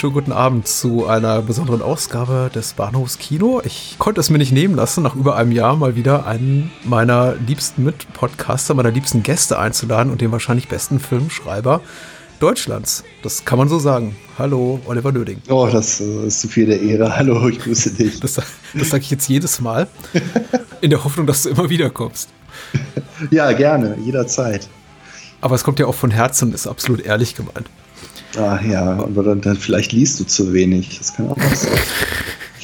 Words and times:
schönen 0.00 0.14
guten 0.14 0.32
Abend 0.32 0.66
zu 0.66 1.06
einer 1.06 1.42
besonderen 1.42 1.82
Ausgabe 1.82 2.50
des 2.54 2.72
Bahnhofs 2.72 3.18
Kino. 3.18 3.60
Ich 3.66 3.96
konnte 3.98 4.18
es 4.18 4.30
mir 4.30 4.38
nicht 4.38 4.50
nehmen 4.50 4.74
lassen, 4.74 5.02
nach 5.02 5.14
über 5.14 5.36
einem 5.36 5.52
Jahr 5.52 5.76
mal 5.76 5.94
wieder 5.94 6.26
einen 6.26 6.72
meiner 6.84 7.34
liebsten 7.46 7.84
Mitpodcaster, 7.84 8.72
meiner 8.72 8.92
liebsten 8.92 9.22
Gäste 9.22 9.58
einzuladen 9.58 10.10
und 10.10 10.22
den 10.22 10.32
wahrscheinlich 10.32 10.68
besten 10.68 11.00
Filmschreiber 11.00 11.82
Deutschlands. 12.38 13.04
Das 13.22 13.44
kann 13.44 13.58
man 13.58 13.68
so 13.68 13.78
sagen. 13.78 14.16
Hallo, 14.38 14.80
Oliver 14.86 15.12
Nöding. 15.12 15.42
Oh, 15.50 15.68
das 15.70 16.00
äh, 16.00 16.28
ist 16.28 16.40
zu 16.40 16.48
viel 16.48 16.64
der 16.64 16.80
Ehre. 16.80 17.14
Hallo, 17.18 17.46
ich 17.50 17.58
grüße 17.58 17.92
dich. 17.92 18.20
Das, 18.20 18.40
das 18.72 18.88
sage 18.88 19.02
ich 19.02 19.10
jetzt 19.10 19.28
jedes 19.28 19.60
Mal, 19.60 19.86
in 20.80 20.88
der 20.88 21.04
Hoffnung, 21.04 21.26
dass 21.26 21.42
du 21.42 21.50
immer 21.50 21.68
wieder 21.68 21.90
kommst. 21.90 22.30
Ja, 23.30 23.52
gerne, 23.52 23.98
jederzeit. 24.02 24.66
Aber 25.42 25.56
es 25.56 25.62
kommt 25.62 25.78
ja 25.78 25.84
auch 25.84 25.94
von 25.94 26.10
Herzen 26.10 26.48
und 26.48 26.54
ist 26.54 26.66
absolut 26.66 27.02
ehrlich 27.02 27.34
gemeint. 27.34 27.68
Ach 28.38 28.62
ja, 28.62 28.92
aber 28.92 29.22
dann, 29.22 29.40
dann 29.40 29.56
vielleicht 29.56 29.92
liest 29.92 30.20
du 30.20 30.24
zu 30.24 30.52
wenig. 30.52 30.98
Das 30.98 31.14
kann 31.14 31.28
auch 31.28 31.36
sein. 31.54 31.78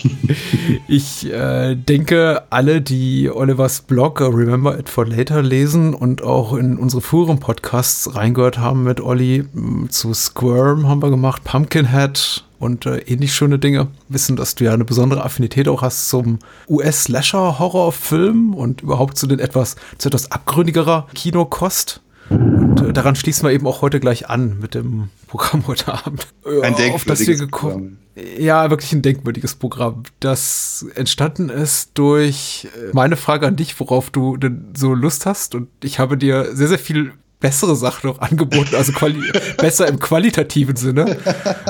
ich 0.88 1.30
äh, 1.30 1.74
denke, 1.74 2.44
alle, 2.50 2.80
die 2.80 3.30
Olivers 3.30 3.82
Blog 3.82 4.20
uh, 4.20 4.24
Remember 4.24 4.78
It 4.78 4.88
for 4.88 5.06
Later 5.06 5.42
lesen 5.42 5.94
und 5.94 6.22
auch 6.22 6.54
in 6.54 6.76
unsere 6.78 7.02
früheren 7.02 7.40
Podcasts 7.40 8.14
reingehört 8.14 8.58
haben 8.58 8.84
mit 8.84 9.00
Olli, 9.00 9.44
zu 9.88 10.14
Squirm 10.14 10.88
haben 10.88 11.02
wir 11.02 11.10
gemacht, 11.10 11.44
Pumpkinhead 11.44 12.44
und 12.58 12.86
äh, 12.86 12.98
ähnlich 12.98 13.34
schöne 13.34 13.58
Dinge, 13.58 13.88
wissen, 14.08 14.36
dass 14.36 14.54
du 14.54 14.64
ja 14.64 14.72
eine 14.72 14.84
besondere 14.84 15.24
Affinität 15.24 15.68
auch 15.68 15.82
hast 15.82 16.08
zum 16.08 16.38
US-Slasher-Horrorfilm 16.68 18.54
und 18.54 18.82
überhaupt 18.82 19.18
zu 19.18 19.26
den 19.26 19.38
etwas, 19.38 19.76
zu 19.98 20.08
etwas 20.08 20.30
abgründigerer 20.30 21.06
Kinokost. 21.14 22.00
Und 22.28 22.80
äh, 22.80 22.92
daran 22.92 23.16
schließen 23.16 23.46
wir 23.46 23.52
eben 23.52 23.66
auch 23.66 23.82
heute 23.82 24.00
gleich 24.00 24.28
an 24.28 24.58
mit 24.58 24.74
dem 24.74 25.10
Programm 25.26 25.66
heute 25.66 25.92
Abend. 25.92 26.26
Ein 26.62 26.74
auf 26.92 27.04
das 27.04 27.26
wir 27.26 27.36
gekommen. 27.36 27.98
Ja, 28.38 28.70
wirklich 28.70 28.92
ein 28.92 29.02
denkwürdiges 29.02 29.56
Programm, 29.56 30.04
das 30.20 30.86
entstanden 30.94 31.50
ist 31.50 31.90
durch 31.94 32.68
äh, 32.74 32.92
meine 32.94 33.16
Frage 33.16 33.46
an 33.46 33.56
dich, 33.56 33.78
worauf 33.78 34.08
du 34.08 34.38
denn 34.38 34.72
so 34.74 34.94
Lust 34.94 35.26
hast. 35.26 35.54
Und 35.54 35.68
ich 35.84 35.98
habe 35.98 36.16
dir 36.16 36.56
sehr, 36.56 36.68
sehr 36.68 36.78
viel 36.78 37.12
bessere 37.40 37.76
Sachen 37.76 38.08
noch 38.08 38.20
angeboten, 38.20 38.74
also 38.76 38.92
besser 39.58 39.88
im 39.88 39.98
qualitativen 39.98 40.76
Sinne. 40.76 41.18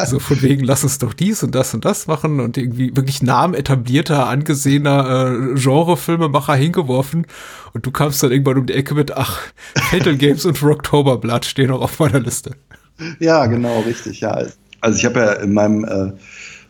So 0.07 0.19
von 0.19 0.41
wegen, 0.43 0.65
lass 0.65 0.85
uns 0.85 0.99
doch 0.99 1.13
dies 1.13 1.43
und 1.43 1.55
das 1.55 1.75
und 1.75 1.85
das 1.85 2.07
machen 2.07 2.41
und 2.41 2.57
irgendwie 2.57 2.97
wirklich 2.97 3.23
Namen 3.23 3.55
etablierter, 3.55 4.29
angesehener 4.29 5.55
äh, 5.55 5.59
Genrefilmemacher 5.59 6.55
hingeworfen. 6.55 7.27
Und 7.73 7.85
du 7.85 7.91
kamst 7.91 8.23
dann 8.23 8.31
irgendwann 8.31 8.59
um 8.59 8.67
die 8.67 8.75
Ecke 8.75 8.95
mit, 8.95 9.17
ach, 9.17 9.41
Fatal 9.75 10.17
Games 10.17 10.45
und 10.45 10.63
Rocktoberblatt 10.63 11.45
stehen 11.45 11.71
auch 11.71 11.83
auf 11.83 11.99
meiner 11.99 12.21
Liste. 12.21 12.53
Ja, 13.19 13.47
genau, 13.47 13.81
richtig, 13.81 14.21
ja. 14.21 14.43
Also 14.81 14.99
ich 14.99 15.05
habe 15.05 15.21
ja 15.21 15.33
in 15.35 15.53
meinem 15.53 15.85
äh, 15.85 16.13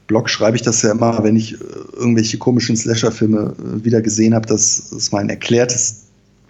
Blog 0.07 0.31
schreibe 0.31 0.56
ich 0.56 0.62
das 0.62 0.83
ja 0.83 0.93
immer, 0.93 1.23
wenn 1.23 1.37
ich 1.37 1.55
äh, 1.55 1.56
irgendwelche 1.97 2.39
komischen 2.39 2.77
Slasher-Filme 2.77 3.55
äh, 3.59 3.85
wieder 3.85 4.01
gesehen 4.01 4.35
habe, 4.35 4.47
dass 4.47 4.91
das 4.91 5.12
mein 5.12 5.29
erklärtes 5.29 6.06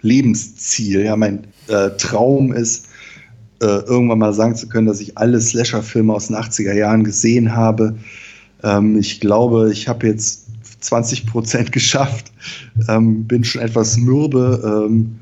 Lebensziel, 0.07 1.01
ja, 1.01 1.15
mein 1.15 1.47
äh, 1.67 1.89
Traum 1.97 2.53
ist, 2.53 2.87
äh, 3.61 3.65
irgendwann 3.65 4.19
mal 4.19 4.33
sagen 4.33 4.55
zu 4.55 4.67
können, 4.67 4.87
dass 4.87 5.01
ich 5.01 5.17
alle 5.17 5.39
Slasher-Filme 5.41 6.13
aus 6.13 6.27
den 6.27 6.35
80er 6.35 6.73
Jahren 6.73 7.03
gesehen 7.03 7.55
habe. 7.55 7.95
Ähm, 8.63 8.97
ich 8.97 9.19
glaube, 9.19 9.71
ich 9.71 9.87
habe 9.87 10.07
jetzt 10.07 10.45
20 10.81 11.25
Prozent 11.25 11.71
geschafft, 11.71 12.31
ähm, 12.87 13.25
bin 13.25 13.43
schon 13.43 13.61
etwas 13.61 13.97
mürbe. 13.97 14.87
Ähm, 14.87 15.19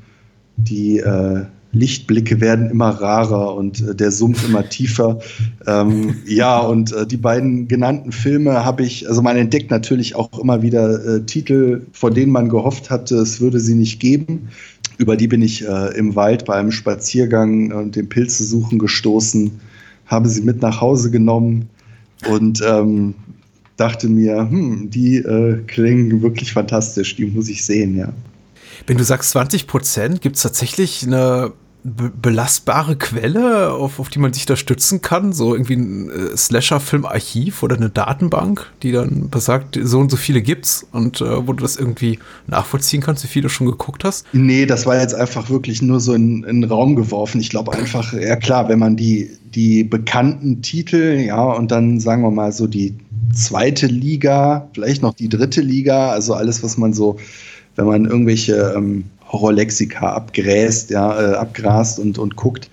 die 0.58 0.98
äh, 0.98 1.44
Lichtblicke 1.72 2.40
werden 2.40 2.70
immer 2.70 2.88
rarer 2.88 3.54
und 3.54 3.86
äh, 3.86 3.94
der 3.94 4.10
Sumpf 4.10 4.48
immer 4.48 4.68
tiefer. 4.68 5.18
Ähm, 5.66 6.16
ja, 6.26 6.58
und 6.58 6.92
äh, 6.92 7.06
die 7.06 7.18
beiden 7.18 7.68
genannten 7.68 8.12
Filme 8.12 8.64
habe 8.64 8.82
ich, 8.82 9.08
also 9.08 9.20
man 9.22 9.36
entdeckt 9.36 9.70
natürlich 9.70 10.14
auch 10.14 10.38
immer 10.38 10.62
wieder 10.62 11.04
äh, 11.04 11.20
Titel, 11.22 11.82
von 11.92 12.14
denen 12.14 12.32
man 12.32 12.48
gehofft 12.48 12.90
hatte, 12.90 13.16
es 13.16 13.40
würde 13.40 13.60
sie 13.60 13.74
nicht 13.74 14.00
geben. 14.00 14.48
Über 14.98 15.16
die 15.16 15.28
bin 15.28 15.42
ich 15.42 15.66
äh, 15.66 15.96
im 15.96 16.16
Wald 16.16 16.44
beim 16.44 16.70
Spaziergang 16.72 17.72
und 17.72 17.96
dem 17.96 18.08
Pilze 18.08 18.44
suchen 18.44 18.78
gestoßen, 18.78 19.60
habe 20.06 20.28
sie 20.28 20.42
mit 20.42 20.62
nach 20.62 20.80
Hause 20.80 21.10
genommen 21.10 21.68
und 22.28 22.62
ähm, 22.66 23.14
dachte 23.76 24.08
mir, 24.08 24.38
hm, 24.38 24.90
die 24.90 25.16
äh, 25.16 25.62
klingen 25.66 26.22
wirklich 26.22 26.52
fantastisch, 26.52 27.16
die 27.16 27.26
muss 27.26 27.48
ich 27.48 27.64
sehen, 27.64 27.96
ja. 27.96 28.12
Wenn 28.86 28.98
du 28.98 29.04
sagst 29.04 29.30
20 29.30 29.66
Prozent, 29.66 30.20
gibt 30.20 30.36
es 30.36 30.42
tatsächlich 30.42 31.06
eine 31.06 31.52
belastbare 31.86 32.96
Quelle, 32.96 33.72
auf, 33.72 34.00
auf 34.00 34.08
die 34.08 34.18
man 34.18 34.32
sich 34.32 34.46
da 34.46 34.56
stützen 34.56 35.02
kann? 35.02 35.32
So 35.32 35.54
irgendwie 35.54 35.74
ein 35.76 36.10
äh, 36.10 36.36
Slasher-Film-Archiv 36.36 37.62
oder 37.62 37.76
eine 37.76 37.90
Datenbank, 37.90 38.72
die 38.82 38.92
dann 38.92 39.30
besagt, 39.30 39.78
so 39.80 40.00
und 40.00 40.10
so 40.10 40.16
viele 40.16 40.42
gibt's 40.42 40.86
und 40.92 41.20
äh, 41.20 41.46
wo 41.46 41.52
du 41.52 41.62
das 41.62 41.76
irgendwie 41.76 42.18
nachvollziehen 42.46 43.00
kannst, 43.00 43.22
wie 43.24 43.28
viele 43.28 43.44
du 43.44 43.48
schon 43.50 43.66
geguckt 43.66 44.04
hast? 44.04 44.26
Nee, 44.32 44.66
das 44.66 44.86
war 44.86 45.00
jetzt 45.00 45.14
einfach 45.14 45.48
wirklich 45.48 45.80
nur 45.82 46.00
so 46.00 46.14
in, 46.14 46.42
in 46.44 46.62
den 46.62 46.70
Raum 46.70 46.96
geworfen. 46.96 47.40
Ich 47.40 47.50
glaube 47.50 47.72
einfach, 47.72 48.12
ja 48.12 48.36
klar, 48.36 48.68
wenn 48.68 48.78
man 48.78 48.96
die, 48.96 49.30
die 49.54 49.84
bekannten 49.84 50.62
Titel, 50.62 51.24
ja, 51.26 51.42
und 51.42 51.70
dann 51.70 52.00
sagen 52.00 52.22
wir 52.22 52.30
mal 52.30 52.52
so 52.52 52.66
die 52.66 52.94
zweite 53.32 53.86
Liga, 53.86 54.68
vielleicht 54.74 55.02
noch 55.02 55.14
die 55.14 55.28
dritte 55.28 55.60
Liga, 55.60 56.10
also 56.10 56.34
alles, 56.34 56.62
was 56.62 56.76
man 56.76 56.92
so, 56.92 57.18
wenn 57.76 57.86
man 57.86 58.06
irgendwelche 58.06 58.74
ähm, 58.76 59.04
Horrorlexika 59.28 60.12
abgräst, 60.12 60.90
ja, 60.90 61.20
äh, 61.20 61.34
abgrast 61.34 61.98
und, 61.98 62.18
und 62.18 62.36
guckt, 62.36 62.70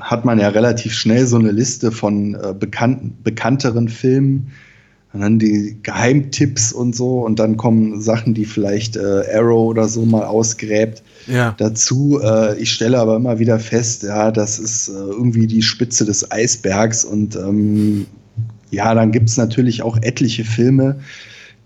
hat 0.00 0.24
man 0.24 0.38
ja 0.38 0.48
relativ 0.48 0.94
schnell 0.94 1.26
so 1.26 1.36
eine 1.36 1.50
Liste 1.50 1.92
von 1.92 2.34
äh, 2.34 2.54
bekannten, 2.58 3.16
bekannteren 3.22 3.88
Filmen. 3.88 4.52
Und 5.12 5.20
dann 5.20 5.38
die 5.38 5.76
Geheimtipps 5.82 6.72
und 6.72 6.96
so. 6.96 7.20
Und 7.20 7.38
dann 7.38 7.58
kommen 7.58 8.00
Sachen, 8.00 8.32
die 8.32 8.46
vielleicht 8.46 8.96
äh, 8.96 9.24
Arrow 9.34 9.68
oder 9.68 9.86
so 9.86 10.06
mal 10.06 10.24
ausgräbt. 10.24 11.02
Ja. 11.26 11.54
Dazu, 11.58 12.18
äh, 12.22 12.58
ich 12.58 12.72
stelle 12.72 12.98
aber 12.98 13.16
immer 13.16 13.38
wieder 13.38 13.58
fest, 13.58 14.04
ja, 14.04 14.30
das 14.30 14.58
ist 14.58 14.88
äh, 14.88 14.92
irgendwie 14.92 15.46
die 15.46 15.60
Spitze 15.60 16.06
des 16.06 16.30
Eisbergs. 16.30 17.04
Und 17.04 17.36
ähm, 17.36 18.06
ja, 18.70 18.94
dann 18.94 19.12
gibt 19.12 19.28
es 19.28 19.36
natürlich 19.36 19.82
auch 19.82 19.98
etliche 20.00 20.44
Filme, 20.44 21.00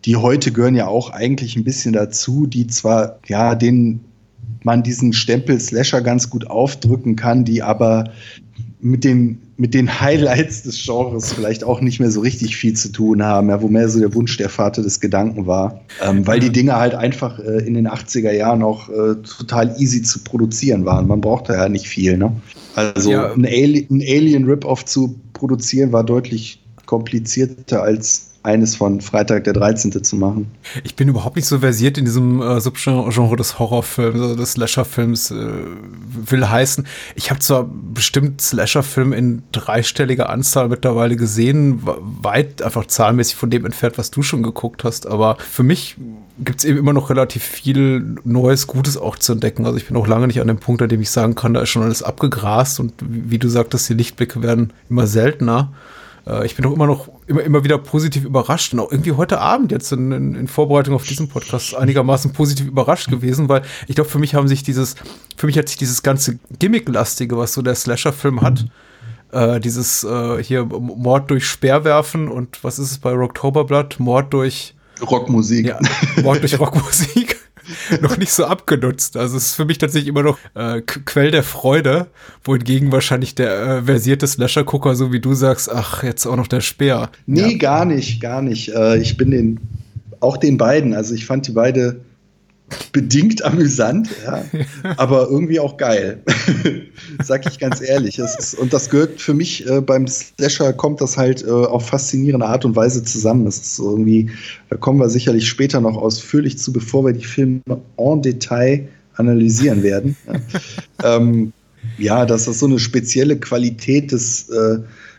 die 0.05 0.17
heute 0.17 0.51
gehören 0.51 0.75
ja 0.75 0.89
auch 0.89 1.11
eigentlich 1.11 1.55
ein 1.57 1.63
bisschen 1.63 1.93
dazu, 1.93 2.47
die 2.47 2.67
zwar, 2.67 3.21
ja, 3.29 3.55
den 3.55 4.01
man 4.67 4.83
diesen 4.83 5.13
Stempel 5.13 5.61
Slasher 5.61 6.03
ganz 6.03 6.29
gut 6.29 6.51
aufdrücken 6.51 7.15
kann, 7.15 7.45
die 7.45 7.63
aber 7.63 8.11
mit 8.81 9.05
den, 9.05 9.39
mit 9.57 9.75
den 9.75 10.01
Highlights 10.01 10.65
des 10.65 10.85
Genres 10.85 11.33
vielleicht 11.33 11.63
auch 11.63 11.81
nicht 11.81 12.01
mehr 12.01 12.11
so 12.11 12.21
richtig 12.21 12.57
viel 12.57 12.75
zu 12.75 12.91
tun 12.91 13.23
haben, 13.23 13.49
ja, 13.49 13.63
wo 13.63 13.69
mehr 13.69 13.89
so 13.89 14.01
der 14.01 14.13
Wunsch 14.13 14.37
der 14.37 14.49
Vater 14.49 14.83
des 14.83 14.99
Gedanken 15.01 15.47
war. 15.47 15.81
Ähm, 16.03 16.27
weil 16.27 16.41
die 16.41 16.51
Dinge 16.51 16.75
halt 16.75 16.97
einfach 16.97 17.39
äh, 17.39 17.65
in 17.65 17.75
den 17.75 17.89
80er 17.89 18.33
Jahren 18.33 18.65
auch 18.65 18.89
äh, 18.89 19.15
total 19.23 19.73
easy 19.79 20.03
zu 20.03 20.19
produzieren 20.25 20.85
waren. 20.85 21.07
Man 21.07 21.21
brauchte 21.21 21.53
ja 21.53 21.69
nicht 21.69 21.87
viel. 21.87 22.19
Ne? 22.19 22.33
Also 22.75 23.13
ja. 23.13 23.33
ein, 23.33 23.47
Ali 23.47 23.87
ein 23.89 24.01
Alien-Rip-Off 24.01 24.85
zu 24.85 25.15
produzieren 25.33 25.93
war 25.93 26.03
deutlich 26.03 26.61
komplizierter 26.87 27.83
als 27.83 28.33
eines 28.47 28.77
von 28.77 29.01
Freitag 29.01 29.45
der 29.45 29.53
13. 29.53 30.05
zu 30.05 30.17
machen. 30.17 30.47
Ich 30.85 30.95
bin 30.95 31.09
überhaupt 31.09 31.37
nicht 31.37 31.47
so 31.47 31.59
versiert 31.59 31.99
in 31.99 32.05
diesem 32.05 32.41
äh, 32.41 32.61
Subgenre 32.61 33.37
des 33.37 33.59
Horrorfilms, 33.59 34.21
also 34.21 34.37
des 34.37 34.53
Slasherfilms, 34.53 35.33
äh, 35.33 35.49
will 36.31 36.49
heißen. 36.49 36.87
Ich 37.17 37.31
habe 37.31 37.41
zwar 37.41 37.69
bestimmt 37.69 38.41
Slasherfilme 38.41 39.17
in 39.17 39.43
dreistelliger 39.53 40.31
Anzahl 40.31 40.69
mittlerweile 40.69 41.17
gesehen, 41.17 41.83
weit 41.85 42.63
einfach 42.63 42.87
zahlenmäßig 42.87 43.35
von 43.35 43.51
dem 43.51 43.67
entfernt, 43.67 43.99
was 43.99 44.11
du 44.11 44.23
schon 44.23 44.43
geguckt 44.43 44.85
hast, 44.85 45.07
aber 45.07 45.37
für 45.39 45.65
mich 45.65 45.97
gibt 46.39 46.61
es 46.61 46.65
eben 46.65 46.79
immer 46.79 46.93
noch 46.93 47.11
relativ 47.11 47.43
viel 47.43 48.17
Neues, 48.25 48.67
Gutes 48.67 48.97
auch 48.97 49.17
zu 49.17 49.33
entdecken. 49.33 49.67
Also 49.67 49.77
ich 49.79 49.89
bin 49.89 49.97
auch 49.97 50.07
lange 50.07 50.27
nicht 50.27 50.41
an 50.41 50.47
dem 50.47 50.59
Punkt, 50.59 50.83
an 50.83 50.89
dem 50.89 51.01
ich 51.01 51.11
sagen 51.11 51.35
kann, 51.35 51.55
da 51.55 51.63
ist 51.63 51.71
schon 51.71 51.83
alles 51.83 52.03
abgegrast 52.03 52.79
und 52.79 52.93
wie 53.01 53.39
du 53.39 53.49
sagtest, 53.49 53.89
die 53.89 53.95
Lichtblicke 53.95 54.43
werden 54.43 54.73
immer 54.89 55.07
seltener. 55.07 55.73
Äh, 56.27 56.47
ich 56.47 56.57
bin 56.57 56.67
auch 56.67 56.73
immer 56.73 56.87
noch 56.87 57.09
immer, 57.27 57.43
immer 57.43 57.65
wieder 57.65 57.79
positiv 57.79 58.25
überrascht 58.25 58.73
und 58.75 58.81
auch 58.81 58.91
irgendwie 58.91 59.13
heute 59.13 59.41
Abend 59.41 59.73
jetzt 59.73 59.93
in, 59.93 60.13
in, 60.13 60.35
in 60.35 60.49
Vorbereitung 60.49 60.95
auf 60.95 61.05
diesen 61.05 61.29
Podcast 61.29 61.75
einigermaßen 61.75 62.33
positiv 62.33 62.67
überrascht 62.67 63.09
gewesen, 63.09 63.49
weil 63.49 63.63
ich 63.87 63.95
glaube, 63.95 64.11
für 64.11 64.19
mich 64.19 64.35
haben 64.35 64.49
sich 64.49 64.63
dieses, 64.63 64.97
für 65.37 65.47
mich 65.47 65.59
hat 65.59 65.69
sich 65.69 65.79
dieses 65.79 66.03
ganze 66.03 66.39
Gimmick-lastige, 66.59 67.37
was 67.37 67.53
so 67.53 67.63
der 67.63 67.75
Slasher-Film 67.75 68.43
hat, 68.43 68.67
äh, 69.33 69.61
dieses 69.61 70.05
äh, 70.05 70.43
hier 70.43 70.65
Mord 70.65 71.31
durch 71.31 71.47
Speerwerfen 71.47 72.29
und 72.29 72.63
was 72.63 72.79
ist 72.79 72.91
es 72.91 72.99
bei 72.99 73.13
Rocktoberblatt? 73.13 73.99
Mord 73.99 74.33
durch 74.33 74.75
Rockmusik. 75.03 75.67
Ja, 75.67 75.79
Mord 76.23 76.41
durch 76.41 76.59
Rockmusik. 76.61 77.26
noch 78.01 78.17
nicht 78.17 78.33
so 78.33 78.45
abgenutzt. 78.45 79.17
Also 79.17 79.37
es 79.37 79.47
ist 79.47 79.55
für 79.55 79.65
mich 79.65 79.79
tatsächlich 79.79 80.09
immer 80.09 80.23
noch 80.23 80.39
äh, 80.55 80.81
Quell 80.81 81.31
der 81.31 81.43
Freude, 81.43 82.09
wohingegen 82.45 82.93
wahrscheinlich 82.93 83.35
der 83.35 83.63
äh, 83.63 83.83
versierte 83.83 84.27
Slasher-Gucker, 84.27 84.95
so 84.95 85.13
wie 85.13 85.21
du 85.21 85.35
sagst, 85.35 85.71
ach, 85.71 86.03
jetzt 86.03 86.27
auch 86.27 86.37
noch 86.37 86.49
der 86.49 86.61
Speer. 86.61 87.11
Nee, 87.27 87.53
ja. 87.53 87.59
gar 87.59 87.85
nicht, 87.85 88.21
gar 88.21 88.43
nicht. 88.43 88.69
Äh, 88.69 88.99
ich 88.99 89.17
bin 89.17 89.31
den, 89.31 89.61
auch 90.21 90.37
den 90.37 90.57
beiden, 90.57 90.95
also 90.95 91.15
ich 91.15 91.27
fand 91.27 91.47
die 91.47 91.53
beide 91.53 92.01
bedingt 92.93 93.45
amüsant, 93.45 94.09
ja, 94.25 94.45
aber 94.97 95.29
irgendwie 95.29 95.61
auch 95.61 95.77
geil. 95.77 96.23
Sag 97.23 97.47
ich 97.47 97.59
ganz 97.59 97.81
ehrlich. 97.81 98.19
Ist, 98.19 98.55
und 98.55 98.73
das 98.73 98.91
gehört 98.91 99.21
für 99.21 99.35
mich 99.35 99.69
äh, 99.69 99.81
beim 99.81 100.07
Slasher 100.09 100.73
kommt 100.73 101.01
das 101.01 101.17
halt 101.17 101.45
äh, 101.45 101.51
auf 101.51 101.87
faszinierende 101.87 102.47
Art 102.47 102.65
und 102.65 102.75
Weise 102.75 103.05
zusammen. 103.05 103.45
Das 103.45 103.59
ist 103.59 103.79
irgendwie, 103.79 104.31
da 104.71 104.77
kommen 104.77 104.99
wir 104.99 105.09
sicherlich 105.09 105.49
später 105.49 105.81
noch 105.81 105.97
ausführlich 105.97 106.59
zu, 106.59 106.73
bevor 106.73 107.05
wir 107.05 107.13
die 107.13 107.25
Filme 107.25 107.61
en 107.97 108.23
Detail 108.23 108.89
analysieren 109.15 109.83
werden. 109.83 110.17
ja. 111.03 111.17
ähm, 111.17 111.53
ja, 111.99 112.27
dass 112.27 112.47
das 112.47 112.59
so 112.59 112.67
eine 112.67 112.79
spezielle 112.79 113.39
Qualität 113.39 114.11
des 114.11 114.49
äh, 114.49 114.79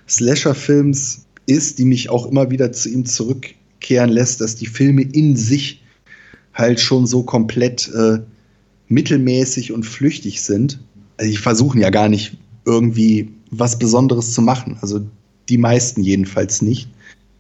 Slasher-Films 0.10 1.26
ist, 1.46 1.80
die 1.80 1.86
mich 1.86 2.10
auch 2.10 2.30
immer 2.30 2.52
wieder 2.52 2.72
zu 2.74 2.90
ihm 2.90 3.06
zurückkehren 3.06 4.10
lässt, 4.10 4.42
dass 4.42 4.56
die 4.56 4.68
Filme 4.68 5.04
in 5.04 5.36
sich 5.36 5.82
halt 6.58 6.80
schon 6.80 7.06
so 7.06 7.24
komplett 7.24 7.90
äh, 7.94 8.20
mittelmäßig 8.88 9.72
und 9.72 9.84
flüchtig 9.84 10.42
sind. 10.42 10.80
Also 11.18 11.32
die 11.32 11.38
versuchen 11.38 11.82
ja 11.82 11.90
gar 11.90 12.10
nicht 12.10 12.38
irgendwie 12.66 13.30
was 13.52 13.80
Besonderes 13.80 14.34
zu 14.34 14.42
machen. 14.42 14.78
Also 14.82 15.02
die 15.50 15.58
meisten 15.58 16.02
jedenfalls 16.04 16.62
nicht. 16.62 16.90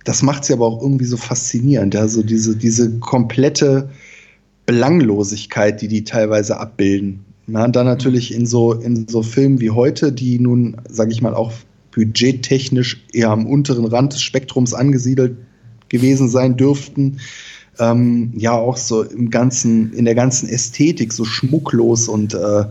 Das 0.05 0.23
macht 0.23 0.45
sie 0.45 0.53
aber 0.53 0.65
auch 0.65 0.81
irgendwie 0.81 1.05
so 1.05 1.17
faszinierend. 1.17 1.95
Also 1.95 2.23
diese, 2.23 2.55
diese 2.55 2.99
komplette 2.99 3.89
Belanglosigkeit, 4.65 5.81
die 5.81 5.87
die 5.87 6.03
teilweise 6.03 6.57
abbilden. 6.57 7.25
Ja, 7.47 7.65
und 7.65 7.75
dann 7.75 7.85
natürlich 7.85 8.33
in 8.33 8.45
so, 8.45 8.73
in 8.73 9.07
so 9.07 9.23
Filmen 9.23 9.59
wie 9.59 9.71
heute, 9.71 10.11
die 10.11 10.39
nun, 10.39 10.77
sage 10.89 11.11
ich 11.11 11.21
mal, 11.21 11.33
auch 11.33 11.51
budgettechnisch 11.91 13.03
eher 13.13 13.29
am 13.29 13.47
unteren 13.47 13.85
Rand 13.85 14.13
des 14.13 14.21
Spektrums 14.21 14.73
angesiedelt 14.73 15.37
gewesen 15.89 16.29
sein 16.29 16.57
dürften, 16.57 17.19
ähm, 17.79 18.33
ja 18.35 18.51
auch 18.51 18.77
so 18.77 19.03
im 19.03 19.29
ganzen, 19.29 19.93
in 19.93 20.05
der 20.05 20.15
ganzen 20.15 20.49
Ästhetik 20.49 21.13
so 21.13 21.25
schmucklos 21.25 22.07
und 22.07 22.33
äh, 22.33 22.65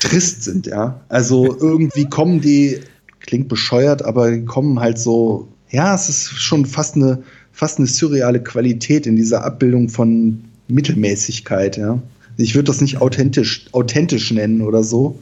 trist 0.00 0.44
sind, 0.44 0.66
ja. 0.66 1.00
Also 1.08 1.56
irgendwie 1.58 2.04
kommen 2.04 2.40
die, 2.40 2.80
klingt 3.20 3.48
bescheuert, 3.48 4.04
aber 4.04 4.30
die 4.30 4.44
kommen 4.44 4.80
halt 4.80 4.98
so, 4.98 5.48
ja, 5.70 5.94
es 5.94 6.08
ist 6.08 6.40
schon 6.40 6.66
fast 6.66 6.96
eine, 6.96 7.22
fast 7.52 7.78
eine 7.78 7.86
surreale 7.86 8.42
Qualität 8.42 9.06
in 9.06 9.16
dieser 9.16 9.44
Abbildung 9.44 9.88
von 9.88 10.44
Mittelmäßigkeit, 10.68 11.76
ja. 11.76 12.00
Ich 12.36 12.54
würde 12.54 12.64
das 12.64 12.82
nicht 12.82 13.00
authentisch, 13.00 13.66
authentisch 13.72 14.30
nennen 14.30 14.60
oder 14.60 14.84
so, 14.84 15.18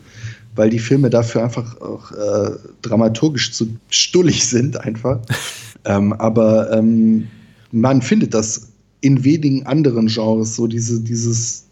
weil 0.56 0.70
die 0.70 0.80
Filme 0.80 1.10
dafür 1.10 1.44
einfach 1.44 1.80
auch 1.80 2.10
äh, 2.10 2.50
dramaturgisch 2.82 3.52
zu 3.52 3.76
stullig 3.88 4.46
sind, 4.46 4.80
einfach. 4.80 5.20
ähm, 5.84 6.12
aber 6.14 6.72
ähm, 6.72 7.28
man 7.74 8.02
findet 8.02 8.34
das 8.34 8.68
in 9.00 9.24
wenigen 9.24 9.66
anderen 9.66 10.06
Genres, 10.06 10.56
so 10.56 10.66
diese, 10.66 11.00
dieses, 11.00 11.64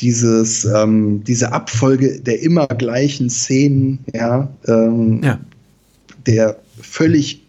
dieses, 0.00 0.64
ähm, 0.64 1.22
diese 1.24 1.52
Abfolge 1.52 2.20
der 2.20 2.42
immer 2.42 2.66
gleichen 2.66 3.30
Szenen, 3.30 4.00
ja, 4.12 4.48
ähm, 4.66 5.20
ja. 5.22 5.38
der 6.26 6.58
völlig 6.80 7.42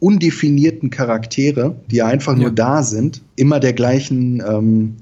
undefinierten 0.00 0.90
Charaktere, 0.90 1.74
die 1.90 2.02
einfach 2.02 2.36
nur 2.36 2.46
ja. 2.46 2.54
da 2.54 2.82
sind, 2.82 3.20
immer 3.36 3.60
der 3.60 3.72
gleichen 3.72 4.42
ähm, 4.46 4.94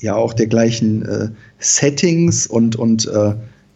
ja 0.00 0.14
auch 0.14 0.32
der 0.32 0.46
gleichen 0.46 1.02
äh, 1.02 1.28
Settings 1.58 2.46
und, 2.46 2.76
und 2.76 3.06
äh, 3.06 3.34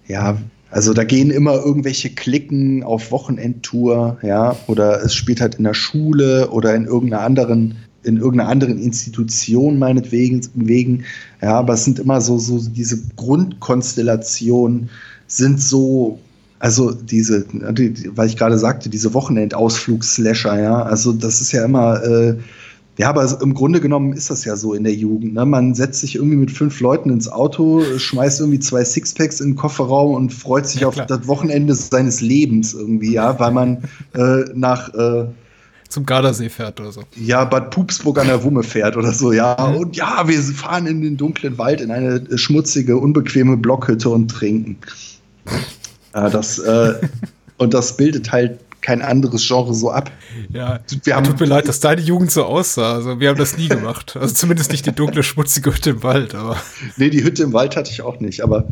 ja, 0.08 0.38
also 0.75 0.93
da 0.93 1.05
gehen 1.05 1.31
immer 1.31 1.55
irgendwelche 1.55 2.11
Klicken 2.11 2.82
auf 2.82 3.12
Wochenendtour, 3.12 4.19
ja, 4.23 4.56
oder 4.67 5.05
es 5.05 5.15
spielt 5.15 5.41
halt 5.41 5.55
in 5.55 5.62
der 5.62 5.73
Schule 5.73 6.50
oder 6.50 6.75
in 6.75 6.85
irgendeiner 6.85 7.23
anderen, 7.23 7.76
in 8.03 8.17
irgendeiner 8.17 8.50
anderen 8.50 8.82
Institution 8.82 9.79
meinetwegen, 9.79 10.44
wegen, 10.55 11.05
ja, 11.41 11.61
aber 11.61 11.75
es 11.75 11.85
sind 11.85 12.00
immer 12.00 12.21
so, 12.21 12.38
so 12.38 12.59
diese 12.59 13.00
Grundkonstellationen 13.15 14.91
sind 15.29 15.61
so, 15.61 16.19
also 16.59 16.91
diese, 16.91 17.47
die, 17.53 18.11
weil 18.17 18.26
ich 18.26 18.37
gerade 18.37 18.59
sagte, 18.59 18.88
diese 18.88 19.15
Wochenendausflugslasher, 19.15 20.61
ja, 20.61 20.82
also 20.82 21.12
das 21.12 21.41
ist 21.41 21.53
ja 21.53 21.65
immer 21.65 22.03
äh, 22.03 22.35
ja, 22.96 23.08
aber 23.08 23.41
im 23.43 23.55
Grunde 23.55 23.81
genommen 23.81 24.12
ist 24.12 24.31
das 24.31 24.44
ja 24.44 24.56
so 24.56 24.73
in 24.73 24.85
der 24.85 24.94
Jugend. 24.94 25.35
Ne? 25.35 25.44
Man 25.44 25.75
setzt 25.75 26.00
sich 26.00 26.14
irgendwie 26.14 26.37
mit 26.37 26.50
fünf 26.52 26.79
Leuten 26.81 27.11
ins 27.11 27.29
Auto, 27.29 27.82
schmeißt 27.82 28.41
irgendwie 28.41 28.61
zwei 28.61 28.85
Sixpacks 28.85 29.41
in 29.41 29.50
den 29.50 29.56
Kofferraum 29.56 30.14
und 30.14 30.32
freut 30.32 30.69
sich 30.69 30.82
ja, 30.82 30.88
auf 30.88 30.94
das 30.94 31.26
Wochenende 31.26 31.75
seines 31.75 32.20
Lebens 32.20 32.73
irgendwie, 32.73 33.12
ja, 33.14 33.38
weil 33.41 33.50
man 33.50 33.85
äh, 34.14 34.44
nach 34.55 34.94
äh, 34.94 35.26
zum 35.88 36.06
Gardasee 36.06 36.49
fährt 36.49 36.81
oder 36.81 36.91
so. 36.91 37.02
Ja, 37.14 37.44
Bad 37.44 37.70
Pupsburg 37.70 38.19
an 38.19 38.26
der 38.26 38.43
Wumme 38.43 38.64
fährt 38.64 38.97
oder 38.97 39.12
so, 39.12 39.32
ja. 39.32 39.56
Mhm. 39.70 39.76
Und 39.76 39.97
ja, 39.97 40.26
wir 40.26 40.40
fahren 40.40 40.87
in 40.87 41.02
den 41.02 41.17
dunklen 41.17 41.56
Wald 41.58 41.81
in 41.81 41.90
eine 41.90 42.17
äh, 42.17 42.38
schmutzige, 42.38 42.97
unbequeme 42.97 43.56
Blockhütte 43.56 44.08
und 44.08 44.29
trinken. 44.29 44.76
ja, 46.14 46.31
das, 46.31 46.58
äh, 46.58 46.94
und 47.58 47.75
das 47.75 47.97
bildet 47.97 48.32
halt 48.32 48.58
kein 48.84 49.00
anderes 49.00 49.46
Genre 49.46 49.75
so 49.75 49.90
ab. 49.90 50.12
Ja, 50.52 50.81
wir 51.04 51.16
haben, 51.16 51.25
tut 51.25 51.40
mir 51.40 51.46
leid, 51.46 51.66
dass 51.66 51.81
deine 51.81 52.02
Jugend 52.02 52.31
so 52.31 52.44
aussah. 52.44 52.94
Also 52.94 53.19
wir 53.19 53.31
haben 53.31 53.38
das 53.38 53.56
nie 53.56 53.69
gemacht. 53.69 54.16
Also 54.20 54.34
zumindest 54.34 54.70
nicht 54.72 54.84
die 54.84 54.92
dunkle, 54.92 55.22
schmutzige 55.22 55.75
Hütte 55.75 55.90
im 55.90 56.02
Wald. 56.02 56.34
Aber. 56.34 56.56
Nee, 56.96 57.08
die 57.08 57.25
Hütte 57.25 57.42
im 57.44 57.52
Wald 57.54 57.76
hatte 57.76 57.90
ich 57.90 58.02
auch 58.02 58.20
nicht. 58.20 58.42
Aber 58.42 58.69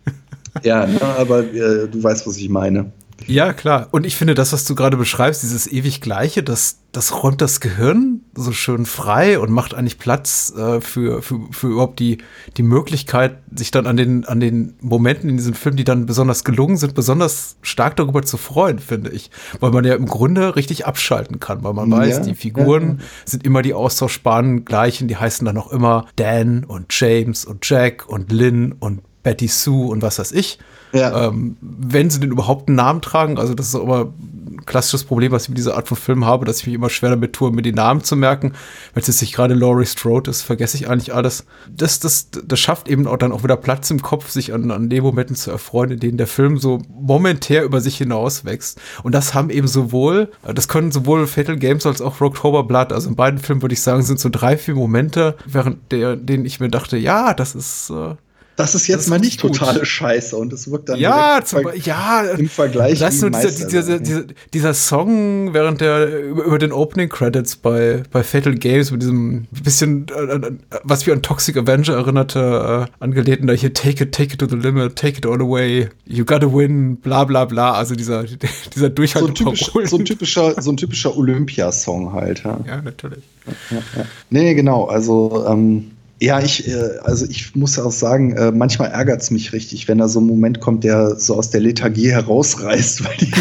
ja, 0.62 0.86
na, 0.86 0.92
ne, 0.92 1.02
aber 1.16 1.40
äh, 1.40 1.88
du 1.88 2.02
weißt, 2.02 2.26
was 2.26 2.36
ich 2.36 2.50
meine. 2.50 2.92
Ja, 3.26 3.52
klar. 3.52 3.88
Und 3.90 4.06
ich 4.06 4.16
finde, 4.16 4.34
das, 4.34 4.52
was 4.52 4.64
du 4.64 4.74
gerade 4.74 4.96
beschreibst, 4.96 5.42
dieses 5.42 5.70
ewig 5.70 6.00
Gleiche, 6.00 6.42
das, 6.42 6.78
das 6.92 7.22
räumt 7.22 7.40
das 7.40 7.60
Gehirn 7.60 8.20
so 8.34 8.52
schön 8.52 8.86
frei 8.86 9.38
und 9.38 9.50
macht 9.50 9.74
eigentlich 9.74 9.98
Platz 9.98 10.52
äh, 10.56 10.80
für, 10.80 11.22
für, 11.22 11.40
für 11.50 11.66
überhaupt 11.68 11.98
die, 11.98 12.18
die 12.56 12.62
Möglichkeit, 12.62 13.38
sich 13.54 13.70
dann 13.70 13.86
an 13.86 13.96
den, 13.96 14.24
an 14.24 14.40
den 14.40 14.74
Momenten 14.80 15.28
in 15.28 15.36
diesem 15.36 15.54
Film, 15.54 15.76
die 15.76 15.84
dann 15.84 16.06
besonders 16.06 16.44
gelungen 16.44 16.76
sind, 16.76 16.94
besonders 16.94 17.56
stark 17.62 17.96
darüber 17.96 18.22
zu 18.22 18.36
freuen, 18.36 18.78
finde 18.78 19.10
ich. 19.10 19.30
Weil 19.60 19.72
man 19.72 19.84
ja 19.84 19.94
im 19.94 20.06
Grunde 20.06 20.56
richtig 20.56 20.86
abschalten 20.86 21.40
kann, 21.40 21.64
weil 21.64 21.74
man 21.74 21.90
weiß, 21.90 22.18
ja, 22.18 22.22
die 22.22 22.34
Figuren 22.34 22.98
ja. 22.98 23.04
sind 23.24 23.44
immer 23.44 23.62
die 23.62 23.74
austauschbaren 23.74 24.64
gleichen, 24.64 25.08
die 25.08 25.16
heißen 25.16 25.44
dann 25.44 25.58
auch 25.58 25.72
immer 25.72 26.06
Dan 26.16 26.64
und 26.64 26.86
James 26.90 27.44
und 27.44 27.68
Jack 27.68 28.08
und 28.08 28.30
Lynn 28.30 28.72
und 28.72 29.02
Betty 29.26 29.48
Sue 29.48 29.88
und 29.88 30.02
was 30.02 30.20
weiß 30.20 30.30
ich. 30.30 30.60
Ja. 30.92 31.26
Ähm, 31.26 31.56
wenn 31.60 32.10
sie 32.10 32.20
denn 32.20 32.30
überhaupt 32.30 32.68
einen 32.68 32.76
Namen 32.76 33.02
tragen, 33.02 33.38
also 33.38 33.54
das 33.54 33.66
ist 33.66 33.74
auch 33.74 33.82
immer 33.82 34.02
ein 34.02 34.64
klassisches 34.66 35.02
Problem, 35.02 35.32
was 35.32 35.42
ich 35.42 35.48
mit 35.48 35.58
dieser 35.58 35.74
Art 35.74 35.88
von 35.88 35.96
Film 35.96 36.24
habe, 36.24 36.44
dass 36.44 36.60
ich 36.60 36.66
mich 36.66 36.76
immer 36.76 36.90
schwer 36.90 37.10
damit 37.10 37.32
tue, 37.32 37.50
mir 37.50 37.62
die 37.62 37.72
Namen 37.72 38.04
zu 38.04 38.14
merken. 38.14 38.52
Wenn 38.94 39.00
es 39.00 39.08
jetzt 39.08 39.20
nicht 39.20 39.34
gerade 39.34 39.54
Laurie 39.54 39.84
Strode 39.84 40.30
ist, 40.30 40.42
vergesse 40.42 40.76
ich 40.76 40.88
eigentlich 40.88 41.12
alles. 41.12 41.44
Das, 41.68 41.98
das, 41.98 42.28
das 42.30 42.60
schafft 42.60 42.86
eben 42.86 43.08
auch 43.08 43.16
dann 43.16 43.32
auch 43.32 43.42
wieder 43.42 43.56
Platz 43.56 43.90
im 43.90 44.00
Kopf, 44.00 44.30
sich 44.30 44.54
an, 44.54 44.70
an 44.70 44.88
den 44.88 45.02
Momenten 45.02 45.34
zu 45.34 45.50
erfreuen, 45.50 45.90
in 45.90 45.98
denen 45.98 46.18
der 46.18 46.28
Film 46.28 46.58
so 46.58 46.78
momentär 46.88 47.64
über 47.64 47.80
sich 47.80 47.96
hinaus 47.96 48.44
wächst. 48.44 48.80
Und 49.02 49.12
das 49.12 49.34
haben 49.34 49.50
eben 49.50 49.66
sowohl, 49.66 50.30
das 50.54 50.68
können 50.68 50.92
sowohl 50.92 51.26
Fatal 51.26 51.56
Games 51.56 51.84
als 51.84 52.00
auch 52.00 52.20
October 52.20 52.62
Blood, 52.62 52.92
also 52.92 53.08
in 53.08 53.16
beiden 53.16 53.40
Filmen 53.40 53.60
würde 53.60 53.72
ich 53.72 53.82
sagen, 53.82 54.02
sind 54.02 54.20
so 54.20 54.28
drei, 54.28 54.56
vier 54.56 54.76
Momente, 54.76 55.34
während 55.46 55.90
der, 55.90 56.14
denen 56.14 56.44
ich 56.44 56.60
mir 56.60 56.68
dachte, 56.68 56.96
ja, 56.96 57.34
das 57.34 57.56
ist, 57.56 57.90
äh, 57.90 58.14
das 58.56 58.74
ist 58.74 58.86
jetzt 58.86 59.02
das 59.02 59.06
mal 59.08 59.18
nicht 59.18 59.40
totale 59.40 59.84
Scheiße 59.84 60.34
und 60.34 60.52
es 60.52 60.70
wirkt 60.70 60.88
dann 60.88 60.98
ja, 60.98 61.40
zum, 61.44 61.68
ja, 61.74 62.22
im 62.22 62.48
Vergleich. 62.48 62.98
Das 62.98 63.20
nur 63.20 63.30
dieser, 63.30 63.50
dieser, 63.50 63.98
dieser, 63.98 64.24
dieser, 64.54 64.74
Song 64.74 65.52
während 65.52 65.82
der 65.82 66.24
über 66.30 66.58
den 66.58 66.72
Opening 66.72 67.10
Credits 67.10 67.56
bei, 67.56 68.02
bei 68.10 68.22
Fatal 68.22 68.54
Games 68.54 68.90
mit 68.90 69.02
diesem 69.02 69.46
bisschen, 69.50 70.06
äh, 70.08 70.34
äh 70.34 70.52
was 70.84 71.06
wie 71.06 71.12
an 71.12 71.22
Toxic 71.22 71.56
Avenger 71.56 71.94
erinnerte, 71.94 72.88
äh, 72.88 73.04
angelehnten 73.04 73.46
da 73.46 73.52
hier 73.52 73.74
Take 73.74 74.04
it, 74.04 74.12
take 74.12 74.32
it 74.32 74.38
to 74.38 74.46
the 74.48 74.56
limit, 74.56 74.96
take 74.96 75.18
it 75.18 75.26
all 75.26 75.40
away, 75.40 75.88
you 76.06 76.24
gotta 76.24 76.50
win, 76.50 76.96
bla 76.96 77.24
bla 77.24 77.44
bla. 77.44 77.72
Also 77.72 77.94
dieser, 77.94 78.24
dieser 78.74 78.88
Durchhalt. 78.88 79.24
So 79.24 79.28
ein, 79.28 79.34
typisch, 79.34 79.70
so 79.90 79.98
ein 79.98 80.04
typischer, 80.06 80.62
so 80.62 80.70
ein 80.70 80.78
typischer 80.78 81.14
Olympia-Song 81.16 82.14
halt. 82.14 82.42
Ja, 82.44 82.58
ja 82.66 82.80
natürlich. 82.80 83.22
Ja, 83.70 83.76
ja. 83.96 84.04
Nee, 84.30 84.54
genau. 84.54 84.84
Also 84.84 85.44
ähm, 85.46 85.90
ja, 86.20 86.40
ich, 86.40 86.66
äh, 86.66 86.98
also 87.04 87.26
ich 87.26 87.54
muss 87.54 87.78
auch 87.78 87.92
sagen, 87.92 88.32
äh, 88.36 88.50
manchmal 88.50 88.90
ärgert 88.90 89.20
es 89.20 89.30
mich 89.30 89.52
richtig, 89.52 89.86
wenn 89.86 89.98
da 89.98 90.08
so 90.08 90.20
ein 90.20 90.26
Moment 90.26 90.60
kommt, 90.60 90.84
der 90.84 91.16
so 91.16 91.36
aus 91.36 91.50
der 91.50 91.60
Lethargie 91.60 92.10
herausreißt, 92.10 93.04
weil 93.04 93.16
die, 93.20 93.32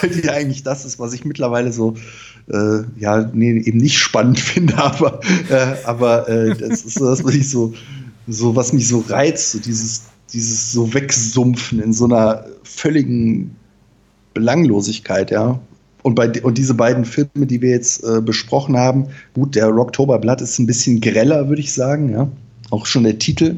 weil 0.00 0.10
die 0.10 0.28
eigentlich 0.28 0.62
das 0.64 0.84
ist, 0.84 0.98
was 0.98 1.12
ich 1.12 1.24
mittlerweile 1.24 1.72
so, 1.72 1.94
äh, 2.50 2.82
ja, 2.98 3.30
nee, 3.32 3.58
eben 3.60 3.78
nicht 3.78 3.98
spannend 3.98 4.40
finde, 4.40 4.76
aber, 4.76 5.20
äh, 5.48 5.76
aber 5.84 6.28
äh, 6.28 6.56
das 6.56 6.84
ist 6.84 6.98
so 6.98 7.06
das, 7.06 7.22
was 7.22 7.34
ich 7.34 7.48
so, 7.48 7.72
so, 8.26 8.56
was 8.56 8.72
mich 8.72 8.88
so 8.88 9.04
reizt, 9.08 9.52
so 9.52 9.58
dieses, 9.60 10.02
dieses 10.32 10.72
so 10.72 10.92
Wegsumpfen 10.92 11.80
in 11.80 11.92
so 11.92 12.06
einer 12.06 12.46
völligen 12.64 13.54
Belanglosigkeit, 14.32 15.30
ja. 15.30 15.60
Und, 16.04 16.16
bei, 16.16 16.30
und 16.42 16.58
diese 16.58 16.74
beiden 16.74 17.06
Filme, 17.06 17.46
die 17.46 17.62
wir 17.62 17.70
jetzt 17.70 18.04
äh, 18.04 18.20
besprochen 18.20 18.76
haben, 18.76 19.06
gut, 19.32 19.54
der 19.54 19.68
Rocktoberblatt 19.68 20.42
ist 20.42 20.58
ein 20.58 20.66
bisschen 20.66 21.00
greller, 21.00 21.48
würde 21.48 21.62
ich 21.62 21.72
sagen, 21.72 22.10
ja. 22.12 22.28
Auch 22.70 22.84
schon 22.84 23.04
der 23.04 23.18
Titel. 23.18 23.56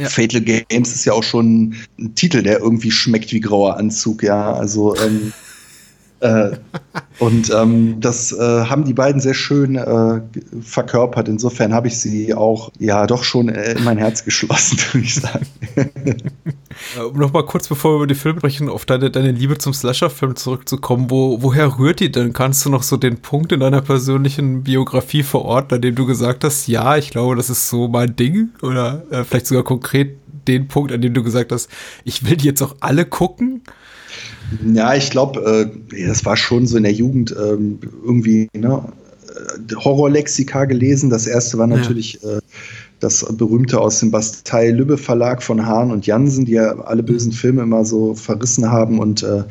Ja. 0.00 0.08
Fatal 0.08 0.40
Games 0.40 0.92
ist 0.92 1.04
ja 1.04 1.12
auch 1.12 1.22
schon 1.22 1.74
ein 2.00 2.14
Titel, 2.16 2.42
der 2.42 2.58
irgendwie 2.58 2.90
schmeckt 2.90 3.32
wie 3.32 3.38
grauer 3.38 3.76
Anzug, 3.76 4.24
ja. 4.24 4.52
Also 4.54 4.96
ähm, 4.96 5.32
äh, 6.22 6.52
und 7.18 7.50
ähm, 7.50 8.00
das 8.00 8.32
äh, 8.32 8.38
haben 8.38 8.84
die 8.84 8.94
beiden 8.94 9.20
sehr 9.20 9.34
schön 9.34 9.76
äh, 9.76 10.20
verkörpert. 10.60 11.28
Insofern 11.28 11.74
habe 11.74 11.88
ich 11.88 11.98
sie 11.98 12.32
auch 12.32 12.70
ja 12.78 13.06
doch 13.06 13.24
schon 13.24 13.48
äh, 13.48 13.72
in 13.72 13.84
mein 13.84 13.98
Herz 13.98 14.24
geschlossen, 14.24 14.78
würde 14.92 15.04
ich 15.04 15.14
sagen. 15.16 15.46
Um 17.04 17.18
nochmal 17.18 17.44
kurz 17.44 17.68
bevor 17.68 17.92
wir 17.92 17.96
über 17.96 18.06
die 18.06 18.14
Filme 18.14 18.38
sprechen, 18.38 18.68
auf 18.68 18.86
deine, 18.86 19.10
deine 19.10 19.32
Liebe 19.32 19.58
zum 19.58 19.74
Slasher-Film 19.74 20.36
zurückzukommen, 20.36 21.10
wo, 21.10 21.42
woher 21.42 21.78
rührt 21.78 22.00
die 22.00 22.12
denn? 22.12 22.32
Kannst 22.32 22.64
du 22.64 22.70
noch 22.70 22.84
so 22.84 22.96
den 22.96 23.20
Punkt 23.20 23.50
in 23.52 23.60
deiner 23.60 23.82
persönlichen 23.82 24.62
Biografie 24.62 25.24
verorten, 25.24 25.76
an 25.76 25.82
dem 25.82 25.96
du 25.96 26.06
gesagt 26.06 26.44
hast, 26.44 26.68
ja, 26.68 26.96
ich 26.96 27.10
glaube, 27.10 27.34
das 27.34 27.50
ist 27.50 27.68
so 27.68 27.88
mein 27.88 28.14
Ding? 28.14 28.50
Oder 28.62 29.02
äh, 29.10 29.24
vielleicht 29.24 29.48
sogar 29.48 29.64
konkret 29.64 30.16
den 30.46 30.68
Punkt, 30.68 30.92
an 30.92 31.02
dem 31.02 31.14
du 31.14 31.22
gesagt 31.22 31.52
hast, 31.52 31.68
ich 32.04 32.24
will 32.24 32.36
die 32.36 32.46
jetzt 32.46 32.62
auch 32.62 32.76
alle 32.80 33.04
gucken? 33.04 33.62
Ja, 34.74 34.94
ich 34.94 35.10
glaube, 35.10 35.70
äh, 35.92 36.06
das 36.06 36.24
war 36.24 36.36
schon 36.36 36.66
so 36.66 36.76
in 36.76 36.82
der 36.82 36.92
Jugend 36.92 37.34
ähm, 37.38 37.78
irgendwie 38.04 38.48
ne, 38.54 38.82
äh, 39.28 39.74
Horrorlexika 39.74 40.64
gelesen. 40.64 41.10
Das 41.10 41.26
erste 41.26 41.58
war 41.58 41.66
natürlich 41.66 42.20
ja. 42.22 42.38
äh, 42.38 42.40
das 43.00 43.26
berühmte 43.36 43.80
aus 43.80 43.98
dem 43.98 44.10
Bastei-Lübbe 44.10 44.96
Verlag 44.96 45.42
von 45.42 45.66
Hahn 45.66 45.90
und 45.90 46.06
Jansen, 46.06 46.44
die 46.44 46.52
ja 46.52 46.78
alle 46.80 47.02
bösen 47.02 47.32
Filme 47.32 47.62
immer 47.62 47.84
so 47.84 48.14
verrissen 48.14 48.70
haben 48.70 49.00
und 49.00 49.22
äh, 49.22 49.42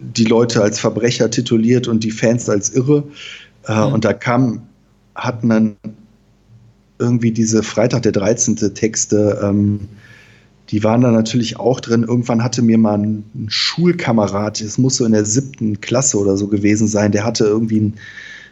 die 0.00 0.24
Leute 0.24 0.62
als 0.62 0.80
Verbrecher 0.80 1.30
tituliert 1.30 1.86
und 1.86 2.02
die 2.02 2.10
Fans 2.10 2.48
als 2.48 2.70
irre. 2.70 3.04
Äh, 3.68 3.86
mhm. 3.86 3.92
Und 3.92 4.04
da 4.04 4.12
kam, 4.12 4.62
hatten 5.14 5.48
dann 5.48 5.76
irgendwie 6.98 7.30
diese 7.30 7.62
Freitag 7.62 8.02
der 8.02 8.12
13. 8.12 8.56
Texte, 8.74 9.40
ähm, 9.42 9.80
die 10.70 10.82
waren 10.82 11.00
da 11.00 11.12
natürlich 11.12 11.58
auch 11.58 11.80
drin. 11.80 12.02
Irgendwann 12.02 12.42
hatte 12.42 12.62
mir 12.62 12.78
mal 12.78 12.98
ein, 12.98 13.24
ein 13.34 13.46
Schulkamerad, 13.48 14.60
es 14.60 14.78
muss 14.78 14.96
so 14.96 15.04
in 15.04 15.12
der 15.12 15.24
siebten 15.24 15.80
Klasse 15.80 16.18
oder 16.18 16.36
so 16.36 16.48
gewesen 16.48 16.88
sein, 16.88 17.12
der 17.12 17.24
hatte 17.24 17.44
irgendwie 17.44 17.80
ein 17.80 17.94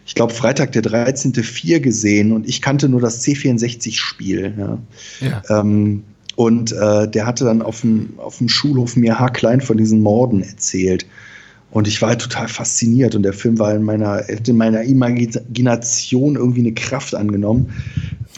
ich 0.07 0.15
glaube, 0.15 0.35
Freitag 0.35 0.73
der 0.73 0.83
13.4 0.83 1.81
gesehen 1.81 2.33
und 2.33 2.47
ich 2.47 2.61
kannte 2.61 2.89
nur 2.89 3.01
das 3.01 3.25
C64-Spiel. 3.25 4.55
Ja. 4.59 4.79
ja. 5.21 5.61
Ähm, 5.61 6.05
und 6.37 6.73
äh, 6.73 7.09
der 7.09 7.27
hatte 7.27 7.45
dann 7.45 7.63
auf 7.63 7.81
dem, 7.81 8.15
auf 8.19 8.39
dem 8.39 8.49
Schulhof 8.49 8.97
mir 8.97 9.19
haarklein 9.19 9.61
von 9.61 9.77
diesen 9.77 10.01
Morden 10.01 10.43
erzählt. 10.43 11.07
Und 11.75 11.89
ich 11.89 12.01
war 12.01 12.11
halt 12.11 12.21
total 12.21 12.47
fasziniert 12.47 13.17
und 13.17 13.25
der 13.25 13.33
Film 13.33 13.59
war 13.59 13.75
in 13.75 13.83
meiner, 13.83 14.29
in 14.29 14.57
meiner 14.57 14.85
Imagination 14.85 16.37
irgendwie 16.37 16.61
eine 16.61 16.73
Kraft 16.73 17.17
angenommen. 17.17 17.73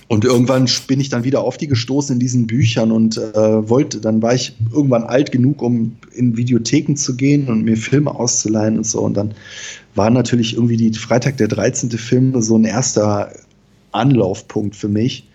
Und 0.08 0.24
irgendwann 0.24 0.66
bin 0.86 1.00
ich 1.00 1.10
dann 1.10 1.22
wieder 1.22 1.42
auf 1.42 1.58
die 1.58 1.66
gestoßen 1.66 2.14
in 2.14 2.18
diesen 2.18 2.46
Büchern 2.46 2.90
und 2.90 3.18
äh, 3.18 3.68
wollte, 3.68 4.00
dann 4.00 4.22
war 4.22 4.34
ich 4.34 4.56
irgendwann 4.72 5.04
alt 5.04 5.32
genug, 5.32 5.60
um 5.60 5.96
in 6.14 6.38
Videotheken 6.38 6.96
zu 6.96 7.14
gehen 7.14 7.48
und 7.48 7.62
mir 7.62 7.76
Filme 7.76 8.14
auszuleihen 8.14 8.78
und 8.78 8.86
so. 8.86 9.00
Und 9.00 9.18
dann 9.18 9.34
war 9.94 10.08
natürlich 10.08 10.54
irgendwie 10.54 10.78
die 10.78 10.94
Freitag 10.94 11.36
der 11.36 11.48
13. 11.48 11.90
Film 11.90 12.40
so 12.40 12.56
ein 12.56 12.64
erster 12.64 13.32
Anlaufpunkt 13.92 14.76
für 14.76 14.88
mich. 14.88 15.28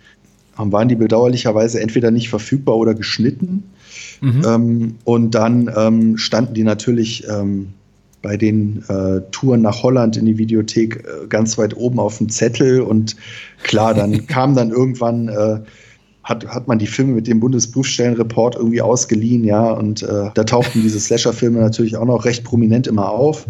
Dann 0.58 0.72
waren 0.72 0.90
die 0.90 0.96
bedauerlicherweise 0.96 1.80
entweder 1.80 2.10
nicht 2.10 2.30
verfügbar 2.30 2.78
oder 2.78 2.96
geschnitten. 2.96 3.64
Mhm. 4.22 4.42
Ähm, 4.44 4.96
und 5.04 5.36
dann 5.36 5.70
ähm, 5.76 6.18
standen 6.18 6.56
die 6.56 6.64
natürlich 6.64 7.28
ähm, 7.28 7.74
bei 8.22 8.38
den 8.38 8.84
äh, 8.88 9.22
Touren 9.32 9.62
nach 9.62 9.84
Holland 9.84 10.18
in 10.18 10.26
die 10.26 10.38
Videothek 10.38 11.04
äh, 11.06 11.28
ganz 11.28 11.58
weit 11.58 11.76
oben 11.76 12.00
auf 12.00 12.18
dem 12.18 12.30
Zettel. 12.30 12.82
Und 12.82 13.16
klar, 13.64 13.94
dann 13.94 14.28
kam 14.28 14.56
dann 14.56 14.70
irgendwann, 14.70 15.28
äh, 15.28 15.60
hat, 16.24 16.48
hat 16.48 16.68
man 16.68 16.80
die 16.80 16.88
Filme 16.88 17.14
mit 17.14 17.28
dem 17.28 17.40
Bundesprüfstellenreport 17.40 18.56
irgendwie 18.56 18.82
ausgeliehen, 18.82 19.44
ja. 19.44 19.72
Und 19.72 20.04
äh, 20.04 20.30
da 20.34 20.44
tauchten 20.44 20.82
diese 20.82 21.00
Slasher-Filme 21.02 21.60
natürlich 21.60 21.98
auch 21.98 22.06
noch 22.06 22.26
recht 22.26 22.44
prominent 22.44 22.88
immer 22.88 23.10
auf. 23.10 23.48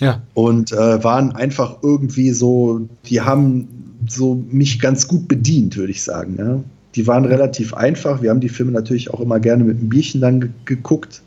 Ja. 0.00 0.20
Und 0.34 0.72
äh, 0.72 1.02
waren 1.04 1.32
einfach 1.32 1.78
irgendwie 1.82 2.30
so, 2.30 2.88
die 3.06 3.20
haben 3.20 3.68
so 4.08 4.42
mich 4.50 4.80
ganz 4.80 5.06
gut 5.06 5.28
bedient, 5.28 5.76
würde 5.76 5.92
ich 5.92 6.02
sagen. 6.02 6.36
Ja. 6.38 6.60
Die 6.94 7.06
waren 7.06 7.24
relativ 7.24 7.72
einfach. 7.72 8.20
Wir 8.20 8.30
haben 8.30 8.40
die 8.40 8.48
Filme 8.48 8.72
natürlich 8.72 9.10
auch 9.10 9.20
immer 9.20 9.40
gerne 9.40 9.64
mit 9.64 9.78
einem 9.78 9.88
Bierchen 9.88 10.20
dann 10.20 10.52
geguckt. 10.64 11.22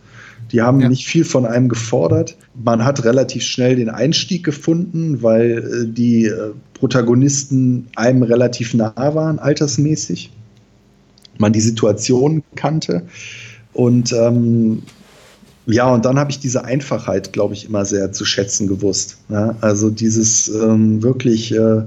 Die 0.51 0.61
haben 0.61 0.79
ja. 0.79 0.89
nicht 0.89 1.07
viel 1.07 1.25
von 1.25 1.45
einem 1.45 1.69
gefordert. 1.69 2.37
Man 2.53 2.83
hat 2.85 3.03
relativ 3.03 3.43
schnell 3.43 3.75
den 3.75 3.89
Einstieg 3.89 4.43
gefunden, 4.43 5.21
weil 5.23 5.57
äh, 5.57 5.91
die 5.91 6.25
äh, 6.25 6.51
Protagonisten 6.73 7.87
einem 7.95 8.23
relativ 8.23 8.73
nah 8.73 8.93
waren, 8.95 9.39
altersmäßig. 9.39 10.31
Man 11.37 11.51
die 11.51 11.61
Situation 11.61 12.43
kannte. 12.55 13.03
Und 13.73 14.13
ähm, 14.13 14.83
ja, 15.67 15.91
und 15.91 16.05
dann 16.05 16.19
habe 16.19 16.31
ich 16.31 16.39
diese 16.39 16.63
Einfachheit, 16.63 17.33
glaube 17.33 17.55
ich, 17.55 17.67
immer 17.67 17.85
sehr 17.85 18.11
zu 18.11 18.23
schätzen 18.23 18.67
gewusst. 18.67 19.17
Ja, 19.29 19.55
also 19.61 19.89
dieses 19.89 20.47
ähm, 20.47 21.01
wirklich 21.01 21.53
äh, 21.53 21.83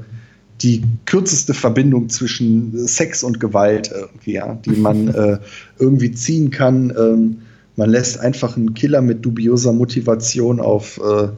die 0.62 0.82
kürzeste 1.06 1.54
Verbindung 1.54 2.08
zwischen 2.08 2.86
Sex 2.88 3.22
und 3.22 3.38
Gewalt, 3.38 3.92
irgendwie, 3.94 4.32
ja, 4.32 4.54
die 4.54 4.70
man 4.70 5.08
äh, 5.08 5.38
irgendwie 5.78 6.12
ziehen 6.12 6.50
kann. 6.50 6.92
Ähm, 6.98 7.38
man 7.78 7.90
lässt 7.90 8.18
einfach 8.18 8.56
einen 8.56 8.75
Killer 8.75 9.00
mit 9.00 9.25
dubioser 9.25 9.73
Motivation 9.73 10.58
auf 10.58 10.99
äh, 10.99 11.28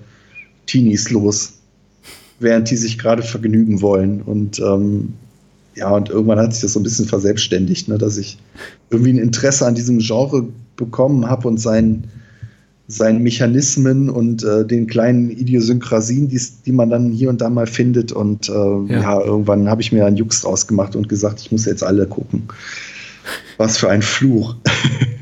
Teenies 0.64 1.10
los, 1.10 1.52
während 2.40 2.70
die 2.70 2.76
sich 2.76 2.98
gerade 2.98 3.22
vergnügen 3.22 3.82
wollen. 3.82 4.22
Und 4.22 4.58
ähm, 4.58 5.12
ja, 5.76 5.90
und 5.90 6.08
irgendwann 6.08 6.38
hat 6.38 6.54
sich 6.54 6.62
das 6.62 6.72
so 6.72 6.80
ein 6.80 6.82
bisschen 6.82 7.04
verselbstständigt, 7.04 7.88
ne, 7.88 7.98
dass 7.98 8.16
ich 8.16 8.38
irgendwie 8.88 9.12
ein 9.12 9.18
Interesse 9.18 9.66
an 9.66 9.74
diesem 9.74 9.98
Genre 9.98 10.48
bekommen 10.76 11.28
habe 11.28 11.46
und 11.46 11.58
seinen 11.60 12.04
seinen 12.88 13.22
Mechanismen 13.22 14.08
und 14.10 14.42
äh, 14.42 14.66
den 14.66 14.86
kleinen 14.88 15.30
Idiosynkrasien, 15.30 16.28
die 16.28 16.72
man 16.72 16.90
dann 16.90 17.12
hier 17.12 17.28
und 17.28 17.40
da 17.40 17.48
mal 17.48 17.68
findet. 17.68 18.12
Und 18.12 18.48
äh, 18.48 18.52
ja. 18.52 18.86
ja. 18.88 19.20
irgendwann 19.20 19.68
habe 19.68 19.82
ich 19.82 19.92
mir 19.92 20.06
einen 20.06 20.16
Jux 20.16 20.40
draus 20.40 20.66
gemacht 20.66 20.96
und 20.96 21.08
gesagt, 21.08 21.40
ich 21.40 21.52
muss 21.52 21.66
jetzt 21.66 21.84
alle 21.84 22.06
gucken. 22.06 22.44
Was 23.58 23.76
für 23.76 23.90
ein 23.90 24.02
Fluch. 24.02 24.56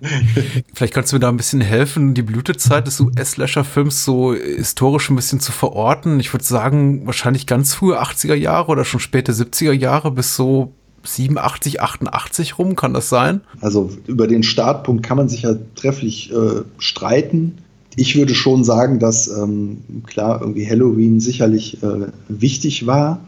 Vielleicht 0.74 0.94
kannst 0.94 1.12
du 1.12 1.16
mir 1.16 1.20
da 1.20 1.28
ein 1.28 1.36
bisschen 1.36 1.60
helfen, 1.60 2.14
die 2.14 2.22
Blütezeit 2.22 2.86
des 2.86 3.00
US-Slasher-Films 3.00 4.04
so 4.04 4.34
historisch 4.34 5.10
ein 5.10 5.16
bisschen 5.16 5.40
zu 5.40 5.52
verorten. 5.52 6.20
Ich 6.20 6.32
würde 6.32 6.44
sagen, 6.44 7.06
wahrscheinlich 7.06 7.46
ganz 7.46 7.74
frühe 7.74 8.00
80er 8.00 8.34
Jahre 8.34 8.70
oder 8.70 8.84
schon 8.84 9.00
späte 9.00 9.32
70er 9.32 9.72
Jahre 9.72 10.10
bis 10.10 10.36
so 10.36 10.72
87, 11.04 11.80
88 11.80 12.58
rum, 12.58 12.76
kann 12.76 12.94
das 12.94 13.08
sein? 13.08 13.40
Also 13.60 13.90
über 14.06 14.26
den 14.26 14.42
Startpunkt 14.42 15.02
kann 15.02 15.16
man 15.16 15.28
sich 15.28 15.42
ja 15.42 15.54
trefflich 15.74 16.32
äh, 16.32 16.62
streiten. 16.78 17.58
Ich 17.96 18.16
würde 18.16 18.34
schon 18.34 18.64
sagen, 18.64 18.98
dass 18.98 19.28
ähm, 19.28 19.78
klar 20.06 20.40
irgendwie 20.40 20.68
Halloween 20.68 21.20
sicherlich 21.20 21.82
äh, 21.82 22.06
wichtig 22.28 22.86
war 22.86 23.20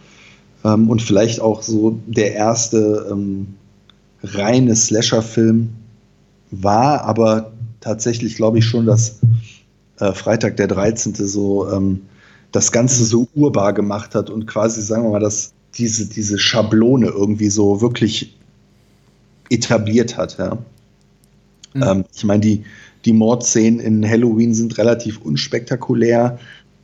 ähm, 0.65 0.89
und 0.89 1.03
vielleicht 1.03 1.41
auch 1.41 1.63
so 1.63 1.99
der 2.07 2.35
erste 2.35 3.09
ähm, 3.11 3.55
reine 4.23 4.77
Slasher-Film 4.77 5.71
war, 6.53 7.03
aber 7.03 7.53
tatsächlich 7.81 8.37
glaube 8.37 8.59
ich 8.59 8.65
schon, 8.65 8.87
dass 8.87 9.19
äh, 9.99 10.13
Freitag 10.13 10.57
der 10.57 10.69
13. 10.69 11.15
so 11.15 11.69
ähm, 11.71 12.03
das 12.53 12.71
Ganze 12.71 13.05
so 13.05 13.27
urbar 13.35 13.73
gemacht 13.73 14.15
hat 14.15 14.31
und 14.31 14.47
quasi, 14.47 14.83
sagen 14.83 15.05
wir 15.05 15.11
mal, 15.11 15.21
das 15.21 15.53
diese, 15.75 16.07
diese 16.07 16.39
Schablone 16.39 17.07
irgendwie 17.09 17.49
so 17.49 17.81
wirklich 17.81 18.37
etabliert 19.49 20.17
hat. 20.17 20.39
Ja. 20.39 20.59
Mhm. 21.75 21.83
Ähm, 21.83 22.05
ich 22.15 22.25
meine, 22.25 22.41
die, 22.41 22.65
die 23.05 23.13
Mordszenen 23.13 23.81
in 23.81 24.09
Halloween 24.09 24.55
sind 24.55 24.79
relativ 24.79 25.21
unspektakulär. 25.23 26.39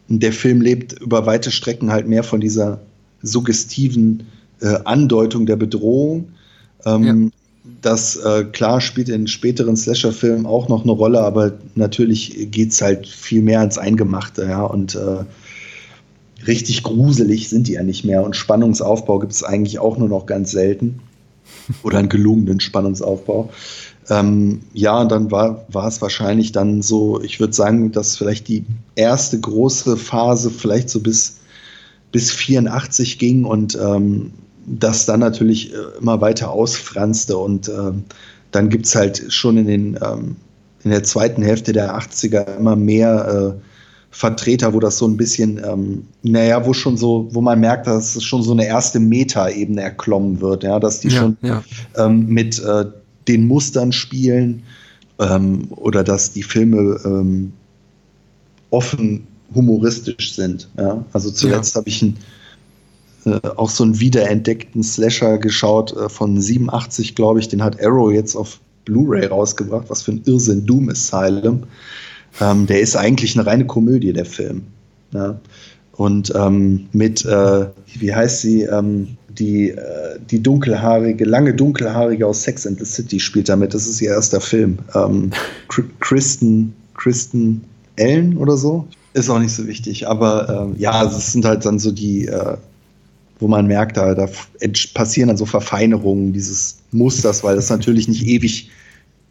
Der 0.09 0.33
Film 0.33 0.61
lebt 0.61 0.95
über 1.01 1.27
weite 1.27 1.51
Strecken 1.51 1.93
halt 1.93 2.09
mehr 2.09 2.25
von 2.25 2.41
dieser 2.41 2.81
suggestiven 3.23 4.27
äh, 4.61 4.79
Andeutung 4.85 5.45
der 5.45 5.57
Bedrohung. 5.57 6.31
Ähm, 6.87 7.05
ja. 7.05 7.31
Das 7.81 8.17
äh, 8.17 8.45
klar 8.45 8.81
spielt 8.81 9.09
in 9.09 9.27
späteren 9.27 9.77
Slasher-Filmen 9.77 10.47
auch 10.47 10.69
noch 10.69 10.83
eine 10.83 10.93
Rolle, 10.93 11.21
aber 11.21 11.53
natürlich 11.75 12.51
geht 12.51 12.73
es 12.73 12.83
halt 12.83 13.07
viel 13.07 13.43
mehr 13.43 13.61
ans 13.61 13.79
Eingemachte, 13.79 14.45
ja. 14.45 14.65
Und 14.65 14.95
äh, 14.95 15.25
richtig 16.47 16.83
gruselig 16.83 17.49
sind 17.49 17.69
die 17.69 17.73
ja 17.73 17.83
nicht 17.83 18.05
mehr. 18.05 18.23
Und 18.25 18.37
Spannungsaufbau 18.37 19.19
gibt 19.19 19.33
es 19.33 19.45
eigentlich 19.45 19.79
auch 19.79 19.99
nur 19.99 20.09
noch 20.09 20.27
ganz 20.27 20.51
selten. 20.51 21.01
Oder 21.83 21.99
einen 21.99 22.09
gelungenen 22.09 22.61
Spannungsaufbau. 22.61 23.51
Ähm, 24.11 24.61
ja, 24.73 25.01
und 25.01 25.13
dann 25.13 25.31
war, 25.31 25.67
war 25.69 25.87
es 25.87 26.01
wahrscheinlich 26.01 26.53
dann 26.53 26.83
so, 26.83 27.21
ich 27.23 27.41
würde 27.41 27.53
sagen, 27.53 27.93
dass 27.93 28.17
vielleicht 28.17 28.49
die 28.49 28.65
erste 28.95 29.39
große 29.39 29.97
Phase 29.97 30.51
vielleicht 30.51 30.89
so 30.89 31.01
bis, 31.01 31.39
bis 32.11 32.31
84 32.31 33.19
ging 33.19 33.45
und 33.45 33.79
ähm, 33.81 34.33
das 34.69 35.07
dann 35.07 35.21
natürlich 35.21 35.73
äh, 35.73 35.77
immer 36.01 36.21
weiter 36.21 36.51
ausfranste. 36.51 37.37
Und 37.37 37.69
ähm, 37.69 38.05
dann 38.51 38.69
gibt 38.69 38.87
es 38.87 38.95
halt 38.95 39.33
schon 39.33 39.57
in, 39.57 39.67
den, 39.67 39.99
ähm, 40.03 40.37
in 40.85 40.91
der 40.91 41.03
zweiten 41.03 41.43
Hälfte 41.43 41.73
der 41.73 41.99
80er 41.99 42.57
immer 42.57 42.77
mehr 42.77 43.55
äh, 43.57 43.63
Vertreter, 44.11 44.73
wo 44.73 44.81
das 44.81 44.99
so 44.99 45.07
ein 45.07 45.17
bisschen, 45.17 45.61
ähm, 45.65 46.07
naja, 46.23 46.65
wo 46.67 46.73
schon 46.73 46.97
so, 46.97 47.29
wo 47.31 47.41
man 47.41 47.61
merkt, 47.61 47.87
dass 47.87 48.17
es 48.17 48.25
schon 48.25 48.43
so 48.43 48.53
eine 48.53 48.67
erste 48.67 49.01
Meta-Ebene 49.01 49.83
erklommen 49.83 50.41
wird, 50.41 50.65
ja, 50.65 50.81
dass 50.81 51.01
die 51.01 51.09
ja, 51.09 51.21
schon 51.21 51.37
ja. 51.43 51.63
Ähm, 51.97 52.27
mit 52.27 52.59
äh, 52.59 52.87
den 53.29 53.47
Mustern 53.47 53.93
spielen 53.93 54.63
ähm, 55.19 55.69
oder 55.71 56.03
dass 56.05 56.33
die 56.33 56.43
Filme 56.43 56.99
ähm, 57.05 57.53
offen 58.71 59.27
humoristisch 59.55 60.35
sind. 60.35 60.69
Ja? 60.79 61.05
Also 61.13 61.31
zuletzt 61.31 61.75
ja. 61.75 61.81
habe 61.81 61.89
ich 61.89 62.03
ein, 62.03 62.17
äh, 63.33 63.41
auch 63.57 63.71
so 63.71 63.85
einen 63.85 64.01
wiederentdeckten 64.01 64.83
Slasher 64.83 65.39
geschaut 65.39 65.97
äh, 65.97 66.09
von 66.09 66.41
87, 66.41 67.15
glaube 67.15 67.41
ich, 67.41 67.49
den 67.49 67.63
hat 67.63 67.83
Arrow 67.83 68.13
jetzt 68.13 68.35
auf 68.35 68.61
Blu-ray 68.85 69.27
rausgebracht, 69.27 69.91
was 69.91 70.03
für 70.03 70.13
ein 70.13 70.23
Irrsinn, 70.25 70.67
Doom 70.67 70.89
Asylum. 70.89 71.65
Ähm, 72.41 72.67
der 72.67 72.81
ist 72.81 72.97
eigentlich 72.97 73.39
eine 73.39 73.47
reine 73.47 73.67
Komödie, 73.67 74.13
der 74.13 74.25
Film. 74.25 74.63
Ja. 75.13 75.39
Und 75.93 76.33
ähm, 76.37 76.89
mit, 76.93 77.25
äh, 77.25 77.67
wie 77.99 78.15
heißt 78.15 78.41
sie, 78.41 78.63
ähm, 78.63 79.17
die, 79.39 79.71
äh, 79.71 80.19
die 80.31 80.43
dunkelhaarige, 80.43 81.25
lange 81.25 81.55
dunkelhaarige 81.55 82.27
aus 82.27 82.43
Sex 82.43 82.67
and 82.67 82.79
the 82.79 82.85
City 82.85 83.21
spielt 83.21 83.49
damit. 83.49 83.75
Das 83.75 83.87
ist 83.87 84.01
ihr 84.01 84.11
erster 84.11 84.41
Film. 84.41 84.79
Ähm, 84.95 85.31
Kristen, 86.01 86.75
Kristen 86.95 87.65
Ellen 87.97 88.37
oder 88.37 88.57
so. 88.57 88.87
Ist 89.15 89.31
auch 89.31 89.39
nicht 89.39 89.55
so 89.55 89.67
wichtig. 89.67 90.07
Aber 90.09 90.73
äh, 90.77 90.81
ja, 90.81 91.05
es 91.05 91.33
sind 91.33 91.45
halt 91.45 91.65
dann 91.65 91.79
so 91.79 91.91
die, 91.91 92.27
äh, 92.27 92.57
wo 93.39 93.49
man 93.49 93.67
merkt, 93.67 93.97
da, 93.97 94.15
da 94.15 94.29
passieren 94.95 95.29
dann 95.29 95.37
so 95.37 95.47
Verfeinerungen 95.47 96.33
dieses 96.33 96.79
Musters, 96.93 97.45
weil 97.45 97.57
das 97.57 97.71
natürlich 97.71 98.09
nicht 98.09 98.27
ewig, 98.27 98.71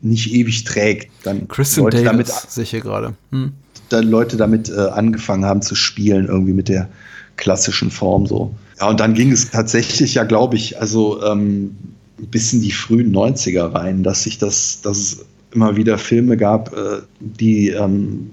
nicht 0.02 0.34
ewig 0.34 0.64
trägt. 0.64 1.10
Dann 1.24 1.48
Kristen 1.48 1.82
Leute 1.82 2.04
Davis, 2.04 2.12
damit, 2.12 2.28
sehe 2.28 2.64
ich 2.64 2.70
hier 2.70 2.82
gerade. 2.82 3.14
Hm. 3.32 3.54
Dann 3.90 4.10
Leute 4.10 4.38
damit 4.38 4.70
äh, 4.70 4.76
angefangen 4.76 5.46
haben 5.46 5.62
zu 5.62 5.76
spielen, 5.76 6.28
irgendwie 6.28 6.54
mit 6.54 6.70
der 6.70 6.90
klassischen 7.36 7.92
Form 7.92 8.26
so. 8.26 8.54
Ja, 8.80 8.90
und 8.90 9.00
dann 9.00 9.14
ging 9.14 9.32
es 9.32 9.50
tatsächlich 9.50 10.16
ja, 10.16 10.24
glaube 10.24 10.56
ich, 10.56 10.80
also 10.80 11.24
ähm, 11.24 11.76
bis 12.18 12.54
in 12.54 12.62
die 12.62 12.72
frühen 12.72 13.14
90er 13.14 13.74
rein, 13.74 14.04
dass 14.04 14.24
sich 14.24 14.38
das, 14.38 14.82
dass 14.82 14.98
es 14.98 15.26
immer 15.52 15.76
wieder 15.76 15.98
Filme 15.98 16.38
gab, 16.38 16.76
äh, 16.76 17.02
die 17.20 17.70
ähm, 17.70 18.32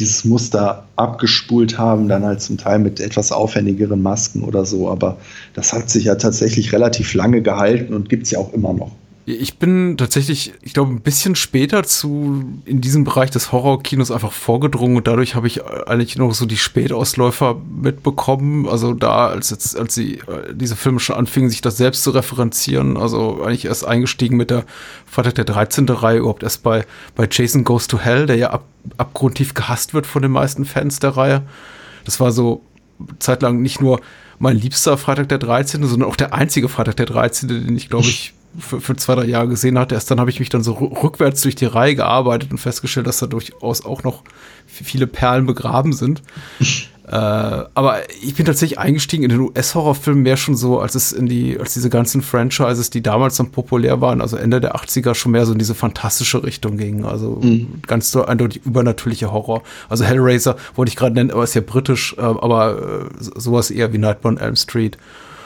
dieses 0.00 0.24
Muster 0.24 0.84
abgespult 0.96 1.78
haben, 1.78 2.08
dann 2.08 2.24
halt 2.24 2.40
zum 2.40 2.58
Teil 2.58 2.78
mit 2.78 2.98
etwas 2.98 3.30
aufwendigeren 3.30 4.02
Masken 4.02 4.42
oder 4.42 4.64
so. 4.64 4.88
Aber 4.88 5.18
das 5.54 5.72
hat 5.72 5.90
sich 5.90 6.04
ja 6.04 6.16
tatsächlich 6.16 6.72
relativ 6.72 7.14
lange 7.14 7.42
gehalten 7.42 7.94
und 7.94 8.08
gibt 8.08 8.24
es 8.24 8.30
ja 8.30 8.38
auch 8.38 8.52
immer 8.52 8.72
noch. 8.72 8.92
Ich 9.26 9.58
bin 9.58 9.96
tatsächlich, 9.96 10.54
ich 10.62 10.72
glaube, 10.72 10.90
ein 10.90 11.02
bisschen 11.02 11.34
später 11.36 11.84
zu 11.84 12.42
in 12.64 12.80
diesem 12.80 13.04
Bereich 13.04 13.30
des 13.30 13.52
Horrorkinos 13.52 14.10
einfach 14.10 14.32
vorgedrungen 14.32 14.96
und 14.96 15.06
dadurch 15.06 15.34
habe 15.34 15.46
ich 15.46 15.64
eigentlich 15.64 16.16
noch 16.16 16.32
so 16.34 16.46
die 16.46 16.56
Spätausläufer 16.56 17.60
mitbekommen. 17.70 18.66
Also 18.66 18.94
da, 18.94 19.28
als 19.28 19.50
jetzt, 19.50 19.78
als 19.78 19.94
sie 19.94 20.14
äh, 20.14 20.54
diese 20.54 20.74
Filme 20.74 21.00
schon 21.00 21.16
anfingen, 21.16 21.50
sich 21.50 21.60
das 21.60 21.76
selbst 21.76 22.02
zu 22.02 22.10
referenzieren, 22.10 22.96
also 22.96 23.42
eigentlich 23.42 23.66
erst 23.66 23.86
eingestiegen 23.86 24.36
mit 24.36 24.50
der 24.50 24.64
Freitag 25.06 25.34
der 25.34 25.44
13. 25.44 25.88
Reihe, 25.88 26.18
überhaupt 26.18 26.42
erst 26.42 26.62
bei, 26.62 26.86
bei 27.14 27.28
Jason 27.30 27.62
Goes 27.62 27.86
to 27.88 27.98
Hell, 27.98 28.26
der 28.26 28.36
ja 28.36 28.50
ab, 28.50 28.64
abgrundtief 28.96 29.54
gehasst 29.54 29.92
wird 29.92 30.06
von 30.06 30.22
den 30.22 30.32
meisten 30.32 30.64
Fans 30.64 30.98
der 30.98 31.10
Reihe. 31.16 31.42
Das 32.04 32.20
war 32.20 32.32
so 32.32 32.62
zeitlang 33.18 33.60
nicht 33.60 33.80
nur 33.80 34.00
mein 34.38 34.56
liebster 34.56 34.96
Freitag 34.96 35.28
der 35.28 35.38
13., 35.38 35.86
sondern 35.86 36.08
auch 36.08 36.16
der 36.16 36.32
einzige 36.32 36.68
Freitag 36.68 36.96
der 36.96 37.06
13., 37.06 37.48
den 37.48 37.76
ich, 37.76 37.90
glaube 37.90 38.06
ich, 38.06 38.32
für, 38.58 38.80
für 38.80 38.96
zwei, 38.96 39.14
drei 39.14 39.24
Jahre 39.24 39.48
gesehen 39.48 39.78
hatte. 39.78 39.94
Erst 39.94 40.10
dann 40.10 40.20
habe 40.20 40.30
ich 40.30 40.40
mich 40.40 40.48
dann 40.48 40.62
so 40.62 40.72
rückwärts 40.72 41.42
durch 41.42 41.54
die 41.54 41.66
Reihe 41.66 41.94
gearbeitet 41.94 42.50
und 42.50 42.58
festgestellt, 42.58 43.06
dass 43.06 43.18
da 43.18 43.26
durchaus 43.26 43.84
auch 43.84 44.02
noch 44.02 44.22
viele 44.66 45.06
Perlen 45.06 45.46
begraben 45.46 45.92
sind. 45.92 46.22
äh, 47.06 47.14
aber 47.14 47.98
ich 48.22 48.34
bin 48.34 48.46
tatsächlich 48.46 48.78
eingestiegen 48.78 49.24
in 49.24 49.30
den 49.30 49.40
US-Horrorfilm 49.40 50.22
mehr 50.22 50.36
schon 50.36 50.56
so, 50.56 50.80
als 50.80 50.94
es 50.94 51.12
in 51.12 51.26
die, 51.26 51.58
als 51.58 51.74
diese 51.74 51.90
ganzen 51.90 52.22
Franchises, 52.22 52.90
die 52.90 53.02
damals 53.02 53.36
dann 53.36 53.50
populär 53.50 54.00
waren, 54.00 54.20
also 54.20 54.36
Ende 54.36 54.60
der 54.60 54.74
80er, 54.74 55.14
schon 55.14 55.32
mehr 55.32 55.46
so 55.46 55.52
in 55.52 55.58
diese 55.58 55.74
fantastische 55.74 56.42
Richtung 56.42 56.76
gingen. 56.76 57.04
Also 57.04 57.40
mhm. 57.42 57.82
ganz 57.86 58.10
so 58.10 58.24
eindeutig 58.24 58.62
übernatürliche 58.64 59.32
Horror. 59.32 59.62
Also 59.88 60.04
Hellraiser 60.04 60.56
wollte 60.74 60.90
ich 60.90 60.96
gerade 60.96 61.14
nennen, 61.14 61.30
aber 61.30 61.44
ist 61.44 61.54
ja 61.54 61.62
britisch, 61.64 62.16
äh, 62.18 62.22
aber 62.22 63.08
äh, 63.10 63.40
sowas 63.40 63.70
eher 63.70 63.92
wie 63.92 63.98
Nightmare 63.98 64.34
on 64.34 64.40
Elm 64.40 64.56
Street. 64.56 64.98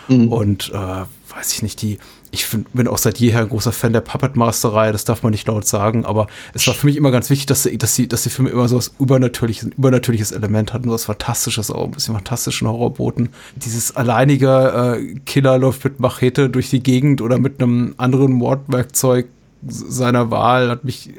Mhm. 0.09 0.29
Und 0.29 0.71
äh, 0.75 1.05
weiß 1.35 1.53
ich 1.53 1.63
nicht, 1.63 1.83
die 1.83 1.99
ich 2.35 2.47
bin 2.73 2.89
auch 2.89 2.99
seit 2.99 3.19
jeher 3.19 3.41
ein 3.41 3.49
großer 3.49 3.73
Fan 3.73 3.93
der 3.93 4.01
Puppet 4.01 4.37
Master-Reihe, 4.37 4.93
das 4.93 5.05
darf 5.05 5.23
man 5.23 5.31
nicht 5.31 5.47
laut 5.47 5.67
sagen, 5.67 6.05
aber 6.05 6.27
es 6.53 6.67
war 6.67 6.75
für 6.75 6.87
mich 6.87 6.97
immer 6.97 7.11
ganz 7.11 7.31
wichtig, 7.31 7.47
dass, 7.47 7.63
die, 7.63 7.79
dass, 7.79 7.95
die, 7.95 8.09
dass 8.09 8.25
die 8.25 8.31
Filme 8.31 8.51
immer 8.51 8.69
so 8.69 8.77
was 8.77 8.93
übernatürliches, 8.99 9.65
ein 9.65 9.73
übernatürliches 9.73 10.33
Element 10.33 10.73
hatten, 10.73 10.85
so 10.85 10.95
was 10.95 11.05
Fantastisches 11.05 11.71
auch, 11.71 11.85
ein 11.85 11.91
bisschen 11.93 12.15
fantastischen 12.15 12.69
Horrorboten. 12.69 13.31
Dieses 13.57 13.97
alleinige 13.97 14.99
äh, 14.99 15.15
Killer 15.27 15.59
läuft 15.59 15.85
mit 15.85 16.01
Machete 16.01 16.51
durch 16.51 16.71
die 16.71 16.83
Gegend 16.83 17.23
oder 17.23 17.39
mit 17.39 17.63
einem 17.63 17.95
anderen 17.97 18.33
Mordwerkzeug 18.33 19.27
seiner 19.67 20.31
Wahl 20.31 20.69
hat 20.69 20.85
mich 20.85 21.11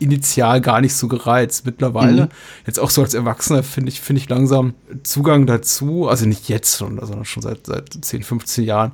initial 0.00 0.60
gar 0.60 0.80
nicht 0.80 0.94
so 0.94 1.08
gereizt. 1.08 1.66
Mittlerweile, 1.66 2.24
mhm. 2.24 2.30
jetzt 2.66 2.78
auch 2.78 2.90
so 2.90 3.02
als 3.02 3.14
Erwachsener, 3.14 3.62
finde 3.62 3.90
ich, 3.90 4.00
finde 4.00 4.22
ich 4.22 4.28
langsam 4.28 4.74
Zugang 5.02 5.46
dazu, 5.46 6.08
also 6.08 6.26
nicht 6.26 6.48
jetzt, 6.48 6.72
sondern 6.72 7.24
schon 7.24 7.42
seit, 7.42 7.66
seit 7.66 7.92
10, 8.00 8.22
15 8.22 8.64
Jahren, 8.64 8.92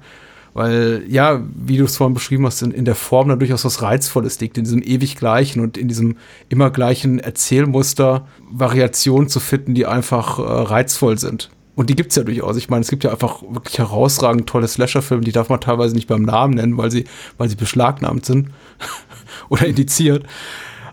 weil, 0.55 1.05
ja, 1.09 1.43
wie 1.55 1.77
du 1.77 1.85
es 1.85 1.97
vorhin 1.97 2.15
beschrieben 2.15 2.47
hast, 2.47 2.63
in, 2.63 2.71
in 2.71 2.85
der 2.85 2.95
Form 2.95 3.29
da 3.29 3.37
durchaus 3.37 3.65
was 3.65 3.83
Reizvolles 3.83 4.41
liegt, 4.41 4.57
in 4.57 4.65
diesem 4.65 4.83
ewig 4.83 5.17
gleichen 5.17 5.61
und 5.61 5.77
in 5.77 5.89
diesem 5.89 6.17
immer 6.49 6.71
gleichen 6.71 7.19
Erzählmuster 7.19 8.27
Variationen 8.51 9.29
zu 9.29 9.41
finden, 9.41 9.75
die 9.75 9.85
einfach 9.85 10.39
äh, 10.39 10.43
reizvoll 10.43 11.19
sind. 11.19 11.51
Und 11.75 11.91
die 11.91 11.97
gibt 11.97 12.11
es 12.11 12.17
ja 12.17 12.23
durchaus. 12.23 12.57
Ich 12.57 12.71
meine, 12.71 12.83
es 12.83 12.89
gibt 12.89 13.03
ja 13.03 13.11
einfach 13.11 13.43
wirklich 13.43 13.79
herausragend 13.79 14.49
tolle 14.49 14.69
Slasher-Filme, 14.69 15.25
die 15.25 15.33
darf 15.33 15.49
man 15.49 15.61
teilweise 15.61 15.97
nicht 15.97 16.07
beim 16.07 16.23
Namen 16.23 16.55
nennen, 16.55 16.79
weil 16.79 16.93
sie, 16.93 17.05
weil 17.37 17.49
sie 17.49 17.57
beschlagnahmt 17.57 18.25
sind 18.25 18.51
oder 19.49 19.67
indiziert. 19.67 20.25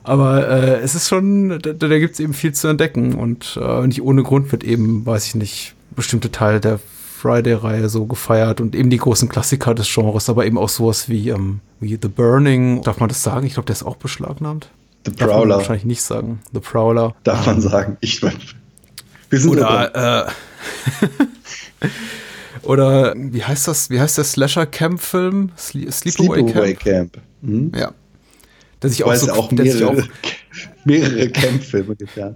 Aber 0.03 0.47
äh, 0.49 0.79
es 0.79 0.95
ist 0.95 1.07
schon, 1.07 1.59
da, 1.59 1.73
da 1.73 1.99
gibt 1.99 2.15
es 2.15 2.19
eben 2.19 2.33
viel 2.33 2.53
zu 2.53 2.67
entdecken 2.67 3.13
und 3.13 3.59
äh, 3.61 3.85
nicht 3.85 4.01
ohne 4.01 4.23
Grund 4.23 4.51
wird 4.51 4.63
eben, 4.63 5.05
weiß 5.05 5.27
ich 5.27 5.35
nicht, 5.35 5.75
bestimmte 5.95 6.31
Teile 6.31 6.59
der 6.59 6.79
Friday-Reihe 7.21 7.87
so 7.87 8.05
gefeiert 8.05 8.61
und 8.61 8.75
eben 8.75 8.89
die 8.89 8.97
großen 8.97 9.29
Klassiker 9.29 9.75
des 9.75 9.93
Genres, 9.93 10.29
aber 10.29 10.45
eben 10.45 10.57
auch 10.57 10.69
sowas 10.69 11.07
wie, 11.07 11.29
ähm, 11.29 11.59
wie 11.79 11.97
The 12.01 12.07
Burning. 12.07 12.81
Darf 12.81 12.99
man 12.99 13.09
das 13.09 13.21
sagen? 13.21 13.45
Ich 13.45 13.53
glaube, 13.53 13.67
der 13.67 13.75
ist 13.75 13.83
auch 13.83 13.97
beschlagnahmt. 13.97 14.69
The 15.05 15.11
Prowler. 15.11 15.27
Darf 15.27 15.39
man 15.39 15.49
wahrscheinlich 15.49 15.85
nicht 15.85 16.01
sagen. 16.01 16.39
The 16.53 16.59
Prowler. 16.59 17.15
Darf 17.23 17.45
man 17.45 17.61
sagen. 17.61 17.97
Ich 18.01 18.21
wir 18.21 19.39
sind 19.39 19.51
Oder, 19.51 20.27
äh, 20.27 21.87
Oder 22.63 23.13
wie 23.15 23.43
heißt 23.43 23.67
das? 23.67 23.89
Wie 23.89 23.99
heißt 23.99 24.17
der 24.17 24.25
Slasher 24.25 24.65
Camp 24.65 24.99
Film? 24.99 25.51
Sleep 25.57 25.91
Sleepaway 25.91 26.41
Camp. 26.41 26.49
Sleepaway 26.49 26.75
Camp. 26.75 27.17
Mhm. 27.41 27.71
Ja. 27.75 27.91
Der 28.81 28.89
sich 28.89 29.03
auch 29.03 29.15
so 29.15 29.31
auch 29.31 29.51
mehrere, 29.51 29.87
auch 29.87 30.03
mehrere 30.85 31.29
Camp-Filme 31.29 31.95
getan. 31.95 32.35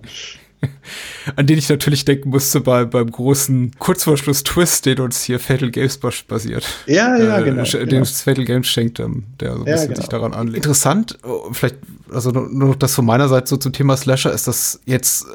An 1.36 1.48
den 1.48 1.58
ich 1.58 1.70
natürlich 1.70 2.06
denken 2.06 2.30
musste 2.30 2.62
bei, 2.62 2.86
beim 2.86 3.10
großen 3.10 3.72
Kurzvorschluss-Twist, 3.80 4.86
den 4.86 5.00
uns 5.00 5.24
hier 5.24 5.40
Fatal 5.40 5.72
Games 5.72 5.98
basiert. 5.98 6.66
Ja, 6.86 7.18
ja, 7.18 7.40
äh, 7.40 7.44
genau. 7.44 7.64
Den 7.64 7.88
genau. 7.88 8.06
Fatal 8.06 8.46
Games 8.46 8.68
schenkt, 8.68 9.00
ähm, 9.00 9.24
der 9.40 9.54
so 9.54 9.62
ein 9.62 9.68
ja, 9.68 9.74
bisschen 9.74 9.88
genau. 9.90 10.02
sich 10.02 10.10
daran 10.10 10.34
anlegt. 10.34 10.58
Interessant, 10.58 11.18
oh, 11.24 11.52
vielleicht, 11.52 11.78
also 12.12 12.32
nur 12.32 12.70
noch 12.70 12.76
das 12.76 12.96
von 12.96 13.06
meiner 13.06 13.28
Seite 13.28 13.48
so 13.48 13.58
zum 13.58 13.74
Thema 13.74 13.98
Slasher 13.98 14.32
ist, 14.32 14.48
dass 14.48 14.80
jetzt 14.86 15.26
äh, 15.26 15.28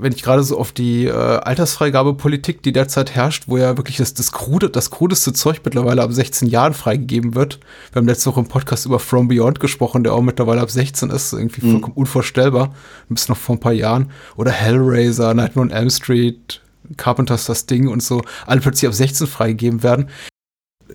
wenn 0.00 0.12
ich 0.12 0.22
gerade 0.22 0.42
so 0.42 0.58
auf 0.58 0.72
die 0.72 1.06
äh, 1.06 1.12
Altersfreigabepolitik, 1.12 2.62
die 2.62 2.72
derzeit 2.72 3.14
herrscht, 3.14 3.44
wo 3.46 3.58
ja 3.58 3.76
wirklich 3.76 3.96
das, 3.96 4.14
das, 4.14 4.32
krude, 4.32 4.70
das 4.70 4.90
krudeste 4.90 5.32
Zeug 5.32 5.60
mittlerweile 5.64 6.02
ab 6.02 6.12
16 6.12 6.48
Jahren 6.48 6.74
freigegeben 6.74 7.34
wird. 7.34 7.60
Wir 7.92 8.00
haben 8.00 8.06
letzte 8.06 8.30
Woche 8.30 8.40
im 8.40 8.48
Podcast 8.48 8.86
über 8.86 8.98
From 8.98 9.28
Beyond 9.28 9.60
gesprochen, 9.60 10.04
der 10.04 10.14
auch 10.14 10.22
mittlerweile 10.22 10.60
ab 10.60 10.70
16 10.70 11.10
ist, 11.10 11.32
irgendwie 11.32 11.64
mhm. 11.64 11.72
vollkommen 11.72 11.96
unvorstellbar. 11.96 12.74
Bis 13.08 13.28
noch 13.28 13.36
vor 13.36 13.56
ein 13.56 13.60
paar 13.60 13.72
Jahren. 13.72 14.10
Oder 14.36 14.50
Hellraiser, 14.50 15.34
Nightmare 15.34 15.66
on 15.66 15.70
Elm 15.70 15.90
Street, 15.90 16.60
Carpenters 16.96 17.46
das 17.46 17.66
Ding 17.66 17.88
und 17.88 18.02
so, 18.02 18.22
alle 18.46 18.60
plötzlich 18.60 18.88
ab 18.88 18.94
16 18.94 19.26
freigegeben 19.26 19.82
werden 19.82 20.08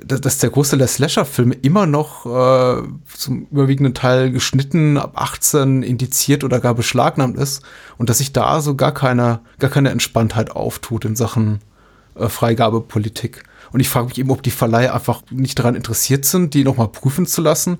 dass 0.05 0.37
der 0.39 0.49
Großteil 0.49 0.79
der 0.79 0.87
Slasher-Filme 0.87 1.55
immer 1.55 1.85
noch 1.85 2.25
äh, 2.25 2.83
zum 3.15 3.47
überwiegenden 3.51 3.93
Teil 3.93 4.31
geschnitten, 4.31 4.97
ab 4.97 5.13
18 5.15 5.83
indiziert 5.83 6.43
oder 6.43 6.59
gar 6.59 6.75
beschlagnahmt 6.75 7.37
ist 7.37 7.63
und 7.97 8.09
dass 8.09 8.17
sich 8.17 8.33
da 8.33 8.61
so 8.61 8.75
gar 8.75 8.93
keine, 8.93 9.39
gar 9.59 9.69
keine 9.69 9.91
Entspanntheit 9.91 10.51
auftut 10.51 11.05
in 11.05 11.15
Sachen 11.15 11.59
äh, 12.15 12.27
Freigabepolitik. 12.27 13.43
Und 13.71 13.79
ich 13.79 13.89
frage 13.89 14.07
mich 14.07 14.19
eben, 14.19 14.29
ob 14.29 14.43
die 14.43 14.51
Verleihe 14.51 14.93
einfach 14.93 15.23
nicht 15.31 15.57
daran 15.57 15.75
interessiert 15.75 16.25
sind, 16.25 16.53
die 16.53 16.63
nochmal 16.63 16.89
prüfen 16.89 17.25
zu 17.25 17.41
lassen 17.41 17.79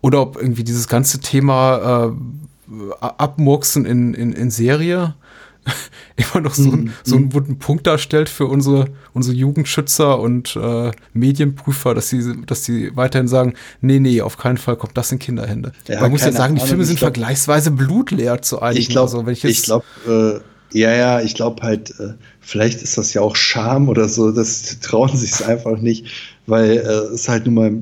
oder 0.00 0.22
ob 0.22 0.36
irgendwie 0.36 0.64
dieses 0.64 0.88
ganze 0.88 1.20
Thema 1.20 2.12
äh, 2.12 2.94
Abmurksen 3.00 3.84
in, 3.84 4.14
in, 4.14 4.32
in 4.32 4.50
Serie 4.50 5.14
immer 6.16 6.42
noch 6.42 6.54
so, 6.54 6.70
mhm. 6.70 6.92
so 7.02 7.16
einen 7.16 7.32
wunden 7.32 7.58
Punkt 7.58 7.86
darstellt 7.86 8.28
für 8.28 8.46
unsere, 8.46 8.86
unsere 9.12 9.36
Jugendschützer 9.36 10.18
und 10.18 10.56
äh, 10.56 10.90
Medienprüfer, 11.12 11.94
dass 11.94 12.08
sie, 12.08 12.42
dass 12.46 12.64
sie 12.64 12.94
weiterhin 12.96 13.28
sagen, 13.28 13.54
nee, 13.80 13.98
nee, 13.98 14.20
auf 14.20 14.36
keinen 14.36 14.58
Fall 14.58 14.76
kommt 14.76 14.96
das 14.96 15.12
in 15.12 15.18
Kinderhände. 15.18 15.72
Ja, 15.88 16.00
Man 16.00 16.10
muss 16.10 16.22
ja 16.22 16.32
sagen, 16.32 16.56
die 16.56 16.62
Filme 16.66 16.84
sind 16.84 16.98
glaub, 16.98 17.14
vergleichsweise 17.14 17.70
blutleer 17.70 18.42
zu 18.42 18.60
einigen. 18.60 18.80
Ich 18.80 18.88
glaube, 18.88 19.18
also, 19.18 19.30
ich, 19.30 19.44
ich 19.44 19.62
glaube, 19.62 19.84
äh, 20.06 20.78
ja, 20.78 20.92
ja, 20.92 21.20
ich 21.20 21.34
glaube 21.34 21.62
halt, 21.62 21.90
äh, 22.00 22.14
vielleicht 22.40 22.82
ist 22.82 22.98
das 22.98 23.14
ja 23.14 23.22
auch 23.22 23.36
Scham 23.36 23.88
oder 23.88 24.08
so, 24.08 24.32
das 24.32 24.78
trauen 24.80 25.16
sich 25.16 25.32
es 25.32 25.42
einfach 25.42 25.78
nicht, 25.78 26.06
weil 26.46 26.78
äh, 26.78 27.14
es 27.14 27.28
halt 27.28 27.46
nun 27.46 27.54
mal 27.54 27.72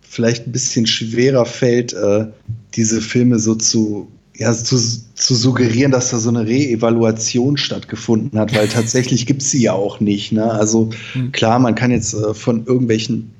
vielleicht 0.00 0.46
ein 0.46 0.52
bisschen 0.52 0.86
schwerer 0.86 1.44
fällt, 1.44 1.92
äh, 1.92 2.26
diese 2.74 3.00
Filme 3.00 3.38
so 3.38 3.54
zu 3.54 4.10
ja, 4.38 4.52
zu, 4.52 4.76
zu 4.76 5.34
suggerieren, 5.34 5.92
dass 5.92 6.10
da 6.10 6.18
so 6.18 6.30
eine 6.30 6.46
Re-Evaluation 6.46 7.56
stattgefunden 7.56 8.38
hat, 8.38 8.54
weil 8.54 8.68
tatsächlich 8.68 9.26
gibt 9.26 9.42
es 9.42 9.50
sie 9.50 9.62
ja 9.62 9.72
auch 9.72 10.00
nicht. 10.00 10.32
Ne? 10.32 10.50
Also 10.50 10.90
mhm. 11.14 11.32
klar, 11.32 11.58
man 11.58 11.74
kann 11.74 11.90
jetzt 11.90 12.14
äh, 12.14 12.34
von 12.34 12.64
irgendwelchen 12.64 13.32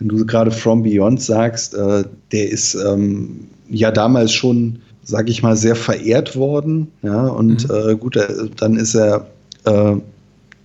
wenn 0.00 0.08
du 0.08 0.26
gerade 0.26 0.50
From 0.50 0.82
Beyond 0.82 1.20
sagst, 1.22 1.74
äh, 1.74 2.04
der 2.32 2.50
ist 2.50 2.74
ähm, 2.74 3.48
ja 3.68 3.90
damals 3.90 4.32
schon, 4.32 4.80
sag 5.04 5.28
ich 5.28 5.42
mal, 5.42 5.56
sehr 5.56 5.76
verehrt 5.76 6.36
worden. 6.36 6.88
Ja, 7.02 7.26
und 7.26 7.68
mhm. 7.68 7.74
äh, 7.74 7.94
gut, 7.96 8.18
dann 8.56 8.76
ist 8.76 8.94
er 8.94 9.26
äh, 9.64 9.96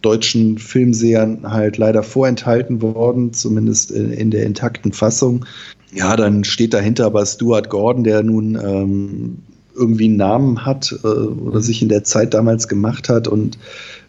deutschen 0.02 0.58
Filmsehern 0.58 1.40
halt 1.44 1.78
leider 1.78 2.02
vorenthalten 2.02 2.82
worden, 2.82 3.34
zumindest 3.34 3.92
in, 3.92 4.12
in, 4.12 4.32
der 4.32 4.46
intakten 4.46 4.94
Fassung. 4.94 5.46
Ja, 5.92 6.16
dann 6.16 6.46
steht 6.46 6.74
dahinter 6.74 7.06
aber 7.06 7.26
Stuart 7.26 7.70
Gordon, 7.70 8.06
der 8.06 8.24
nun 8.24 8.56
ähm, 8.56 9.38
irgendwie 9.76 10.06
einen 10.06 10.18
Namen 10.18 10.66
hat 10.66 10.96
äh, 11.04 11.08
oder 11.08 11.60
mhm. 11.60 11.64
sich 11.64 11.82
in 11.82 11.90
der 11.90 12.04
Zeit 12.04 12.34
damals 12.34 12.68
gemacht 12.68 13.10
hat 13.10 13.28
und 13.28 13.58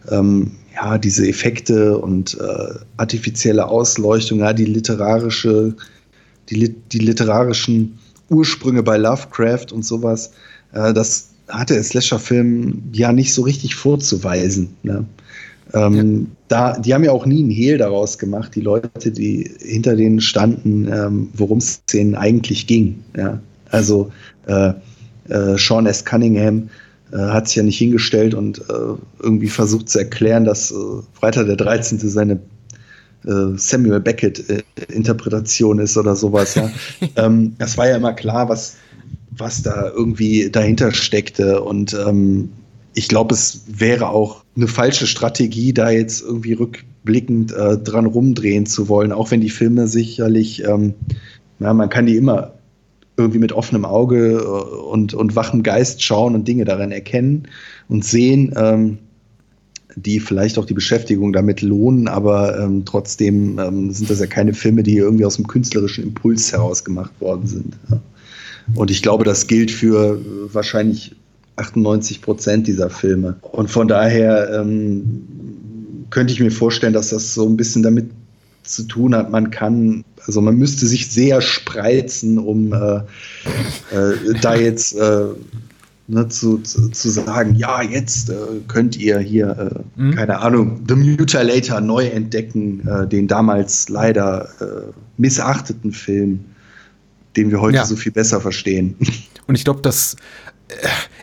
ähm, 0.09 0.51
ja, 0.75 0.97
diese 0.97 1.27
Effekte 1.27 1.97
und 1.97 2.37
äh, 2.39 2.75
artifizielle 2.97 3.67
Ausleuchtung, 3.67 4.39
ja, 4.39 4.53
die 4.53 4.65
literarische, 4.65 5.75
die, 6.49 6.75
die 6.91 6.99
literarischen 6.99 7.97
Ursprünge 8.29 8.83
bei 8.83 8.97
Lovecraft 8.97 9.71
und 9.71 9.83
sowas, 9.83 10.31
äh, 10.73 10.93
das 10.93 11.29
hatte 11.47 11.75
der 11.75 11.83
Slasher-Film 11.83 12.83
ja 12.91 13.11
nicht 13.11 13.33
so 13.33 13.41
richtig 13.41 13.75
vorzuweisen. 13.75 14.69
Ne? 14.83 15.05
Ähm, 15.73 15.95
ja. 15.95 16.27
da, 16.47 16.79
die 16.79 16.93
haben 16.93 17.03
ja 17.03 17.11
auch 17.11 17.25
nie 17.25 17.41
einen 17.41 17.51
Hehl 17.51 17.77
daraus 17.77 18.17
gemacht, 18.17 18.53
die 18.55 18.61
Leute, 18.61 19.11
die 19.11 19.51
hinter 19.59 19.95
denen 19.95 20.21
standen, 20.21 20.87
ähm, 20.91 21.29
worum 21.33 21.57
es 21.57 21.83
denen 21.85 22.15
eigentlich 22.15 22.67
ging. 22.67 23.03
Ja? 23.15 23.39
Also 23.69 24.11
äh, 24.45 24.73
äh, 25.29 25.57
Sean 25.57 25.85
S. 25.85 26.05
Cunningham 26.05 26.69
äh, 27.11 27.17
hat 27.17 27.47
sich 27.47 27.57
ja 27.57 27.63
nicht 27.63 27.77
hingestellt 27.77 28.33
und 28.33 28.59
äh, 28.59 28.95
irgendwie 29.19 29.49
versucht 29.49 29.89
zu 29.89 29.99
erklären, 29.99 30.45
dass 30.45 30.71
äh, 30.71 30.75
Freitag 31.13 31.47
der 31.47 31.55
13. 31.55 31.99
seine 31.99 32.39
äh, 33.25 33.57
Samuel 33.57 33.99
Beckett-Interpretation 33.99 35.79
ist 35.79 35.97
oder 35.97 36.15
sowas. 36.15 36.55
Ja. 36.55 36.69
ähm, 37.15 37.55
das 37.57 37.77
war 37.77 37.87
ja 37.87 37.97
immer 37.97 38.13
klar, 38.13 38.49
was, 38.49 38.77
was 39.31 39.63
da 39.63 39.89
irgendwie 39.89 40.49
dahinter 40.49 40.91
steckte. 40.91 41.61
Und 41.61 41.93
ähm, 41.93 42.49
ich 42.93 43.07
glaube, 43.07 43.35
es 43.35 43.61
wäre 43.67 44.09
auch 44.09 44.43
eine 44.55 44.67
falsche 44.67 45.07
Strategie, 45.07 45.73
da 45.73 45.89
jetzt 45.89 46.21
irgendwie 46.21 46.53
rückblickend 46.53 47.51
äh, 47.51 47.77
dran 47.77 48.05
rumdrehen 48.05 48.65
zu 48.65 48.89
wollen, 48.89 49.11
auch 49.11 49.31
wenn 49.31 49.41
die 49.41 49.49
Filme 49.49 49.87
sicherlich, 49.87 50.63
ähm, 50.63 50.93
ja, 51.59 51.73
man 51.73 51.89
kann 51.89 52.05
die 52.05 52.17
immer 52.17 52.53
irgendwie 53.17 53.39
mit 53.39 53.51
offenem 53.51 53.83
Auge 53.83 54.33
äh, 54.33 54.75
und, 54.77 55.13
und 55.13 55.35
wachem 55.35 55.63
Geist 55.63 56.01
schauen 56.03 56.35
und 56.35 56.47
Dinge 56.47 56.65
darin 56.65 56.91
erkennen 56.91 57.47
und 57.89 58.05
sehen, 58.05 58.53
ähm, 58.55 58.99
die 59.95 60.19
vielleicht 60.19 60.59
auch 60.59 60.65
die 60.65 60.75
Beschäftigung 60.75 61.33
damit 61.33 61.61
lohnen, 61.61 62.07
aber 62.07 62.59
ähm, 62.59 62.85
trotzdem 62.85 63.57
ähm, 63.57 63.91
sind 63.91 64.09
das 64.09 64.19
ja 64.19 64.27
keine 64.27 64.53
Filme, 64.53 64.83
die 64.83 64.97
irgendwie 64.97 65.25
aus 65.25 65.37
dem 65.37 65.47
künstlerischen 65.47 66.03
Impuls 66.03 66.51
heraus 66.51 66.83
gemacht 66.83 67.11
worden 67.19 67.47
sind. 67.47 67.73
Ja. 67.89 67.99
Und 68.75 68.91
ich 68.91 69.01
glaube, 69.01 69.23
das 69.23 69.47
gilt 69.47 69.71
für 69.71 70.21
wahrscheinlich 70.53 71.15
98 71.55 72.21
Prozent 72.21 72.67
dieser 72.67 72.89
Filme. 72.89 73.37
Und 73.41 73.71
von 73.71 73.87
daher 73.87 74.61
ähm, 74.61 75.23
könnte 76.09 76.33
ich 76.33 76.39
mir 76.39 76.51
vorstellen, 76.51 76.93
dass 76.93 77.09
das 77.09 77.33
so 77.33 77.47
ein 77.47 77.57
bisschen 77.57 77.81
damit 77.81 78.11
zu 78.67 78.83
tun 78.83 79.15
hat, 79.15 79.31
man 79.31 79.51
kann 79.51 80.03
also 80.27 80.41
man 80.41 80.57
müsste 80.57 80.85
sich 80.85 81.09
sehr 81.09 81.41
spreizen, 81.41 82.37
um 82.37 82.73
äh, 82.73 82.97
äh, 83.95 84.33
da 84.41 84.55
jetzt 84.55 84.93
äh, 84.95 85.27
ne, 86.07 86.27
zu, 86.27 86.57
zu, 86.59 86.89
zu, 86.89 87.09
sagen, 87.09 87.55
ja, 87.55 87.81
jetzt 87.81 88.29
äh, 88.29 88.35
könnt 88.67 88.97
ihr 88.97 89.19
hier, 89.19 89.83
äh, 89.97 90.01
mhm. 90.01 90.15
keine 90.15 90.39
Ahnung, 90.39 90.83
The 90.87 90.95
Mutilator 90.95 91.79
neu 91.79 92.07
entdecken, 92.07 92.85
äh, 92.87 93.07
den 93.07 93.27
damals 93.27 93.89
leider 93.89 94.49
missachteten 95.17 95.93
Film, 95.93 96.45
den 97.35 97.49
wir 97.49 97.61
heute 97.61 97.77
ja. 97.77 97.85
so 97.85 97.95
viel 97.95 98.11
besser 98.11 98.41
verstehen. 98.41 98.95
Und 99.47 99.55
ich 99.55 99.63
glaube, 99.63 99.81
dass 99.81 100.17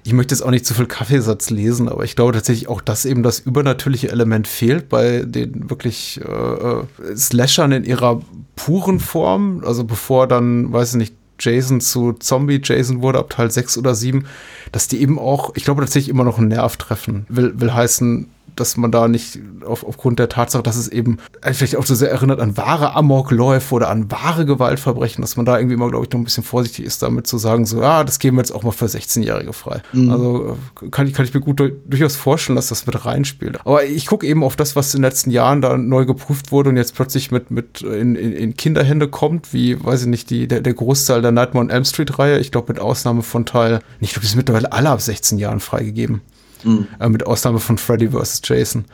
ich 0.05 0.13
möchte 0.13 0.35
jetzt 0.35 0.43
auch 0.43 0.51
nicht 0.51 0.67
zu 0.67 0.75
viel 0.75 0.87
Kaffeesatz 0.87 1.51
lesen, 1.51 1.89
aber 1.89 2.05
ich 2.05 2.17
glaube 2.17 2.33
tatsächlich 2.33 2.69
auch, 2.69 2.81
dass 2.81 3.05
eben 3.05 3.23
das 3.23 3.41
übernatürliche 3.41 4.11
Element 4.11 4.49
fehlt 4.49 4.89
bei 4.89 5.25
den 5.25 5.71
wirklich 5.71 6.21
äh, 6.27 6.31
äh, 6.31 6.85
Slashern 7.17 7.73
in 7.73 7.85
ihrer 7.85 8.21
puren 8.57 9.01
Form. 9.01 9.63
Also 9.65 9.85
bevor 9.85 10.27
dann, 10.27 10.73
weiß 10.73 10.93
ich 10.93 10.97
nicht, 10.97 11.15
Jason 11.39 11.81
zu 11.81 12.13
Zombie 12.13 12.61
Jason 12.63 13.03
wurde 13.03 13.19
ab 13.19 13.31
Teil 13.31 13.51
6 13.51 13.77
oder 13.79 13.95
7, 13.95 14.27
dass 14.73 14.89
die 14.89 15.01
eben 15.01 15.19
auch, 15.19 15.53
ich 15.57 15.65
glaube 15.65 15.83
tatsächlich 15.83 16.11
immer 16.11 16.25
noch 16.25 16.39
einen 16.39 16.49
Nerv 16.49 16.77
treffen. 16.77 17.27
Will, 17.29 17.61
will 17.61 17.75
heißen, 17.75 18.29
dass 18.57 18.77
man 18.77 18.91
da 18.91 19.09
nicht 19.09 19.39
auf, 19.65 19.85
aufgrund 19.85 20.19
der 20.19 20.29
Tatsache, 20.29 20.63
dass 20.63 20.77
es 20.77 20.89
eben 20.89 21.19
vielleicht 21.43 21.77
auch 21.77 21.87
so 21.87 21.95
sehr 21.95 22.11
erinnert 22.11 22.41
an 22.41 22.57
wahre 22.57 22.95
Amokläufe 22.95 23.75
oder 23.75 23.89
an 23.91 24.11
wahre 24.11 24.47
Gewaltverbrechen, 24.47 25.23
dass 25.23 25.37
man 25.37 25.47
da 25.47 25.59
irgendwie 25.59 25.75
immer, 25.75 25.91
glaube 25.91 26.05
ich, 26.05 26.13
noch 26.13 26.21
ein 26.21 26.25
bisschen 26.25 26.45
vorsichtig 26.45 26.85
ist, 26.85 27.03
damit 27.03 27.27
zu 27.27 27.39
sagen, 27.39 27.67
so, 27.67 27.81
ja, 27.81 28.05
das 28.05 28.19
geben 28.19 28.37
wir 28.37 28.43
jetzt 28.43 28.53
auch 28.53 28.63
mal 28.63 28.73
für 28.73 28.87
16-Jährige 28.87 29.53
frei. 29.53 29.83
Mhm. 29.93 30.11
Also 30.11 30.57
kann 30.91 31.07
ich, 31.07 31.15
kann 31.15 31.25
ich 31.25 31.35
mir 31.35 31.41
gut 31.41 31.61
durchaus 31.87 32.17
vorstellen, 32.17 32.57
dass 32.57 32.69
das 32.69 32.87
mit 32.87 33.05
reinspielt. 33.05 33.61
Aber 33.65 33.85
ich 33.85 34.07
gucke 34.07 34.27
eben 34.27 34.43
auf 34.45 34.57
das, 34.57 34.77
was 34.77 34.95
in 34.95 35.01
den 35.01 35.11
letzten 35.11 35.31
Jahren 35.31 35.61
da 35.61 35.77
neu 35.77 36.05
geprüft 36.07 36.53
wurde 36.53 36.71
und 36.71 36.77
jetzt 36.77 36.95
plötzlich 36.95 37.31
mit, 37.31 37.51
mit 37.51 37.83
in, 37.83 38.15
in, 38.15 38.33
in 38.33 38.57
Kinderhände 38.57 39.09
kommt, 39.09 39.53
wie, 39.53 39.83
weiß 39.83 40.03
ich 40.03 40.09
nicht, 40.09 40.31
die, 40.31 40.49
der, 40.49 40.61
der 40.61 40.75
Großteil 40.75 41.23
der 41.23 41.33
Nightmare 41.33 41.65
on 41.65 41.71
Elm 41.71 41.85
Street-Reihe. 41.85 42.39
Ich 42.39 42.53
glaube, 42.53 42.73
mit 42.73 42.81
Ausnahme 42.81 43.23
von 43.23 43.47
Teil, 43.47 43.81
ich 44.01 44.13
glaube, 44.13 44.23
die 44.23 44.29
sind 44.29 44.37
mittlerweile 44.37 44.73
alle 44.73 44.91
ab 44.91 45.01
16 45.01 45.39
Jahren 45.39 45.61
freigegeben. 45.61 46.23
Mhm. 46.65 46.89
Äh, 46.99 47.09
mit 47.09 47.27
Ausnahme 47.27 47.61
von 47.61 47.79
Freddy 47.79 48.11
vs. 48.11 48.43
Jason. 48.45 48.85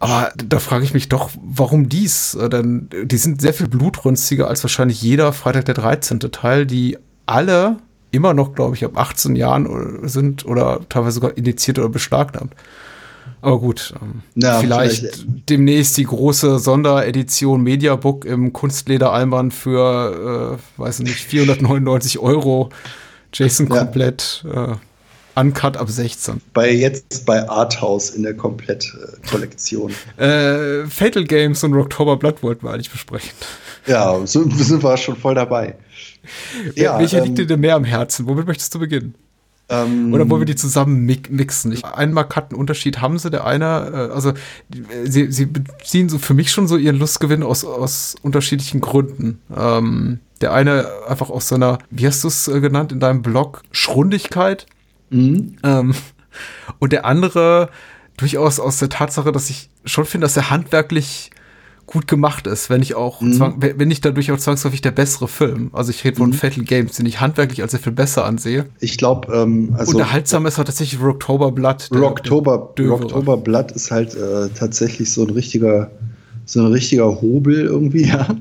Aber 0.00 0.32
da 0.36 0.58
frage 0.60 0.84
ich 0.84 0.94
mich 0.94 1.08
doch, 1.08 1.30
warum 1.42 1.88
dies? 1.88 2.34
Äh, 2.34 2.48
denn 2.48 2.88
die 3.04 3.16
sind 3.16 3.40
sehr 3.40 3.54
viel 3.54 3.68
blutrünstiger 3.68 4.48
als 4.48 4.62
wahrscheinlich 4.62 5.02
jeder 5.02 5.32
Freitag 5.32 5.64
der 5.66 5.74
13. 5.74 6.20
Teil, 6.20 6.66
die 6.66 6.98
alle 7.26 7.78
immer 8.10 8.34
noch, 8.34 8.54
glaube 8.54 8.74
ich, 8.74 8.84
ab 8.84 8.96
18 8.96 9.36
Jahren 9.36 10.08
sind 10.08 10.46
oder 10.46 10.80
teilweise 10.88 11.16
sogar 11.16 11.36
indiziert 11.36 11.78
oder 11.78 11.88
beschlagnahmt. 11.88 12.54
Aber 13.40 13.60
gut, 13.60 13.94
ähm, 14.00 14.22
ja, 14.34 14.58
vielleicht, 14.58 15.00
vielleicht, 15.00 15.48
demnächst 15.48 15.96
die 15.96 16.04
große 16.04 16.58
Sonderedition 16.58 17.62
Mediabook 17.62 18.24
im 18.24 18.52
Kunstleder-Alman 18.52 19.50
für, 19.50 20.58
äh, 20.58 20.80
weiß 20.80 21.00
nicht, 21.00 21.20
499 21.20 22.18
Euro. 22.18 22.70
Jason 23.32 23.68
ja. 23.68 23.78
komplett. 23.78 24.44
Äh, 24.52 24.74
Uncut 25.38 25.76
ab 25.76 25.88
16. 25.88 26.40
Bei 26.52 26.72
jetzt 26.72 27.24
bei 27.24 27.48
Arthouse 27.48 28.10
in 28.10 28.22
der 28.22 28.34
Komplettkollektion. 28.34 29.92
Äh, 30.16 30.86
Fatal 30.86 31.24
Games 31.24 31.62
und 31.62 31.74
October 31.74 32.16
Blood 32.16 32.42
wollten 32.42 32.66
wir 32.66 32.72
eigentlich 32.72 32.90
besprechen. 32.90 33.30
Ja, 33.86 34.26
so 34.26 34.48
sind 34.50 34.82
wir 34.82 34.96
schon 34.96 35.16
voll 35.16 35.34
dabei. 35.34 35.76
Ja, 36.74 36.98
Welcher 36.98 37.18
ähm, 37.18 37.24
liegt 37.24 37.38
dir 37.38 37.46
denn 37.46 37.60
mehr 37.60 37.76
am 37.76 37.84
Herzen? 37.84 38.26
Womit 38.26 38.46
möchtest 38.46 38.74
du 38.74 38.78
beginnen? 38.78 39.14
Ähm, 39.70 40.14
Oder 40.14 40.28
wollen 40.30 40.40
wir 40.40 40.46
die 40.46 40.56
zusammen 40.56 41.04
mixen? 41.04 41.72
Ich, 41.72 41.84
einen 41.84 42.12
markanten 42.12 42.56
Unterschied 42.56 43.00
haben 43.00 43.18
sie. 43.18 43.30
Der 43.30 43.46
eine, 43.46 44.08
äh, 44.10 44.14
also 44.14 44.32
sie, 45.04 45.30
sie 45.30 45.46
beziehen 45.46 46.08
so 46.08 46.18
für 46.18 46.34
mich 46.34 46.50
schon 46.50 46.66
so 46.66 46.76
ihren 46.76 46.98
Lustgewinn 46.98 47.42
aus, 47.42 47.64
aus 47.64 48.16
unterschiedlichen 48.22 48.80
Gründen. 48.80 49.40
Ähm, 49.54 50.20
der 50.40 50.52
eine 50.52 50.88
einfach 51.06 51.30
aus 51.30 51.48
seiner, 51.48 51.78
wie 51.90 52.06
hast 52.06 52.24
du 52.24 52.28
es 52.28 52.48
äh, 52.48 52.60
genannt 52.60 52.92
in 52.92 53.00
deinem 53.00 53.22
Blog, 53.22 53.62
Schrundigkeit. 53.70 54.66
Mhm. 55.10 55.56
Ähm, 55.62 55.94
und 56.78 56.92
der 56.92 57.04
andere 57.04 57.70
durchaus 58.16 58.60
aus 58.60 58.78
der 58.78 58.88
Tatsache, 58.88 59.32
dass 59.32 59.50
ich 59.50 59.70
schon 59.84 60.04
finde, 60.04 60.26
dass 60.26 60.36
er 60.36 60.50
handwerklich 60.50 61.30
gut 61.88 62.06
gemacht 62.06 62.46
ist, 62.46 62.68
wenn 62.68 62.82
ich 62.82 62.94
auch, 62.94 63.22
mhm. 63.22 63.32
zwang, 63.32 63.54
wenn 63.60 63.90
ich 63.90 64.02
dadurch 64.02 64.30
auch 64.30 64.38
zwangsläufig 64.38 64.82
der 64.82 64.90
bessere 64.90 65.26
Film. 65.26 65.70
Also 65.72 65.90
ich 65.90 66.04
rede 66.04 66.18
von 66.18 66.30
mhm. 66.30 66.34
Fatal 66.34 66.62
Games, 66.62 66.96
den 66.96 67.06
ich 67.06 67.20
handwerklich 67.20 67.62
als 67.62 67.72
sehr 67.72 67.80
viel 67.80 67.92
besser 67.92 68.26
ansehe. 68.26 68.66
Ich 68.78 68.98
glaube, 68.98 69.32
ähm, 69.34 69.74
also 69.76 69.92
unterhaltsam 69.92 70.44
ist 70.44 70.58
halt 70.58 70.68
tatsächlich 70.68 71.00
Rocktober 71.00 71.50
Blood. 71.50 71.88
Rocktober, 71.92 72.74
Rocktober 72.78 73.38
Blood 73.38 73.72
ist 73.72 73.90
halt 73.90 74.14
äh, 74.14 74.50
tatsächlich 74.50 75.10
so 75.10 75.24
ein 75.24 75.30
richtiger, 75.30 75.90
so 76.44 76.60
ein 76.60 76.66
richtiger 76.66 77.22
Hobel 77.22 77.62
irgendwie, 77.62 78.04
ja. 78.08 78.36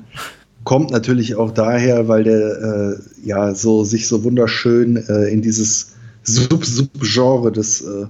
Kommt 0.65 0.91
natürlich 0.91 1.35
auch 1.35 1.51
daher, 1.51 2.09
weil 2.09 2.25
der 2.25 2.97
äh, 2.97 3.25
ja 3.25 3.55
so 3.55 3.85
sich 3.85 4.09
so 4.09 4.25
wunderschön 4.25 4.97
äh, 4.97 5.29
in 5.29 5.41
dieses 5.41 5.93
Sub-Subgenre 6.27 7.51
des 7.51 7.81
äh, 7.81 8.05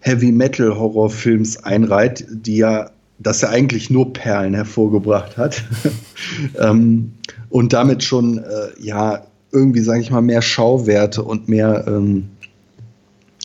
Heavy 0.00 0.30
Metal 0.30 0.78
Horrorfilms 0.78 1.64
einreiht, 1.64 2.26
die 2.30 2.58
ja, 2.58 2.90
dass 3.18 3.42
er 3.42 3.50
eigentlich 3.50 3.90
nur 3.90 4.12
Perlen 4.12 4.54
hervorgebracht 4.54 5.36
hat 5.36 5.64
ähm, 6.58 7.12
und 7.48 7.72
damit 7.72 8.04
schon 8.04 8.38
äh, 8.38 8.68
ja 8.78 9.26
irgendwie, 9.52 9.80
sage 9.80 10.00
ich 10.00 10.10
mal, 10.10 10.20
mehr 10.20 10.42
Schauwerte 10.42 11.22
und 11.22 11.48
mehr 11.48 11.86
ähm, 11.88 12.28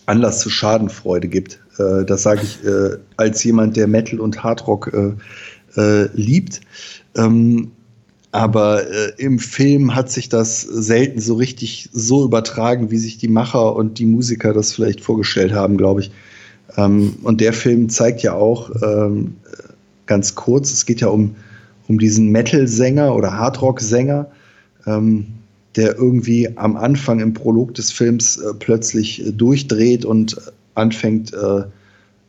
Anlass 0.05 0.41
zur 0.41 0.51
Schadenfreude 0.51 1.29
gibt. 1.29 1.59
Äh, 1.77 2.03
das 2.05 2.23
sage 2.23 2.41
ich 2.43 2.63
äh, 2.65 2.97
als 3.17 3.43
jemand, 3.43 3.77
der 3.77 3.87
Metal 3.87 4.19
und 4.19 4.43
Hardrock 4.43 4.91
äh, 4.93 5.13
äh, 5.79 6.09
liebt. 6.13 6.61
Ähm, 7.15 7.71
aber 8.31 8.89
äh, 8.89 9.11
im 9.17 9.39
Film 9.39 9.93
hat 9.93 10.11
sich 10.11 10.29
das 10.29 10.61
selten 10.61 11.19
so 11.19 11.35
richtig 11.35 11.89
so 11.91 12.23
übertragen, 12.23 12.89
wie 12.89 12.97
sich 12.97 13.17
die 13.17 13.27
Macher 13.27 13.75
und 13.75 13.99
die 13.99 14.05
Musiker 14.05 14.53
das 14.53 14.73
vielleicht 14.73 15.01
vorgestellt 15.01 15.51
haben, 15.51 15.77
glaube 15.77 16.01
ich. 16.01 16.11
Ähm, 16.77 17.15
und 17.23 17.41
der 17.41 17.53
Film 17.53 17.89
zeigt 17.89 18.23
ja 18.23 18.33
auch 18.33 18.71
ähm, 18.81 19.35
ganz 20.05 20.35
kurz, 20.35 20.71
es 20.71 20.85
geht 20.85 21.01
ja 21.01 21.07
um, 21.07 21.35
um 21.87 21.99
diesen 21.99 22.29
Metal-Sänger 22.29 23.13
oder 23.15 23.33
Hardrock-Sänger, 23.37 24.31
ähm, 24.87 25.27
der 25.75 25.97
irgendwie 25.97 26.57
am 26.57 26.77
Anfang 26.77 27.19
im 27.19 27.33
Prolog 27.33 27.73
des 27.73 27.91
Films 27.91 28.37
äh, 28.37 28.53
plötzlich 28.57 29.25
äh, 29.25 29.31
durchdreht 29.31 30.05
und 30.05 30.37
anfängt, 30.75 31.33
äh, 31.33 31.63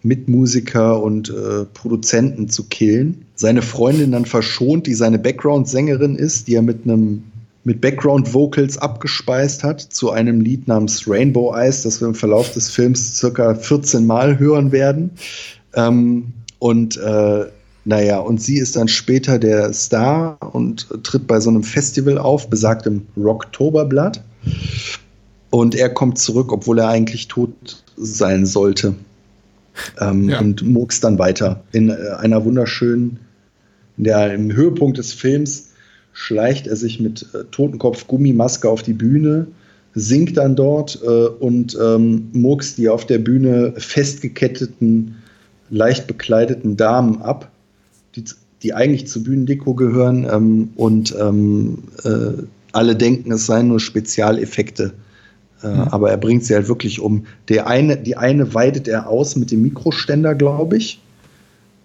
Mitmusiker 0.05 1.01
und 1.01 1.31
äh, 1.31 1.65
Produzenten 1.75 2.49
zu 2.49 2.65
killen. 2.65 3.25
Seine 3.43 3.61
Freundin 3.61 4.13
dann 4.13 4.25
verschont, 4.25 4.87
die 4.87 4.95
seine 4.95 5.19
Background-Sängerin 5.19 6.15
ist, 6.15 6.47
die 6.47 6.55
er 6.55 6.63
mit 6.63 6.85
einem 6.85 7.25
mit 7.65 7.81
Background-Vocals 7.81 8.79
abgespeist 8.79 9.65
hat 9.65 9.81
zu 9.81 10.13
einem 10.13 10.41
Lied 10.41 10.69
namens 10.69 11.09
Rainbow 11.09 11.53
Eyes, 11.53 11.83
das 11.83 12.01
wir 12.01 12.07
im 12.07 12.15
Verlauf 12.15 12.53
des 12.53 12.71
Films 12.71 13.19
circa 13.19 13.57
14 13.57 14.07
Mal 14.07 14.39
hören 14.39 14.71
werden. 14.71 15.11
Ähm, 15.75 16.33
und 16.61 16.97
äh, 16.99 17.47
naja, 17.85 18.21
und 18.21 18.41
sie 18.41 18.59
ist 18.59 18.77
dann 18.77 18.87
später 18.87 19.41
der 19.41 19.73
Star 19.73 20.39
und 20.55 20.87
tritt 21.03 21.27
bei 21.27 21.41
so 21.41 21.51
einem 21.51 21.65
Festival 21.65 22.19
auf, 22.19 22.49
besagtem 22.49 23.09
Rocktoberblatt. 23.17 24.23
Und 25.51 25.75
er 25.75 25.89
kommt 25.89 26.19
zurück, 26.19 26.53
obwohl 26.53 26.79
er 26.79 26.91
eigentlich 26.91 27.27
tot 27.27 27.83
sein 27.97 28.47
sollte. 28.47 28.95
Ähm, 30.01 30.29
ja. 30.29 30.39
Und 30.39 30.63
murks 30.63 31.01
dann 31.01 31.19
weiter 31.19 31.65
in 31.73 31.91
äh, 31.91 31.97
einer 32.19 32.45
wunderschönen, 32.45 33.19
der 34.05 34.33
im 34.33 34.53
Höhepunkt 34.53 34.99
des 34.99 35.13
Films 35.13 35.71
schleicht 36.13 36.67
er 36.67 36.77
sich 36.77 37.01
mit 37.01 37.27
äh, 37.35 37.45
Totenkopf 37.51 38.07
Gummimaske 38.07 38.69
auf 38.69 38.83
die 38.83 38.93
Bühne, 38.93 39.47
singt 39.95 40.37
dann 40.37 40.57
dort 40.57 41.01
äh, 41.03 41.07
und 41.07 41.77
ähm, 41.81 42.29
murks 42.33 42.75
die 42.75 42.89
auf 42.89 43.07
der 43.07 43.19
Bühne 43.19 43.75
festgeketteten, 43.77 45.17
leicht 45.71 46.07
bekleideten 46.07 46.77
Damen 46.77 47.23
ab 47.23 47.51
die, 48.17 48.25
die 48.63 48.75
eigentlich 48.75 49.09
zur 49.09 49.25
Bühnendeko 49.25 49.75
gehören 49.75 50.27
ähm, 50.31 50.71
und 50.77 51.15
ähm, 51.19 51.79
äh, 52.05 52.43
alle 52.73 52.97
denken, 52.97 53.33
es 53.33 53.47
seien 53.47 53.69
nur 53.69 53.81
Spezialeffekte. 53.81 54.93
Äh, 55.63 55.69
mhm. 55.69 55.81
Aber 55.91 56.11
er 56.11 56.17
bringt 56.17 56.45
sie 56.45 56.55
halt 56.55 56.69
wirklich 56.69 57.01
um. 57.01 57.27
Der 57.49 57.67
eine, 57.67 57.97
die 57.97 58.17
eine 58.17 58.55
weidet 58.55 58.89
er 58.89 59.09
aus 59.09 59.37
mit 59.37 59.51
dem 59.51 59.63
Mikroständer, 59.63 60.35
glaube 60.35 60.77
ich. 60.77 61.01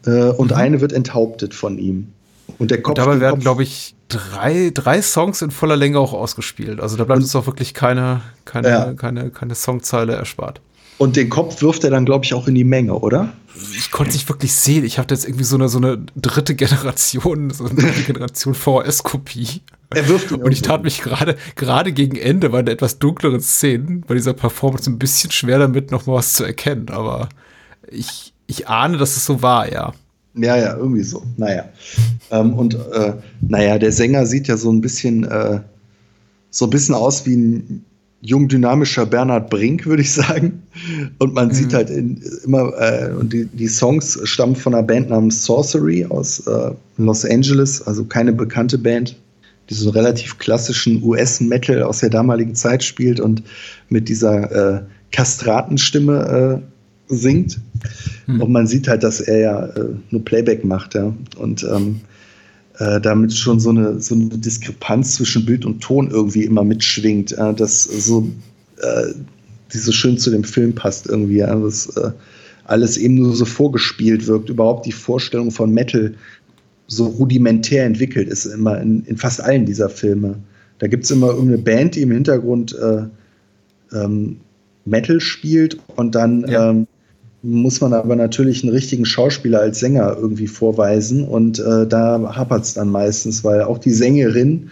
Äh, 0.07 0.29
und 0.29 0.51
mhm. 0.51 0.57
eine 0.57 0.81
wird 0.81 0.93
enthauptet 0.93 1.53
von 1.53 1.77
ihm. 1.77 2.13
Und 2.57 2.71
der 2.71 2.81
Kopf. 2.81 2.97
Und 2.97 2.97
dabei 2.97 3.19
werden, 3.19 3.39
glaube 3.39 3.63
ich, 3.63 3.95
drei, 4.07 4.71
drei 4.73 5.01
Songs 5.01 5.41
in 5.41 5.51
voller 5.51 5.75
Länge 5.75 5.99
auch 5.99 6.13
ausgespielt. 6.13 6.79
Also 6.79 6.97
da 6.97 7.03
bleibt 7.03 7.21
uns 7.21 7.35
auch 7.35 7.45
wirklich 7.45 7.73
keine, 7.73 8.21
keine, 8.45 8.69
ja. 8.69 8.93
keine, 8.93 9.29
keine 9.29 9.53
Songzeile 9.53 10.13
erspart. 10.13 10.61
Und 10.97 11.15
den 11.15 11.29
Kopf 11.29 11.61
wirft 11.61 11.83
er 11.83 11.91
dann, 11.91 12.05
glaube 12.05 12.25
ich, 12.25 12.33
auch 12.33 12.47
in 12.47 12.55
die 12.55 12.63
Menge, 12.63 12.93
oder? 12.97 13.31
Ich 13.75 13.91
konnte 13.91 14.13
nicht 14.13 14.27
wirklich 14.29 14.53
sehen. 14.53 14.83
Ich 14.83 14.97
habe 14.97 15.13
jetzt 15.13 15.25
irgendwie 15.25 15.43
so 15.43 15.55
eine, 15.55 15.69
so 15.69 15.77
eine 15.77 15.99
dritte 16.15 16.55
Generation, 16.55 17.51
so 17.51 17.65
eine 17.65 17.75
dritte 17.75 18.01
Generation 18.01 18.55
VHS-Kopie. 18.55 19.61
Er 19.91 20.07
wirft 20.07 20.31
ihn 20.31 20.41
Und 20.41 20.51
ich 20.51 20.63
tat 20.63 20.83
mich 20.83 21.01
gerade, 21.01 21.37
gerade 21.55 21.93
gegen 21.93 22.15
Ende 22.15 22.49
bei 22.49 22.63
der 22.63 22.73
etwas 22.73 22.97
dunkleren 22.97 23.41
Szenen, 23.41 24.01
bei 24.07 24.15
dieser 24.15 24.33
Performance 24.33 24.89
ein 24.89 24.97
bisschen 24.97 25.31
schwer 25.31 25.59
damit, 25.59 25.91
noch 25.91 26.07
mal 26.07 26.15
was 26.15 26.33
zu 26.33 26.43
erkennen. 26.43 26.89
Aber 26.89 27.29
ich, 27.89 28.33
ich 28.47 28.67
ahne, 28.67 28.97
dass 28.97 29.17
es 29.17 29.25
so 29.25 29.41
war, 29.41 29.71
ja. 29.71 29.93
Ja, 30.35 30.55
ja, 30.55 30.75
irgendwie 30.75 31.03
so. 31.03 31.23
Naja. 31.37 31.65
Ähm, 32.31 32.53
und 32.53 32.75
äh, 32.75 33.13
naja, 33.41 33.77
der 33.77 33.91
Sänger 33.91 34.25
sieht 34.25 34.47
ja 34.47 34.57
so 34.57 34.71
ein 34.71 34.81
bisschen, 34.81 35.23
äh, 35.23 35.59
so 36.49 36.65
ein 36.65 36.69
bisschen 36.69 36.95
aus 36.95 37.25
wie 37.25 37.35
ein 37.35 37.85
jung 38.21 38.47
dynamischer 38.47 39.05
Bernhard 39.05 39.49
Brink, 39.49 39.85
würde 39.85 40.01
ich 40.01 40.11
sagen. 40.13 40.63
Und 41.19 41.33
man 41.33 41.47
mhm. 41.49 41.53
sieht 41.53 41.73
halt 41.73 41.89
in, 41.89 42.21
immer, 42.43 42.71
äh, 42.79 43.13
und 43.13 43.33
die, 43.33 43.45
die 43.45 43.67
Songs 43.67 44.19
stammen 44.23 44.55
von 44.55 44.73
einer 44.73 44.83
Band 44.83 45.09
namens 45.09 45.43
Sorcery 45.43 46.05
aus 46.05 46.45
äh, 46.47 46.71
Los 46.97 47.25
Angeles, 47.25 47.81
also 47.81 48.05
keine 48.05 48.33
bekannte 48.33 48.77
Band, 48.77 49.15
die 49.69 49.73
so 49.73 49.89
relativ 49.89 50.37
klassischen 50.37 51.03
US-Metal 51.03 51.83
aus 51.83 51.99
der 51.99 52.09
damaligen 52.09 52.55
Zeit 52.55 52.83
spielt 52.83 53.19
und 53.19 53.43
mit 53.89 54.09
dieser 54.09 54.77
äh, 54.77 54.81
Kastratenstimme 55.11 56.61
äh, 56.61 56.76
singt. 57.07 57.59
Mhm. 58.25 58.41
Und 58.41 58.51
man 58.51 58.67
sieht 58.67 58.87
halt, 58.87 59.03
dass 59.03 59.21
er 59.21 59.39
ja 59.39 59.65
äh, 59.65 59.95
nur 60.09 60.25
Playback 60.25 60.65
macht, 60.65 60.95
ja. 60.95 61.13
Und 61.37 61.63
ähm, 61.63 62.01
äh, 62.79 63.01
damit 63.01 63.33
schon 63.33 63.59
so 63.59 63.69
eine, 63.69 63.99
so 63.99 64.15
eine 64.15 64.29
Diskrepanz 64.29 65.15
zwischen 65.15 65.45
Bild 65.45 65.65
und 65.65 65.81
Ton 65.81 66.09
irgendwie 66.09 66.43
immer 66.43 66.63
mitschwingt, 66.63 67.31
äh, 67.31 67.53
dass 67.53 67.83
so 67.83 68.29
äh, 68.81 69.13
die 69.73 69.77
so 69.77 69.91
schön 69.91 70.17
zu 70.17 70.29
dem 70.29 70.43
Film 70.43 70.73
passt 70.73 71.07
irgendwie, 71.07 71.37
ja, 71.37 71.53
dass 71.55 71.87
äh, 71.97 72.11
alles 72.65 72.97
eben 72.97 73.15
nur 73.15 73.35
so 73.35 73.45
vorgespielt 73.45 74.27
wirkt. 74.27 74.49
Überhaupt 74.49 74.85
die 74.85 74.91
Vorstellung 74.91 75.51
von 75.51 75.73
Metal 75.73 76.13
so 76.87 77.05
rudimentär 77.05 77.85
entwickelt 77.85 78.29
ist 78.29 78.45
immer 78.45 78.79
in, 78.79 79.03
in 79.05 79.17
fast 79.17 79.41
allen 79.41 79.65
dieser 79.65 79.89
Filme. 79.89 80.35
Da 80.79 80.87
gibt 80.87 81.03
es 81.03 81.11
immer 81.11 81.27
irgendeine 81.27 81.57
Band, 81.57 81.95
die 81.95 82.01
im 82.01 82.11
Hintergrund 82.11 82.77
äh, 82.77 83.03
ähm, 83.95 84.37
Metal 84.85 85.19
spielt 85.19 85.77
und 85.95 86.15
dann 86.15 86.47
ja. 86.47 86.69
ähm, 86.69 86.87
muss 87.47 87.79
man 87.79 87.93
aber 87.93 88.15
natürlich 88.15 88.63
einen 88.63 88.73
richtigen 88.73 89.05
Schauspieler 89.05 89.61
als 89.61 89.79
Sänger 89.79 90.17
irgendwie 90.19 90.47
vorweisen 90.47 91.23
und 91.23 91.59
äh, 91.59 91.87
da 91.87 92.35
hapert 92.35 92.63
es 92.63 92.73
dann 92.73 92.89
meistens, 92.89 93.43
weil 93.43 93.61
auch 93.61 93.77
die 93.77 93.91
Sängerin, 93.91 94.69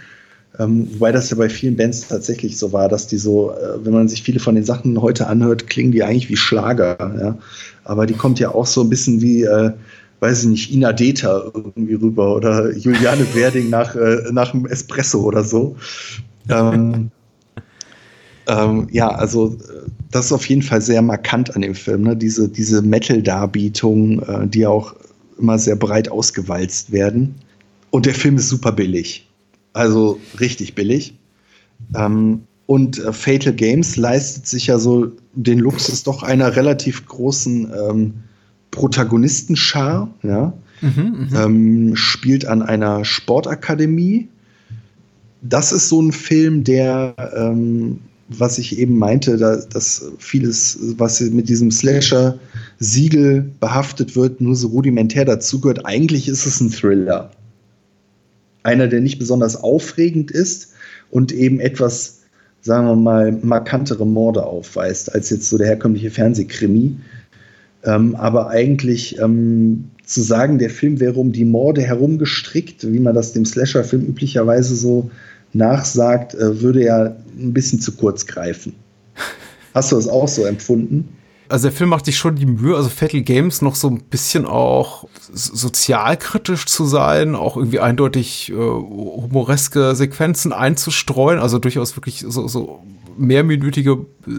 ähm, 0.59 0.88
wobei 0.93 1.11
das 1.11 1.29
ja 1.29 1.38
bei 1.38 1.47
vielen 1.47 1.77
Bands 1.77 2.07
tatsächlich 2.07 2.57
so 2.57 2.73
war, 2.73 2.89
dass 2.89 3.07
die 3.07 3.17
so, 3.17 3.51
äh, 3.51 3.85
wenn 3.85 3.93
man 3.93 4.09
sich 4.09 4.23
viele 4.23 4.39
von 4.39 4.55
den 4.55 4.65
Sachen 4.65 5.01
heute 5.01 5.27
anhört, 5.27 5.67
klingen 5.67 5.93
die 5.93 6.03
eigentlich 6.03 6.29
wie 6.29 6.38
Schlager, 6.38 6.97
ja. 6.99 7.38
Aber 7.85 8.05
die 8.05 8.13
kommt 8.13 8.39
ja 8.39 8.49
auch 8.53 8.65
so 8.65 8.81
ein 8.81 8.89
bisschen 8.89 9.21
wie, 9.21 9.43
äh, 9.43 9.71
weiß 10.19 10.43
ich 10.43 10.49
nicht, 10.49 10.73
Ina 10.73 10.91
Deta 10.91 11.51
irgendwie 11.53 11.93
rüber 11.93 12.35
oder 12.35 12.75
Juliane 12.75 13.25
Werding 13.33 13.69
nach, 13.69 13.95
äh, 13.95 14.23
nach 14.31 14.51
dem 14.51 14.65
Espresso 14.65 15.21
oder 15.21 15.43
so. 15.43 15.75
Ähm, 16.47 17.09
ähm, 18.47 18.88
ja, 18.91 19.10
also 19.10 19.53
äh, 19.53 19.89
das 20.12 20.27
ist 20.27 20.31
auf 20.31 20.47
jeden 20.47 20.62
Fall 20.62 20.81
sehr 20.81 21.01
markant 21.01 21.55
an 21.55 21.62
dem 21.62 21.75
Film, 21.75 22.03
ne? 22.03 22.15
diese, 22.15 22.47
diese 22.49 22.81
Metal-Darbietung, 22.81 24.19
äh, 24.21 24.47
die 24.47 24.65
auch 24.65 24.95
immer 25.39 25.58
sehr 25.60 25.75
breit 25.75 26.10
ausgewalzt 26.10 26.91
werden. 26.91 27.36
Und 27.89 28.05
der 28.05 28.13
Film 28.13 28.38
ist 28.38 28.49
super 28.49 28.71
billig. 28.71 29.27
Also 29.73 30.19
richtig 30.39 30.75
billig. 30.75 31.17
Ähm, 31.95 32.41
und 32.67 32.99
äh, 32.99 33.13
Fatal 33.13 33.53
Games 33.53 33.95
leistet 33.95 34.47
sich 34.47 34.67
ja 34.67 34.79
so 34.79 35.12
den 35.34 35.60
Luxus 35.60 36.03
doch 36.03 36.23
einer 36.23 36.55
relativ 36.55 37.05
großen 37.05 37.71
ähm, 37.71 38.13
Protagonistenschar, 38.71 40.10
ja. 40.23 40.53
Mhm, 40.81 41.27
mh. 41.31 41.45
ähm, 41.45 41.95
spielt 41.95 42.45
an 42.45 42.62
einer 42.62 43.05
Sportakademie. 43.05 44.27
Das 45.41 45.71
ist 45.71 45.89
so 45.89 46.01
ein 46.01 46.12
Film, 46.12 46.63
der 46.63 47.15
ähm, 47.36 47.99
was 48.27 48.57
ich 48.57 48.79
eben 48.79 48.97
meinte, 48.97 49.38
da, 49.38 49.57
dass 49.57 50.11
vieles, 50.17 50.79
was 50.97 51.19
mit 51.21 51.47
diesem 51.47 51.69
Slasher-Siegel 51.71 53.51
behaftet 53.59 54.15
wird, 54.15 54.41
nur 54.41 54.55
so 54.55 54.69
rudimentär 54.69 55.25
dazugehört. 55.25 55.85
Eigentlich 55.85 56.27
ist 56.27 56.45
es 56.45 56.59
ein 56.59 56.71
Thriller. 56.71 57.31
Einer, 58.63 58.88
der 58.88 59.01
nicht 59.01 59.19
besonders 59.19 59.55
aufregend 59.55 60.31
ist 60.31 60.73
und 61.11 61.31
eben 61.31 61.59
etwas, 61.59 62.21
sagen 62.61 62.88
wir 62.88 62.95
mal, 62.95 63.31
markantere 63.31 64.07
Morde 64.07 64.43
aufweist, 64.43 65.13
als 65.13 65.29
jetzt 65.29 65.47
so 65.47 65.57
der 65.59 65.67
herkömmliche 65.67 66.09
Fernsehkrimi. 66.09 66.95
Ähm, 67.83 68.15
aber 68.15 68.49
eigentlich 68.49 69.19
ähm, 69.19 69.85
zu 70.03 70.23
sagen, 70.23 70.57
der 70.57 70.71
Film 70.71 70.99
wäre 70.99 71.19
um 71.19 71.31
die 71.31 71.45
Morde 71.45 71.83
herumgestrickt, 71.83 72.91
wie 72.91 72.99
man 72.99 73.13
das 73.13 73.33
dem 73.33 73.45
Slasher-Film 73.45 74.03
üblicherweise 74.07 74.75
so 74.75 75.11
nachsagt, 75.55 76.35
äh, 76.35 76.61
würde 76.61 76.83
ja 76.83 77.15
ein 77.37 77.53
bisschen 77.53 77.79
zu 77.79 77.93
kurz 77.93 78.25
greifen. 78.25 78.73
Hast 79.73 79.91
du 79.91 79.95
das 79.95 80.07
auch 80.07 80.27
so 80.27 80.45
empfunden? 80.45 81.09
Also 81.47 81.67
der 81.67 81.77
Film 81.77 81.91
macht 81.91 82.05
sich 82.05 82.17
schon 82.17 82.35
die 82.35 82.45
Mühe, 82.45 82.75
also 82.75 82.89
Fatal 82.89 83.21
Games 83.21 83.61
noch 83.61 83.75
so 83.75 83.87
ein 83.87 84.01
bisschen 84.01 84.45
auch 84.45 85.07
sozialkritisch 85.31 86.65
zu 86.65 86.85
sein, 86.85 87.35
auch 87.35 87.55
irgendwie 87.55 87.79
eindeutig 87.79 88.51
äh, 88.51 88.55
humoreske 88.55 89.95
Sequenzen 89.95 90.53
einzustreuen, 90.53 91.39
also 91.39 91.59
durchaus 91.59 91.95
wirklich 91.95 92.25
so, 92.27 92.47
so 92.47 92.83
mehrminütige 93.15 93.91
äh, 94.27 94.31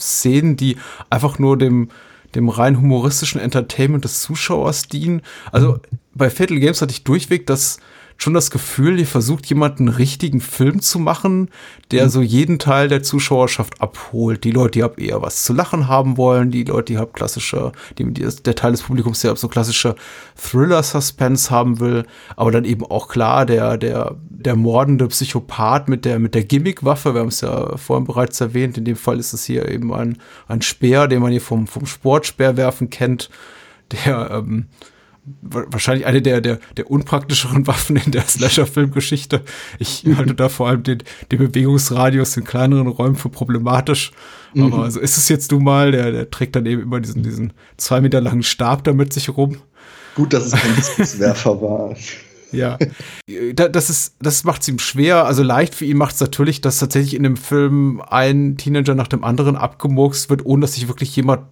Szenen, 0.00 0.56
die 0.56 0.76
einfach 1.08 1.38
nur 1.38 1.56
dem, 1.56 1.88
dem 2.34 2.48
rein 2.48 2.80
humoristischen 2.80 3.40
Entertainment 3.40 4.02
des 4.02 4.20
Zuschauers 4.20 4.88
dienen. 4.88 5.22
Also 5.52 5.78
bei 6.14 6.30
Fatal 6.30 6.58
Games 6.58 6.82
hatte 6.82 6.92
ich 6.92 7.04
durchweg 7.04 7.46
das 7.46 7.78
schon 8.16 8.34
das 8.34 8.50
Gefühl, 8.50 8.98
ihr 8.98 9.06
versucht 9.06 9.46
jemanden 9.46 9.88
einen 9.88 9.96
richtigen 9.96 10.40
Film 10.40 10.80
zu 10.80 10.98
machen, 10.98 11.50
der 11.90 12.04
mhm. 12.04 12.08
so 12.10 12.22
jeden 12.22 12.58
Teil 12.58 12.88
der 12.88 13.02
Zuschauerschaft 13.02 13.80
abholt. 13.80 14.44
Die 14.44 14.50
Leute, 14.50 14.72
die 14.72 14.82
ab 14.82 14.98
eher 14.98 15.20
was 15.20 15.44
zu 15.44 15.52
lachen 15.52 15.88
haben 15.88 16.16
wollen, 16.16 16.50
die 16.50 16.64
Leute, 16.64 16.92
die 16.92 16.98
hab 16.98 17.12
klassische, 17.12 17.72
die, 17.98 18.12
die, 18.12 18.26
der 18.26 18.54
Teil 18.54 18.72
des 18.72 18.82
Publikums, 18.82 19.20
der 19.20 19.36
so 19.36 19.48
klassische 19.48 19.96
Thriller-Suspense 20.36 21.50
haben 21.50 21.80
will, 21.80 22.04
aber 22.36 22.50
dann 22.50 22.64
eben 22.64 22.84
auch 22.86 23.08
klar 23.08 23.46
der, 23.46 23.76
der, 23.76 24.16
der 24.28 24.56
mordende 24.56 25.08
Psychopath 25.08 25.88
mit 25.88 26.04
der, 26.04 26.18
mit 26.18 26.34
der 26.34 26.44
Gimmickwaffe, 26.44 27.14
wir 27.14 27.20
haben 27.20 27.28
es 27.28 27.40
ja 27.40 27.76
vorhin 27.76 28.06
bereits 28.06 28.40
erwähnt, 28.40 28.78
in 28.78 28.84
dem 28.84 28.96
Fall 28.96 29.18
ist 29.18 29.32
es 29.32 29.44
hier 29.44 29.68
eben 29.68 29.92
ein, 29.92 30.18
ein 30.48 30.62
Speer, 30.62 31.08
den 31.08 31.20
man 31.20 31.32
hier 31.32 31.40
vom, 31.40 31.66
vom 31.66 31.86
Sportspeerwerfen 31.86 32.90
kennt, 32.90 33.30
der, 33.90 34.30
ähm, 34.30 34.66
wahrscheinlich 35.42 36.06
eine 36.06 36.22
der, 36.22 36.40
der, 36.40 36.58
der 36.76 36.90
unpraktischeren 36.90 37.66
Waffen 37.66 37.96
in 37.96 38.12
der 38.12 38.22
Slasher-Filmgeschichte. 38.22 39.42
Ich 39.78 40.04
mhm. 40.04 40.16
halte 40.16 40.34
da 40.34 40.48
vor 40.48 40.68
allem 40.68 40.82
den, 40.82 41.02
den 41.30 41.38
Bewegungsradius 41.38 42.36
in 42.36 42.44
kleineren 42.44 42.86
Räumen 42.86 43.16
für 43.16 43.28
problematisch. 43.28 44.12
Mhm. 44.54 44.64
Aber 44.64 44.90
so 44.90 45.00
ist 45.00 45.16
es 45.16 45.28
jetzt 45.28 45.50
nun 45.50 45.64
mal. 45.64 45.92
Der, 45.92 46.12
der 46.12 46.30
trägt 46.30 46.56
dann 46.56 46.66
eben 46.66 46.82
immer 46.82 47.00
diesen, 47.00 47.22
diesen 47.22 47.52
zwei 47.76 48.00
Meter 48.00 48.20
langen 48.20 48.42
Stab 48.42 48.84
da 48.84 48.92
mit 48.92 49.12
sich 49.12 49.28
rum. 49.28 49.56
Gut, 50.14 50.32
dass 50.32 50.46
es 50.46 50.52
kein 50.52 50.74
Diskuswerfer 50.76 51.60
war. 51.60 51.96
Ja, 52.54 52.78
das 53.54 53.90
ist, 53.90 54.14
das 54.20 54.44
macht 54.44 54.62
es 54.62 54.68
ihm 54.68 54.78
schwer. 54.78 55.26
Also 55.26 55.42
leicht 55.42 55.74
für 55.74 55.84
ihn 55.84 55.96
macht 55.96 56.14
es 56.14 56.20
natürlich, 56.20 56.60
dass 56.60 56.78
tatsächlich 56.78 57.14
in 57.14 57.24
dem 57.24 57.36
Film 57.36 58.00
ein 58.00 58.56
Teenager 58.56 58.94
nach 58.94 59.08
dem 59.08 59.24
anderen 59.24 59.56
abgemurkst 59.56 60.30
wird, 60.30 60.46
ohne 60.46 60.60
dass 60.60 60.74
sich 60.74 60.86
wirklich 60.86 61.16
jemand 61.16 61.46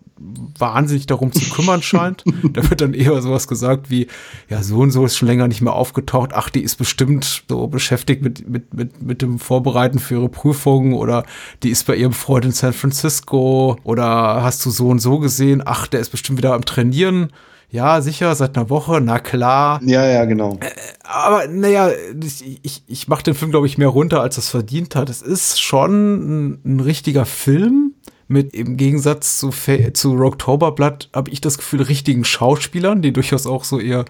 wahnsinnig 0.58 1.06
darum 1.06 1.32
zu 1.32 1.48
kümmern 1.50 1.82
scheint. 1.82 2.24
da 2.52 2.68
wird 2.68 2.80
dann 2.80 2.94
eher 2.94 3.20
sowas 3.22 3.48
gesagt 3.48 3.90
wie, 3.90 4.06
ja, 4.48 4.62
so 4.62 4.78
und 4.78 4.90
so 4.90 5.04
ist 5.04 5.16
schon 5.16 5.28
länger 5.28 5.48
nicht 5.48 5.62
mehr 5.62 5.72
aufgetaucht. 5.72 6.30
Ach, 6.34 6.50
die 6.50 6.62
ist 6.62 6.76
bestimmt 6.76 7.44
so 7.48 7.66
beschäftigt 7.66 8.22
mit, 8.22 8.48
mit, 8.48 8.74
mit, 8.74 9.02
mit 9.02 9.22
dem 9.22 9.38
Vorbereiten 9.38 9.98
für 9.98 10.14
ihre 10.14 10.28
Prüfungen 10.28 10.94
oder 10.94 11.24
die 11.62 11.70
ist 11.70 11.86
bei 11.86 11.96
ihrem 11.96 12.12
Freund 12.12 12.44
in 12.44 12.52
San 12.52 12.72
Francisco 12.72 13.76
oder 13.84 14.42
hast 14.42 14.64
du 14.64 14.70
so 14.70 14.88
und 14.88 15.00
so 15.00 15.18
gesehen? 15.18 15.62
Ach, 15.64 15.86
der 15.86 16.00
ist 16.00 16.10
bestimmt 16.10 16.38
wieder 16.38 16.54
am 16.54 16.64
Trainieren. 16.64 17.32
Ja, 17.72 18.02
sicher, 18.02 18.34
seit 18.34 18.54
einer 18.54 18.68
Woche, 18.68 19.00
na 19.00 19.18
klar. 19.18 19.80
Ja, 19.82 20.04
ja, 20.04 20.26
genau. 20.26 20.58
Äh, 20.60 20.68
aber 21.04 21.48
naja, 21.48 21.90
ich, 22.22 22.60
ich, 22.62 22.82
ich 22.86 23.08
mache 23.08 23.22
den 23.22 23.34
Film, 23.34 23.50
glaube 23.50 23.66
ich, 23.66 23.78
mehr 23.78 23.88
runter, 23.88 24.20
als 24.20 24.36
es 24.36 24.50
verdient 24.50 24.94
hat. 24.94 25.08
Es 25.08 25.22
ist 25.22 25.58
schon 25.58 26.50
ein, 26.50 26.60
ein 26.66 26.80
richtiger 26.80 27.24
Film 27.24 27.91
mit 28.32 28.54
im 28.54 28.76
Gegensatz 28.76 29.38
zu, 29.38 29.50
zu 29.50 30.14
Rocktoberblatt 30.14 31.10
habe 31.14 31.30
ich 31.30 31.40
das 31.40 31.58
Gefühl 31.58 31.82
richtigen 31.82 32.24
Schauspielern, 32.24 33.02
die 33.02 33.12
durchaus 33.12 33.46
auch 33.46 33.64
so 33.64 33.78
ihr, 33.78 34.04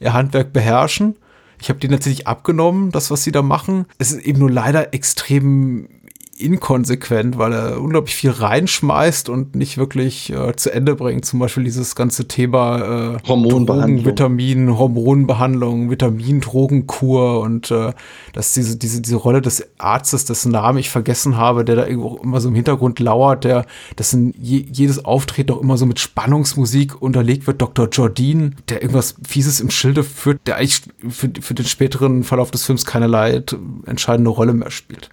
ihr 0.00 0.12
Handwerk 0.12 0.52
beherrschen. 0.52 1.16
Ich 1.60 1.68
habe 1.68 1.78
denen 1.78 1.92
tatsächlich 1.92 2.26
abgenommen, 2.26 2.90
das, 2.90 3.10
was 3.10 3.22
sie 3.24 3.32
da 3.32 3.42
machen. 3.42 3.86
Es 3.98 4.12
ist 4.12 4.24
eben 4.24 4.40
nur 4.40 4.50
leider 4.50 4.92
extrem 4.94 5.88
inkonsequent, 6.36 7.36
weil 7.38 7.52
er 7.52 7.80
unglaublich 7.80 8.14
viel 8.14 8.30
reinschmeißt 8.30 9.28
und 9.28 9.54
nicht 9.54 9.76
wirklich 9.76 10.32
äh, 10.32 10.56
zu 10.56 10.72
Ende 10.72 10.94
bringt. 10.94 11.24
Zum 11.24 11.38
Beispiel 11.38 11.64
dieses 11.64 11.94
ganze 11.94 12.26
Thema 12.26 13.16
äh, 13.16 13.18
Hormonbehandlung, 13.28 14.04
Vitamin, 14.04 14.78
Hormonbehandlung, 14.78 15.90
Vitamindrogenkur 15.90 17.40
und 17.40 17.70
äh, 17.70 17.92
dass 18.32 18.54
diese, 18.54 18.76
diese, 18.76 19.02
diese 19.02 19.16
Rolle 19.16 19.42
des 19.42 19.68
Arztes, 19.78 20.24
dessen 20.24 20.52
Namen 20.52 20.78
ich 20.78 20.90
vergessen 20.90 21.36
habe, 21.36 21.64
der 21.64 21.76
da 21.76 21.86
irgendwo 21.86 22.16
immer 22.16 22.40
so 22.40 22.48
im 22.48 22.54
Hintergrund 22.54 22.98
lauert, 22.98 23.44
der, 23.44 23.66
dessen 23.98 24.34
je, 24.38 24.64
jedes 24.72 25.04
Auftreten 25.04 25.52
auch 25.52 25.60
immer 25.60 25.76
so 25.76 25.86
mit 25.86 26.00
Spannungsmusik 26.00 27.00
unterlegt 27.00 27.46
wird, 27.46 27.60
Dr. 27.60 27.88
Jordine, 27.90 28.52
der 28.68 28.80
irgendwas 28.80 29.16
Fieses 29.26 29.60
im 29.60 29.70
Schilde 29.70 30.02
führt, 30.02 30.40
der 30.46 30.56
eigentlich 30.56 30.82
für, 31.08 31.30
für 31.40 31.54
den 31.54 31.66
späteren 31.66 32.24
Verlauf 32.24 32.50
des 32.50 32.64
Films 32.64 32.86
keinerlei 32.86 33.42
entscheidende 33.86 34.30
Rolle 34.30 34.54
mehr 34.54 34.70
spielt 34.70 35.10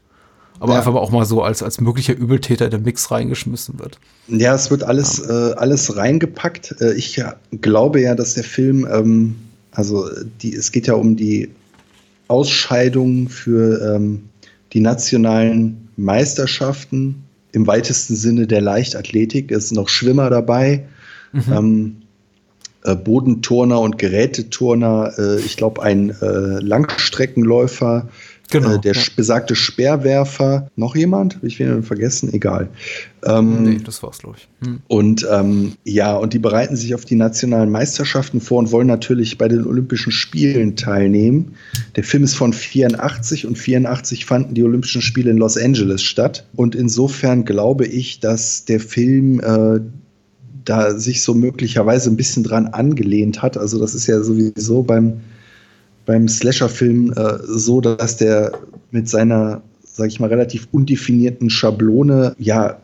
aber 0.60 0.74
ja. 0.74 0.80
einfach 0.80 0.96
auch 0.96 1.12
mal 1.12 1.26
so 1.26 1.42
als, 1.42 1.64
als 1.64 1.80
möglicher 1.80 2.16
Übeltäter 2.16 2.66
in 2.66 2.72
den 2.72 2.84
Mix 2.84 3.12
reingeschmissen 3.12 3.80
wird. 3.80 4.00
Ja, 4.28 4.54
es 4.54 4.70
wird 4.70 4.84
alles, 4.84 5.24
ja. 5.26 5.52
äh, 5.52 5.54
alles 5.54 5.96
reingepackt. 5.96 6.76
Äh, 6.82 6.94
ich 6.94 7.22
glaube 7.62 8.02
ja, 8.02 8.16
dass 8.16 8.34
der 8.34 8.44
Film, 8.44 8.88
ähm, 8.92 9.36
also 9.72 10.10
die, 10.42 10.54
es 10.54 10.72
geht 10.72 10.88
ja 10.88 10.96
um 10.96 11.16
die 11.16 11.50
Ausscheidung 12.28 13.30
für 13.30 13.96
ähm, 13.96 14.30
die 14.74 14.82
nationalen 14.82 15.90
Meisterschaften 15.98 17.24
im 17.52 17.66
weitesten 17.66 18.16
Sinne 18.16 18.46
der 18.46 18.62
Leichtathletik. 18.62 19.52
Es 19.52 19.70
sind 19.70 19.78
noch 19.78 19.90
Schwimmer 19.90 20.30
dabei. 20.30 20.86
Mhm. 21.32 21.44
Ähm, 21.52 21.96
äh, 22.84 22.96
Bodenturner 22.96 23.82
und 23.82 23.98
Geräteturner, 23.98 25.14
äh, 25.18 25.40
ich 25.40 25.58
glaube 25.58 25.82
ein 25.84 26.12
äh, 26.22 26.60
Langstreckenläufer, 26.60 28.08
Genau, 28.52 28.76
äh, 28.76 28.80
der 28.80 28.94
ja. 28.94 29.02
besagte 29.16 29.56
Speerwerfer, 29.56 30.70
noch 30.76 30.96
jemand? 30.96 31.36
Habe 31.36 31.48
ich 31.48 31.60
wen 31.60 31.84
vergessen? 31.84 32.34
Egal. 32.34 32.70
Ähm, 33.24 33.64
nee, 33.64 33.78
das 33.84 34.02
war's, 34.02 34.20
glaube 34.20 34.38
ich. 34.38 34.68
Hm. 34.68 34.80
Und 34.88 35.28
ähm, 35.32 35.74
ja, 35.84 36.16
und 36.16 36.34
die 36.34 36.40
bereiten 36.40 36.76
sich 36.76 36.96
auf 36.96 37.06
die 37.06 37.16
nationalen 37.16 37.70
Meisterschaften 37.70 38.42
vor 38.42 38.60
und 38.60 38.72
wollen 38.72 38.88
natürlich 38.88 39.38
bei 39.38 39.48
den 39.48 39.66
Olympischen 39.66 40.12
Spielen 40.12 40.76
teilnehmen. 40.76 41.56
Der 41.96 42.04
Film 42.04 42.24
ist 42.24 42.36
von 42.36 42.54
84 42.54 43.46
und 43.46 43.58
84 43.58 44.26
fanden 44.26 44.56
die 44.56 44.64
Olympischen 44.64 45.02
Spiele 45.02 45.32
in 45.32 45.38
Los 45.38 45.58
Angeles 45.58 46.02
statt. 46.02 46.46
Und 46.56 46.76
insofern 46.76 47.46
glaube 47.46 47.86
ich, 47.86 48.20
dass 48.20 48.66
der 48.66 48.80
Film 48.80 49.40
äh, 49.42 49.80
da 50.66 50.98
sich 50.98 51.22
so 51.24 51.34
möglicherweise 51.34 52.10
ein 52.10 52.18
bisschen 52.18 52.44
dran 52.44 52.68
angelehnt 52.68 53.42
hat. 53.42 53.58
Also 53.58 53.80
das 53.80 53.96
ist 53.96 54.08
ja 54.08 54.22
sowieso 54.22 54.84
beim 54.84 55.22
beim 56.10 56.28
Slasher-Film 56.28 57.14
äh, 57.16 57.38
so, 57.46 57.82
dass 57.82 58.18
der 58.18 58.54
mit 58.90 59.08
seiner, 59.08 59.62
sag 59.84 60.08
ich 60.08 60.20
mal, 60.20 60.26
relativ 60.26 60.68
undefinierten 60.72 61.52
Schablone, 61.52 62.36
ja, 62.40 62.80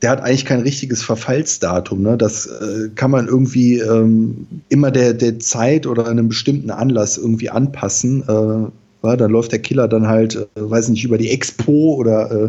der 0.00 0.10
hat 0.10 0.22
eigentlich 0.22 0.46
kein 0.46 0.60
richtiges 0.60 1.02
Verfallsdatum. 1.02 2.00
Ne? 2.00 2.16
Das 2.16 2.46
äh, 2.46 2.88
kann 2.94 3.10
man 3.10 3.28
irgendwie 3.28 3.80
ähm, 3.80 4.46
immer 4.70 4.90
der, 4.90 5.12
der 5.12 5.40
Zeit 5.40 5.86
oder 5.86 6.08
einem 6.08 6.28
bestimmten 6.28 6.70
Anlass 6.70 7.18
irgendwie 7.18 7.50
anpassen. 7.50 8.22
Äh, 8.26 9.06
ja, 9.06 9.16
dann 9.16 9.30
läuft 9.30 9.52
der 9.52 9.58
Killer 9.58 9.86
dann 9.86 10.08
halt, 10.08 10.34
äh, 10.36 10.46
weiß 10.54 10.88
nicht, 10.88 11.04
über 11.04 11.18
die 11.18 11.28
Expo 11.28 11.96
oder 11.96 12.30
äh, 12.30 12.48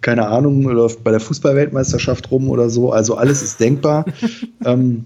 keine 0.00 0.26
Ahnung, 0.26 0.64
läuft 0.64 1.04
bei 1.04 1.12
der 1.12 1.20
Fußballweltmeisterschaft 1.20 2.32
rum 2.32 2.50
oder 2.50 2.68
so. 2.68 2.90
Also 2.90 3.14
alles 3.14 3.44
ist 3.44 3.60
denkbar. 3.60 4.06
ähm, 4.64 5.04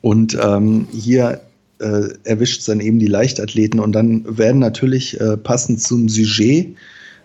und 0.00 0.38
ähm, 0.40 0.86
hier 0.92 1.40
äh, 1.78 2.08
erwischt 2.24 2.66
dann 2.68 2.80
eben 2.80 2.98
die 2.98 3.06
Leichtathleten 3.06 3.80
und 3.80 3.92
dann 3.92 4.24
werden 4.38 4.60
natürlich 4.60 5.20
äh, 5.20 5.36
passend 5.36 5.80
zum 5.80 6.08
Sujet, 6.08 6.76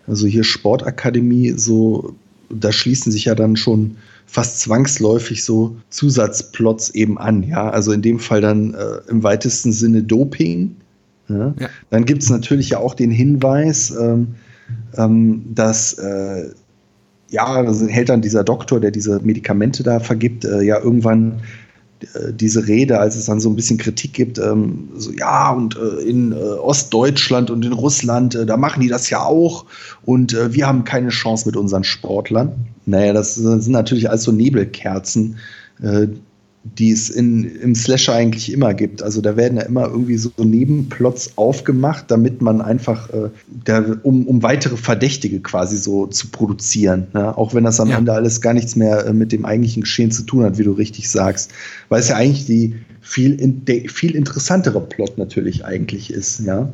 also 0.07 0.27
hier 0.27 0.43
Sportakademie, 0.43 1.53
so, 1.55 2.15
da 2.49 2.71
schließen 2.71 3.11
sich 3.11 3.25
ja 3.25 3.35
dann 3.35 3.55
schon 3.55 3.97
fast 4.25 4.59
zwangsläufig 4.59 5.43
so 5.43 5.75
Zusatzplots 5.89 6.91
eben 6.91 7.17
an, 7.17 7.43
ja. 7.43 7.69
Also 7.69 7.91
in 7.91 8.01
dem 8.01 8.19
Fall 8.19 8.41
dann 8.41 8.73
äh, 8.75 9.09
im 9.09 9.23
weitesten 9.23 9.71
Sinne 9.71 10.03
Doping. 10.03 10.75
Ja? 11.29 11.53
Ja. 11.59 11.69
Dann 11.89 12.05
gibt 12.05 12.23
es 12.23 12.29
natürlich 12.29 12.69
ja 12.69 12.79
auch 12.79 12.93
den 12.93 13.11
Hinweis, 13.11 13.91
ähm, 13.91 14.35
ähm, 14.97 15.43
dass 15.53 15.93
äh, 15.93 16.49
ja, 17.31 17.45
also 17.45 17.87
hält 17.87 18.09
dann 18.09 18.21
dieser 18.21 18.43
Doktor, 18.43 18.79
der 18.79 18.91
diese 18.91 19.19
Medikamente 19.19 19.83
da 19.83 19.99
vergibt, 19.99 20.45
äh, 20.45 20.61
ja 20.61 20.79
irgendwann 20.79 21.41
diese 22.31 22.67
Rede, 22.67 22.99
als 22.99 23.15
es 23.15 23.25
dann 23.25 23.39
so 23.39 23.49
ein 23.49 23.55
bisschen 23.55 23.77
Kritik 23.77 24.13
gibt, 24.13 24.37
ähm, 24.37 24.89
so 24.95 25.11
ja, 25.11 25.51
und 25.51 25.77
äh, 25.77 26.01
in 26.03 26.31
äh, 26.31 26.35
Ostdeutschland 26.35 27.49
und 27.49 27.65
in 27.65 27.73
Russland, 27.73 28.35
äh, 28.35 28.45
da 28.45 28.57
machen 28.57 28.81
die 28.81 28.87
das 28.87 29.09
ja 29.09 29.23
auch 29.23 29.65
und 30.03 30.33
äh, 30.33 30.53
wir 30.53 30.67
haben 30.67 30.83
keine 30.83 31.09
Chance 31.09 31.47
mit 31.47 31.57
unseren 31.57 31.83
Sportlern. 31.83 32.53
Naja, 32.85 33.13
das, 33.13 33.35
das 33.35 33.65
sind 33.65 33.73
natürlich 33.73 34.09
alles 34.09 34.23
so 34.23 34.31
Nebelkerzen, 34.31 35.37
äh, 35.81 36.07
die 36.77 36.91
es 36.91 37.09
in, 37.09 37.43
im 37.43 37.75
Slasher 37.75 38.13
eigentlich 38.13 38.51
immer 38.51 38.73
gibt. 38.73 39.01
Also 39.01 39.21
da 39.21 39.35
werden 39.35 39.57
ja 39.57 39.63
immer 39.63 39.87
irgendwie 39.87 40.17
so 40.17 40.31
Nebenplots 40.37 41.37
aufgemacht, 41.37 42.11
damit 42.11 42.41
man 42.41 42.61
einfach, 42.61 43.09
äh, 43.09 43.29
der, 43.47 43.99
um, 44.03 44.27
um 44.27 44.43
weitere 44.43 44.77
Verdächtige 44.77 45.39
quasi 45.39 45.77
so 45.77 46.07
zu 46.07 46.29
produzieren. 46.29 47.07
Ne? 47.13 47.37
Auch 47.37 47.53
wenn 47.53 47.63
das 47.63 47.79
am 47.79 47.89
ja. 47.89 47.97
Ende 47.97 48.13
alles 48.13 48.41
gar 48.41 48.53
nichts 48.53 48.75
mehr 48.75 49.05
äh, 49.05 49.13
mit 49.13 49.31
dem 49.31 49.45
eigentlichen 49.45 49.83
Geschehen 49.83 50.11
zu 50.11 50.23
tun 50.23 50.43
hat, 50.43 50.57
wie 50.57 50.63
du 50.63 50.71
richtig 50.71 51.09
sagst. 51.09 51.51
Weil 51.89 52.01
es 52.01 52.09
ja 52.09 52.15
eigentlich 52.15 52.45
die 52.45 52.75
viel, 53.01 53.39
in, 53.39 53.65
der 53.65 53.89
viel 53.89 54.15
interessantere 54.15 54.81
Plot 54.81 55.17
natürlich 55.17 55.65
eigentlich 55.65 56.11
ist. 56.11 56.41
Ja? 56.41 56.69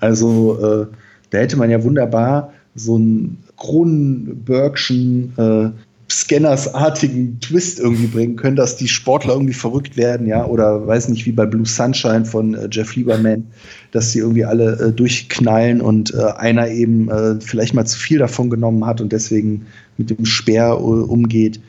Also 0.00 0.58
äh, 0.60 0.86
da 1.30 1.38
hätte 1.38 1.56
man 1.56 1.70
ja 1.70 1.82
wunderbar 1.82 2.52
so 2.74 2.96
einen 2.96 3.38
Kronenbergschen 3.56 5.32
äh, 5.36 5.70
Scanners-artigen 6.10 7.40
Twist 7.40 7.78
irgendwie 7.78 8.06
bringen 8.06 8.36
können, 8.36 8.56
dass 8.56 8.76
die 8.76 8.88
Sportler 8.88 9.34
irgendwie 9.34 9.54
verrückt 9.54 9.96
werden, 9.96 10.26
ja, 10.26 10.44
oder 10.44 10.86
weiß 10.86 11.08
nicht, 11.08 11.24
wie 11.24 11.32
bei 11.32 11.46
Blue 11.46 11.66
Sunshine 11.66 12.24
von 12.24 12.54
äh, 12.54 12.68
Jeff 12.70 12.94
Lieberman, 12.94 13.46
dass 13.90 14.12
sie 14.12 14.18
irgendwie 14.18 14.44
alle 14.44 14.78
äh, 14.78 14.92
durchknallen 14.92 15.80
und 15.80 16.12
äh, 16.12 16.32
einer 16.36 16.68
eben 16.68 17.10
äh, 17.10 17.40
vielleicht 17.40 17.74
mal 17.74 17.86
zu 17.86 17.98
viel 17.98 18.18
davon 18.18 18.50
genommen 18.50 18.84
hat 18.84 19.00
und 19.00 19.12
deswegen 19.12 19.66
mit 19.96 20.10
dem 20.10 20.26
Speer 20.26 20.72
äh, 20.72 20.82
umgeht. 20.82 21.60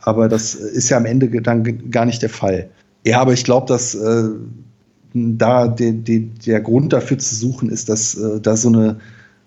Aber 0.00 0.28
das 0.28 0.54
ist 0.54 0.88
ja 0.90 0.96
am 0.96 1.06
Ende 1.06 1.28
dann 1.40 1.90
gar 1.90 2.04
nicht 2.04 2.20
der 2.20 2.30
Fall. 2.30 2.68
Ja, 3.06 3.20
aber 3.20 3.32
ich 3.32 3.44
glaube, 3.44 3.68
dass 3.68 3.94
äh, 3.94 4.24
da 5.14 5.68
de, 5.68 5.92
de, 5.92 6.28
der 6.44 6.60
Grund 6.60 6.92
dafür 6.92 7.18
zu 7.18 7.34
suchen 7.34 7.70
ist, 7.70 7.88
dass 7.88 8.18
da 8.42 8.56
so 8.56 8.68
eine 8.68 8.96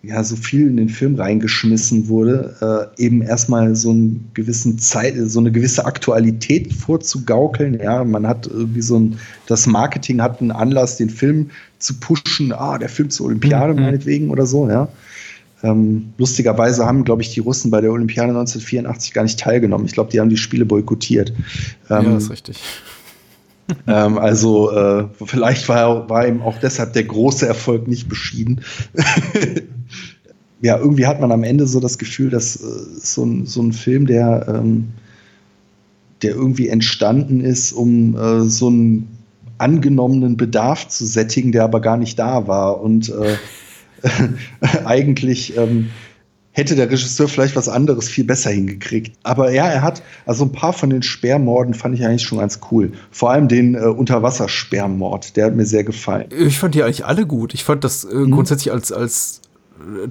ja, 0.03 0.23
so 0.23 0.35
viel 0.35 0.67
in 0.67 0.77
den 0.77 0.89
Film 0.89 1.15
reingeschmissen 1.15 2.07
wurde, 2.07 2.91
äh, 2.97 3.03
eben 3.03 3.21
erstmal 3.21 3.75
so 3.75 3.89
einen 3.89 4.29
gewissen 4.33 4.79
Zeit, 4.79 5.15
so 5.17 5.39
eine 5.39 5.51
gewisse 5.51 5.85
Aktualität 5.85 6.71
vorzugaukeln. 6.71 7.79
Ja, 7.79 8.03
man 8.03 8.27
hat 8.27 8.47
irgendwie 8.47 8.81
so 8.81 8.99
ein, 8.99 9.19
das 9.47 9.65
Marketing 9.67 10.21
hat 10.21 10.39
einen 10.39 10.51
Anlass, 10.51 10.97
den 10.97 11.09
Film 11.09 11.49
zu 11.79 11.99
pushen, 11.99 12.53
ah, 12.53 12.77
der 12.77 12.89
Film 12.89 13.09
zur 13.09 13.25
Olympiade 13.25 13.73
mhm. 13.73 13.81
meinetwegen 13.81 14.29
oder 14.29 14.45
so, 14.45 14.69
ja. 14.69 14.87
Ähm, 15.63 16.13
lustigerweise 16.19 16.85
haben, 16.85 17.03
glaube 17.03 17.23
ich, 17.23 17.33
die 17.33 17.39
Russen 17.39 17.71
bei 17.71 17.81
der 17.81 17.91
Olympiade 17.91 18.29
1984 18.29 19.13
gar 19.13 19.23
nicht 19.23 19.39
teilgenommen. 19.39 19.87
Ich 19.87 19.93
glaube, 19.93 20.11
die 20.11 20.19
haben 20.19 20.29
die 20.29 20.37
Spiele 20.37 20.65
boykottiert. 20.65 21.33
Ähm, 21.89 22.05
ja, 22.05 22.17
ist 22.17 22.29
richtig. 22.29 22.61
ähm, 23.87 24.19
also 24.19 24.71
äh, 24.71 25.05
vielleicht 25.25 25.67
war, 25.67 26.07
war 26.09 26.27
ihm 26.27 26.43
auch 26.43 26.59
deshalb 26.59 26.93
der 26.93 27.05
große 27.05 27.47
Erfolg 27.47 27.87
nicht 27.87 28.07
beschieden. 28.07 28.61
ja, 30.61 30.77
irgendwie 30.77 31.05
hat 31.05 31.21
man 31.21 31.31
am 31.31 31.43
Ende 31.43 31.67
so 31.67 31.79
das 31.79 31.97
Gefühl, 31.97 32.29
dass 32.29 32.55
äh, 32.55 32.67
so, 32.99 33.23
ein, 33.23 33.45
so 33.45 33.61
ein 33.61 33.73
Film, 33.73 34.07
der, 34.07 34.45
ähm, 34.47 34.89
der 36.21 36.31
irgendwie 36.31 36.67
entstanden 36.69 37.41
ist, 37.41 37.71
um 37.71 38.15
äh, 38.17 38.41
so 38.41 38.67
einen 38.67 39.07
angenommenen 39.59 40.37
Bedarf 40.37 40.87
zu 40.87 41.05
sättigen, 41.05 41.51
der 41.51 41.63
aber 41.63 41.81
gar 41.81 41.97
nicht 41.97 42.17
da 42.17 42.47
war. 42.47 42.81
Und 42.81 43.09
äh, 43.09 43.37
eigentlich 44.85 45.57
ähm, 45.57 45.89
hätte 46.51 46.75
der 46.75 46.89
Regisseur 46.89 47.27
vielleicht 47.27 47.55
was 47.55 47.69
anderes 47.69 48.09
viel 48.09 48.23
besser 48.23 48.49
hingekriegt. 48.49 49.15
Aber 49.21 49.51
ja, 49.51 49.67
er 49.67 49.83
hat, 49.83 50.01
also 50.25 50.43
ein 50.43 50.51
paar 50.51 50.73
von 50.73 50.89
den 50.89 51.03
Sperrmorden 51.03 51.75
fand 51.75 51.93
ich 51.93 52.03
eigentlich 52.03 52.23
schon 52.23 52.39
ganz 52.39 52.59
cool. 52.71 52.93
Vor 53.11 53.29
allem 53.29 53.47
den 53.47 53.75
äh, 53.75 53.81
Unterwassersperrmord, 53.81 55.35
der 55.37 55.45
hat 55.45 55.55
mir 55.55 55.67
sehr 55.67 55.83
gefallen. 55.83 56.25
Ich 56.35 56.57
fand 56.57 56.73
die 56.73 56.81
eigentlich 56.81 57.05
alle 57.05 57.27
gut. 57.27 57.53
Ich 57.53 57.63
fand 57.63 57.83
das 57.83 58.05
äh, 58.05 58.15
mhm. 58.15 58.31
grundsätzlich 58.31 58.73
als, 58.73 58.91
als 58.91 59.41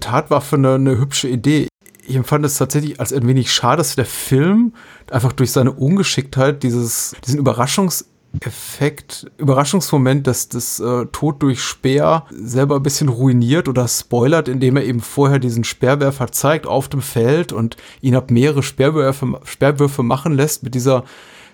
Tatwaffe 0.01 0.57
eine, 0.57 0.75
eine 0.75 0.99
hübsche 0.99 1.29
Idee. 1.29 1.69
Ich 2.07 2.17
empfand 2.17 2.45
es 2.45 2.59
tatsächlich 2.59 3.01
als 3.01 3.13
ein 3.13 3.27
wenig 3.27 3.53
schade, 3.53 3.79
dass 3.79 3.97
der 3.97 4.07
Film 4.07 4.75
einfach 5.11 5.33
durch 5.33 5.51
seine 5.51 5.73
Ungeschicktheit 5.73 6.63
dieses, 6.63 7.17
diesen 7.25 7.41
Überraschungs- 7.41 8.05
Effekt, 8.41 9.31
Überraschungsmoment, 9.39 10.27
dass 10.27 10.49
das 10.49 10.79
äh, 10.81 11.07
Tod 11.07 11.43
durch 11.43 11.63
Speer 11.63 12.27
selber 12.31 12.77
ein 12.77 12.83
bisschen 12.83 13.09
ruiniert 13.09 13.69
oder 13.69 13.89
spoilert, 13.89 14.49
indem 14.49 14.77
er 14.77 14.85
eben 14.85 15.01
vorher 15.01 15.39
diesen 15.39 15.65
Speerwerfer 15.65 16.31
zeigt 16.33 16.67
auf 16.67 16.89
dem 16.89 17.01
Feld 17.01 17.53
und 17.53 17.77
ihn 18.01 18.15
ab 18.15 18.31
mehrere 18.31 18.63
Speerwürfe, 18.63 19.41
Speerwürfe 19.45 20.03
machen 20.03 20.35
lässt 20.35 20.63
mit 20.63 20.75
dieser 20.75 21.05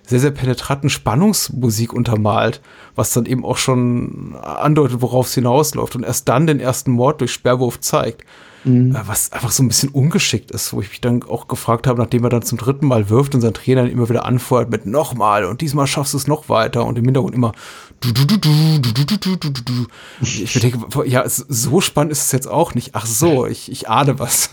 sehr, 0.04 0.20
sehr 0.20 0.30
penetranten 0.30 0.90
Spannungsmusik 0.90 1.92
untermalt, 1.92 2.60
was 2.94 3.12
dann 3.12 3.26
eben 3.26 3.44
auch 3.44 3.56
schon 3.56 4.34
andeutet, 4.36 5.00
worauf 5.00 5.26
es 5.26 5.34
hinausläuft 5.34 5.96
und 5.96 6.04
erst 6.04 6.28
dann 6.28 6.46
den 6.46 6.60
ersten 6.60 6.90
Mord 6.90 7.20
durch 7.20 7.32
Sperrwurf 7.32 7.80
zeigt. 7.80 8.24
Mhm. 8.64 8.94
Äh, 8.94 9.00
was 9.06 9.32
einfach 9.32 9.50
so 9.50 9.62
ein 9.62 9.68
bisschen 9.68 9.88
ungeschickt 9.88 10.50
ist, 10.50 10.72
wo 10.72 10.80
ich 10.80 10.90
mich 10.90 11.00
dann 11.00 11.22
auch 11.24 11.48
gefragt 11.48 11.86
habe, 11.86 12.00
nachdem 12.00 12.24
er 12.24 12.30
dann 12.30 12.42
zum 12.42 12.58
dritten 12.58 12.86
Mal 12.86 13.10
wirft 13.10 13.34
und 13.34 13.40
sein 13.40 13.54
Trainer 13.54 13.88
immer 13.88 14.08
wieder 14.08 14.24
anfeuert 14.24 14.70
mit 14.70 14.86
nochmal 14.86 15.44
und 15.44 15.60
diesmal 15.60 15.86
schaffst 15.86 16.14
du 16.14 16.18
es 16.18 16.26
noch 16.26 16.48
weiter 16.48 16.84
und 16.86 16.96
im 16.98 17.04
Hintergrund 17.04 17.34
immer 17.34 17.52
du, 18.00 18.12
du, 18.12 18.24
du, 18.24 18.38
du, 18.38 18.80
du, 18.80 18.92
du, 18.92 19.04
du, 19.04 19.36
du, 19.36 19.50
du, 19.50 19.62
du. 19.62 19.86
Ich 20.20 20.52
denke, 20.54 20.78
ja, 21.06 21.24
so 21.26 21.80
spannend 21.80 22.12
ist 22.12 22.24
es 22.24 22.32
jetzt 22.32 22.48
auch 22.48 22.74
nicht. 22.74 22.90
Ach 22.94 23.06
so, 23.06 23.46
ich, 23.46 23.70
ich 23.70 23.88
ahne 23.88 24.18
was. 24.18 24.50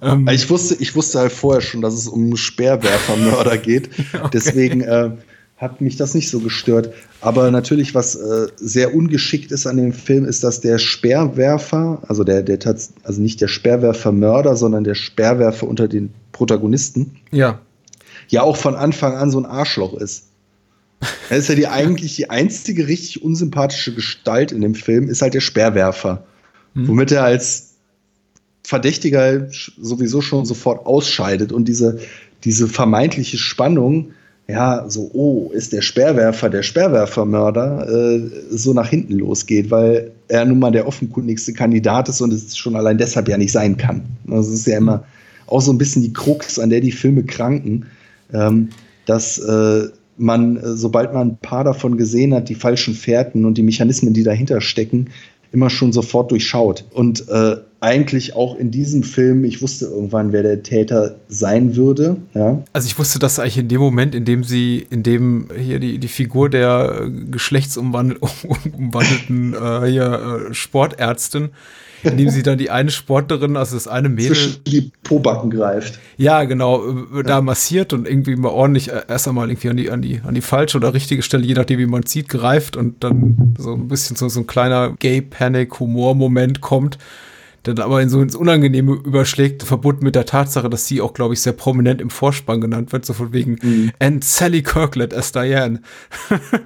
Ähm, 0.00 0.28
ich, 0.28 0.48
wusste, 0.48 0.76
ich 0.78 0.94
wusste 0.94 1.18
halt 1.18 1.32
vorher 1.32 1.60
schon, 1.60 1.82
dass 1.82 1.94
es 1.94 2.06
um 2.06 2.36
Speerwerfermörder 2.36 3.56
geht. 3.58 3.90
okay. 4.14 4.28
Deswegen 4.32 4.80
äh, 4.82 5.10
hat 5.56 5.80
mich 5.80 5.96
das 5.96 6.14
nicht 6.14 6.30
so 6.30 6.38
gestört. 6.38 6.94
Aber 7.20 7.50
natürlich, 7.50 7.94
was 7.94 8.14
äh, 8.14 8.46
sehr 8.56 8.94
ungeschickt 8.94 9.50
ist 9.50 9.66
an 9.66 9.76
dem 9.76 9.92
Film, 9.92 10.24
ist, 10.24 10.44
dass 10.44 10.60
der 10.60 10.78
Speerwerfer, 10.78 12.00
also 12.06 12.22
der, 12.22 12.42
der 12.42 12.58
also 13.02 13.20
nicht 13.20 13.40
der 13.40 13.48
Speerwerfermörder, 13.48 14.56
sondern 14.56 14.84
der 14.84 14.94
Speerwerfer 14.94 15.66
unter 15.66 15.88
den 15.88 16.14
Protagonisten, 16.30 17.16
ja, 17.32 17.60
ja 18.28 18.42
auch 18.42 18.56
von 18.56 18.76
Anfang 18.76 19.16
an 19.16 19.30
so 19.30 19.38
ein 19.38 19.46
Arschloch 19.46 19.94
ist. 19.94 20.26
Er 21.28 21.38
ist 21.38 21.48
ja 21.48 21.56
die 21.56 21.66
eigentlich 21.68 22.14
die 22.14 22.30
einzige 22.30 22.86
richtig 22.86 23.22
unsympathische 23.22 23.94
Gestalt 23.94 24.52
in 24.52 24.60
dem 24.60 24.76
Film, 24.76 25.08
ist 25.08 25.22
halt 25.22 25.34
der 25.34 25.40
Speerwerfer. 25.40 26.24
Hm. 26.74 26.86
Womit 26.86 27.10
er 27.10 27.24
als 27.24 27.67
Verdächtiger 28.68 29.46
sowieso 29.80 30.20
schon 30.20 30.44
sofort 30.44 30.84
ausscheidet 30.84 31.52
und 31.52 31.68
diese, 31.68 32.00
diese 32.44 32.68
vermeintliche 32.68 33.38
Spannung 33.38 34.10
ja, 34.46 34.84
so, 34.88 35.10
oh, 35.14 35.50
ist 35.54 35.72
der 35.72 35.80
Sperrwerfer 35.80 36.50
der 36.50 36.62
Sperrwerfermörder, 36.62 37.88
äh, 37.88 38.30
so 38.50 38.74
nach 38.74 38.90
hinten 38.90 39.14
losgeht, 39.14 39.70
weil 39.70 40.10
er 40.28 40.44
nun 40.44 40.58
mal 40.58 40.70
der 40.70 40.86
offenkundigste 40.86 41.54
Kandidat 41.54 42.10
ist 42.10 42.20
und 42.20 42.30
es 42.30 42.58
schon 42.58 42.76
allein 42.76 42.98
deshalb 42.98 43.26
ja 43.28 43.38
nicht 43.38 43.52
sein 43.52 43.78
kann. 43.78 44.02
Das 44.26 44.48
ist 44.48 44.66
ja 44.66 44.76
immer 44.76 45.02
auch 45.46 45.62
so 45.62 45.72
ein 45.72 45.78
bisschen 45.78 46.02
die 46.02 46.12
Krux, 46.12 46.58
an 46.58 46.68
der 46.68 46.82
die 46.82 46.92
Filme 46.92 47.22
kranken, 47.22 47.86
ähm, 48.34 48.68
dass 49.06 49.38
äh, 49.38 49.88
man, 50.18 50.58
äh, 50.58 50.76
sobald 50.76 51.14
man 51.14 51.28
ein 51.28 51.38
paar 51.38 51.64
davon 51.64 51.96
gesehen 51.96 52.34
hat, 52.34 52.50
die 52.50 52.54
falschen 52.54 52.92
Fährten 52.92 53.46
und 53.46 53.56
die 53.56 53.62
Mechanismen, 53.62 54.12
die 54.12 54.24
dahinter 54.24 54.60
stecken, 54.60 55.08
immer 55.52 55.70
schon 55.70 55.92
sofort 55.92 56.30
durchschaut. 56.30 56.84
Und 56.92 57.28
äh, 57.28 57.56
eigentlich 57.80 58.34
auch 58.34 58.56
in 58.56 58.70
diesem 58.70 59.02
Film, 59.02 59.44
ich 59.44 59.62
wusste 59.62 59.86
irgendwann, 59.86 60.32
wer 60.32 60.42
der 60.42 60.62
Täter 60.62 61.16
sein 61.28 61.76
würde. 61.76 62.16
Ja. 62.34 62.62
Also 62.72 62.86
ich 62.86 62.98
wusste 62.98 63.18
das 63.18 63.38
eigentlich 63.38 63.58
in 63.58 63.68
dem 63.68 63.80
Moment, 63.80 64.14
in 64.14 64.24
dem 64.24 64.44
sie, 64.44 64.86
in 64.90 65.02
dem 65.02 65.48
hier 65.56 65.78
die, 65.78 65.98
die 65.98 66.08
Figur 66.08 66.50
der 66.50 67.04
äh, 67.04 67.10
geschlechtsumwandelten 67.30 69.54
äh, 69.54 69.86
hier, 69.86 70.48
äh, 70.50 70.54
Sportärztin 70.54 71.50
indem 72.02 72.30
sie 72.30 72.42
dann 72.42 72.58
die 72.58 72.70
eine 72.70 72.90
Sportlerin, 72.90 73.56
also 73.56 73.76
das 73.76 73.88
eine 73.88 74.08
Mädel. 74.08 74.34
Zwischen 74.34 74.64
die 74.64 74.92
Pobacken 75.02 75.50
greift. 75.50 75.98
Ja, 76.16 76.44
genau, 76.44 76.82
äh, 77.14 77.22
da 77.22 77.40
massiert 77.40 77.92
und 77.92 78.08
irgendwie 78.08 78.36
mal 78.36 78.50
ordentlich 78.50 78.90
äh, 78.90 79.02
erst 79.08 79.28
einmal 79.28 79.50
irgendwie 79.50 79.68
an 79.70 79.76
die, 79.76 79.90
an 79.90 80.02
die, 80.02 80.20
an 80.24 80.34
die 80.34 80.40
falsche 80.40 80.78
oder 80.78 80.94
richtige 80.94 81.22
Stelle, 81.22 81.44
je 81.44 81.54
nachdem, 81.54 81.78
wie 81.78 81.86
man 81.86 82.04
sieht, 82.04 82.28
greift 82.28 82.76
und 82.76 83.02
dann 83.04 83.54
so 83.58 83.74
ein 83.74 83.88
bisschen 83.88 84.16
so, 84.16 84.28
so 84.28 84.40
ein 84.40 84.46
kleiner 84.46 84.94
Gay-Panic-Humor-Moment 84.98 86.60
kommt 86.60 86.98
dann 87.62 87.78
aber 87.78 88.00
in 88.00 88.08
so 88.08 88.20
ins 88.20 88.34
Unangenehme 88.34 88.92
überschlägt, 88.92 89.62
verbunden 89.62 90.04
mit 90.04 90.14
der 90.14 90.26
Tatsache, 90.26 90.70
dass 90.70 90.86
sie 90.86 91.00
auch, 91.00 91.12
glaube 91.12 91.34
ich, 91.34 91.40
sehr 91.40 91.52
prominent 91.52 92.00
im 92.00 92.10
Vorspann 92.10 92.60
genannt 92.60 92.92
wird, 92.92 93.04
so 93.04 93.12
von 93.12 93.32
wegen 93.32 93.58
mhm. 93.62 93.90
And 93.98 94.24
Sally 94.24 94.62
Kirkland 94.62 95.12
as 95.12 95.32
Diane. 95.32 95.80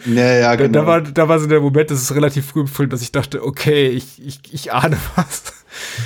Ja, 0.06 0.34
ja, 0.34 0.54
genau. 0.56 0.80
Da, 0.80 0.86
war, 0.86 1.00
da 1.00 1.28
war 1.28 1.40
so 1.40 1.46
der 1.46 1.60
Moment, 1.60 1.90
das 1.90 2.02
ist 2.02 2.14
relativ 2.14 2.46
früh 2.46 2.60
im 2.60 2.88
dass 2.88 3.02
ich 3.02 3.12
dachte, 3.12 3.44
okay, 3.44 3.88
ich, 3.88 4.24
ich, 4.24 4.40
ich 4.52 4.72
ahne 4.72 4.96
was. 5.16 5.42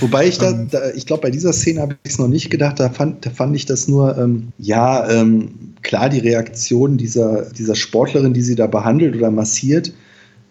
Wobei 0.01 0.26
ich 0.26 0.39
da, 0.39 0.51
ähm. 0.51 0.68
da 0.70 0.91
ich 0.95 1.07
glaube, 1.07 1.22
bei 1.22 1.30
dieser 1.30 1.53
Szene 1.53 1.80
habe 1.80 1.97
ich 2.05 2.12
es 2.12 2.18
noch 2.18 2.28
nicht 2.28 2.51
gedacht, 2.51 2.78
da 2.78 2.91
fand, 2.91 3.26
da 3.26 3.30
fand 3.30 3.57
ich 3.57 3.66
das 3.66 3.89
nur, 3.89 4.16
ähm, 4.16 4.53
ja, 4.59 5.09
ähm, 5.09 5.74
klar, 5.82 6.09
die 6.09 6.20
Reaktion 6.20 6.97
dieser, 6.97 7.51
dieser 7.51 7.74
Sportlerin, 7.74 8.34
die 8.34 8.43
sie 8.43 8.55
da 8.55 8.66
behandelt 8.66 9.16
oder 9.16 9.30
massiert, 9.30 9.93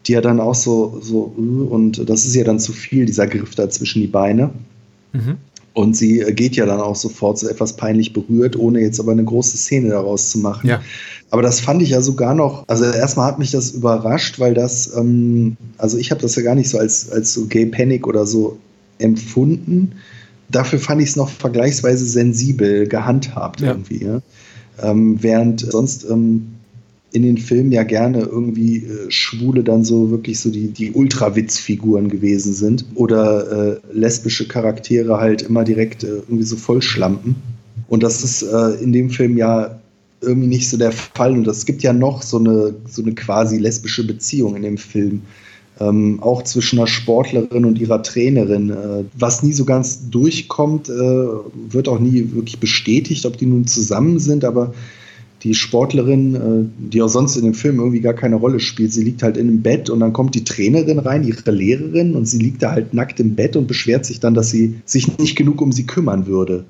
die 0.08 0.14
ja 0.14 0.22
dann 0.22 0.39
auch 0.39 0.56
so, 0.56 0.99
so, 1.01 1.34
und 1.36 2.10
das 2.10 2.26
ist 2.26 2.36
ja 2.36 2.43
dann 2.43 2.60
zu 2.60 2.74
viel, 2.74 3.06
dieser 3.06 3.28
Griff 3.28 3.56
da 3.56 3.70
zwischen 3.70 4.01
die 4.01 4.08
Beine. 4.08 4.51
Mhm. 5.14 5.38
Und 5.74 5.97
sie 5.97 6.20
geht 6.32 6.56
ja 6.56 6.66
dann 6.66 6.80
auch 6.80 6.95
sofort 6.95 7.38
so 7.38 7.49
etwas 7.49 7.76
peinlich 7.76 8.14
berührt, 8.14 8.56
ohne 8.56 8.80
jetzt 8.80 8.99
aber 8.99 9.12
eine 9.12 9.26
große 9.26 9.58
Szene 9.58 9.89
daraus 9.89 10.32
zu 10.32 10.39
machen. 10.39 10.70
Ja. 10.70 10.82
Aber 11.32 11.41
das 11.41 11.60
fand 11.60 11.82
ich 11.82 11.89
ja 11.89 12.01
sogar 12.01 12.34
noch, 12.34 12.64
also 12.70 12.86
erstmal 12.86 13.28
hat 13.28 13.39
mich 13.39 13.51
das 13.51 13.72
überrascht, 13.72 14.39
weil 14.39 14.53
das, 14.53 14.95
ähm, 14.95 15.58
also 15.78 15.97
ich 15.97 16.12
habe 16.12 16.22
das 16.22 16.36
ja 16.36 16.43
gar 16.43 16.56
nicht 16.56 16.70
so 16.70 16.78
als, 16.78 17.12
als 17.12 17.34
so 17.34 17.47
Gay 17.47 17.66
Panic 17.66 18.08
oder 18.08 18.26
so 18.26 18.58
empfunden. 18.99 19.93
Dafür 20.49 20.80
fand 20.80 21.01
ich 21.01 21.10
es 21.10 21.16
noch 21.18 21.30
vergleichsweise 21.30 22.06
sensibel 22.06 22.88
gehandhabt 22.88 23.60
ja. 23.60 23.72
irgendwie. 23.72 24.06
Ja? 24.06 24.22
Ähm, 24.82 25.22
während 25.22 25.60
sonst 25.60 26.06
ähm, 26.10 26.55
in 27.16 27.24
den 27.24 27.38
Filmen 27.38 27.72
ja 27.72 27.84
gerne 27.84 28.24
irgendwie 28.24 28.80
äh, 28.80 29.09
Schwule 29.09 29.63
dann 29.63 29.86
so 29.86 30.11
wirklich 30.11 30.38
so 30.38 30.51
die, 30.51 30.68
die 30.68 30.91
Ultrawitzfiguren 30.91 32.09
gewesen 32.09 32.53
sind 32.53 32.86
oder 32.93 33.78
äh, 33.78 33.80
lesbische 33.93 34.47
Charaktere 34.49 35.18
halt 35.18 35.43
immer 35.43 35.63
direkt 35.63 36.03
äh, 36.03 36.07
irgendwie 36.07 36.43
so 36.43 36.57
vollschlampen. 36.57 37.36
Und 37.88 38.03
das 38.03 38.22
ist 38.22 38.43
äh, 38.43 38.84
in 38.84 38.91
dem 38.91 39.09
Film 39.09 39.38
ja 39.38 39.80
irgendwie 40.20 40.47
nicht 40.47 40.70
so 40.70 40.76
der 40.76 40.91
Fall. 40.91 41.32
Und 41.32 41.47
es 41.47 41.66
gibt 41.66 41.84
ja 41.84 41.93
noch 41.93 42.22
so 42.22 42.38
eine, 42.38 42.76
so 42.86 43.01
eine 43.01 43.16
quasi 43.16 43.59
lesbische 43.59 44.05
Beziehung 44.05 44.57
in 44.57 44.63
dem 44.63 44.78
Film. 44.78 45.22
Ähm, 45.80 46.22
auch 46.22 46.43
zwischen 46.43 46.80
einer 46.80 46.88
Sportlerin 46.88 47.63
und 47.63 47.80
ihrer 47.80 48.03
Trainerin. 48.03 48.72
Äh, 48.72 49.03
was 49.18 49.41
nie 49.41 49.53
so 49.53 49.63
ganz 49.63 50.09
durchkommt, 50.09 50.89
äh, 50.89 51.28
wird 51.70 51.88
auch 51.88 51.99
nie 51.99 52.30
wirklich 52.34 52.59
bestätigt, 52.59 53.26
ob 53.26 53.38
die 53.38 53.45
nun 53.45 53.68
zusammen 53.68 54.20
sind, 54.20 54.43
aber 54.43 54.74
die 55.46 55.54
Sportlerin, 55.54 56.36
äh, 56.36 56.89
die 56.91 57.04
auch 57.04 57.08
sonst 57.08 57.38
in 57.38 57.43
dem 57.43 57.54
Film 57.54 57.78
irgendwie 57.78 58.02
gar 58.02 58.16
keine 58.16 58.36
Rolle 58.36 58.60
spielt, 58.60 58.91
sie 58.91 59.04
liegt 59.04 59.22
halt 59.22 59.38
in 59.38 59.48
einem 59.48 59.62
Bett 59.62 59.91
und 59.91 60.00
dann 60.00 60.12
kommt 60.12 60.34
die 60.34 60.43
Trainerin 60.43 60.98
rein, 60.98 61.24
ihre 61.24 61.52
Lehrerin, 61.52 62.16
und 62.16 62.26
sie 62.26 62.39
liegt 62.39 62.64
da 62.64 62.72
halt 62.72 62.96
nackt 62.96 63.20
im 63.20 63.36
Bett 63.36 63.56
und 63.56 63.68
beschwert 63.68 64.06
sich 64.06 64.20
dann, 64.20 64.34
dass 64.34 64.50
sie 64.50 64.76
sich 64.86 65.20
nicht 65.20 65.36
genug 65.36 65.62
um 65.62 65.72
sie 65.72 65.86
kümmern 65.86 66.26
würde. 66.26 66.66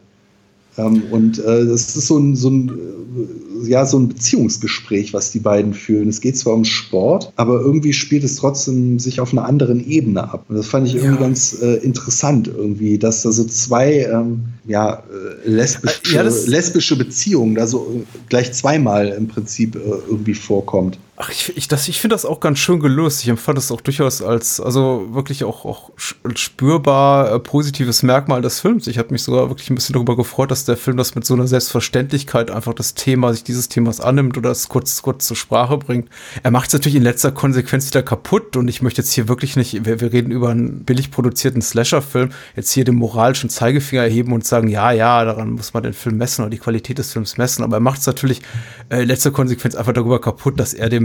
Ähm, 0.77 1.03
und 1.11 1.39
äh, 1.39 1.65
das 1.65 1.95
ist 1.95 2.07
so 2.07 2.17
ein, 2.17 2.35
so, 2.35 2.49
ein, 2.49 2.69
äh, 2.69 3.69
ja, 3.69 3.85
so 3.85 3.97
ein 3.97 4.09
Beziehungsgespräch, 4.09 5.13
was 5.13 5.31
die 5.31 5.39
beiden 5.39 5.73
führen. 5.73 6.09
Es 6.09 6.21
geht 6.21 6.37
zwar 6.37 6.53
um 6.53 6.65
Sport, 6.65 7.31
aber 7.35 7.61
irgendwie 7.61 7.93
spielt 7.93 8.23
es 8.23 8.35
trotzdem 8.35 8.99
sich 8.99 9.19
auf 9.19 9.31
einer 9.31 9.45
anderen 9.45 9.85
Ebene 9.87 10.31
ab. 10.31 10.45
Und 10.49 10.57
das 10.57 10.67
fand 10.67 10.87
ich 10.87 10.95
irgendwie 10.95 11.15
ja. 11.15 11.21
ganz 11.21 11.61
äh, 11.61 11.75
interessant, 11.75 12.47
irgendwie, 12.47 12.97
dass 12.97 13.21
da 13.21 13.31
so 13.31 13.45
zwei 13.45 14.03
ähm, 14.03 14.45
ja, 14.65 15.03
äh, 15.45 15.49
lesbische, 15.49 16.15
ja, 16.15 16.23
lesbische 16.23 16.97
Beziehungen 16.97 17.55
da 17.55 17.67
so 17.67 17.87
äh, 17.95 18.17
gleich 18.29 18.53
zweimal 18.53 19.09
im 19.09 19.27
Prinzip 19.27 19.75
irgendwie 19.75 20.33
vorkommt. 20.33 20.99
Ach, 21.17 21.29
ich, 21.29 21.55
ich, 21.55 21.71
ich 21.71 22.01
finde 22.01 22.13
das 22.13 22.25
auch 22.25 22.41
ganz 22.41 22.59
schön 22.59 22.81
gelöst. 22.81 23.23
Ich 23.23 23.29
empfand 23.29 23.57
das 23.57 23.71
auch 23.71 23.79
durchaus 23.79 24.21
als, 24.21 24.59
also 24.59 25.07
wirklich 25.11 25.45
auch, 25.45 25.63
auch 25.63 25.91
spürbar 25.97 27.31
äh, 27.31 27.39
positives 27.39 28.03
Merkmal 28.03 28.41
des 28.41 28.59
Films. 28.59 28.85
Ich 28.87 28.97
habe 28.97 29.13
mich 29.13 29.23
sogar 29.23 29.47
wirklich 29.49 29.69
ein 29.69 29.75
bisschen 29.75 29.93
darüber 29.93 30.17
gefreut, 30.17 30.51
dass 30.51 30.65
der 30.65 30.75
Film 30.75 30.97
das 30.97 31.15
mit 31.15 31.25
so 31.25 31.33
einer 31.33 31.47
Selbstverständlichkeit 31.47 32.51
einfach 32.51 32.73
das 32.73 32.95
Thema, 32.95 33.31
sich 33.31 33.45
dieses 33.45 33.69
Themas 33.69 34.01
annimmt 34.01 34.37
oder 34.37 34.51
es 34.51 34.67
kurz, 34.67 35.01
kurz 35.01 35.25
zur 35.25 35.37
Sprache 35.37 35.77
bringt. 35.77 36.09
Er 36.43 36.51
macht 36.51 36.67
es 36.67 36.73
natürlich 36.73 36.95
in 36.97 37.03
letzter 37.03 37.31
Konsequenz 37.31 37.87
wieder 37.87 38.03
kaputt 38.03 38.57
und 38.57 38.67
ich 38.67 38.81
möchte 38.81 39.01
jetzt 39.01 39.13
hier 39.13 39.29
wirklich 39.29 39.55
nicht, 39.55 39.85
wir, 39.85 40.01
wir 40.01 40.11
reden 40.11 40.31
über 40.31 40.49
einen 40.49 40.83
billig 40.83 41.11
produzierten 41.11 41.61
Slasher-Film, 41.61 42.31
jetzt 42.57 42.73
hier 42.73 42.83
den 42.83 42.95
moralischen 42.95 43.49
Zeigefinger 43.49 44.03
erheben 44.03 44.33
und 44.33 44.45
sagen, 44.45 44.67
ja, 44.67 44.91
ja, 44.91 45.23
daran 45.23 45.51
muss 45.51 45.73
man 45.73 45.83
den 45.83 45.93
Film 45.93 46.17
messen 46.17 46.41
oder 46.41 46.51
die 46.51 46.57
Qualität 46.57 46.97
des 46.97 47.13
Films 47.13 47.37
messen. 47.37 47.63
Aber 47.63 47.77
er 47.77 47.81
macht 47.81 48.01
es 48.01 48.05
natürlich 48.05 48.41
äh, 48.89 49.03
in 49.03 49.07
letzter 49.07 49.31
Konsequenz 49.31 49.75
einfach 49.75 49.93
darüber 49.93 50.19
kaputt, 50.19 50.59
dass 50.59 50.73
er 50.73 50.89
dem 50.89 51.04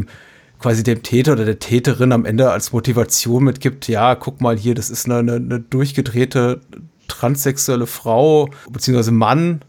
quasi 0.58 0.82
dem 0.82 1.02
Täter 1.02 1.32
oder 1.32 1.44
der 1.44 1.58
Täterin 1.58 2.12
am 2.12 2.24
Ende 2.24 2.50
als 2.50 2.72
Motivation 2.72 3.44
mitgibt, 3.44 3.88
ja, 3.88 4.14
guck 4.14 4.40
mal 4.40 4.58
hier, 4.58 4.74
das 4.74 4.90
ist 4.90 5.06
eine, 5.06 5.18
eine, 5.18 5.34
eine 5.36 5.60
durchgedrehte 5.60 6.60
transsexuelle 7.08 7.86
Frau 7.86 8.48
beziehungsweise 8.70 9.10
Mann, 9.10 9.62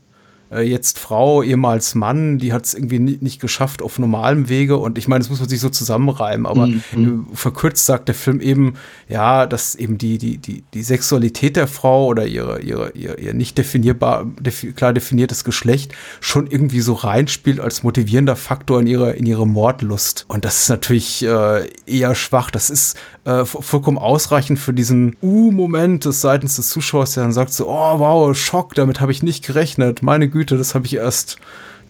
äh, 0.52 0.62
jetzt 0.62 0.99
Frau, 0.99 1.41
ehemals 1.41 1.95
Mann, 1.95 2.38
die 2.38 2.54
hat 2.54 2.66
es 2.66 2.74
irgendwie 2.74 2.99
nicht, 2.99 3.22
nicht, 3.22 3.41
geschafft 3.41 3.82
auf 3.82 3.99
normalem 3.99 4.49
Wege. 4.49 4.78
Und 4.78 4.97
ich 4.97 5.08
meine, 5.08 5.20
das 5.20 5.30
muss 5.30 5.39
man 5.39 5.49
sich 5.49 5.60
so 5.60 5.70
zusammenreimen, 5.70 6.45
aber 6.45 6.68
mhm. 6.68 7.28
verkürzt 7.34 7.86
sagt 7.86 8.08
der 8.08 8.16
Film 8.16 8.41
eben, 8.41 8.74
ja, 9.08 9.45
dass 9.47 9.76
eben 9.76 9.97
die, 9.97 10.18
die, 10.18 10.38
die, 10.38 10.64
die 10.74 10.84
Sexualität 10.84 11.56
der 11.56 11.68
Frau 11.68 12.06
oder 12.06 12.26
ihre, 12.26 12.62
ihre, 12.62 12.91
ihr, 12.91 13.18
ihr 13.18 13.34
nicht 13.34 13.58
definierbar, 13.58 14.26
defi 14.39 14.74
klar 14.74 14.93
definiertes 14.93 15.43
Geschlecht 15.43 15.93
schon 16.20 16.47
irgendwie 16.47 16.82
so 16.82 16.93
reinspielt 16.93 17.60
als 17.60 17.84
motivierender 17.84 18.36
Faktor 18.36 18.82
in 18.82 18.88
ihre, 18.88 19.14
in 19.14 19.26
ihre 19.26 19.47
Mordlust. 19.47 20.26
Und 20.28 20.45
das 20.45 20.64
ist 20.64 20.70
natürlich 20.70 21.24
äh, 21.24 21.70
eher 21.86 22.14
schwach. 22.16 22.52
Das 22.52 22.70
ist 22.70 22.97
äh, 23.24 23.45
vollkommen 23.45 23.97
ausreichend 23.97 24.60
für 24.60 24.74
diesen 24.74 25.16
U-Moment 25.22 26.06
des 26.06 26.22
seitens 26.22 26.58
des 26.58 26.70
Zuschauers, 26.70 27.14
der 27.14 27.24
dann 27.24 27.32
sagt 27.32 27.54
so, 27.54 27.68
oh 27.68 27.99
wow, 27.99 28.36
Schock, 28.36 28.76
damit 28.76 28.99
habe 28.99 29.12
ich 29.12 29.24
nicht 29.24 29.45
gerechnet. 29.45 30.02
Meine 30.02 30.28
Güte, 30.28 30.40
das 30.45 30.75
habe 30.75 30.85
ich 30.85 30.95
erst 30.95 31.37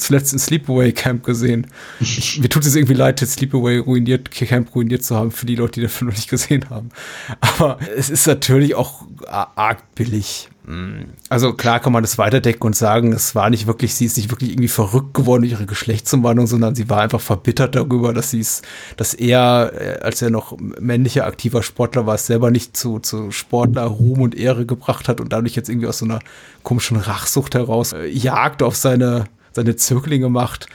zuletzt 0.01 0.33
in 0.33 0.39
Sleepaway 0.39 0.91
Camp 0.91 1.23
gesehen. 1.23 1.67
Ich, 1.99 2.39
mir 2.39 2.49
tut 2.49 2.65
es 2.65 2.75
irgendwie 2.75 2.95
leid, 2.95 3.21
jetzt 3.21 3.33
Sleepaway 3.33 3.77
ruiniert, 3.77 4.31
Camp 4.31 4.73
ruiniert 4.75 5.03
zu 5.03 5.15
haben 5.15 5.31
für 5.31 5.45
die 5.45 5.55
Leute, 5.55 5.73
die 5.73 5.81
den 5.81 5.89
Film 5.89 6.09
noch 6.09 6.17
nicht 6.17 6.29
gesehen 6.29 6.69
haben. 6.69 6.89
Aber 7.39 7.77
es 7.95 8.09
ist 8.09 8.25
natürlich 8.27 8.75
auch 8.75 9.03
arg 9.27 9.95
billig. 9.95 10.49
Also 11.30 11.53
klar 11.53 11.80
kann 11.80 11.91
man 11.91 12.03
das 12.03 12.18
weiterdecken 12.18 12.62
und 12.62 12.76
sagen, 12.76 13.14
es 13.14 13.34
war 13.34 13.49
nicht 13.49 13.66
wirklich, 13.66 13.95
sie 13.95 14.05
ist 14.05 14.18
nicht 14.18 14.30
wirklich 14.30 14.51
irgendwie 14.51 14.68
verrückt 14.68 15.14
geworden 15.16 15.41
durch 15.41 15.53
ihre 15.53 15.66
Geschlechtsumwandlung, 15.66 16.45
sondern 16.45 16.76
sie 16.76 16.89
war 16.89 17.01
einfach 17.01 17.20
verbittert 17.20 17.76
darüber, 17.76 18.14
dass 18.14 18.30
sie 18.30 18.41
es, 18.41 18.62
dass 18.95 19.14
er, 19.16 19.72
äh, 19.74 19.99
als 20.01 20.22
er 20.22 20.30
noch 20.30 20.55
männlicher 20.80 21.26
aktiver 21.26 21.64
Sportler 21.64 22.05
war, 22.05 22.16
es 22.16 22.28
selber 22.28 22.51
nicht 22.51 22.78
zu, 22.78 22.99
zu 22.99 23.32
Sportler 23.32 23.86
Ruhm 23.86 24.22
und 24.22 24.36
Ehre 24.36 24.66
gebracht 24.66 25.07
hat 25.07 25.20
und 25.20 25.34
dadurch 25.34 25.55
jetzt 25.55 25.70
irgendwie 25.70 25.88
aus 25.88 25.97
so 25.97 26.05
einer 26.05 26.20
komischen 26.62 26.97
Rachsucht 26.97 27.55
heraus 27.55 27.93
äh, 27.93 28.07
Jagd 28.07 28.62
auf 28.62 28.76
seine 28.76 29.26
seine 29.51 29.76
Zöglinge 29.76 30.30
macht. 30.30 30.68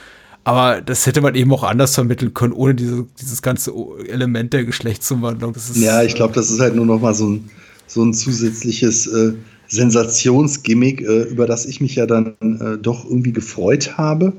Aber 0.43 0.81
das 0.81 1.05
hätte 1.05 1.19
man 1.19 1.35
eben 1.35 1.51
auch 1.51 1.63
anders 1.63 1.93
vermitteln 1.95 2.33
können, 2.33 2.53
ohne 2.53 2.73
diese, 2.73 3.05
dieses 3.19 3.41
ganze 3.41 3.73
Element 4.07 4.53
der 4.53 4.63
Geschlechtsumwandlung. 4.63 5.53
Ist, 5.55 5.75
ja, 5.75 6.03
ich 6.03 6.15
glaube, 6.15 6.33
das 6.33 6.49
ist 6.49 6.59
halt 6.61 6.73
nur 6.75 6.85
noch 6.85 7.01
mal 7.01 7.13
so 7.13 7.29
ein, 7.29 7.49
so 7.85 8.01
ein 8.01 8.13
zusätzliches 8.13 9.07
äh, 9.07 9.33
Sensationsgimmick, 9.67 11.01
äh, 11.01 11.23
über 11.23 11.45
das 11.45 11.65
ich 11.65 11.81
mich 11.81 11.95
ja 11.95 12.05
dann 12.05 12.35
äh, 12.41 12.77
doch 12.77 13.05
irgendwie 13.05 13.33
gefreut 13.33 13.97
habe. 13.97 14.33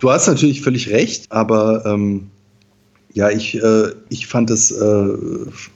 Du 0.00 0.10
hast 0.10 0.26
natürlich 0.26 0.60
völlig 0.60 0.90
recht, 0.90 1.30
aber 1.30 1.84
ähm, 1.86 2.30
ja, 3.12 3.30
ich, 3.30 3.60
äh, 3.62 3.88
ich 4.10 4.26
fand 4.26 4.50
es, 4.50 4.70
äh, 4.70 5.08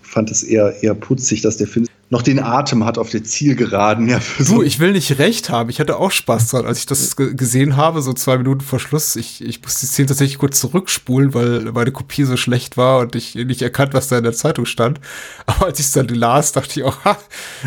fand 0.03 0.31
es 0.31 0.43
eher, 0.43 0.83
eher 0.83 0.95
putzig, 0.95 1.41
dass 1.41 1.57
der 1.57 1.67
Film 1.67 1.87
noch 2.13 2.21
den 2.21 2.41
Atem 2.41 2.85
hat 2.85 2.99
auf 2.99 3.09
der 3.09 3.25
Zielgeraden. 3.25 4.07
Ja, 4.07 4.21
du, 4.39 4.45
so 4.45 4.63
ich 4.63 4.79
will 4.81 4.93
nicht 4.93 5.19
recht 5.19 5.49
haben. 5.49 5.71
Ich 5.71 5.81
hatte 5.81 5.97
auch 5.97 6.11
Spaß 6.11 6.51
dran, 6.51 6.67
als 6.67 6.81
ich 6.81 6.87
das 6.87 7.17
gesehen 7.17 7.79
habe, 7.79 8.03
so 8.03 8.13
zwei 8.13 8.37
Minuten 8.37 8.61
vor 8.61 8.79
Schluss. 8.79 9.17
Ich, 9.17 9.43
ich 9.43 9.63
musste 9.63 9.87
die 9.87 9.87
Szene 9.87 10.09
tatsächlich 10.09 10.37
kurz 10.37 10.61
zurückspulen, 10.61 11.33
weil 11.33 11.73
meine 11.73 11.91
Kopie 11.91 12.25
so 12.25 12.37
schlecht 12.37 12.77
war 12.77 12.99
und 12.99 13.17
ich 13.17 13.35
nicht 13.35 13.63
erkannt, 13.63 13.95
was 13.95 14.09
da 14.09 14.19
in 14.19 14.25
der 14.25 14.35
Zeitung 14.35 14.67
stand. 14.67 15.01
Aber 15.47 15.67
als 15.67 15.81
ich 15.81 15.87
es 15.87 15.93
dann 15.93 16.09
las, 16.09 16.53
dachte 16.53 16.81
ich 16.81 16.85
auch, 16.85 17.03
ha, 17.07 17.17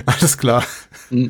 alles 0.06 0.38
klar. 0.38 0.64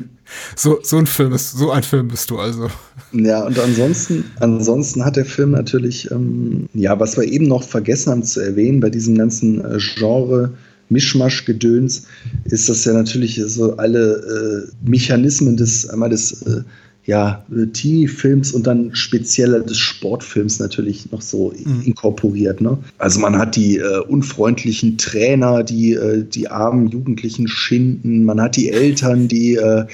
So, 0.56 0.80
so 0.82 0.96
ein 0.96 1.06
Film 1.06 1.32
ist, 1.32 1.52
so 1.52 1.70
ein 1.70 1.84
Film 1.84 2.08
bist 2.08 2.30
du 2.30 2.38
also. 2.38 2.68
Ja, 3.12 3.46
und 3.46 3.56
ansonsten, 3.60 4.24
ansonsten 4.40 5.04
hat 5.04 5.14
der 5.14 5.24
Film 5.24 5.52
natürlich, 5.52 6.10
ähm, 6.10 6.68
ja, 6.74 6.98
was 6.98 7.16
wir 7.16 7.24
eben 7.24 7.46
noch 7.46 7.62
vergessen 7.62 8.10
haben 8.10 8.22
zu 8.24 8.40
erwähnen, 8.40 8.80
bei 8.80 8.90
diesem 8.90 9.16
ganzen 9.16 9.64
äh, 9.64 9.78
Genre 9.78 10.52
Mischmasch-Gedöns 10.88 12.06
ist 12.44 12.68
das 12.68 12.84
ja 12.84 12.92
natürlich 12.92 13.40
so 13.46 13.76
alle 13.76 14.66
äh, 14.66 14.88
Mechanismen 14.88 15.56
des, 15.56 15.88
einmal 15.88 16.10
des 16.10 16.42
äh, 16.42 16.62
ja, 17.06 17.44
Teenie-Films 17.72 18.52
und 18.52 18.66
dann 18.66 18.94
speziell 18.94 19.62
des 19.62 19.78
Sportfilms 19.78 20.58
natürlich 20.58 21.10
noch 21.12 21.22
so 21.22 21.52
mhm. 21.64 21.82
inkorporiert. 21.82 22.60
Ne? 22.60 22.78
Also 22.98 23.20
man 23.20 23.38
hat 23.38 23.54
die 23.54 23.78
äh, 23.78 24.00
unfreundlichen 24.00 24.98
Trainer, 24.98 25.62
die 25.62 25.94
äh, 25.94 26.24
die 26.24 26.48
armen 26.48 26.88
Jugendlichen 26.88 27.46
schinden, 27.46 28.24
man 28.24 28.40
hat 28.40 28.56
die 28.56 28.70
Eltern, 28.70 29.28
die 29.28 29.54
äh, 29.54 29.86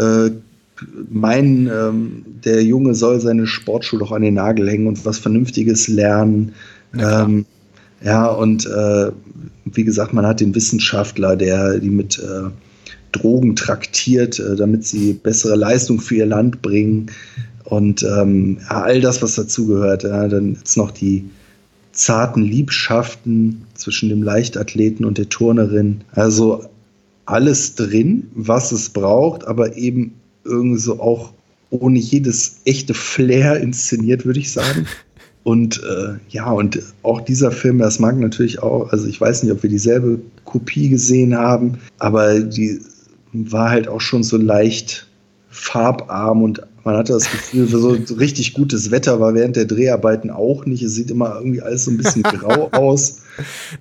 äh, 0.00 0.30
meinen, 1.08 1.68
ähm, 1.68 2.24
der 2.44 2.64
Junge 2.64 2.94
soll 2.94 3.20
seine 3.20 3.46
Sportschuhe 3.46 4.00
doch 4.00 4.12
an 4.12 4.22
den 4.22 4.34
Nagel 4.34 4.68
hängen 4.68 4.88
und 4.88 5.04
was 5.04 5.18
Vernünftiges 5.18 5.86
lernen. 5.88 6.52
Ähm, 6.98 7.44
ja, 8.02 8.26
und 8.26 8.66
äh, 8.66 9.12
wie 9.66 9.84
gesagt, 9.84 10.14
man 10.14 10.26
hat 10.26 10.40
den 10.40 10.54
Wissenschaftler, 10.54 11.36
der 11.36 11.78
die 11.78 11.90
mit 11.90 12.18
äh, 12.18 12.50
Drogen 13.12 13.56
traktiert, 13.56 14.38
äh, 14.38 14.56
damit 14.56 14.84
sie 14.84 15.14
bessere 15.14 15.56
Leistung 15.56 16.00
für 16.00 16.16
ihr 16.16 16.26
Land 16.26 16.62
bringen. 16.62 17.10
Und 17.64 18.02
ähm, 18.02 18.58
ja, 18.68 18.82
all 18.82 19.00
das, 19.00 19.22
was 19.22 19.36
dazugehört. 19.36 20.02
Ja, 20.02 20.28
dann 20.28 20.54
jetzt 20.54 20.76
noch 20.76 20.90
die 20.90 21.24
zarten 21.92 22.42
Liebschaften 22.42 23.62
zwischen 23.74 24.08
dem 24.08 24.22
Leichtathleten 24.22 25.04
und 25.04 25.18
der 25.18 25.28
Turnerin. 25.28 26.02
Also 26.12 26.64
alles 27.26 27.74
drin, 27.74 28.28
was 28.34 28.72
es 28.72 28.90
braucht, 28.90 29.46
aber 29.46 29.76
eben 29.76 30.14
irgendwie 30.44 30.80
so 30.80 31.00
auch 31.00 31.32
ohne 31.70 31.98
jedes 31.98 32.60
echte 32.64 32.94
Flair 32.94 33.60
inszeniert, 33.60 34.24
würde 34.24 34.40
ich 34.40 34.52
sagen. 34.52 34.86
Und 35.42 35.82
äh, 35.82 36.14
ja, 36.28 36.50
und 36.50 36.80
auch 37.02 37.20
dieser 37.20 37.50
Film, 37.50 37.78
das 37.78 37.98
mag 37.98 38.18
natürlich 38.18 38.62
auch, 38.62 38.90
also 38.92 39.06
ich 39.06 39.20
weiß 39.20 39.42
nicht, 39.42 39.52
ob 39.52 39.62
wir 39.62 39.70
dieselbe 39.70 40.20
Kopie 40.44 40.88
gesehen 40.88 41.36
haben, 41.36 41.78
aber 41.98 42.40
die 42.40 42.80
war 43.32 43.70
halt 43.70 43.88
auch 43.88 44.00
schon 44.00 44.22
so 44.22 44.36
leicht 44.36 45.06
farbarm 45.50 46.42
und 46.42 46.62
man 46.84 46.96
hatte 46.96 47.12
das 47.12 47.30
Gefühl, 47.30 47.68
so, 47.68 47.96
so 48.04 48.14
richtig 48.14 48.54
gutes 48.54 48.90
Wetter 48.90 49.20
war 49.20 49.34
während 49.34 49.56
der 49.56 49.66
Dreharbeiten 49.66 50.30
auch 50.30 50.64
nicht. 50.64 50.82
Es 50.82 50.94
sieht 50.94 51.10
immer 51.10 51.36
irgendwie 51.36 51.60
alles 51.60 51.84
so 51.84 51.90
ein 51.90 51.98
bisschen 51.98 52.22
grau 52.22 52.68
aus. 52.72 53.18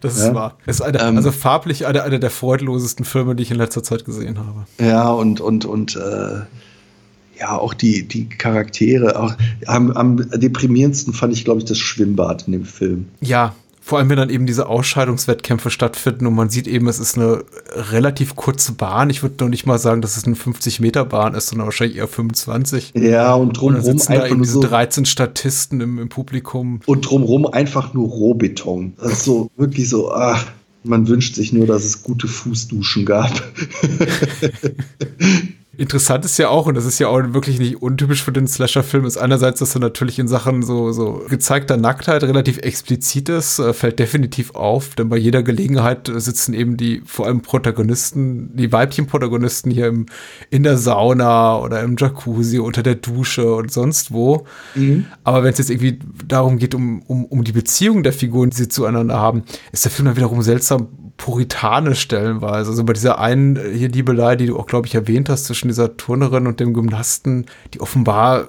Das 0.02 0.18
ist 0.18 0.28
ja. 0.28 0.36
wahr. 0.36 0.58
Es 0.66 0.78
ist 0.78 0.82
eine, 0.82 1.00
ähm, 1.00 1.16
also 1.16 1.32
farblich 1.32 1.86
einer 1.86 2.04
eine 2.04 2.20
der 2.20 2.30
freudlosesten 2.30 3.06
Filme, 3.06 3.36
die 3.36 3.44
ich 3.44 3.52
in 3.52 3.58
letzter 3.58 3.84
Zeit 3.84 4.04
gesehen 4.04 4.38
habe. 4.38 4.66
Ja, 4.80 5.10
und, 5.10 5.40
und, 5.40 5.64
und 5.64 5.96
äh, 5.96 6.42
ja, 7.40 7.58
auch 7.58 7.74
die, 7.74 8.06
die 8.06 8.28
Charaktere. 8.28 9.18
Auch, 9.18 9.34
am, 9.66 9.92
am 9.92 10.30
deprimierendsten 10.32 11.14
fand 11.14 11.32
ich, 11.32 11.46
glaube 11.46 11.60
ich, 11.60 11.66
das 11.66 11.78
Schwimmbad 11.78 12.48
in 12.48 12.54
dem 12.54 12.66
Film. 12.66 13.08
Ja, 13.22 13.56
vor 13.90 13.98
allem, 13.98 14.10
wenn 14.10 14.18
dann 14.18 14.30
eben 14.30 14.46
diese 14.46 14.68
Ausscheidungswettkämpfe 14.68 15.72
stattfinden 15.72 16.28
und 16.28 16.36
man 16.36 16.50
sieht 16.50 16.68
eben, 16.68 16.88
es 16.88 17.00
ist 17.00 17.18
eine 17.18 17.44
relativ 17.74 18.36
kurze 18.36 18.74
Bahn. 18.74 19.10
Ich 19.10 19.24
würde 19.24 19.44
noch 19.44 19.50
nicht 19.50 19.66
mal 19.66 19.80
sagen, 19.80 20.04
dass 20.04 20.16
es 20.16 20.26
eine 20.26 20.36
50-Meter-Bahn 20.36 21.34
ist, 21.34 21.48
sondern 21.48 21.66
wahrscheinlich 21.66 21.98
eher 21.98 22.08
25. 22.08 22.94
Ja, 22.94 23.34
und 23.34 23.54
drumherum 23.54 23.94
und 23.94 24.10
einfach 24.10 24.30
nur 24.30 24.46
diese 24.46 24.60
13 24.60 25.06
Statisten 25.06 25.82
im, 25.82 25.98
im, 25.98 26.08
Publikum. 26.08 26.82
Und 26.86 27.10
drumherum 27.10 27.48
einfach 27.48 27.96
nur 27.96 28.08
Rohbeton. 28.10 28.94
Das 29.02 29.14
ist 29.14 29.24
so 29.24 29.50
wirklich 29.58 29.90
so, 29.90 30.12
ach, 30.12 30.46
man 30.84 31.08
wünscht 31.08 31.34
sich 31.34 31.52
nur, 31.52 31.66
dass 31.66 31.84
es 31.84 32.04
gute 32.04 32.28
Fußduschen 32.28 33.08
gab. 33.08 33.32
Interessant 35.80 36.26
ist 36.26 36.38
ja 36.38 36.50
auch, 36.50 36.66
und 36.66 36.76
das 36.76 36.84
ist 36.84 37.00
ja 37.00 37.08
auch 37.08 37.22
wirklich 37.34 37.58
nicht 37.58 37.82
untypisch 37.82 38.22
für 38.22 38.34
den 38.34 38.48
Slasher-Film, 38.48 39.06
ist 39.06 39.16
einerseits, 39.16 39.60
dass 39.60 39.76
er 39.76 39.80
natürlich 39.80 40.20
in 40.20 40.28
Sachen 40.28 40.62
so, 40.62 40.92
so 40.92 41.24
gezeigter 41.30 41.78
Nacktheit 41.78 42.22
relativ 42.24 42.58
explizit 42.58 43.30
ist, 43.30 43.60
äh, 43.60 43.72
fällt 43.72 43.98
definitiv 43.98 44.56
auf, 44.56 44.96
denn 44.96 45.08
bei 45.08 45.16
jeder 45.16 45.42
Gelegenheit 45.42 46.12
sitzen 46.14 46.54
eben 46.54 46.76
die, 46.76 47.02
vor 47.06 47.28
allem 47.28 47.42
Protagonisten, 47.42 48.58
die 48.58 48.74
weiblichen 48.74 49.08
Protagonisten 49.08 49.72
hier 49.72 49.88
im, 49.88 50.08
in 50.50 50.64
der 50.64 50.78
Sauna 50.78 51.58
oder 51.60 51.82
im 51.82 51.96
Jacuzzi, 51.98 52.60
unter 52.60 52.84
der 52.84 52.96
Dusche 52.96 53.56
und 53.56 53.72
sonst 53.72 54.12
wo. 54.12 54.46
Mhm. 54.76 55.06
Aber 55.24 55.44
wenn 55.46 55.54
es 55.54 55.60
jetzt 55.60 55.70
irgendwie 55.70 55.98
darum 56.28 56.58
geht, 56.58 56.76
um, 56.76 57.04
um, 57.04 57.24
um 57.24 57.46
die 57.46 57.54
Beziehung 57.54 58.04
der 58.04 58.12
Figuren, 58.12 58.50
die 58.50 58.58
sie 58.58 58.68
zueinander 58.68 59.18
haben, 59.18 59.44
ist 59.72 59.86
der 59.86 59.94
Film 59.94 60.08
dann 60.08 60.18
wiederum 60.18 60.42
seltsam 60.42 60.90
puritanisch 61.20 62.00
stellenweise. 62.00 62.72
Also 62.72 62.84
bei 62.84 62.94
dieser 62.94 63.20
einen 63.20 63.60
hier 63.74 63.90
Liebelei, 63.90 64.36
die 64.36 64.48
du 64.48 64.58
auch, 64.58 64.66
glaube 64.66 64.88
ich, 64.88 64.96
erwähnt 64.96 65.30
hast, 65.30 65.46
zwischen 65.46 65.68
dieser 65.68 65.98
Turnerin 65.98 66.48
und 66.48 66.60
dem 66.60 66.74
Gymnasten, 66.74 67.46
die 67.74 67.82
offenbar 67.82 68.48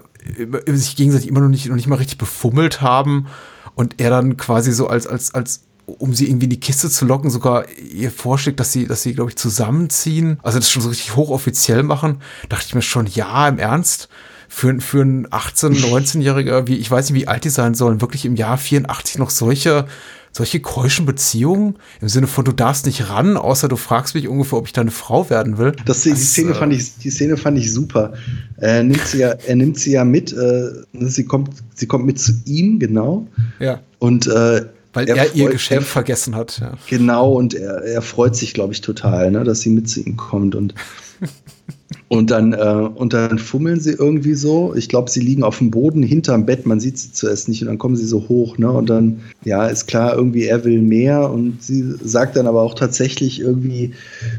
sich 0.66 0.96
gegenseitig 0.96 1.28
immer 1.28 1.40
noch 1.40 1.48
nicht, 1.48 1.66
noch 1.66 1.76
nicht 1.76 1.88
mal 1.88 1.96
richtig 1.96 2.18
befummelt 2.18 2.80
haben 2.80 3.26
und 3.74 4.00
er 4.00 4.10
dann 4.10 4.36
quasi 4.36 4.72
so 4.72 4.86
als, 4.86 5.06
als, 5.06 5.34
als 5.34 5.62
um 5.86 6.14
sie 6.14 6.28
irgendwie 6.28 6.44
in 6.44 6.50
die 6.50 6.60
Kiste 6.60 6.88
zu 6.88 7.04
locken, 7.04 7.30
sogar 7.30 7.64
ihr 7.92 8.12
vorschlägt, 8.12 8.60
dass 8.60 8.72
sie, 8.72 8.86
dass 8.86 9.02
sie, 9.02 9.14
glaube 9.14 9.30
ich, 9.30 9.36
zusammenziehen, 9.36 10.38
also 10.42 10.58
das 10.58 10.70
schon 10.70 10.82
so 10.82 10.90
richtig 10.90 11.16
hochoffiziell 11.16 11.82
machen, 11.82 12.20
dachte 12.48 12.66
ich 12.68 12.74
mir 12.74 12.82
schon, 12.82 13.06
ja, 13.06 13.48
im 13.48 13.58
Ernst, 13.58 14.08
für, 14.48 14.80
für 14.80 15.02
einen 15.02 15.26
18-, 15.28 15.80
19-Jähriger, 15.80 16.66
wie, 16.66 16.76
ich 16.76 16.90
weiß 16.90 17.10
nicht, 17.10 17.22
wie 17.22 17.28
alt 17.28 17.44
die 17.44 17.50
sein 17.50 17.74
sollen, 17.74 18.00
wirklich 18.00 18.24
im 18.24 18.36
Jahr 18.36 18.58
84 18.58 19.18
noch 19.18 19.30
solche, 19.30 19.86
solche 20.32 20.60
keuschen 20.60 21.06
Beziehungen 21.06 21.76
im 22.00 22.08
Sinne 22.08 22.26
von 22.26 22.44
du 22.44 22.52
darfst 22.52 22.86
nicht 22.86 23.08
ran, 23.08 23.36
außer 23.36 23.68
du 23.68 23.76
fragst 23.76 24.14
mich 24.14 24.28
ungefähr, 24.28 24.58
ob 24.58 24.66
ich 24.66 24.72
deine 24.72 24.90
Frau 24.90 25.28
werden 25.28 25.58
will. 25.58 25.72
Das, 25.84 26.02
die, 26.02 26.10
das, 26.10 26.32
Szene 26.32 26.52
äh, 26.52 26.54
fand 26.54 26.72
ich, 26.72 26.96
die 26.98 27.10
Szene 27.10 27.36
fand 27.36 27.58
ich 27.58 27.72
super. 27.72 28.12
Er 28.56 28.82
nimmt 28.82 29.06
sie 29.06 29.18
ja, 29.18 29.30
er 29.30 29.56
nimmt 29.56 29.78
sie 29.78 29.92
ja 29.92 30.04
mit. 30.04 30.32
Äh, 30.32 30.70
sie 30.92 31.24
kommt, 31.24 31.50
sie 31.74 31.86
kommt 31.86 32.06
mit 32.06 32.20
zu 32.20 32.32
ihm 32.44 32.78
genau. 32.78 33.26
Ja. 33.58 33.80
Und 33.98 34.26
äh, 34.26 34.66
weil 34.92 35.08
er, 35.08 35.16
er 35.16 35.34
ihr 35.34 35.50
Geschenk 35.50 35.82
er, 35.82 35.86
vergessen 35.86 36.34
hat. 36.34 36.58
Ja. 36.60 36.72
Genau, 36.88 37.32
und 37.32 37.54
er, 37.54 37.82
er 37.84 38.02
freut 38.02 38.34
sich, 38.34 38.54
glaube 38.54 38.72
ich, 38.72 38.80
total, 38.80 39.30
ne, 39.30 39.44
dass 39.44 39.60
sie 39.60 39.70
mit 39.70 39.88
zu 39.88 40.00
ihm 40.00 40.16
kommt. 40.16 40.54
Und 40.54 40.74
Und 42.12 42.32
dann, 42.32 42.52
äh, 42.54 42.88
und 42.92 43.12
dann 43.12 43.38
fummeln 43.38 43.78
sie 43.78 43.92
irgendwie 43.92 44.34
so. 44.34 44.74
Ich 44.74 44.88
glaube, 44.88 45.08
sie 45.08 45.20
liegen 45.20 45.44
auf 45.44 45.58
dem 45.58 45.70
Boden 45.70 46.02
hinterm 46.02 46.44
Bett. 46.44 46.66
Man 46.66 46.80
sieht 46.80 46.98
sie 46.98 47.12
zuerst 47.12 47.48
nicht. 47.48 47.62
Und 47.62 47.68
dann 47.68 47.78
kommen 47.78 47.94
sie 47.94 48.04
so 48.04 48.28
hoch. 48.28 48.58
Ne? 48.58 48.68
Und 48.68 48.90
dann, 48.90 49.20
ja, 49.44 49.66
ist 49.66 49.86
klar, 49.86 50.16
irgendwie 50.16 50.46
er 50.46 50.64
will 50.64 50.82
mehr. 50.82 51.30
Und 51.30 51.62
sie 51.62 51.94
sagt 52.02 52.34
dann 52.34 52.48
aber 52.48 52.62
auch 52.62 52.74
tatsächlich 52.74 53.38
irgendwie 53.38 53.92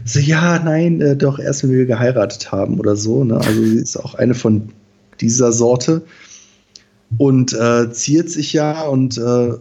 so, 0.04 0.20
ja, 0.20 0.60
nein, 0.60 1.00
äh, 1.00 1.16
doch 1.16 1.40
erst, 1.40 1.64
wenn 1.64 1.72
wir 1.72 1.86
geheiratet 1.86 2.52
haben 2.52 2.78
oder 2.78 2.98
so. 2.98 3.24
Ne? 3.24 3.38
Also 3.38 3.64
sie 3.64 3.78
ist 3.78 3.96
auch 3.96 4.16
eine 4.16 4.34
von 4.34 4.64
dieser 5.22 5.54
Sorte. 5.54 6.02
Und 7.18 7.54
äh, 7.54 7.90
ziert 7.94 8.30
sich 8.30 8.52
ja 8.52 8.82
und 8.84 9.18
äh, 9.18 9.54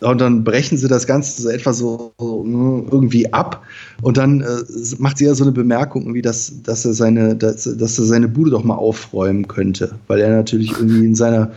und 0.00 0.20
dann 0.20 0.44
brechen 0.44 0.78
sie 0.78 0.88
das 0.88 1.06
Ganze 1.06 1.42
so 1.42 1.48
etwa 1.48 1.72
so, 1.72 2.12
so 2.18 2.44
ne, 2.44 2.84
irgendwie 2.90 3.32
ab. 3.32 3.64
Und 4.02 4.16
dann 4.16 4.42
äh, 4.42 4.62
macht 4.98 5.18
sie 5.18 5.24
ja 5.24 5.34
so 5.34 5.44
eine 5.44 5.52
Bemerkung, 5.52 6.14
wie 6.14 6.22
dass, 6.22 6.62
dass, 6.62 6.84
er 6.84 6.92
seine, 6.92 7.34
dass, 7.34 7.64
dass 7.64 7.98
er 7.98 8.04
seine 8.04 8.28
Bude 8.28 8.50
doch 8.50 8.62
mal 8.62 8.76
aufräumen 8.76 9.48
könnte. 9.48 9.94
Weil 10.06 10.20
er 10.20 10.30
natürlich 10.30 10.72
irgendwie 10.72 11.04
in 11.04 11.14
seiner 11.14 11.50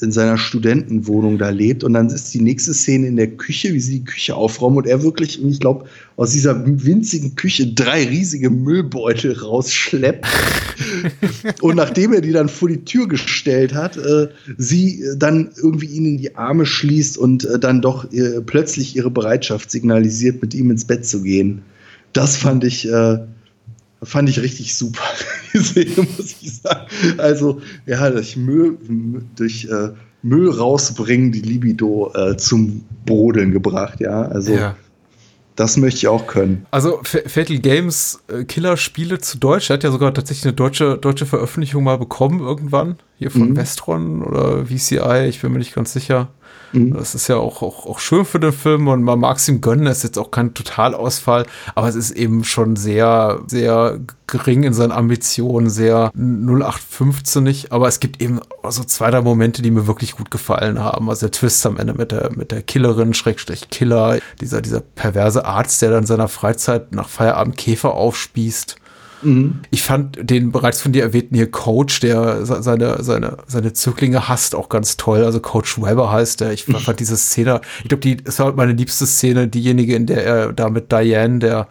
in 0.00 0.12
seiner 0.12 0.36
Studentenwohnung 0.36 1.38
da 1.38 1.50
lebt. 1.50 1.84
Und 1.84 1.94
dann 1.94 2.08
ist 2.08 2.34
die 2.34 2.40
nächste 2.40 2.74
Szene 2.74 3.06
in 3.06 3.16
der 3.16 3.28
Küche, 3.28 3.72
wie 3.72 3.80
sie 3.80 4.00
die 4.00 4.04
Küche 4.04 4.34
aufräumen 4.34 4.78
und 4.78 4.86
er 4.86 5.02
wirklich, 5.02 5.42
ich 5.42 5.60
glaube, 5.60 5.86
aus 6.16 6.32
dieser 6.32 6.64
winzigen 6.66 7.34
Küche 7.36 7.72
drei 7.72 8.04
riesige 8.06 8.50
Müllbeutel 8.50 9.32
rausschleppt. 9.32 10.26
und 11.60 11.76
nachdem 11.76 12.12
er 12.12 12.20
die 12.20 12.32
dann 12.32 12.48
vor 12.48 12.68
die 12.68 12.84
Tür 12.84 13.08
gestellt 13.08 13.74
hat, 13.74 13.96
äh, 13.96 14.28
sie 14.58 15.02
dann 15.16 15.50
irgendwie 15.56 15.86
ihn 15.86 16.06
in 16.06 16.18
die 16.18 16.36
Arme 16.36 16.66
schließt 16.66 17.16
und 17.16 17.44
äh, 17.44 17.58
dann 17.58 17.80
doch 17.80 18.12
äh, 18.12 18.40
plötzlich 18.44 18.96
ihre 18.96 19.10
Bereitschaft 19.10 19.70
signalisiert, 19.70 20.42
mit 20.42 20.54
ihm 20.54 20.70
ins 20.70 20.84
Bett 20.84 21.06
zu 21.06 21.22
gehen. 21.22 21.62
Das 22.12 22.36
fand 22.36 22.64
ich 22.64 22.88
äh, 22.88 23.18
fand 24.06 24.28
ich 24.28 24.40
richtig 24.40 24.76
super, 24.76 25.02
die 25.52 25.58
Szene, 25.58 26.06
muss 26.16 26.36
ich 26.40 26.60
sagen. 26.60 26.86
Also, 27.18 27.60
ja, 27.86 28.08
durch 28.10 28.36
Müll, 28.36 28.78
durch 29.36 29.64
äh, 29.64 29.90
Müll 30.22 30.50
rausbringen, 30.50 31.32
die 31.32 31.40
Libido 31.40 32.12
äh, 32.14 32.36
zum 32.36 32.84
Brodeln 33.04 33.52
gebracht, 33.52 34.00
ja. 34.00 34.22
Also, 34.22 34.54
ja. 34.54 34.76
das 35.56 35.76
möchte 35.76 35.98
ich 35.98 36.08
auch 36.08 36.26
können. 36.26 36.66
Also, 36.70 37.00
Fatal 37.02 37.58
Games 37.58 38.20
äh, 38.28 38.44
Killer-Spiele 38.44 39.18
zu 39.18 39.38
Deutsch, 39.38 39.70
hat 39.70 39.84
ja 39.84 39.90
sogar 39.90 40.14
tatsächlich 40.14 40.44
eine 40.46 40.54
deutsche, 40.54 40.98
deutsche 40.98 41.26
Veröffentlichung 41.26 41.84
mal 41.84 41.98
bekommen, 41.98 42.40
irgendwann, 42.40 42.96
hier 43.18 43.30
von 43.30 43.50
mhm. 43.50 43.56
Vestron 43.56 44.22
oder 44.22 44.66
VCI, 44.66 45.26
ich 45.28 45.40
bin 45.40 45.52
mir 45.52 45.58
nicht 45.58 45.74
ganz 45.74 45.92
sicher. 45.92 46.28
Mhm. 46.72 46.94
Das 46.94 47.14
ist 47.14 47.28
ja 47.28 47.36
auch, 47.36 47.62
auch, 47.62 47.86
auch 47.86 47.98
schön 47.98 48.24
für 48.24 48.40
den 48.40 48.52
Film 48.52 48.88
und 48.88 49.02
man 49.02 49.18
mag 49.18 49.38
es 49.38 49.48
ihm 49.48 49.60
gönnen. 49.60 49.86
Es 49.86 49.98
ist 49.98 50.04
jetzt 50.04 50.18
auch 50.18 50.30
kein 50.30 50.54
Totalausfall, 50.54 51.46
aber 51.74 51.88
es 51.88 51.94
ist 51.94 52.10
eben 52.12 52.44
schon 52.44 52.76
sehr, 52.76 53.40
sehr 53.46 54.00
gering 54.26 54.64
in 54.64 54.74
seinen 54.74 54.92
Ambitionen, 54.92 55.70
sehr 55.70 56.10
0815 56.14 57.70
Aber 57.70 57.88
es 57.88 58.00
gibt 58.00 58.20
eben 58.20 58.40
so 58.68 58.82
zwei, 58.84 59.10
drei 59.10 59.22
Momente, 59.22 59.62
die 59.62 59.70
mir 59.70 59.86
wirklich 59.86 60.16
gut 60.16 60.30
gefallen 60.30 60.80
haben. 60.80 61.08
Also 61.08 61.26
der 61.26 61.32
Twist 61.32 61.64
am 61.66 61.76
Ende 61.76 61.94
mit 61.94 62.12
der, 62.12 62.30
mit 62.34 62.50
der 62.50 62.62
Killerin, 62.62 63.14
Schrägstrich 63.14 63.70
Killer, 63.70 64.18
dieser, 64.40 64.60
dieser 64.62 64.80
perverse 64.80 65.44
Arzt, 65.44 65.80
der 65.82 65.90
dann 65.90 66.00
in 66.00 66.06
seiner 66.06 66.28
Freizeit 66.28 66.92
nach 66.92 67.08
Feierabend 67.08 67.56
Käfer 67.56 67.94
aufspießt. 67.94 68.76
Mhm. 69.22 69.60
Ich 69.70 69.82
fand 69.82 70.18
den 70.30 70.52
bereits 70.52 70.80
von 70.80 70.92
dir 70.92 71.02
erwähnten 71.02 71.34
hier 71.34 71.50
Coach, 71.50 72.00
der 72.00 72.44
seine, 72.44 73.02
seine, 73.02 73.38
seine 73.46 73.72
Zöglinge 73.72 74.28
hasst, 74.28 74.54
auch 74.54 74.68
ganz 74.68 74.96
toll. 74.96 75.24
Also 75.24 75.40
Coach 75.40 75.78
Weber 75.80 76.10
heißt 76.12 76.40
der. 76.40 76.52
Ich 76.52 76.64
fand 76.64 77.00
diese 77.00 77.16
Szene, 77.16 77.60
ich 77.82 77.88
glaube, 77.88 78.02
die, 78.02 78.18
es 78.24 78.38
war 78.38 78.52
meine 78.52 78.72
liebste 78.72 79.06
Szene, 79.06 79.48
diejenige, 79.48 79.94
in 79.94 80.06
der 80.06 80.24
er 80.24 80.52
da 80.52 80.68
mit 80.68 80.92
Diane, 80.92 81.38
der 81.38 81.68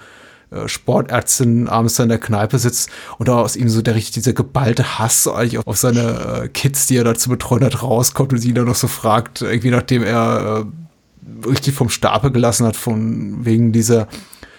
äh, 0.51 0.67
Sportärztin 0.67 1.67
abends 1.67 1.99
in 1.99 2.09
der 2.09 2.19
Kneipe 2.19 2.59
sitzt 2.59 2.89
und 3.17 3.27
da 3.27 3.39
aus 3.39 3.55
ihm 3.55 3.69
so 3.69 3.81
der 3.81 3.95
richtig 3.95 4.13
dieser 4.13 4.33
geballte 4.33 4.99
Hass 4.99 5.27
eigentlich 5.27 5.65
auf 5.65 5.77
seine 5.77 6.43
äh, 6.43 6.47
Kids, 6.49 6.87
die 6.87 6.97
er 6.97 7.03
da 7.03 7.15
zu 7.15 7.29
betreuen 7.29 7.63
hat, 7.63 7.81
rauskommt 7.81 8.33
und 8.33 8.39
sie 8.39 8.49
ihn 8.49 8.55
dann 8.55 8.65
noch 8.65 8.75
so 8.75 8.87
fragt, 8.87 9.41
irgendwie 9.41 9.71
nachdem 9.71 10.03
er 10.03 10.65
äh, 10.65 11.47
richtig 11.47 11.73
vom 11.73 11.89
Stapel 11.89 12.31
gelassen 12.31 12.65
hat, 12.65 12.75
von 12.75 13.45
wegen 13.45 13.71
dieser 13.71 14.07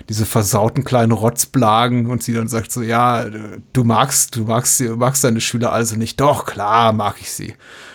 diese 0.08 0.26
versauten 0.26 0.84
kleinen 0.84 1.12
Rotzblagen 1.12 2.06
und 2.06 2.22
sie 2.22 2.32
dann 2.32 2.48
sagt 2.48 2.70
so, 2.70 2.82
ja, 2.82 3.26
du 3.72 3.84
magst, 3.84 4.36
du 4.36 4.44
magst, 4.44 4.80
du 4.80 4.96
magst 4.96 5.24
deine 5.24 5.40
Schüler 5.40 5.72
also 5.72 5.96
nicht. 5.96 6.20
Doch, 6.20 6.46
klar, 6.46 6.92
mag 6.92 7.16
ich 7.20 7.32
sie. 7.32 7.54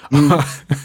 Mhm. 0.10 0.34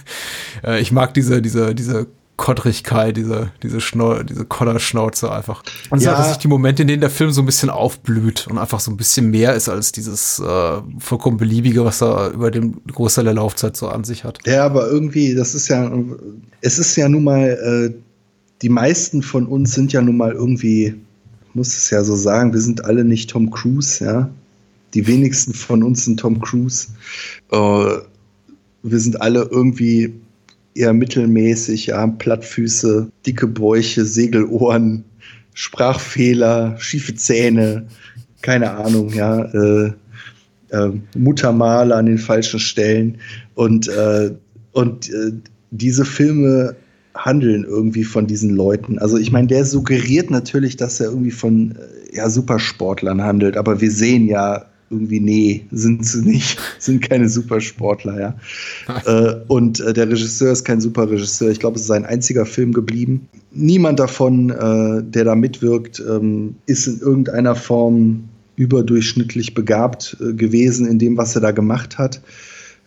ich 0.80 0.92
mag 0.92 1.14
diese, 1.14 1.42
diese, 1.42 1.74
diese 1.74 2.06
Kottrigkeit, 2.36 3.16
diese, 3.16 3.50
diese, 3.62 3.80
Schnau 3.80 4.22
diese 4.22 4.44
Kodderschnauze 4.44 5.32
einfach. 5.32 5.62
Und 5.90 6.02
ja. 6.02 6.12
dass 6.12 6.28
sich 6.28 6.36
die 6.36 6.48
Momente, 6.48 6.82
in 6.82 6.88
denen 6.88 7.00
der 7.00 7.10
Film 7.10 7.32
so 7.32 7.42
ein 7.42 7.46
bisschen 7.46 7.70
aufblüht 7.70 8.46
und 8.46 8.58
einfach 8.58 8.78
so 8.78 8.90
ein 8.90 8.96
bisschen 8.96 9.30
mehr 9.30 9.54
ist 9.54 9.68
als 9.68 9.90
dieses 9.90 10.38
äh, 10.38 10.80
vollkommen 10.98 11.38
beliebige, 11.38 11.84
was 11.84 12.02
er 12.02 12.32
über 12.32 12.50
den 12.50 12.76
Großteil 12.92 13.24
der 13.24 13.34
Laufzeit 13.34 13.76
so 13.76 13.88
an 13.88 14.04
sich 14.04 14.24
hat. 14.24 14.38
Ja, 14.46 14.64
aber 14.64 14.86
irgendwie, 14.86 15.34
das 15.34 15.54
ist 15.54 15.68
ja, 15.68 15.90
es 16.60 16.78
ist 16.78 16.94
ja 16.96 17.08
nun 17.08 17.24
mal, 17.24 17.48
äh, 17.48 17.94
die 18.62 18.68
meisten 18.68 19.22
von 19.22 19.46
uns 19.46 19.74
sind 19.74 19.92
ja 19.92 20.02
nun 20.02 20.16
mal 20.16 20.32
irgendwie 20.32 20.94
muss 21.56 21.76
es 21.76 21.90
ja 21.90 22.04
so 22.04 22.14
sagen, 22.14 22.52
wir 22.52 22.60
sind 22.60 22.84
alle 22.84 23.04
nicht 23.04 23.30
Tom 23.30 23.50
Cruise, 23.50 24.04
ja. 24.04 24.30
Die 24.94 25.06
wenigsten 25.06 25.52
von 25.52 25.82
uns 25.82 26.04
sind 26.04 26.20
Tom 26.20 26.40
Cruise. 26.40 26.88
Äh, 27.50 27.56
wir 28.82 29.00
sind 29.00 29.20
alle 29.20 29.48
irgendwie 29.50 30.12
eher 30.74 30.92
mittelmäßig, 30.92 31.86
ja, 31.86 32.06
Plattfüße, 32.06 33.10
dicke 33.26 33.46
Bäuche, 33.46 34.04
Segelohren, 34.04 35.04
Sprachfehler, 35.54 36.76
schiefe 36.78 37.14
Zähne, 37.14 37.86
keine 38.42 38.72
Ahnung, 38.72 39.12
ja, 39.12 39.44
äh, 39.46 39.92
äh, 40.68 40.90
Muttermale 41.16 41.94
an 41.94 42.06
den 42.06 42.18
falschen 42.18 42.60
Stellen. 42.60 43.18
Und, 43.54 43.88
äh, 43.88 44.30
und 44.72 45.08
äh, 45.08 45.32
diese 45.70 46.04
Filme 46.04 46.76
Handeln 47.16 47.64
irgendwie 47.64 48.04
von 48.04 48.26
diesen 48.26 48.50
Leuten. 48.50 48.98
Also 48.98 49.16
ich 49.16 49.32
meine, 49.32 49.48
der 49.48 49.64
suggeriert 49.64 50.30
natürlich, 50.30 50.76
dass 50.76 51.00
er 51.00 51.10
irgendwie 51.10 51.30
von 51.30 51.72
äh, 51.72 52.16
ja, 52.16 52.28
Supersportlern 52.30 53.22
handelt, 53.22 53.56
aber 53.56 53.80
wir 53.80 53.90
sehen 53.90 54.26
ja 54.28 54.66
irgendwie, 54.90 55.18
nee, 55.18 55.66
sind 55.72 56.06
sie 56.06 56.22
nicht, 56.22 56.58
sind 56.78 57.02
keine 57.02 57.28
Supersportler, 57.28 58.20
ja. 58.20 58.36
äh, 59.04 59.36
und 59.48 59.80
äh, 59.80 59.92
der 59.92 60.08
Regisseur 60.08 60.52
ist 60.52 60.64
kein 60.64 60.80
Superregisseur. 60.80 61.50
Ich 61.50 61.58
glaube, 61.58 61.76
es 61.76 61.82
ist 61.82 61.88
sein 61.88 62.04
einziger 62.04 62.46
Film 62.46 62.72
geblieben. 62.72 63.28
Niemand 63.50 63.98
davon, 63.98 64.50
äh, 64.50 65.02
der 65.02 65.24
da 65.24 65.34
mitwirkt, 65.34 66.02
ähm, 66.08 66.54
ist 66.66 66.86
in 66.86 67.00
irgendeiner 67.00 67.56
Form 67.56 68.28
überdurchschnittlich 68.56 69.54
begabt 69.54 70.16
äh, 70.20 70.32
gewesen 70.32 70.86
in 70.86 70.98
dem, 70.98 71.16
was 71.16 71.34
er 71.34 71.40
da 71.42 71.50
gemacht 71.50 71.98
hat. 71.98 72.20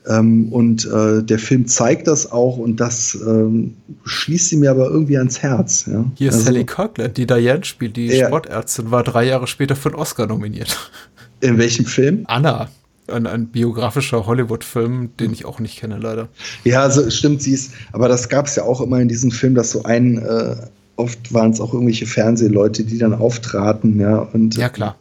Ähm, 0.08 0.52
und 0.52 0.86
äh, 0.86 1.22
der 1.24 1.40
Film 1.40 1.68
zeigt 1.68 2.08
das 2.08 2.32
auch 2.32 2.58
und 2.58 2.80
das 2.80 3.18
ähm, 3.28 3.76
schließt 4.06 4.50
sie 4.50 4.58
mir 4.58 4.72
aber 4.72 4.90
irgendwie 4.90 5.18
ans 5.18 5.42
Herz. 5.42 5.86
Ja? 5.92 6.06
Hier 6.16 6.30
ist 6.30 6.36
also, 6.36 6.46
Sally 6.46 6.66
Kirkland, 6.66 7.18
die 7.18 7.28
Diane 7.28 7.66
spielt, 7.66 7.98
die 7.98 8.08
ja. 8.08 8.28
Sportärztin, 8.28 8.92
war 8.92 9.04
drei 9.04 9.26
Jahre 9.26 9.48
später 9.48 9.76
für 9.76 9.90
einen 9.90 10.00
Oscar 10.00 10.26
nominiert. 10.26 10.78
In 11.42 11.58
welchem 11.58 11.86
Film? 11.86 12.24
Anna. 12.28 12.70
Ein, 13.08 13.26
ein 13.26 13.48
biografischer 13.48 14.28
Hollywood-Film, 14.28 15.12
den 15.20 15.34
ich 15.34 15.44
auch 15.44 15.60
nicht 15.60 15.80
kenne, 15.80 15.98
leider. 15.98 16.30
Ja, 16.64 16.84
also 16.84 17.10
stimmt, 17.10 17.42
sie 17.42 17.54
ist, 17.54 17.72
aber 17.92 18.08
das 18.08 18.30
gab 18.30 18.46
es 18.46 18.56
ja 18.56 18.64
auch 18.64 18.82
immer 18.82 19.00
in 19.00 19.08
diesem 19.08 19.32
Film, 19.32 19.56
dass 19.56 19.72
so 19.72 19.82
ein, 19.82 20.20
äh, 20.20 20.56
oft 20.96 21.34
waren 21.34 21.50
es 21.50 21.60
auch 21.60 21.74
irgendwelche 21.74 22.06
Fernsehleute, 22.06 22.84
die 22.84 23.00
dann 23.00 23.16
auftraten, 23.16 24.00
ja. 24.00 24.20
Und, 24.20 24.56
ja, 24.58 24.70
klar 24.70 24.96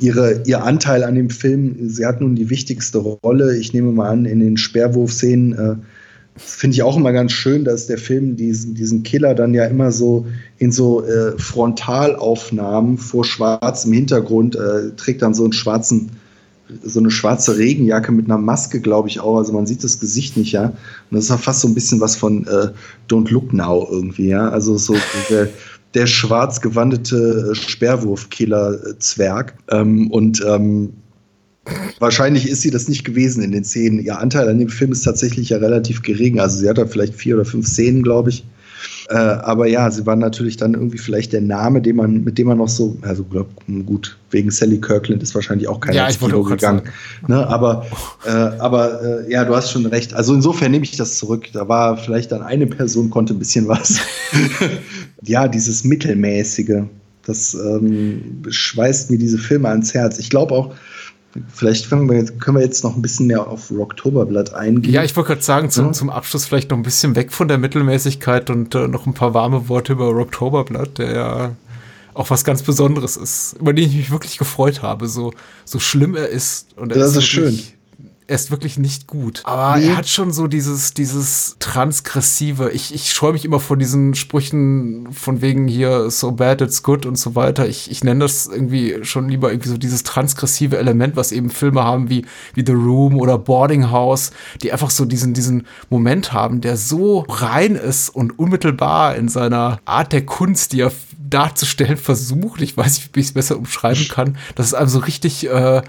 ihre, 0.00 0.42
ihr 0.46 0.64
Anteil 0.64 1.04
an 1.04 1.14
dem 1.14 1.30
Film, 1.30 1.88
sie 1.88 2.06
hat 2.06 2.20
nun 2.20 2.34
die 2.34 2.50
wichtigste 2.50 2.98
Rolle. 2.98 3.56
Ich 3.56 3.72
nehme 3.72 3.92
mal 3.92 4.10
an, 4.10 4.24
in 4.24 4.40
den 4.40 4.56
Sperrwurfszenen 4.56 5.52
äh, 5.52 5.76
finde 6.36 6.74
ich 6.74 6.82
auch 6.82 6.96
immer 6.96 7.12
ganz 7.12 7.32
schön, 7.32 7.64
dass 7.64 7.86
der 7.86 7.98
Film 7.98 8.36
diesen, 8.36 8.74
diesen 8.74 9.02
Killer 9.02 9.34
dann 9.34 9.52
ja 9.52 9.66
immer 9.66 9.92
so 9.92 10.26
in 10.58 10.72
so 10.72 11.04
äh, 11.04 11.38
Frontalaufnahmen 11.38 12.98
vor 12.98 13.24
schwarzem 13.24 13.92
Hintergrund 13.92 14.56
äh, 14.56 14.90
trägt 14.96 15.22
dann 15.22 15.34
so 15.34 15.44
einen 15.44 15.52
schwarzen 15.52 16.10
so 16.84 17.00
eine 17.00 17.10
schwarze 17.10 17.58
Regenjacke 17.58 18.12
mit 18.12 18.26
einer 18.26 18.38
Maske, 18.38 18.80
glaube 18.80 19.08
ich 19.08 19.18
auch. 19.18 19.38
Also 19.38 19.52
man 19.52 19.66
sieht 19.66 19.82
das 19.82 19.98
Gesicht 19.98 20.36
nicht, 20.36 20.52
ja. 20.52 20.66
Und 20.66 20.76
das 21.10 21.24
ist 21.24 21.30
ja 21.30 21.36
fast 21.36 21.62
so 21.62 21.68
ein 21.68 21.74
bisschen 21.74 22.00
was 22.00 22.14
von 22.14 22.46
äh, 22.46 22.68
Don't 23.08 23.28
Look 23.30 23.52
Now 23.52 23.88
irgendwie, 23.90 24.28
ja. 24.28 24.48
Also 24.48 24.78
so 24.78 24.94
der, 25.30 25.48
der 25.94 26.06
schwarz 26.06 26.60
gewandete 26.60 27.50
äh, 27.50 27.54
Sperrwurfkiller-Zwerg. 27.54 29.54
Ähm, 29.70 30.10
und 30.10 30.44
ähm, 30.46 30.92
wahrscheinlich 31.98 32.48
ist 32.48 32.62
sie 32.62 32.70
das 32.70 32.88
nicht 32.88 33.04
gewesen 33.04 33.42
in 33.42 33.52
den 33.52 33.64
Szenen. 33.64 34.00
Ihr 34.00 34.18
Anteil 34.18 34.48
an 34.48 34.58
dem 34.58 34.68
Film 34.68 34.92
ist 34.92 35.02
tatsächlich 35.02 35.50
ja 35.50 35.58
relativ 35.58 36.02
gering. 36.02 36.40
Also 36.40 36.58
sie 36.58 36.68
hat 36.68 36.78
da 36.78 36.86
vielleicht 36.86 37.14
vier 37.14 37.36
oder 37.36 37.44
fünf 37.44 37.66
Szenen, 37.66 38.02
glaube 38.02 38.30
ich. 38.30 38.44
Äh, 39.08 39.14
aber 39.14 39.66
ja, 39.66 39.90
sie 39.90 40.06
war 40.06 40.16
natürlich 40.16 40.56
dann 40.56 40.74
irgendwie 40.74 40.98
vielleicht 40.98 41.32
der 41.32 41.40
Name, 41.40 41.80
den 41.80 41.96
man, 41.96 42.24
mit 42.24 42.38
dem 42.38 42.48
man 42.48 42.58
noch 42.58 42.68
so, 42.68 42.96
also 43.02 43.24
glaub, 43.24 43.48
gut, 43.86 44.16
wegen 44.30 44.50
Sally 44.50 44.80
Kirkland 44.80 45.22
ist 45.22 45.34
wahrscheinlich 45.34 45.68
auch 45.68 45.80
keiner 45.80 45.96
ja, 45.96 46.06
ins 46.06 46.18
Kino 46.18 46.42
gegangen. 46.42 46.82
Ne, 47.26 47.46
aber 47.46 47.86
äh, 48.24 48.30
aber 48.30 49.02
äh, 49.02 49.32
ja, 49.32 49.44
du 49.44 49.54
hast 49.54 49.70
schon 49.70 49.86
recht. 49.86 50.14
Also 50.14 50.34
insofern 50.34 50.70
nehme 50.70 50.84
ich 50.84 50.96
das 50.96 51.18
zurück. 51.18 51.46
Da 51.52 51.68
war 51.68 51.96
vielleicht 51.96 52.32
dann 52.32 52.42
eine 52.42 52.66
Person 52.66 53.10
konnte 53.10 53.34
ein 53.34 53.38
bisschen 53.38 53.68
was. 53.68 54.00
ja, 55.22 55.48
dieses 55.48 55.84
Mittelmäßige, 55.84 56.82
das 57.24 57.54
ähm, 57.54 58.42
schweißt 58.48 59.10
mir 59.10 59.18
diese 59.18 59.38
Filme 59.38 59.68
ans 59.68 59.94
Herz. 59.94 60.18
Ich 60.18 60.30
glaube 60.30 60.54
auch, 60.54 60.74
Vielleicht 61.52 61.88
können 61.88 62.08
wir, 62.08 62.16
jetzt, 62.16 62.40
können 62.40 62.56
wir 62.56 62.64
jetzt 62.64 62.82
noch 62.82 62.96
ein 62.96 63.02
bisschen 63.02 63.26
mehr 63.26 63.46
auf 63.46 63.70
Rocktoberblatt 63.70 64.52
eingehen. 64.52 64.92
Ja, 64.92 65.04
ich 65.04 65.14
wollte 65.16 65.28
gerade 65.28 65.42
sagen, 65.42 65.70
zum, 65.70 65.86
ja. 65.86 65.92
zum 65.92 66.10
Abschluss 66.10 66.44
vielleicht 66.44 66.70
noch 66.70 66.76
ein 66.76 66.82
bisschen 66.82 67.14
weg 67.14 67.32
von 67.32 67.46
der 67.46 67.58
Mittelmäßigkeit 67.58 68.50
und 68.50 68.74
äh, 68.74 68.88
noch 68.88 69.06
ein 69.06 69.14
paar 69.14 69.32
warme 69.32 69.68
Worte 69.68 69.92
über 69.92 70.06
Rocktoberblatt, 70.08 70.98
der 70.98 71.14
ja 71.14 71.56
auch 72.14 72.30
was 72.30 72.44
ganz 72.44 72.62
Besonderes 72.62 73.16
ist, 73.16 73.56
über 73.60 73.72
den 73.72 73.88
ich 73.88 73.96
mich 73.96 74.10
wirklich 74.10 74.38
gefreut 74.38 74.82
habe, 74.82 75.06
so, 75.06 75.32
so 75.64 75.78
schlimm 75.78 76.16
er 76.16 76.28
ist. 76.28 76.76
Und 76.76 76.90
er 76.90 76.98
das 76.98 77.12
ist, 77.12 77.18
ist 77.18 77.26
schön 77.26 77.58
er 78.30 78.36
ist 78.36 78.52
wirklich 78.52 78.78
nicht 78.78 79.08
gut. 79.08 79.42
Aber 79.44 79.76
nee. 79.76 79.88
er 79.88 79.96
hat 79.96 80.08
schon 80.08 80.32
so 80.32 80.46
dieses, 80.46 80.94
dieses 80.94 81.56
transgressive. 81.58 82.70
Ich, 82.70 82.94
ich 82.94 83.12
scheue 83.12 83.32
mich 83.32 83.44
immer 83.44 83.58
vor 83.58 83.76
diesen 83.76 84.14
Sprüchen 84.14 85.08
von 85.12 85.42
wegen 85.42 85.66
hier 85.66 86.10
so 86.10 86.30
bad 86.30 86.60
it's 86.60 86.84
good 86.84 87.06
und 87.06 87.18
so 87.18 87.34
weiter. 87.34 87.66
Ich, 87.66 87.90
ich 87.90 88.04
nenne 88.04 88.20
das 88.20 88.46
irgendwie 88.46 88.98
schon 89.02 89.28
lieber 89.28 89.50
irgendwie 89.50 89.70
so 89.70 89.76
dieses 89.76 90.04
transgressive 90.04 90.78
Element, 90.78 91.16
was 91.16 91.32
eben 91.32 91.50
Filme 91.50 91.82
haben 91.82 92.08
wie, 92.08 92.24
wie 92.54 92.64
The 92.64 92.72
Room 92.72 93.18
oder 93.18 93.36
Boarding 93.36 93.90
House, 93.90 94.30
die 94.62 94.72
einfach 94.72 94.90
so 94.90 95.06
diesen, 95.06 95.34
diesen 95.34 95.66
Moment 95.88 96.32
haben, 96.32 96.60
der 96.60 96.76
so 96.76 97.24
rein 97.28 97.74
ist 97.74 98.10
und 98.10 98.38
unmittelbar 98.38 99.16
in 99.16 99.28
seiner 99.28 99.80
Art 99.86 100.12
der 100.12 100.24
Kunst, 100.24 100.72
die 100.72 100.82
er 100.82 100.92
darzustellen 101.18 101.96
versucht. 101.96 102.62
Ich 102.62 102.76
weiß 102.76 102.96
nicht, 102.96 103.10
wie 103.16 103.20
ich 103.20 103.26
es 103.26 103.32
besser 103.32 103.56
umschreiben 103.56 104.06
kann. 104.08 104.36
Das 104.54 104.66
ist 104.66 104.74
also 104.74 105.00
richtig, 105.00 105.48
äh, 105.48 105.82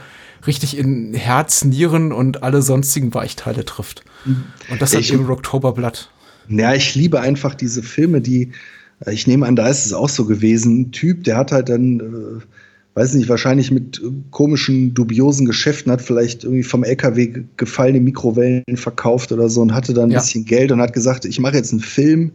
richtig 0.47 0.77
in 0.77 1.13
Herz, 1.13 1.63
Nieren 1.63 2.11
und 2.11 2.43
alle 2.43 2.61
sonstigen 2.61 3.13
Weichteile 3.13 3.65
trifft. 3.65 4.03
Und 4.69 4.81
das 4.81 4.93
hat 4.93 5.01
ich, 5.01 5.13
eben 5.13 5.29
Oktoberblatt. 5.29 6.09
Ja, 6.49 6.73
ich 6.73 6.95
liebe 6.95 7.21
einfach 7.21 7.55
diese 7.55 7.83
Filme, 7.83 8.21
die, 8.21 8.51
äh, 9.05 9.13
ich 9.13 9.27
nehme 9.27 9.45
an, 9.45 9.55
da 9.55 9.67
ist 9.67 9.85
es 9.85 9.93
auch 9.93 10.09
so 10.09 10.25
gewesen, 10.25 10.81
ein 10.81 10.91
Typ, 10.91 11.23
der 11.23 11.37
hat 11.37 11.51
halt 11.51 11.69
dann, 11.69 11.99
äh, 11.99 12.41
weiß 12.93 13.13
nicht, 13.13 13.29
wahrscheinlich 13.29 13.71
mit 13.71 14.01
komischen, 14.31 14.93
dubiosen 14.93 15.45
Geschäften, 15.45 15.91
hat 15.91 16.01
vielleicht 16.01 16.43
irgendwie 16.43 16.63
vom 16.63 16.83
LKW 16.83 17.43
gefallene 17.55 18.01
Mikrowellen 18.01 18.63
verkauft 18.75 19.31
oder 19.31 19.49
so 19.49 19.61
und 19.61 19.73
hatte 19.73 19.93
dann 19.93 20.05
ein 20.05 20.11
ja. 20.11 20.19
bisschen 20.19 20.45
Geld 20.45 20.71
und 20.71 20.81
hat 20.81 20.93
gesagt, 20.93 21.23
ich 21.23 21.39
mache 21.39 21.55
jetzt 21.55 21.71
einen 21.71 21.81
Film, 21.81 22.33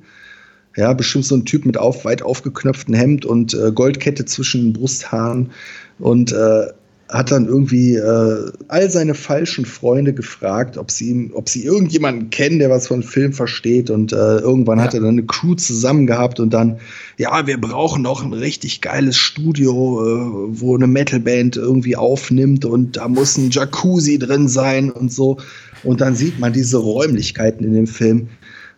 ja, 0.77 0.93
bestimmt 0.93 1.25
so 1.25 1.35
ein 1.35 1.45
Typ 1.45 1.67
mit 1.67 1.79
auf, 1.79 2.05
weit 2.05 2.23
aufgeknöpften 2.23 2.95
Hemd 2.95 3.25
und 3.25 3.55
äh, 3.55 3.73
Goldkette 3.73 4.25
zwischen 4.25 4.63
den 4.63 4.73
Brusthaaren 4.73 5.51
und 5.99 6.33
äh, 6.33 6.67
hat 7.09 7.31
dann 7.31 7.47
irgendwie 7.47 7.95
äh, 7.95 8.51
all 8.67 8.91
seine 8.91 9.15
falschen 9.15 9.65
Freunde 9.65 10.13
gefragt, 10.13 10.77
ob 10.77 10.91
sie, 10.91 11.31
ob 11.33 11.49
sie 11.49 11.65
irgendjemanden 11.65 12.31
kennen, 12.31 12.59
der 12.59 12.69
was 12.69 12.89
von 12.89 13.05
Film 13.05 13.33
versteht. 13.33 13.91
Und 13.91 14.13
äh, 14.13 14.39
irgendwann 14.39 14.79
ja. 14.79 14.85
hat 14.85 14.95
er 14.95 15.01
dann 15.01 15.11
eine 15.11 15.25
Crew 15.25 15.55
zusammen 15.55 16.07
gehabt 16.07 16.41
und 16.41 16.53
dann, 16.53 16.79
ja, 17.17 17.47
wir 17.47 17.61
brauchen 17.61 18.03
noch 18.03 18.25
ein 18.25 18.33
richtig 18.33 18.81
geiles 18.81 19.17
Studio, 19.17 20.03
äh, 20.05 20.61
wo 20.61 20.75
eine 20.75 20.89
Metalband 20.89 21.57
irgendwie 21.57 21.97
aufnimmt 21.97 22.65
und 22.65 22.97
da 22.97 23.07
muss 23.07 23.37
ein 23.37 23.51
Jacuzzi 23.51 24.19
drin 24.19 24.49
sein 24.49 24.91
und 24.91 25.13
so. 25.13 25.39
Und 25.85 26.01
dann 26.01 26.17
sieht 26.17 26.41
man 26.41 26.53
diese 26.53 26.79
Räumlichkeiten 26.79 27.65
in 27.65 27.75
dem 27.75 27.87
Film. 27.87 28.29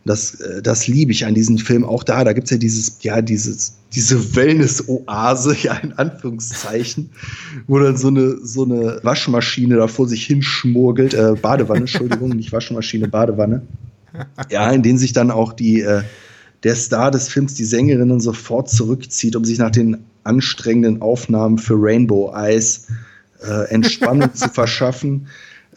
Das, 0.04 0.34
äh, 0.40 0.60
das 0.60 0.86
liebe 0.86 1.12
ich 1.12 1.24
an 1.24 1.34
diesem 1.34 1.56
Film. 1.56 1.84
Auch 1.84 2.04
da, 2.04 2.24
da 2.24 2.34
gibt 2.34 2.46
es 2.46 2.50
ja 2.50 2.58
dieses, 2.58 2.98
ja, 3.00 3.22
dieses, 3.22 3.77
diese 3.94 4.36
Wellness-Oase, 4.36 5.56
ja, 5.62 5.74
in 5.74 5.92
Anführungszeichen, 5.92 7.10
wo 7.66 7.78
dann 7.78 7.96
so 7.96 8.08
eine, 8.08 8.38
so 8.42 8.64
eine 8.64 9.00
Waschmaschine 9.02 9.76
da 9.76 9.88
vor 9.88 10.08
sich 10.08 10.24
hinschmurgelt, 10.26 11.14
äh, 11.14 11.34
Badewanne, 11.40 11.80
Entschuldigung, 11.80 12.30
nicht 12.30 12.52
Waschmaschine, 12.52 13.08
Badewanne. 13.08 13.62
Ja, 14.50 14.70
in 14.70 14.82
denen 14.82 14.98
sich 14.98 15.12
dann 15.12 15.30
auch 15.30 15.52
die, 15.52 15.82
äh, 15.82 16.02
der 16.62 16.74
Star 16.74 17.10
des 17.10 17.28
Films, 17.28 17.54
die 17.54 17.64
Sängerin, 17.64 18.20
sofort 18.20 18.68
zurückzieht, 18.70 19.36
um 19.36 19.44
sich 19.44 19.58
nach 19.58 19.70
den 19.70 19.98
anstrengenden 20.24 21.00
Aufnahmen 21.02 21.58
für 21.58 21.74
Rainbow 21.76 22.32
Eyes 22.34 22.88
äh, 23.42 23.70
Entspannung 23.70 24.34
zu 24.34 24.48
verschaffen. 24.48 25.28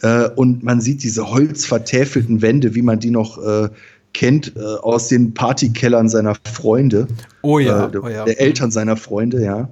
Äh, 0.02 0.28
und 0.30 0.62
man 0.62 0.80
sieht 0.80 1.02
diese 1.02 1.30
holzvertäfelten 1.30 2.42
Wände, 2.42 2.74
wie 2.74 2.82
man 2.82 2.98
die 2.98 3.10
noch 3.10 3.38
äh, 3.38 3.68
kennt 4.14 4.52
äh, 4.56 4.60
aus 4.60 5.08
den 5.08 5.34
Partykellern 5.34 6.08
seiner 6.08 6.36
Freunde. 6.44 7.06
Oh 7.42 7.58
ja, 7.58 7.86
äh, 7.86 7.96
oh 7.96 8.08
ja. 8.08 8.24
Der 8.24 8.40
Eltern 8.40 8.70
seiner 8.70 8.96
Freunde, 8.96 9.42
ja. 9.42 9.68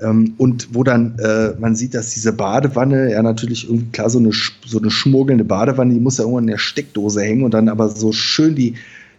Ähm, 0.00 0.34
und 0.38 0.68
wo 0.72 0.82
dann 0.82 1.18
äh, 1.18 1.52
man 1.58 1.74
sieht, 1.74 1.94
dass 1.94 2.14
diese 2.14 2.32
Badewanne, 2.32 3.12
ja 3.12 3.22
natürlich 3.22 3.68
irgendwie 3.68 3.90
klar 3.92 4.08
so 4.10 4.18
eine, 4.18 4.30
so 4.66 4.78
eine 4.78 4.90
schmurgelnde 4.90 5.44
Badewanne, 5.44 5.94
die 5.94 6.00
muss 6.00 6.18
ja 6.18 6.24
irgendwann 6.24 6.44
in 6.44 6.50
der 6.52 6.58
Steckdose 6.58 7.22
hängen 7.22 7.44
und 7.44 7.52
dann 7.52 7.68
aber 7.68 7.90
so 7.90 8.12
schön 8.12 8.54
die, 8.54 8.74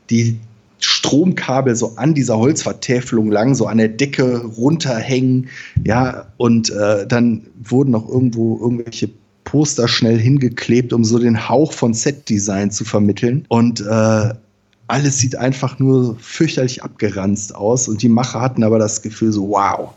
die 0.10 0.38
Stromkabel 0.80 1.76
so 1.76 1.96
an 1.96 2.14
dieser 2.14 2.38
Holzvertäfelung 2.38 3.32
lang, 3.32 3.56
so 3.56 3.68
an 3.68 3.78
der 3.78 3.90
Decke 3.90 4.44
runterhängen, 4.44 5.50
ja, 5.84 6.26
und 6.38 6.70
äh, 6.72 7.08
dann 7.08 7.44
wurden 7.64 7.92
noch 7.92 8.10
irgendwo 8.10 8.60
irgendwelche 8.60 9.10
Poster 9.46 9.88
schnell 9.88 10.20
hingeklebt, 10.20 10.92
um 10.92 11.06
so 11.06 11.20
den 11.20 11.48
Hauch 11.48 11.72
von 11.72 11.94
Set-Design 11.94 12.72
zu 12.72 12.84
vermitteln. 12.84 13.46
Und 13.48 13.80
äh, 13.80 14.34
alles 14.88 15.18
sieht 15.18 15.36
einfach 15.36 15.80
nur 15.80 16.18
fürchterlich 16.20 16.84
abgeranzt 16.84 17.56
aus 17.56 17.88
und 17.88 18.02
die 18.02 18.10
Macher 18.10 18.42
hatten 18.42 18.64
aber 18.64 18.80
das 18.80 19.02
Gefühl 19.02 19.32
so, 19.32 19.50
wow, 19.50 19.94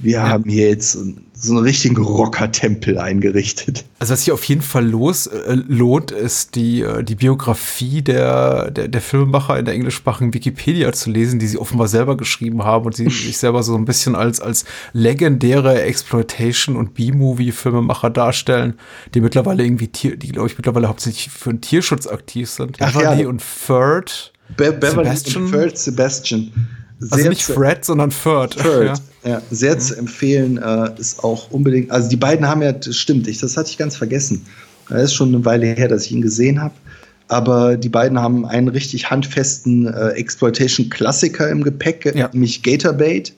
wir 0.00 0.12
ja. 0.12 0.28
haben 0.28 0.48
hier 0.48 0.68
jetzt 0.68 0.96
so 1.40 1.52
einen 1.52 1.62
richtigen 1.62 1.96
Rocker-Tempel 1.96 2.98
eingerichtet. 2.98 3.84
Also 3.98 4.12
was 4.12 4.20
sich 4.20 4.32
auf 4.32 4.44
jeden 4.44 4.62
Fall 4.62 4.86
los, 4.86 5.26
äh, 5.26 5.54
lohnt, 5.54 6.10
ist 6.10 6.54
die, 6.54 6.82
äh, 6.82 7.02
die 7.02 7.16
Biografie 7.16 8.02
der, 8.02 8.70
der, 8.70 8.88
der 8.88 9.00
Filmemacher 9.00 9.58
in 9.58 9.64
der 9.64 9.74
englischsprachigen 9.74 10.34
Wikipedia 10.34 10.92
zu 10.92 11.10
lesen, 11.10 11.38
die 11.38 11.46
sie 11.46 11.58
offenbar 11.58 11.88
selber 11.88 12.16
geschrieben 12.16 12.64
haben 12.64 12.86
und 12.86 12.94
sie 12.94 13.04
sich 13.10 13.38
selber 13.38 13.62
so 13.62 13.76
ein 13.76 13.84
bisschen 13.84 14.14
als, 14.14 14.40
als 14.40 14.64
legendäre 14.92 15.82
Exploitation- 15.82 16.76
und 16.76 16.94
B-Movie-Filmemacher 16.94 18.10
darstellen, 18.10 18.74
die 19.14 19.20
mittlerweile 19.20 19.64
irgendwie, 19.64 19.88
Tier, 19.88 20.16
die 20.16 20.28
glaube 20.28 20.48
ich 20.48 20.58
mittlerweile 20.58 20.88
hauptsächlich 20.88 21.30
für 21.30 21.50
den 21.50 21.60
Tierschutz 21.60 22.06
aktiv 22.06 22.50
sind. 22.50 22.76
Ach, 22.80 22.92
Beverly 22.92 23.22
ja. 23.22 23.28
und 23.28 23.42
Third. 23.66 24.32
Be 24.56 24.72
Beverly 24.72 25.08
Sebastian. 25.08 25.44
und 25.44 25.50
Third 25.52 25.78
Sebastian. 25.78 26.52
Also 27.00 27.06
sehr 27.08 27.18
also 27.18 27.28
nicht 27.28 27.42
Fred, 27.44 27.84
sondern 27.84 28.10
Third. 28.10 28.56
Third, 28.56 28.86
ja. 28.98 29.04
Ja 29.24 29.42
sehr 29.50 29.74
mhm. 29.74 29.80
zu 29.80 29.96
empfehlen 29.96 30.58
äh, 30.58 30.90
ist 30.98 31.24
auch 31.24 31.50
unbedingt. 31.50 31.90
Also 31.90 32.08
die 32.08 32.16
beiden 32.16 32.46
haben 32.46 32.62
ja, 32.62 32.72
das 32.72 32.96
stimmt, 32.96 33.26
ich, 33.28 33.38
das 33.38 33.56
hatte 33.56 33.70
ich 33.70 33.78
ganz 33.78 33.96
vergessen. 33.96 34.44
Das 34.88 35.04
ist 35.04 35.14
schon 35.14 35.34
eine 35.34 35.44
Weile 35.44 35.66
her, 35.66 35.88
dass 35.88 36.06
ich 36.06 36.12
ihn 36.12 36.22
gesehen 36.22 36.62
habe. 36.62 36.74
Aber 37.28 37.76
die 37.76 37.90
beiden 37.90 38.18
haben 38.18 38.46
einen 38.46 38.68
richtig 38.68 39.10
handfesten 39.10 39.86
äh, 39.86 40.08
Exploitation-Klassiker 40.10 41.50
im 41.50 41.62
Gepäck, 41.62 42.10
ja. 42.14 42.30
nämlich 42.32 42.62
Gatorbait. 42.62 43.34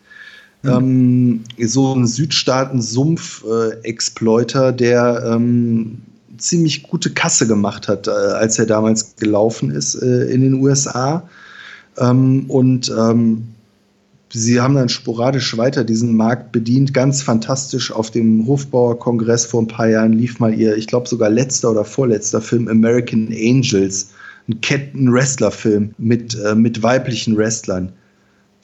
Mhm. 0.63 0.71
Ähm, 0.71 1.41
so 1.67 1.95
ein 1.95 2.07
Südstaaten-Sumpf-Exploiter, 2.07 4.69
äh, 4.69 4.77
der 4.77 5.25
ähm, 5.27 6.03
ziemlich 6.39 6.85
gute 6.85 7.11
Kasse 7.11 7.49
gemacht 7.49 7.89
hat, 7.89 8.07
äh, 8.07 8.11
als 8.11 8.59
er 8.59 8.67
damals 8.67 9.17
gelaufen 9.17 9.71
ist 9.71 9.95
äh, 9.97 10.27
in 10.27 10.43
den 10.43 10.55
USA. 10.55 11.29
Ähm, 11.99 12.45
und 12.49 12.93
ähm, 12.97 13.49
sie 14.33 14.61
haben 14.61 14.75
dann 14.75 14.89
sporadisch 14.89 15.57
weiter 15.57 15.85
diesen 15.85 16.17
Markt 16.17 16.53
bedient. 16.53 16.95
Ganz 16.95 17.23
fantastisch 17.23 17.93
auf 17.93 18.11
dem 18.11 18.47
Hofbauer-Kongress 18.47 19.47
vor 19.47 19.63
ein 19.63 19.69
paar 19.69 19.89
Jahren 19.89 20.13
lief 20.13 20.39
mal 20.39 20.55
ihr, 20.55 20.77
ich 20.77 20.87
glaube 20.87 21.09
sogar 21.09 21.31
letzter 21.31 21.71
oder 21.71 21.85
vorletzter 21.85 22.41
Film 22.41 22.69
American 22.69 23.29
Angels. 23.29 24.11
Ein 24.49 24.61
Ketten-Wrestler-Film 24.61 25.95
mit, 25.99 26.37
äh, 26.39 26.55
mit 26.55 26.83
weiblichen 26.83 27.37
Wrestlern. 27.37 27.93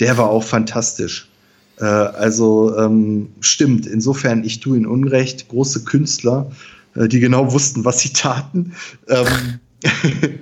Der 0.00 0.16
war 0.16 0.30
auch 0.30 0.42
fantastisch. 0.42 1.28
Äh, 1.78 1.84
also 1.84 2.76
ähm, 2.76 3.28
stimmt, 3.40 3.86
insofern, 3.86 4.44
ich 4.44 4.60
tue 4.60 4.76
ihnen 4.76 4.86
Unrecht. 4.86 5.48
Große 5.48 5.84
Künstler, 5.84 6.50
äh, 6.94 7.08
die 7.08 7.20
genau 7.20 7.52
wussten, 7.52 7.84
was 7.84 8.00
sie 8.00 8.12
taten. 8.12 8.72
Ähm, 9.08 9.60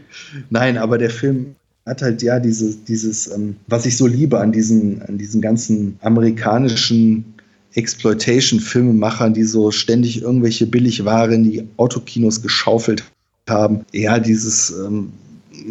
Nein, 0.51 0.79
aber 0.79 0.99
der 0.99 1.11
Film 1.11 1.57
hat 1.87 2.03
halt 2.03 2.23
ja 2.23 2.41
diese, 2.41 2.75
dieses, 2.75 3.31
ähm, 3.31 3.57
was 3.67 3.87
ich 3.87 3.97
so 3.97 4.07
liebe 4.07 4.41
an 4.41 4.53
diesen, 4.53 5.03
an 5.03 5.19
diesen 5.19 5.41
ganzen 5.41 5.99
amerikanischen 6.01 7.35
Exploitation-Filmemachern, 7.75 9.35
die 9.35 9.45
so 9.45 9.71
ständig 9.71 10.23
irgendwelche 10.23 10.67
Billigware 10.67 11.35
in 11.35 11.45
die 11.45 11.69
Autokinos 11.77 12.41
geschaufelt 12.41 13.05
haben. 13.49 13.85
Ja, 13.93 14.19
dieses 14.19 14.71
ähm, 14.71 15.13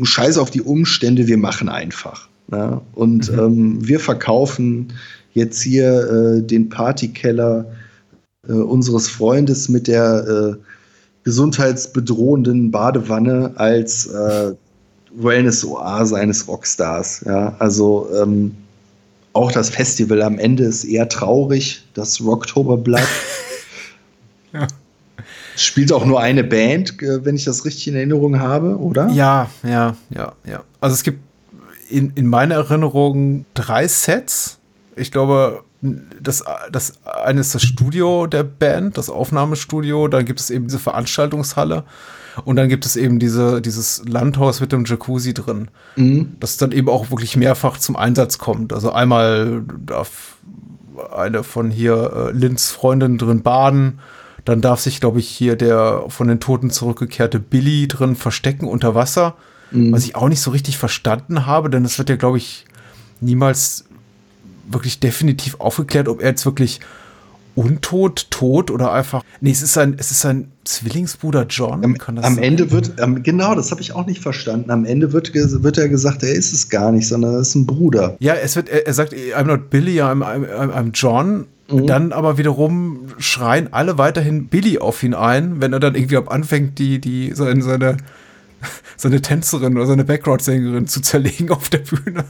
Scheiß 0.04 0.38
auf 0.38 0.52
die 0.52 0.62
Umstände, 0.62 1.28
wir 1.28 1.38
machen 1.38 1.70
einfach. 1.70 2.30
Ja? 2.52 2.82
Und 2.94 3.32
mhm. 3.32 3.40
ähm, 3.40 3.88
wir 3.88 4.00
verkaufen 4.00 4.94
jetzt 5.34 5.62
hier 5.62 6.40
äh, 6.40 6.42
den 6.42 6.70
Partykeller 6.70 7.66
äh, 8.48 8.54
unseres 8.54 9.10
Freundes 9.10 9.70
mit 9.70 9.88
der 9.88 10.28
äh, 10.28 10.64
gesundheitsbedrohenden 11.24 12.70
Badewanne 12.70 13.54
als 13.56 14.08
äh, 14.08 14.54
Wellness-Oase 15.16 16.16
eines 16.16 16.48
Rockstars. 16.48 17.24
Ja? 17.26 17.56
Also 17.60 18.10
ähm, 18.22 18.56
auch 19.34 19.52
das 19.52 19.70
Festival 19.70 20.22
am 20.22 20.38
Ende 20.38 20.64
ist 20.64 20.84
eher 20.84 21.10
traurig, 21.10 21.84
das 21.94 22.22
Rocktoberblatt. 22.22 23.08
ja. 24.54 24.68
Spielt 25.56 25.92
auch 25.92 26.06
nur 26.06 26.20
eine 26.20 26.44
Band, 26.44 27.02
äh, 27.02 27.24
wenn 27.26 27.36
ich 27.36 27.46
das 27.46 27.66
richtig 27.66 27.88
in 27.88 27.96
Erinnerung 27.96 28.40
habe, 28.40 28.78
oder? 28.78 29.10
Ja, 29.10 29.50
ja, 29.64 29.96
ja, 30.10 30.34
ja. 30.46 30.64
Also 30.82 30.96
es 30.96 31.04
gibt 31.04 31.20
in, 31.90 32.12
in 32.16 32.28
meiner 32.28 32.56
Erinnerung 32.56 33.46
drei 33.54 33.88
Sets. 33.88 34.58
Ich 34.96 35.12
glaube, 35.12 35.64
das, 36.22 36.44
das 36.72 36.94
eine 37.04 37.42
ist 37.42 37.54
das 37.54 37.64
Studio 37.64 38.26
der 38.28 38.44
Band, 38.44 38.98
das 38.98 39.10
Aufnahmestudio, 39.10 40.08
dann 40.08 40.26
gibt 40.26 40.40
es 40.40 40.50
eben 40.50 40.66
diese 40.66 40.80
Veranstaltungshalle 40.80 41.84
und 42.46 42.56
dann 42.56 42.70
gibt 42.70 42.86
es 42.86 42.96
eben 42.96 43.20
diese, 43.20 43.62
dieses 43.62 44.04
Landhaus 44.08 44.60
mit 44.60 44.72
dem 44.72 44.86
Jacuzzi 44.86 45.34
drin, 45.34 45.70
mhm. 45.96 46.36
das 46.40 46.58
dann 46.58 46.72
eben 46.72 46.90
auch 46.90 47.12
wirklich 47.12 47.36
mehrfach 47.36 47.78
zum 47.78 47.96
Einsatz 47.96 48.38
kommt. 48.38 48.74
Also 48.74 48.92
einmal 48.92 49.64
darf 49.86 50.38
eine 51.16 51.44
von 51.44 51.72
hier 51.72 52.14
äh, 52.14 52.32
Lins 52.32 52.72
Freundin 52.72 53.18
drin 53.18 53.42
baden, 53.42 54.00
dann 54.46 54.62
darf 54.62 54.82
sich, 54.82 55.00
glaube 55.00 55.20
ich, 55.20 55.30
hier 55.30 55.56
der 55.56 56.04
von 56.10 56.28
den 56.28 56.40
Toten 56.40 56.70
zurückgekehrte 56.70 57.40
Billy 57.40 57.88
drin 57.88 58.16
verstecken 58.16 58.68
unter 58.68 58.94
Wasser, 58.94 59.36
mhm. 59.72 59.92
was 59.92 60.04
ich 60.04 60.16
auch 60.16 60.28
nicht 60.28 60.42
so 60.42 60.52
richtig 60.52 60.78
verstanden 60.78 61.46
habe, 61.46 61.70
denn 61.70 61.86
es 61.86 61.98
wird 61.98 62.10
ja, 62.10 62.16
glaube 62.16 62.38
ich, 62.38 62.66
niemals 63.22 63.86
wirklich 64.68 65.00
definitiv 65.00 65.60
aufgeklärt, 65.60 66.08
ob 66.08 66.22
er 66.22 66.30
jetzt 66.30 66.46
wirklich 66.46 66.80
untot, 67.56 68.28
tot 68.30 68.72
oder 68.72 68.92
einfach. 68.92 69.24
Nee, 69.42 69.52
es 69.52 69.62
ist 69.62 69.74
sein, 69.74 69.96
es 69.98 70.12
ist 70.12 70.22
sein 70.22 70.52
Zwillingsbruder 70.64 71.46
John. 71.50 71.84
Am, 71.84 71.96
am 72.18 72.38
Ende 72.38 72.72
wird, 72.72 72.94
ähm, 73.00 73.22
genau, 73.24 73.54
das 73.56 73.72
habe 73.72 73.82
ich 73.82 73.94
auch 73.94 74.06
nicht 74.06 74.22
verstanden. 74.22 74.72
Am 74.72 74.86
Ende 74.86 75.14
wird, 75.14 75.34
wird 75.34 75.78
er 75.78 75.90
gesagt, 75.90 76.24
er 76.24 76.34
ist 76.34 76.54
es 76.54 76.70
gar 76.70 76.92
nicht, 76.92 77.08
sondern 77.08 77.36
er 77.36 77.42
ist 77.42 77.56
ein 77.56 77.66
Bruder. 77.66 78.16
Ja, 78.20 78.34
es 78.36 78.56
wird, 78.56 78.70
er, 78.70 78.88
er 78.88 78.94
sagt, 78.94 79.14
I'm 79.14 79.46
not 79.46 79.70
Billy, 79.70 80.02
I'm, 80.02 80.24
I'm, 80.24 80.46
I'm 80.72 80.92
John. 80.94 81.46
Mhm. 81.70 81.88
Dann 81.88 82.12
aber 82.12 82.38
wiederum 82.38 83.08
schreien 83.18 83.72
alle 83.72 83.98
weiterhin 83.98 84.48
Billy 84.48 84.80
auf 84.80 85.02
ihn 85.04 85.14
ein, 85.14 85.62
wenn 85.62 85.74
er 85.74 85.80
dann 85.80 85.96
irgendwie 85.96 86.18
ab 86.18 86.32
anfängt, 86.32 86.80
die, 86.80 87.00
die, 87.00 87.32
seine, 87.34 87.62
seine, 87.62 87.98
seine 88.98 89.22
Tänzerin 89.22 89.76
oder 89.76 89.86
seine 89.86 90.06
Background-Sängerin 90.06 90.88
zu 90.88 91.02
zerlegen 91.02 91.52
auf 91.52 91.70
der 91.70 91.80
Bühne. 91.80 92.26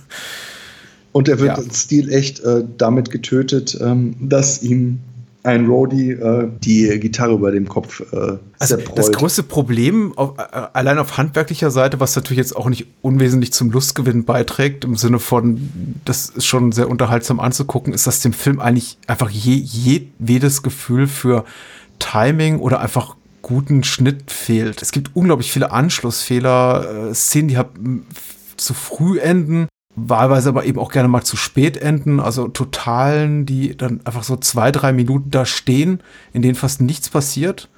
Und 1.12 1.30
er 1.30 1.40
wird 1.40 1.58
ja. 1.58 1.64
Stil 1.72 2.12
echt 2.12 2.40
äh, 2.40 2.64
damit 2.78 3.12
getötet, 3.12 3.78
ähm, 3.80 4.16
dass 4.20 4.64
ihm 4.64 5.00
ein 5.44 5.68
Roadie 5.68 6.12
äh, 6.12 6.50
die 6.64 7.00
Gitarre 7.00 7.34
über 7.34 7.52
dem 7.52 7.68
Kopf 7.68 8.02
äh, 8.12 8.38
also 8.60 8.78
Das 8.96 9.12
größte 9.12 9.44
Problem, 9.44 10.18
auf, 10.18 10.38
äh, 10.38 10.42
allein 10.74 10.98
auf 10.98 11.18
handwerklicher 11.18 11.70
Seite, 11.70 12.00
was 12.00 12.16
natürlich 12.16 12.38
jetzt 12.38 12.56
auch 12.56 12.70
nicht 12.70 12.88
unwesentlich 13.02 13.52
zum 13.52 13.70
Lustgewinn 13.70 14.24
beiträgt, 14.24 14.86
im 14.86 14.96
Sinne 14.96 15.20
von, 15.20 15.70
das 16.06 16.30
ist 16.30 16.46
schon 16.46 16.72
sehr 16.72 16.90
unterhaltsam 16.90 17.42
anzugucken, 17.42 17.94
ist, 17.94 18.08
dass 18.08 18.22
dem 18.22 18.34
Film 18.34 18.62
eigentlich 18.62 18.98
einfach 19.08 19.30
je, 19.30 20.08
jedes 20.20 20.64
Gefühl 20.64 21.08
für 21.08 21.44
Timing 22.00 22.60
oder 22.60 22.80
einfach 22.80 23.16
guten 23.42 23.84
Schnitt 23.84 24.32
fehlt. 24.32 24.82
Es 24.82 24.94
gibt 24.94 25.12
unglaublich 25.14 25.52
viele 25.52 25.72
Anschlussfehler, 25.72 27.10
äh, 27.10 27.14
Szenen, 27.14 27.50
die 27.50 27.58
haben 27.58 28.06
zu 28.56 28.74
früh 28.74 29.20
enden 29.20 29.68
wahlweise 29.96 30.50
aber 30.50 30.66
eben 30.66 30.80
auch 30.80 30.92
gerne 30.92 31.08
mal 31.08 31.24
zu 31.24 31.38
spät 31.38 31.78
enden, 31.78 32.20
also 32.20 32.48
Totalen, 32.48 33.46
die 33.46 33.78
dann 33.78 34.02
einfach 34.06 34.24
so 34.24 34.36
zwei, 34.38 34.72
drei 34.72 34.92
Minuten 34.92 35.30
da 35.32 35.46
stehen, 35.46 36.02
in 36.34 36.42
denen 36.42 36.56
fast 36.56 36.82
nichts 36.82 37.10
passiert. 37.10 37.70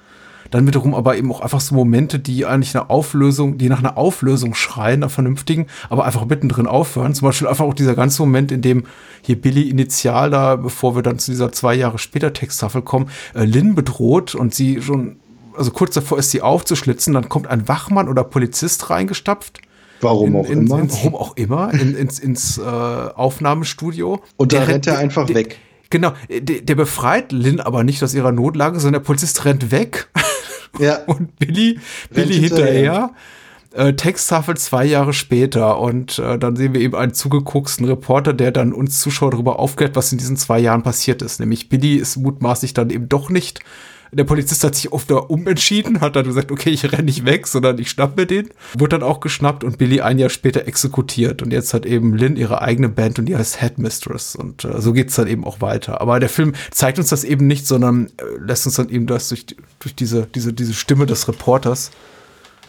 Dann 0.50 0.66
wiederum 0.66 0.94
aber 0.94 1.16
eben 1.16 1.32
auch 1.32 1.40
einfach 1.40 1.60
so 1.60 1.74
Momente, 1.74 2.20
die 2.20 2.46
eigentlich 2.46 2.74
eine 2.76 2.88
Auflösung, 2.88 3.58
die 3.58 3.68
nach 3.68 3.80
einer 3.80 3.98
Auflösung 3.98 4.54
schreien, 4.54 5.02
einer 5.02 5.10
vernünftigen, 5.10 5.66
aber 5.90 6.04
einfach 6.04 6.24
mittendrin 6.24 6.68
aufhören. 6.68 7.14
Zum 7.14 7.26
Beispiel 7.26 7.48
einfach 7.48 7.64
auch 7.64 7.74
dieser 7.74 7.96
ganze 7.96 8.22
Moment, 8.22 8.52
in 8.52 8.62
dem 8.62 8.84
hier 9.22 9.40
Billy 9.40 9.68
initial 9.68 10.30
da, 10.30 10.54
bevor 10.54 10.94
wir 10.94 11.02
dann 11.02 11.18
zu 11.18 11.32
dieser 11.32 11.50
zwei 11.50 11.74
Jahre 11.74 11.98
später 11.98 12.32
Texttafel 12.32 12.82
kommen, 12.82 13.10
äh, 13.34 13.44
Lynn 13.44 13.74
bedroht 13.74 14.36
und 14.36 14.54
sie 14.54 14.80
schon, 14.80 15.16
also 15.56 15.72
kurz 15.72 15.94
davor 15.94 16.18
ist 16.18 16.30
sie 16.30 16.42
aufzuschlitzen, 16.42 17.12
dann 17.12 17.28
kommt 17.28 17.48
ein 17.48 17.66
Wachmann 17.66 18.08
oder 18.08 18.22
Polizist 18.22 18.88
reingestapft 18.88 19.60
Warum 20.00 20.30
in, 20.30 20.36
auch 20.36 20.50
in, 20.50 20.66
immer. 20.66 20.78
In, 20.78 20.92
warum 20.92 21.14
auch 21.14 21.36
immer, 21.36 21.72
in, 21.72 21.96
ins, 21.96 22.18
ins 22.18 22.58
äh, 22.58 22.62
Aufnahmestudio. 22.62 24.20
Und 24.36 24.52
da 24.52 24.62
rennt 24.64 24.86
er 24.86 24.98
einfach 24.98 25.26
der, 25.26 25.36
weg. 25.36 25.58
Genau, 25.90 26.12
der, 26.28 26.60
der, 26.62 26.74
befreit 26.74 27.32
Lynn 27.32 27.60
aber 27.60 27.84
nicht 27.84 28.02
aus 28.02 28.14
ihrer 28.14 28.32
Notlage, 28.32 28.80
sondern 28.80 29.02
der 29.02 29.06
Polizist 29.06 29.44
rennt 29.44 29.70
weg. 29.70 30.08
Ja. 30.78 30.98
Und 31.06 31.38
Billy, 31.38 31.78
Billy 32.10 32.34
hinterher. 32.34 32.66
hinterher. 32.66 33.10
Äh, 33.72 33.94
Texttafel 33.94 34.56
zwei 34.56 34.84
Jahre 34.84 35.12
später 35.12 35.78
und 35.78 36.18
äh, 36.18 36.38
dann 36.38 36.56
sehen 36.56 36.74
wir 36.74 36.80
eben 36.80 36.94
einen 36.94 37.12
zugegucksten 37.12 37.86
Reporter, 37.86 38.32
der 38.32 38.50
dann 38.50 38.72
uns 38.72 39.00
Zuschauer 39.00 39.30
darüber 39.32 39.58
aufklärt, 39.58 39.96
was 39.96 40.12
in 40.12 40.18
diesen 40.18 40.36
zwei 40.36 40.58
Jahren 40.58 40.82
passiert 40.82 41.20
ist. 41.22 41.40
Nämlich 41.40 41.68
Billy 41.68 41.96
ist 41.96 42.16
mutmaßlich 42.16 42.72
dann 42.74 42.90
eben 42.90 43.08
doch 43.08 43.28
nicht 43.28 43.60
der 44.12 44.24
Polizist 44.24 44.62
hat 44.64 44.74
sich 44.74 44.92
oft 44.92 45.10
da 45.10 45.16
umentschieden, 45.16 46.00
hat 46.00 46.16
dann 46.16 46.24
gesagt, 46.26 46.52
okay, 46.52 46.70
ich 46.70 46.90
renne 46.90 47.04
nicht 47.04 47.24
weg, 47.24 47.46
sondern 47.46 47.78
ich 47.78 47.90
schnapp 47.90 48.16
mir 48.16 48.26
den. 48.26 48.50
Wurde 48.78 48.98
dann 48.98 49.02
auch 49.02 49.20
geschnappt 49.20 49.64
und 49.64 49.78
Billy 49.78 50.00
ein 50.00 50.18
Jahr 50.18 50.30
später 50.30 50.66
exekutiert. 50.66 51.42
Und 51.42 51.52
jetzt 51.52 51.74
hat 51.74 51.86
eben 51.86 52.14
Lynn 52.14 52.36
ihre 52.36 52.62
eigene 52.62 52.88
Band 52.88 53.18
und 53.18 53.26
die 53.26 53.36
heißt 53.36 53.60
Headmistress. 53.60 54.36
Und 54.36 54.64
äh, 54.64 54.80
so 54.80 54.92
geht's 54.92 55.16
dann 55.16 55.26
eben 55.26 55.44
auch 55.44 55.60
weiter. 55.60 56.00
Aber 56.00 56.20
der 56.20 56.28
Film 56.28 56.54
zeigt 56.70 56.98
uns 56.98 57.08
das 57.08 57.24
eben 57.24 57.46
nicht, 57.46 57.66
sondern 57.66 58.06
äh, 58.06 58.24
lässt 58.38 58.66
uns 58.66 58.76
dann 58.76 58.88
eben 58.88 59.06
das 59.06 59.28
durch, 59.28 59.46
durch 59.80 59.94
diese, 59.94 60.26
diese, 60.34 60.52
diese 60.52 60.74
Stimme 60.74 61.06
des 61.06 61.28
Reporters 61.28 61.90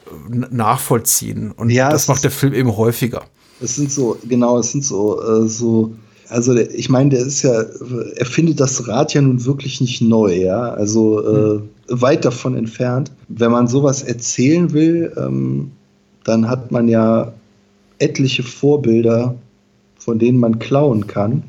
äh, 0.08 0.46
nachvollziehen. 0.50 1.52
Und 1.52 1.70
ja, 1.70 1.90
das 1.90 2.08
macht 2.08 2.24
der 2.24 2.32
Film 2.32 2.54
eben 2.54 2.76
häufiger. 2.76 3.26
Es 3.60 3.76
sind 3.76 3.92
so, 3.92 4.18
genau, 4.24 4.60
es 4.60 4.72
sind 4.72 4.84
so, 4.86 5.22
äh, 5.22 5.48
so 5.48 5.94
also 6.30 6.56
ich 6.56 6.90
meine, 6.90 7.12
der 7.12 7.20
ist 7.22 7.42
ja, 7.42 7.64
er 8.16 8.26
findet 8.26 8.60
das 8.60 8.88
Rad 8.88 9.14
ja 9.14 9.22
nun 9.22 9.46
wirklich 9.46 9.82
nicht 9.82 10.02
neu, 10.02 10.36
ja. 10.36 10.74
Also 10.74 11.58
äh, 11.58 11.62
weit 11.88 12.26
davon 12.26 12.56
entfernt. 12.56 13.12
Wenn 13.28 13.52
man 13.52 13.68
sowas 13.68 14.04
erzählen 14.04 14.74
will, 14.74 15.14
ähm, 15.18 15.72
dann 16.24 16.50
hat 16.50 16.72
man 16.72 16.88
ja 16.88 17.34
etliche 18.00 18.44
Vorbilder, 18.44 19.36
von 19.98 20.20
denen 20.20 20.40
man 20.40 20.60
klauen 20.60 21.08
kann. 21.08 21.44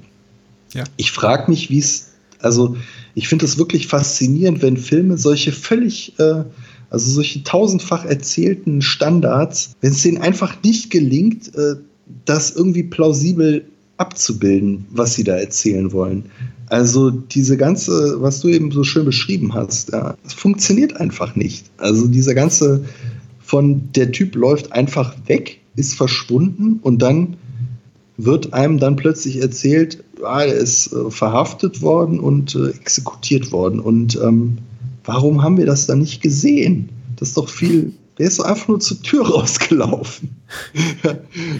Ja. 0.74 0.84
Ich 0.96 1.12
frage 1.12 1.50
mich, 1.50 1.70
wie 1.70 1.78
es, 1.78 2.10
also 2.40 2.76
ich 3.14 3.28
finde 3.28 3.44
es 3.44 3.58
wirklich 3.58 3.88
faszinierend, 3.88 4.62
wenn 4.62 4.76
Filme 4.76 5.18
solche 5.18 5.52
völlig, 5.52 6.18
äh, 6.18 6.44
also 6.90 7.10
solche 7.10 7.42
tausendfach 7.42 8.04
erzählten 8.04 8.80
Standards, 8.80 9.72
wenn 9.80 9.92
es 9.92 10.02
denen 10.02 10.18
einfach 10.18 10.62
nicht 10.62 10.90
gelingt, 10.90 11.54
äh, 11.54 11.76
das 12.24 12.54
irgendwie 12.54 12.84
plausibel 12.84 13.64
abzubilden, 13.98 14.86
was 14.90 15.14
sie 15.14 15.24
da 15.24 15.36
erzählen 15.36 15.92
wollen. 15.92 16.24
Also 16.68 17.10
diese 17.10 17.56
ganze, 17.56 18.20
was 18.20 18.40
du 18.40 18.48
eben 18.48 18.70
so 18.70 18.84
schön 18.84 19.04
beschrieben 19.04 19.54
hast, 19.54 19.92
ja, 19.92 20.14
funktioniert 20.24 20.96
einfach 20.96 21.34
nicht. 21.36 21.66
Also 21.78 22.06
dieser 22.06 22.34
ganze 22.34 22.84
von 23.40 23.90
der 23.94 24.12
Typ 24.12 24.34
läuft 24.34 24.72
einfach 24.72 25.14
weg, 25.26 25.60
ist 25.76 25.94
verschwunden 25.94 26.80
und 26.82 27.00
dann 27.00 27.36
wird 28.18 28.52
einem 28.52 28.78
dann 28.78 28.96
plötzlich 28.96 29.40
erzählt, 29.40 30.04
ah, 30.22 30.42
er 30.42 30.54
ist 30.54 30.92
äh, 30.92 31.10
verhaftet 31.10 31.80
worden 31.80 32.20
und 32.20 32.54
äh, 32.56 32.70
exekutiert 32.70 33.52
worden. 33.52 33.80
Und 33.80 34.18
ähm, 34.22 34.58
warum 35.04 35.42
haben 35.42 35.56
wir 35.56 35.66
das 35.66 35.86
dann 35.86 36.00
nicht 36.00 36.20
gesehen? 36.20 36.90
Das 37.16 37.28
ist 37.28 37.36
doch 37.36 37.48
viel 37.48 37.92
der 38.18 38.26
ist 38.26 38.36
so 38.36 38.42
einfach 38.42 38.68
nur 38.68 38.80
zur 38.80 39.00
Tür 39.02 39.26
rausgelaufen. 39.30 40.36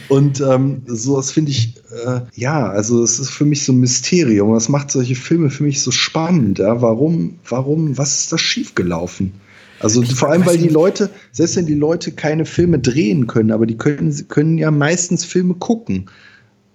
und 0.09 0.41
ähm, 0.41 0.83
sowas 0.87 1.31
finde 1.31 1.53
ich, 1.53 1.75
äh, 2.05 2.21
ja, 2.35 2.69
also 2.69 3.03
es 3.03 3.19
ist 3.19 3.31
für 3.31 3.45
mich 3.45 3.65
so 3.65 3.73
ein 3.73 3.79
Mysterium. 3.79 4.53
Das 4.55 4.69
macht 4.69 4.91
solche 4.91 5.15
Filme 5.15 5.51
für 5.51 5.63
mich 5.63 5.83
so 5.83 5.91
spannend. 5.91 6.59
Ja? 6.59 6.83
Warum, 6.83 7.39
warum, 7.49 7.97
was 7.97 8.21
ist 8.21 8.33
da 8.33 8.39
schiefgelaufen? 8.39 9.33
Also 9.81 10.03
ich 10.03 10.15
vor 10.15 10.31
allem, 10.31 10.45
weil 10.45 10.59
die 10.59 10.69
Leute, 10.69 11.11
selbst 11.31 11.57
wenn 11.57 11.67
die 11.67 11.75
Leute 11.75 12.11
keine 12.11 12.45
Filme 12.45 12.81
drehen 12.81 13.29
können, 13.29 13.53
aber 13.53 13.65
die 13.65 13.77
können, 13.77 14.27
können 14.27 14.59
ja 14.59 14.73
meistens 14.73 15.25
Filme 15.25 15.55
gucken. 15.55 16.11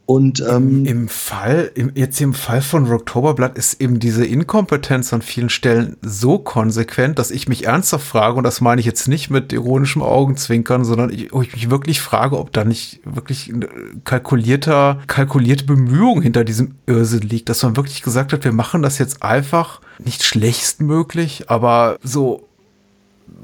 Und 0.05 0.41
ähm, 0.41 0.85
Im, 0.85 0.85
Im, 0.85 1.07
Fall, 1.07 1.71
im, 1.75 1.91
jetzt 1.95 2.19
im 2.19 2.33
Fall 2.33 2.61
von 2.61 2.91
Oktoberblatt 2.91 3.57
ist 3.57 3.79
eben 3.81 3.99
diese 3.99 4.25
Inkompetenz 4.25 5.13
an 5.13 5.21
vielen 5.21 5.49
Stellen 5.49 5.95
so 6.01 6.39
konsequent, 6.39 7.19
dass 7.19 7.31
ich 7.31 7.47
mich 7.47 7.65
ernsthaft 7.65 8.05
frage, 8.05 8.35
und 8.35 8.43
das 8.43 8.59
meine 8.59 8.81
ich 8.81 8.85
jetzt 8.85 9.07
nicht 9.07 9.29
mit 9.29 9.53
ironischem 9.53 10.01
Augenzwinkern, 10.01 10.83
sondern 10.83 11.09
ich, 11.09 11.31
ich 11.31 11.53
mich 11.53 11.69
wirklich 11.69 12.01
frage, 12.01 12.37
ob 12.37 12.51
da 12.51 12.65
nicht 12.65 12.99
wirklich 13.05 13.53
kalkulierter, 14.03 14.99
kalkulierte 15.07 15.63
Bemühung 15.63 16.21
hinter 16.21 16.43
diesem 16.43 16.75
Irrsinn 16.85 17.21
liegt, 17.21 17.47
dass 17.47 17.63
man 17.63 17.77
wirklich 17.77 18.01
gesagt 18.01 18.33
hat, 18.33 18.43
wir 18.43 18.51
machen 18.51 18.81
das 18.81 18.97
jetzt 18.97 19.23
einfach 19.23 19.79
nicht 19.99 20.23
schlechtstmöglich, 20.23 21.49
aber 21.49 21.97
so 22.03 22.49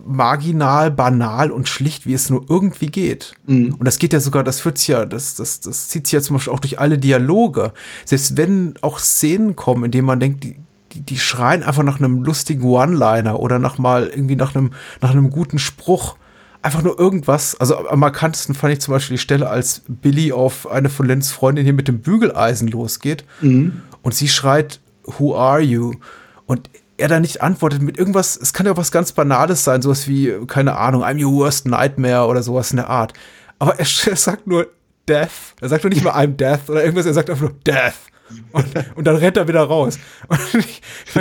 marginal, 0.05 0.91
banal 0.91 1.51
und 1.51 1.67
schlicht, 1.67 2.05
wie 2.05 2.13
es 2.13 2.29
nur 2.29 2.45
irgendwie 2.49 2.87
geht. 2.87 3.33
Mhm. 3.45 3.75
Und 3.75 3.85
das 3.85 3.99
geht 3.99 4.13
ja 4.13 4.19
sogar, 4.19 4.43
das 4.43 4.59
führt 4.59 4.85
ja, 4.87 5.05
das, 5.05 5.35
das, 5.35 5.59
das 5.59 5.89
zieht 5.89 6.07
sich 6.07 6.13
ja 6.13 6.21
zum 6.21 6.35
Beispiel 6.35 6.53
auch 6.53 6.59
durch 6.59 6.79
alle 6.79 6.97
Dialoge. 6.97 7.73
Selbst 8.05 8.37
wenn 8.37 8.73
auch 8.81 8.99
Szenen 8.99 9.55
kommen, 9.55 9.85
in 9.85 9.91
denen 9.91 10.07
man 10.07 10.19
denkt, 10.19 10.43
die, 10.43 10.55
die, 10.93 11.01
die 11.01 11.19
schreien 11.19 11.63
einfach 11.63 11.83
nach 11.83 11.99
einem 11.99 12.23
lustigen 12.23 12.63
One-Liner 12.63 13.39
oder 13.39 13.59
nach 13.59 13.77
mal 13.77 14.07
irgendwie 14.07 14.35
nach 14.35 14.55
einem, 14.55 14.71
nach 15.01 15.11
einem 15.11 15.29
guten 15.29 15.59
Spruch. 15.59 16.15
Einfach 16.61 16.81
nur 16.81 16.99
irgendwas. 16.99 17.55
Also 17.59 17.87
am 17.87 17.99
markantesten 17.99 18.55
fand 18.55 18.73
ich 18.73 18.81
zum 18.81 18.93
Beispiel 18.93 19.15
die 19.15 19.21
Stelle, 19.21 19.49
als 19.49 19.83
Billy 19.87 20.33
auf 20.33 20.69
eine 20.69 20.89
von 20.89 21.05
Lens 21.05 21.31
Freundin 21.31 21.63
hier 21.63 21.73
mit 21.73 21.87
dem 21.87 21.99
Bügeleisen 21.99 22.67
losgeht 22.67 23.23
mhm. 23.41 23.81
und 24.01 24.13
sie 24.15 24.27
schreit, 24.27 24.81
Who 25.05 25.35
are 25.35 25.61
you? 25.61 25.93
Und 26.45 26.69
er 26.99 27.07
da 27.07 27.19
nicht 27.19 27.41
antwortet 27.41 27.81
mit 27.81 27.97
irgendwas, 27.97 28.37
es 28.37 28.53
kann 28.53 28.65
ja 28.65 28.73
auch 28.73 28.77
was 28.77 28.91
ganz 28.91 29.11
Banales 29.11 29.63
sein, 29.63 29.81
sowas 29.81 30.07
wie, 30.07 30.33
keine 30.47 30.77
Ahnung, 30.77 31.03
I'm 31.03 31.23
your 31.23 31.33
worst 31.33 31.67
nightmare 31.67 32.27
oder 32.27 32.43
sowas 32.43 32.71
in 32.71 32.77
der 32.77 32.89
Art. 32.89 33.13
Aber 33.57 33.79
er, 33.79 33.85
er 34.07 34.15
sagt 34.15 34.47
nur 34.47 34.67
Death. 35.07 35.55
Er 35.59 35.69
sagt 35.69 35.83
nur 35.83 35.91
nicht 35.91 36.03
mal 36.03 36.13
I'm 36.13 36.35
Death 36.35 36.69
oder 36.69 36.83
irgendwas, 36.83 37.05
er 37.05 37.13
sagt 37.13 37.29
einfach 37.29 37.49
nur 37.49 37.55
Death. 37.65 37.95
Und, 38.51 38.67
und 38.95 39.05
dann 39.05 39.15
rennt 39.15 39.37
er 39.37 39.47
wieder 39.47 39.63
raus. 39.63 39.97
Und 40.27 40.39
ich, 40.53 40.81
ich, 41.07 41.15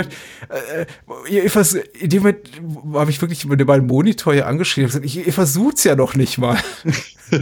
äh, 1.29 1.35
ihr 1.43 1.49
vers 1.49 1.73
in 1.73 2.09
dem 2.09 2.23
Moment 2.23 2.49
habe 2.93 3.09
ich 3.09 3.21
wirklich 3.21 3.45
mit 3.45 3.65
meinem 3.65 3.87
Monitor 3.87 4.33
hier 4.33 4.47
angeschrieben 4.47 4.85
und 4.85 4.89
gesagt, 4.89 5.05
ich, 5.05 5.25
ihr 5.25 5.33
versucht's 5.33 5.83
ja 5.83 5.95
noch 5.95 6.15
nicht 6.15 6.37
mal. 6.37 6.57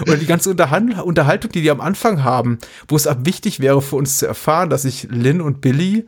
Oder 0.00 0.16
die 0.16 0.26
ganze 0.26 0.50
Unterhaltung, 0.50 1.52
die 1.52 1.62
die 1.62 1.70
am 1.70 1.80
Anfang 1.80 2.24
haben, 2.24 2.58
wo 2.88 2.96
es 2.96 3.06
ab 3.06 3.18
wichtig 3.22 3.60
wäre 3.60 3.82
für 3.82 3.96
uns 3.96 4.18
zu 4.18 4.26
erfahren, 4.26 4.70
dass 4.70 4.82
sich 4.82 5.08
Lynn 5.10 5.40
und 5.40 5.60
Billy 5.60 6.06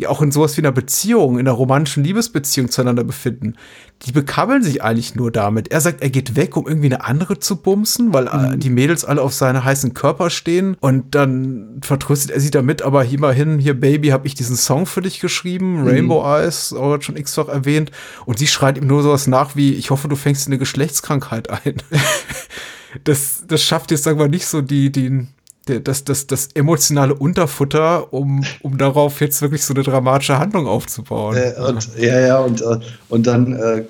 die 0.00 0.06
auch 0.06 0.22
in 0.22 0.32
sowas 0.32 0.56
wie 0.56 0.62
einer 0.62 0.72
Beziehung, 0.72 1.38
in 1.38 1.46
einer 1.46 1.56
romantischen 1.56 2.02
Liebesbeziehung 2.02 2.70
zueinander 2.70 3.04
befinden, 3.04 3.54
die 4.02 4.12
bekabbeln 4.12 4.62
sich 4.62 4.82
eigentlich 4.82 5.14
nur 5.14 5.30
damit. 5.30 5.70
Er 5.70 5.82
sagt, 5.82 6.02
er 6.02 6.08
geht 6.08 6.36
weg, 6.36 6.56
um 6.56 6.66
irgendwie 6.66 6.86
eine 6.86 7.04
andere 7.04 7.38
zu 7.38 7.56
bumsen, 7.56 8.14
weil 8.14 8.26
äh, 8.26 8.36
mhm. 8.36 8.60
die 8.60 8.70
Mädels 8.70 9.04
alle 9.04 9.20
auf 9.20 9.34
seine 9.34 9.62
heißen 9.62 9.92
Körper 9.92 10.30
stehen 10.30 10.76
und 10.80 11.14
dann 11.14 11.80
vertröstet 11.82 12.30
er 12.30 12.40
sie 12.40 12.50
damit, 12.50 12.80
aber 12.80 13.02
hier 13.02 13.20
mal 13.20 13.34
hin, 13.34 13.58
hier 13.58 13.78
Baby, 13.78 14.08
habe 14.08 14.26
ich 14.26 14.34
diesen 14.34 14.56
Song 14.56 14.86
für 14.86 15.02
dich 15.02 15.20
geschrieben, 15.20 15.82
mhm. 15.82 15.86
Rainbow 15.86 16.24
Eyes, 16.24 16.72
auch 16.72 17.00
schon 17.02 17.16
x-fach 17.16 17.48
erwähnt 17.48 17.90
und 18.24 18.38
sie 18.38 18.46
schreit 18.46 18.78
ihm 18.78 18.86
nur 18.86 19.02
sowas 19.02 19.26
nach 19.26 19.54
wie, 19.54 19.74
ich 19.74 19.90
hoffe, 19.90 20.08
du 20.08 20.16
fängst 20.16 20.46
eine 20.46 20.58
Geschlechtskrankheit 20.58 21.50
ein. 21.50 21.74
das, 23.04 23.44
das 23.46 23.62
schafft 23.62 23.90
jetzt, 23.90 24.04
sagen 24.04 24.18
wir, 24.18 24.28
nicht 24.28 24.46
so 24.46 24.62
die, 24.62 24.90
den, 24.90 25.28
das, 25.66 26.04
das, 26.04 26.26
das 26.26 26.48
emotionale 26.54 27.14
Unterfutter, 27.14 28.12
um, 28.12 28.44
um 28.62 28.78
darauf 28.78 29.20
jetzt 29.20 29.42
wirklich 29.42 29.64
so 29.64 29.74
eine 29.74 29.82
dramatische 29.82 30.38
Handlung 30.38 30.66
aufzubauen. 30.66 31.36
Äh, 31.36 31.60
und, 31.60 31.90
ja, 31.98 32.20
ja, 32.20 32.38
und, 32.38 32.62
äh, 32.62 32.78
und 33.08 33.26
dann, 33.26 33.52
äh, 33.54 33.84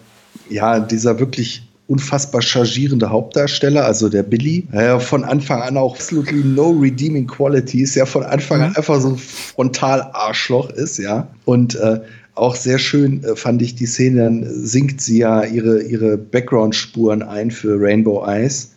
ja, 0.48 0.80
dieser 0.80 1.18
wirklich 1.18 1.66
unfassbar 1.86 2.40
chargierende 2.40 3.10
Hauptdarsteller, 3.10 3.84
also 3.84 4.08
der 4.08 4.22
Billy, 4.22 4.68
ja, 4.72 5.00
von 5.00 5.24
Anfang 5.24 5.60
an 5.62 5.76
auch 5.76 5.94
absolutely 5.94 6.44
no 6.44 6.70
redeeming 6.70 7.26
qualities, 7.26 7.96
ja, 7.96 8.06
von 8.06 8.22
Anfang 8.22 8.62
an 8.62 8.70
mhm. 8.70 8.76
einfach 8.76 9.00
so 9.00 9.08
ein 9.08 9.18
Frontal-Arschloch 9.18 10.70
ist, 10.70 10.98
ja. 10.98 11.26
Und 11.46 11.74
äh, 11.74 12.00
auch 12.36 12.54
sehr 12.54 12.78
schön 12.78 13.24
äh, 13.24 13.34
fand 13.34 13.60
ich 13.60 13.74
die 13.74 13.86
Szene, 13.86 14.22
dann 14.22 14.46
singt 14.48 15.00
sie 15.00 15.18
ja 15.18 15.42
ihre, 15.42 15.82
ihre 15.82 16.16
Background-Spuren 16.16 17.22
ein 17.22 17.50
für 17.50 17.76
Rainbow 17.80 18.24
Eyes. 18.24 18.72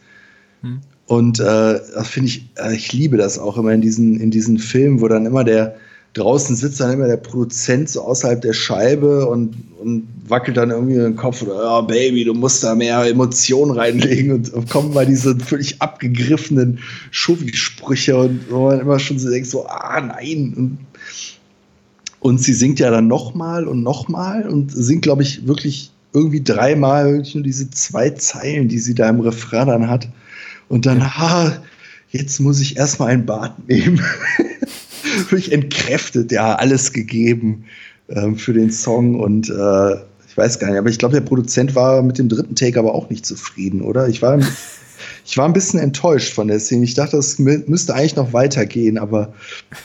Und 1.07 1.39
äh, 1.39 1.43
das 1.43 2.07
finde 2.07 2.29
ich, 2.29 2.49
äh, 2.55 2.73
ich 2.73 2.93
liebe 2.93 3.17
das 3.17 3.37
auch 3.37 3.57
immer 3.57 3.71
in 3.71 3.81
diesen, 3.81 4.19
in 4.19 4.31
diesen 4.31 4.57
Filmen, 4.57 5.01
wo 5.01 5.07
dann 5.07 5.25
immer 5.25 5.43
der 5.43 5.75
draußen 6.13 6.55
sitzt 6.55 6.79
dann 6.79 6.93
immer 6.93 7.07
der 7.07 7.17
Produzent 7.17 7.89
so 7.89 8.01
außerhalb 8.01 8.41
der 8.41 8.53
Scheibe 8.53 9.27
und, 9.27 9.55
und 9.79 10.07
wackelt 10.27 10.57
dann 10.57 10.69
irgendwie 10.69 10.95
den 10.95 11.15
Kopf 11.15 11.41
oder 11.41 11.79
oh, 11.79 11.81
Baby, 11.81 12.23
du 12.23 12.33
musst 12.33 12.63
da 12.63 12.75
mehr 12.75 13.03
Emotionen 13.05 13.71
reinlegen 13.71 14.31
und 14.31 14.69
kommen 14.69 14.93
mal 14.93 15.05
diese 15.05 15.37
völlig 15.39 15.81
abgegriffenen 15.81 16.79
Schufi-Sprüche 17.11 18.15
und 18.15 18.45
wo 18.49 18.67
man 18.67 18.79
immer 18.79 18.99
schon 18.99 19.17
so 19.19 19.29
denkt, 19.29 19.49
so, 19.49 19.65
ah 19.65 19.99
nein. 19.99 20.53
Und, 20.55 20.77
und 22.19 22.39
sie 22.39 22.53
singt 22.53 22.79
ja 22.79 22.91
dann 22.91 23.07
nochmal 23.07 23.67
und 23.67 23.81
nochmal 23.81 24.47
und 24.47 24.71
singt, 24.71 25.01
glaube 25.01 25.23
ich, 25.23 25.47
wirklich 25.47 25.91
irgendwie 26.13 26.43
dreimal 26.43 27.11
wirklich 27.11 27.33
nur 27.33 27.43
diese 27.43 27.71
zwei 27.71 28.11
Zeilen, 28.11 28.67
die 28.67 28.79
sie 28.79 28.93
da 28.93 29.09
im 29.09 29.19
Refrain 29.19 29.67
dann 29.67 29.89
hat. 29.89 30.07
Und 30.73 30.87
dann, 30.87 31.15
ha, 31.15 31.55
jetzt 32.09 32.39
muss 32.39 32.59
ich 32.59 32.77
erstmal 32.77 33.09
ein 33.09 33.27
Bad 33.27 33.69
nehmen. 33.69 34.01
Völlig 35.27 35.51
entkräftet, 35.51 36.31
ja, 36.31 36.55
alles 36.55 36.93
gegeben 36.93 37.65
ähm, 38.09 38.37
für 38.37 38.53
den 38.53 38.71
Song 38.71 39.19
und 39.19 39.51
äh, 39.51 39.91
ich 40.27 40.35
weiß 40.35 40.57
gar 40.57 40.69
nicht, 40.71 40.79
aber 40.79 40.89
ich 40.89 40.97
glaube, 40.97 41.13
der 41.13 41.21
Produzent 41.21 41.75
war 41.75 42.01
mit 42.01 42.17
dem 42.17 42.27
dritten 42.27 42.55
Take 42.55 42.79
aber 42.79 42.95
auch 42.95 43.11
nicht 43.11 43.23
zufrieden, 43.23 43.83
oder? 43.83 44.07
Ich 44.07 44.23
war, 44.23 44.39
ich 45.25 45.37
war 45.37 45.45
ein 45.45 45.53
bisschen 45.53 45.79
enttäuscht 45.79 46.33
von 46.33 46.47
der 46.47 46.59
Szene. 46.59 46.83
Ich 46.83 46.93
dachte, 46.93 47.17
es 47.17 47.39
müsste 47.39 47.93
eigentlich 47.93 48.15
noch 48.15 48.33
weitergehen, 48.33 48.97
aber 48.97 49.33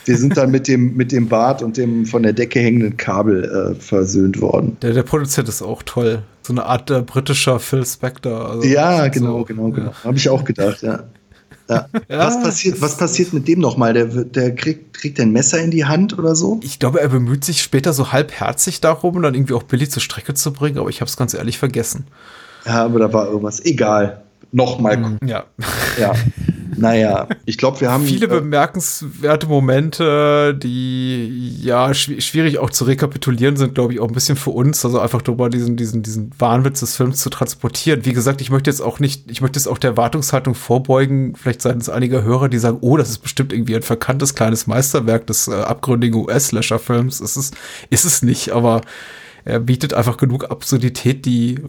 wir 0.05 0.17
sind 0.17 0.37
dann 0.37 0.51
mit 0.51 0.67
dem, 0.67 0.95
mit 0.95 1.11
dem 1.11 1.27
Bart 1.27 1.61
und 1.61 1.77
dem 1.77 2.05
von 2.05 2.23
der 2.23 2.33
Decke 2.33 2.59
hängenden 2.59 2.97
Kabel 2.97 3.43
äh, 3.43 3.79
versöhnt 3.79 4.41
worden. 4.41 4.77
Der, 4.81 4.93
der 4.93 5.03
Produzent 5.03 5.49
ist 5.49 5.61
auch 5.61 5.83
toll 5.83 6.23
so 6.49 6.53
eine 6.53 6.65
Art 6.65 6.89
äh, 6.89 7.01
britischer 7.01 7.59
Phil 7.59 7.85
Spector. 7.85 8.49
Also 8.49 8.67
ja, 8.67 9.07
genau, 9.09 9.39
so, 9.39 9.45
genau, 9.45 9.69
genau. 9.69 9.91
Ja. 9.91 10.03
Habe 10.03 10.17
ich 10.17 10.29
auch 10.29 10.43
gedacht, 10.43 10.81
ja. 10.81 11.03
Ja. 11.69 11.87
ja. 12.09 12.17
Was, 12.17 12.41
passiert, 12.41 12.81
was 12.81 12.97
passiert 12.97 13.33
mit 13.33 13.47
dem 13.47 13.59
nochmal? 13.59 13.93
Der, 13.93 14.05
der 14.05 14.55
kriegt, 14.55 14.95
kriegt 14.95 15.19
ein 15.19 15.31
Messer 15.31 15.61
in 15.61 15.69
die 15.69 15.85
Hand 15.85 16.17
oder 16.17 16.35
so? 16.35 16.59
Ich 16.63 16.79
glaube, 16.79 17.01
er 17.01 17.09
bemüht 17.09 17.45
sich 17.45 17.61
später 17.61 17.93
so 17.93 18.11
halbherzig 18.11 18.81
darum, 18.81 19.21
dann 19.21 19.35
irgendwie 19.35 19.53
auch 19.53 19.63
Billy 19.63 19.87
zur 19.87 20.01
Strecke 20.01 20.33
zu 20.33 20.51
bringen, 20.51 20.79
aber 20.79 20.89
ich 20.89 21.01
habe 21.01 21.09
es 21.09 21.17
ganz 21.17 21.35
ehrlich 21.35 21.59
vergessen. 21.59 22.07
Ja, 22.65 22.85
aber 22.85 22.99
da 22.99 23.13
war 23.13 23.27
irgendwas. 23.27 23.63
Egal. 23.63 24.23
Nochmal. 24.51 24.97
Mhm. 24.97 25.19
Ja. 25.25 25.45
Ja. 25.99 26.13
Naja, 26.79 27.27
ich 27.45 27.57
glaube, 27.57 27.81
wir 27.81 27.91
haben. 27.91 28.05
Viele 28.05 28.27
äh, 28.27 28.29
bemerkenswerte 28.29 29.47
Momente, 29.47 30.55
die 30.55 31.61
ja 31.61 31.93
schw 31.93 32.21
schwierig 32.21 32.57
auch 32.59 32.69
zu 32.69 32.85
rekapitulieren 32.85 33.57
sind, 33.57 33.75
glaube 33.75 33.93
ich, 33.93 33.99
auch 33.99 34.07
ein 34.07 34.13
bisschen 34.13 34.37
für 34.37 34.51
uns. 34.51 34.85
Also 34.85 34.99
einfach 34.99 35.21
darüber 35.21 35.49
diesen, 35.49 35.75
diesen, 35.75 36.03
diesen 36.03 36.31
Wahnwitz 36.39 36.79
des 36.79 36.95
Films 36.95 37.21
zu 37.21 37.29
transportieren. 37.29 38.05
Wie 38.05 38.13
gesagt, 38.13 38.39
ich 38.41 38.49
möchte 38.49 38.69
jetzt 38.69 38.81
auch 38.81 38.99
nicht, 38.99 39.29
ich 39.29 39.41
möchte 39.41 39.59
jetzt 39.59 39.67
auch 39.67 39.77
der 39.77 39.91
Erwartungshaltung 39.91 40.55
vorbeugen, 40.55 41.35
vielleicht 41.35 41.61
seitens 41.61 41.89
einiger 41.89 42.23
Hörer, 42.23 42.49
die 42.49 42.59
sagen, 42.59 42.77
oh, 42.81 42.97
das 42.97 43.09
ist 43.09 43.19
bestimmt 43.19 43.51
irgendwie 43.51 43.75
ein 43.75 43.81
verkanntes 43.81 44.35
kleines 44.35 44.67
Meisterwerk 44.67 45.27
des 45.27 45.47
äh, 45.47 45.55
abgründigen 45.55 46.21
US-Slasher-Films. 46.21 47.19
Ist 47.19 47.35
es, 47.35 47.51
ist 47.89 48.05
es 48.05 48.21
nicht, 48.21 48.51
aber 48.51 48.81
er 49.45 49.59
bietet 49.59 49.93
einfach 49.93 50.17
genug 50.17 50.49
Absurdität, 50.49 51.25
die 51.25 51.59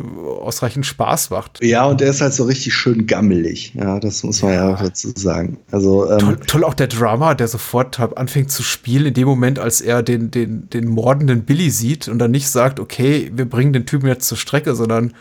ausreichend 0.40 0.86
Spaß 0.86 1.30
macht. 1.30 1.62
Ja, 1.62 1.86
und 1.86 2.00
er 2.02 2.10
ist 2.10 2.20
halt 2.20 2.34
so 2.34 2.44
richtig 2.44 2.74
schön 2.74 3.06
gammelig. 3.06 3.74
Ja, 3.74 4.00
das 4.00 4.22
muss 4.22 4.42
man 4.42 4.52
ja, 4.52 4.70
ja 4.70 4.76
dazu 4.76 5.12
sagen. 5.14 5.58
Also, 5.70 6.10
ähm, 6.10 6.18
toll, 6.18 6.38
toll, 6.46 6.64
auch 6.64 6.74
der 6.74 6.88
Drama, 6.88 7.34
der 7.34 7.48
sofort 7.48 7.98
anfängt 8.00 8.50
zu 8.50 8.62
spielen, 8.62 9.06
in 9.06 9.14
dem 9.14 9.28
Moment, 9.28 9.58
als 9.58 9.80
er 9.80 10.02
den, 10.02 10.30
den, 10.30 10.68
den 10.70 10.88
mordenden 10.88 11.44
Billy 11.44 11.70
sieht 11.70 12.08
und 12.08 12.18
dann 12.18 12.30
nicht 12.30 12.48
sagt, 12.48 12.80
okay, 12.80 13.30
wir 13.34 13.44
bringen 13.44 13.72
den 13.72 13.86
Typen 13.86 14.06
jetzt 14.08 14.26
zur 14.26 14.38
Strecke, 14.38 14.74
sondern 14.74 15.14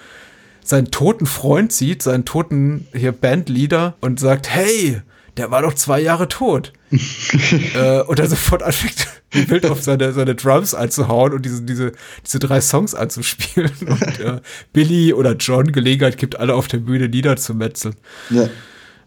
seinen 0.64 0.91
toten 0.91 1.26
Freund 1.26 1.72
sieht, 1.72 2.04
seinen 2.04 2.26
toten 2.26 2.88
hier 2.93 3.12
Bandleader 3.12 3.95
und 4.02 4.20
sagt, 4.20 4.50
hey, 4.50 5.02
der 5.40 5.52
war 5.52 5.62
doch 5.62 5.74
zwei 5.74 6.02
Jahre 6.02 6.28
tot. 6.28 6.74
äh, 6.92 8.02
und 8.02 8.20
dann 8.20 8.28
sofort 8.28 8.62
anfängt, 8.62 9.08
wild 9.32 9.66
auf 9.66 9.82
seine, 9.82 10.12
seine 10.12 10.36
Drums 10.36 10.74
anzuhauen 10.74 11.34
und 11.34 11.46
diese, 11.46 11.62
diese, 11.62 11.94
diese 12.26 12.40
drei 12.40 12.60
Songs 12.60 12.94
anzuspielen. 12.94 13.72
Und 13.82 14.20
äh, 14.20 14.42
Billy 14.74 15.14
oder 15.14 15.36
John 15.36 15.72
Gelegenheit 15.72 16.18
gibt, 16.18 16.40
alle 16.40 16.56
auf 16.56 16.68
der 16.68 16.80
Bühne 16.80 17.08
niederzumetzeln. 17.08 17.96
Ja. 18.30 18.50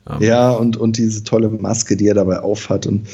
Um. 0.05 0.17
Ähm. 0.17 0.23
Ja, 0.23 0.51
und, 0.51 0.77
und 0.77 0.97
diese 0.97 1.23
tolle 1.23 1.49
Maske, 1.49 1.97
die 1.97 2.09
er 2.09 2.15
dabei 2.15 2.41
aufhat. 2.41 2.87
Und 2.87 3.07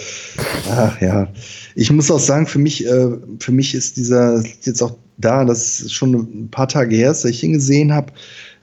ach 0.70 1.00
ja, 1.00 1.28
ich 1.74 1.90
muss 1.90 2.10
auch 2.10 2.20
sagen, 2.20 2.46
für 2.46 2.58
mich, 2.58 2.86
äh, 2.86 3.10
für 3.40 3.52
mich 3.52 3.74
ist 3.74 3.96
dieser 3.96 4.42
jetzt 4.62 4.80
auch 4.80 4.96
da, 5.18 5.44
das 5.44 5.80
ist 5.80 5.92
schon 5.92 6.14
ein 6.14 6.48
paar 6.50 6.68
Tage 6.68 6.94
her, 6.94 7.08
dass 7.08 7.24
ich 7.24 7.42
ihn 7.42 7.54
gesehen 7.54 7.92
habe, 7.92 8.12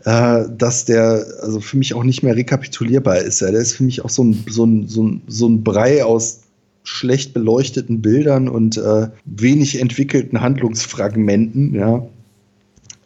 äh, 0.06 0.46
dass 0.56 0.86
der 0.86 1.26
also 1.42 1.60
für 1.60 1.78
mich 1.78 1.94
auch 1.94 2.04
nicht 2.04 2.24
mehr 2.24 2.36
rekapitulierbar 2.36 3.18
ist. 3.18 3.42
Ja. 3.42 3.52
Der 3.52 3.60
ist 3.60 3.74
für 3.74 3.84
mich 3.84 4.06
auch 4.06 4.10
so 4.10 4.24
ein, 4.24 4.44
so 4.48 4.66
ein, 4.66 4.88
so 4.88 5.04
ein, 5.04 5.22
so 5.28 5.48
ein 5.50 5.64
Brei 5.64 6.04
aus 6.06 6.42
schlecht 6.84 7.34
beleuchteten 7.34 8.02
Bildern 8.02 8.48
und 8.48 8.78
äh, 8.78 9.08
wenig 9.26 9.82
entwickelten 9.82 10.42
Handlungsfragmenten, 10.42 11.74
ja. 11.74 12.08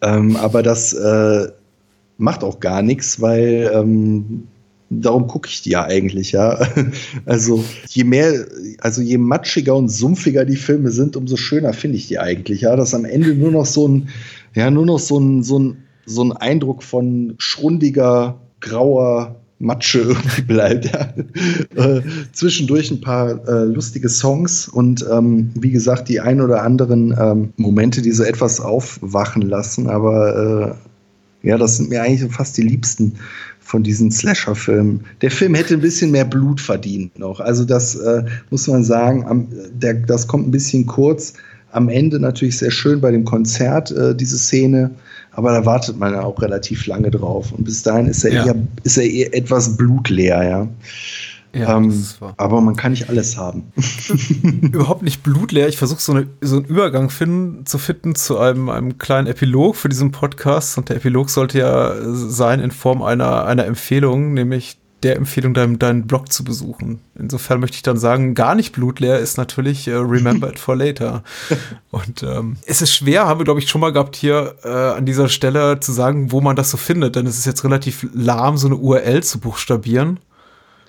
Ähm, 0.02 0.36
aber 0.36 0.64
das 0.64 0.94
äh, 0.94 1.48
macht 2.18 2.44
auch 2.44 2.60
gar 2.60 2.82
nichts, 2.82 3.22
weil 3.22 3.72
ähm, 3.74 4.44
darum 4.90 5.28
gucke 5.28 5.48
ich 5.48 5.62
die 5.62 5.72
ja 5.72 5.86
eigentlich, 5.86 6.34
ja. 6.34 6.60
Also 7.26 7.64
je 7.88 8.04
mehr, 8.04 8.46
also 8.80 9.02
je 9.02 9.18
matschiger 9.18 9.76
und 9.76 9.88
sumpfiger 9.88 10.44
die 10.44 10.58
Filme 10.58 10.92
sind, 10.92 11.16
umso 11.16 11.38
schöner 11.38 11.72
finde 11.72 11.96
ich 11.96 12.10
die 12.10 12.20
eigentlich, 12.20 12.62
ja. 12.62 12.76
Dass 12.76 12.94
am 12.94 13.06
Ende 13.06 13.34
nur 13.34 13.52
noch 13.52 13.66
so 13.66 13.88
ein, 13.88 14.10
ja, 14.54 14.70
nur 14.70 14.86
noch 14.86 15.00
so 15.00 15.18
ein, 15.18 15.44
so 15.44 15.60
ein, 15.60 15.78
so 16.06 16.24
ein 16.24 16.32
Eindruck 16.32 16.84
von 16.84 17.36
schrundiger, 17.38 18.40
grauer 18.60 19.36
Matsche 19.60 20.00
irgendwie 20.08 20.42
bleibt. 20.42 20.86
Ja. 20.86 21.14
Äh, 21.76 22.02
zwischendurch 22.32 22.92
ein 22.92 23.02
paar 23.02 23.48
äh, 23.48 23.66
lustige 23.66 24.10
Songs 24.10 24.68
und 24.68 25.06
ähm, 25.12 25.52
wie 25.54 25.72
gesagt, 25.72 26.10
die 26.10 26.22
ein 26.22 26.42
oder 26.42 26.64
anderen 26.64 27.16
ähm, 27.20 27.54
Momente, 27.58 28.02
die 28.02 28.12
so 28.12 28.24
etwas 28.24 28.62
aufwachen 28.62 29.42
lassen, 29.42 29.88
aber 29.88 30.76
äh, 31.44 31.48
ja, 31.48 31.58
das 31.58 31.78
sind 31.78 31.90
mir 31.90 32.02
eigentlich 32.02 32.32
fast 32.34 32.58
die 32.58 32.64
liebsten 32.64 33.14
von 33.60 33.84
diesen 33.84 34.12
Slasher-Filmen. 34.12 35.02
Der 35.22 35.32
Film 35.32 35.56
hätte 35.56 35.76
ein 35.76 35.82
bisschen 35.82 36.12
mehr 36.12 36.26
Blut 36.26 36.60
verdient 36.60 37.20
noch. 37.20 37.40
Also 37.40 37.66
das 37.66 37.96
äh, 37.96 38.24
muss 38.50 38.68
man 38.68 38.84
sagen, 38.84 39.26
am, 39.26 39.48
der, 39.72 39.94
das 39.94 40.28
kommt 40.28 40.48
ein 40.48 40.52
bisschen 40.52 40.86
kurz. 40.86 41.34
Am 41.72 41.88
Ende 41.88 42.20
natürlich 42.20 42.58
sehr 42.58 42.72
schön 42.72 43.00
bei 43.00 43.12
dem 43.12 43.26
Konzert, 43.26 43.92
äh, 43.92 44.16
diese 44.16 44.40
Szene. 44.40 44.92
Aber 45.40 45.54
da 45.54 45.66
wartet 45.66 45.98
man 45.98 46.12
ja 46.12 46.22
auch 46.22 46.42
relativ 46.42 46.86
lange 46.86 47.10
drauf. 47.12 47.54
Und 47.54 47.64
bis 47.64 47.82
dahin 47.82 48.08
ist 48.08 48.26
er, 48.26 48.34
ja. 48.34 48.46
eher, 48.48 48.56
ist 48.84 48.98
er 48.98 49.06
eher 49.06 49.34
etwas 49.34 49.78
blutleer, 49.78 50.44
ja. 50.44 50.68
Ja, 51.56 51.78
ähm, 51.78 52.06
aber 52.36 52.60
man 52.60 52.76
kann 52.76 52.92
nicht 52.92 53.08
alles 53.08 53.38
haben. 53.38 53.72
Überhaupt 54.62 55.02
nicht 55.02 55.24
blutleer. 55.24 55.70
Ich 55.70 55.78
versuche 55.78 56.02
so, 56.02 56.12
eine, 56.12 56.28
so 56.42 56.58
einen 56.58 56.66
Übergang 56.66 57.10
finden, 57.10 57.66
zu 57.66 57.78
finden 57.78 58.16
zu 58.16 58.38
einem, 58.38 58.68
einem 58.68 58.98
kleinen 58.98 59.28
Epilog 59.28 59.78
für 59.78 59.88
diesen 59.88 60.12
Podcast. 60.12 60.78
Und 60.78 60.90
der 60.90 60.98
Epilog 60.98 61.30
sollte 61.30 61.60
ja 61.60 61.94
sein 62.04 62.60
in 62.60 62.72
Form 62.72 63.02
einer, 63.02 63.46
einer 63.46 63.66
Empfehlung, 63.66 64.34
nämlich 64.34 64.78
der 65.04 65.16
Empfehlung, 65.16 65.54
deinen, 65.54 65.80
deinen 65.80 66.08
Blog 66.08 66.32
zu 66.32 66.44
besuchen. 66.44 67.00
Insofern 67.18 67.60
möchte 67.60 67.76
ich 67.76 67.84
dann 67.84 67.98
sagen, 67.98 68.36
gar 68.36 68.56
nicht 68.56 68.74
blutleer 68.74 69.20
ist 69.20 69.38
natürlich 69.38 69.88
äh, 69.88 69.96
Remember 69.96 70.50
It 70.50 70.60
for 70.60 70.76
Later. 70.76 71.24
Und 71.92 72.24
ähm, 72.24 72.58
es 72.66 72.82
ist 72.82 72.94
schwer, 72.94 73.26
haben 73.26 73.40
wir, 73.40 73.46
glaube 73.46 73.60
ich, 73.60 73.70
schon 73.70 73.82
mal 73.82 73.94
gehabt, 73.94 74.16
hier 74.16 74.56
äh, 74.64 74.68
an 74.70 75.06
dieser 75.06 75.30
Stelle 75.30 75.80
zu 75.80 75.92
sagen, 75.92 76.32
wo 76.32 76.42
man 76.42 76.56
das 76.56 76.70
so 76.72 76.78
findet. 76.78 77.16
Denn 77.16 77.26
es 77.26 77.38
ist 77.38 77.46
jetzt 77.46 77.64
relativ 77.64 78.08
lahm, 78.14 78.58
so 78.58 78.68
eine 78.68 78.76
URL 78.76 79.24
zu 79.24 79.40
buchstabieren. 79.40 80.20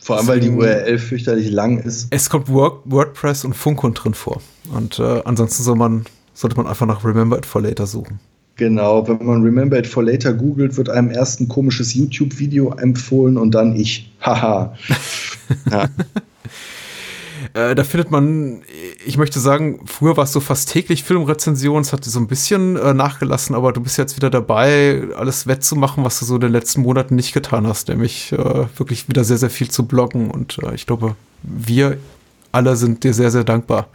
Vor 0.01 0.17
allem, 0.17 0.27
weil 0.27 0.41
die 0.41 0.51
URL 0.51 0.99
fürchterlich 0.99 1.51
lang 1.51 1.79
ist. 1.79 2.09
Es 2.11 2.31
kommt 2.31 2.49
Word, 2.49 2.81
WordPress 2.87 3.45
und 3.45 3.55
Funkon 3.55 3.95
drin 3.95 4.15
vor. 4.15 4.41
Und 4.73 4.99
äh, 4.99 5.23
ansonsten 5.25 5.63
soll 5.63 5.77
man, 5.77 6.07
sollte 6.33 6.57
man 6.57 6.67
einfach 6.67 6.87
nach 6.87 7.05
Remember 7.05 7.37
It 7.37 7.47
for 7.47 7.61
Later 7.61 7.87
suchen. 7.87 8.19
Genau, 8.61 9.09
wenn 9.09 9.25
man 9.25 9.43
Remember 9.43 9.79
It 9.79 9.87
for 9.87 10.03
Later 10.03 10.35
googelt, 10.35 10.77
wird 10.77 10.91
einem 10.91 11.11
erst 11.11 11.41
ein 11.41 11.49
komisches 11.49 11.95
YouTube-Video 11.95 12.75
empfohlen 12.75 13.39
und 13.39 13.53
dann 13.53 13.75
ich. 13.75 14.13
Haha. 14.21 14.77
ja. 15.71 15.89
Äh, 17.55 17.75
da 17.75 17.85
findet 17.85 18.11
man, 18.11 18.61
ich 19.07 19.17
möchte 19.17 19.41
sagen, 19.41 19.81
früher 19.87 20.19
war 20.19 20.25
es 20.25 20.33
so 20.33 20.41
fast 20.41 20.71
täglich 20.71 21.05
Filmrezensionen, 21.05 21.81
es 21.81 21.95
hat 21.95 22.05
so 22.05 22.21
ein 22.21 22.27
bisschen 22.27 22.77
äh, 22.77 22.93
nachgelassen, 22.93 23.57
aber 23.57 23.73
du 23.73 23.81
bist 23.81 23.97
jetzt 23.97 24.17
wieder 24.17 24.29
dabei, 24.29 25.05
alles 25.17 25.47
wettzumachen, 25.47 26.05
was 26.05 26.19
du 26.19 26.27
so 26.27 26.35
in 26.35 26.43
den 26.43 26.53
letzten 26.53 26.83
Monaten 26.83 27.17
nicht 27.17 27.33
getan 27.33 27.67
hast, 27.67 27.89
nämlich 27.89 28.31
äh, 28.33 28.67
wirklich 28.77 29.09
wieder 29.09 29.25
sehr, 29.25 29.39
sehr 29.39 29.49
viel 29.49 29.71
zu 29.71 29.87
bloggen 29.87 30.31
und 30.31 30.59
äh, 30.63 30.75
ich 30.75 30.85
glaube, 30.85 31.17
wir 31.43 31.97
alle 32.53 32.77
sind 32.77 33.05
dir 33.05 33.15
sehr, 33.15 33.31
sehr 33.31 33.45
dankbar 33.45 33.89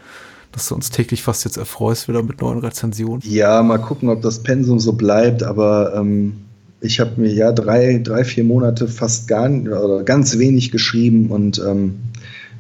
dass 0.56 0.70
du 0.70 0.76
uns 0.76 0.90
täglich 0.90 1.22
fast 1.22 1.44
jetzt 1.44 1.58
erfreust 1.58 2.08
wieder 2.08 2.24
mit 2.24 2.42
neuen 2.42 2.60
Rezensionen. 2.60 3.22
Ja, 3.26 3.62
mal 3.62 3.78
gucken, 3.78 4.08
ob 4.08 4.22
das 4.22 4.42
Pensum 4.42 4.80
so 4.80 4.94
bleibt, 4.94 5.44
aber 5.44 5.94
ähm, 5.96 6.38
ich 6.80 7.02
habe 7.02 7.20
mir 7.20 7.32
ja 7.34 7.52
drei, 7.52 8.00
drei, 8.02 8.24
vier 8.24 8.46
Monate 8.46 8.88
fast 8.88 9.28
gar 9.28 9.50
oder 9.50 10.04
ganz 10.04 10.38
wenig 10.38 10.72
geschrieben 10.72 11.30
und 11.30 11.62
ähm, 11.66 11.96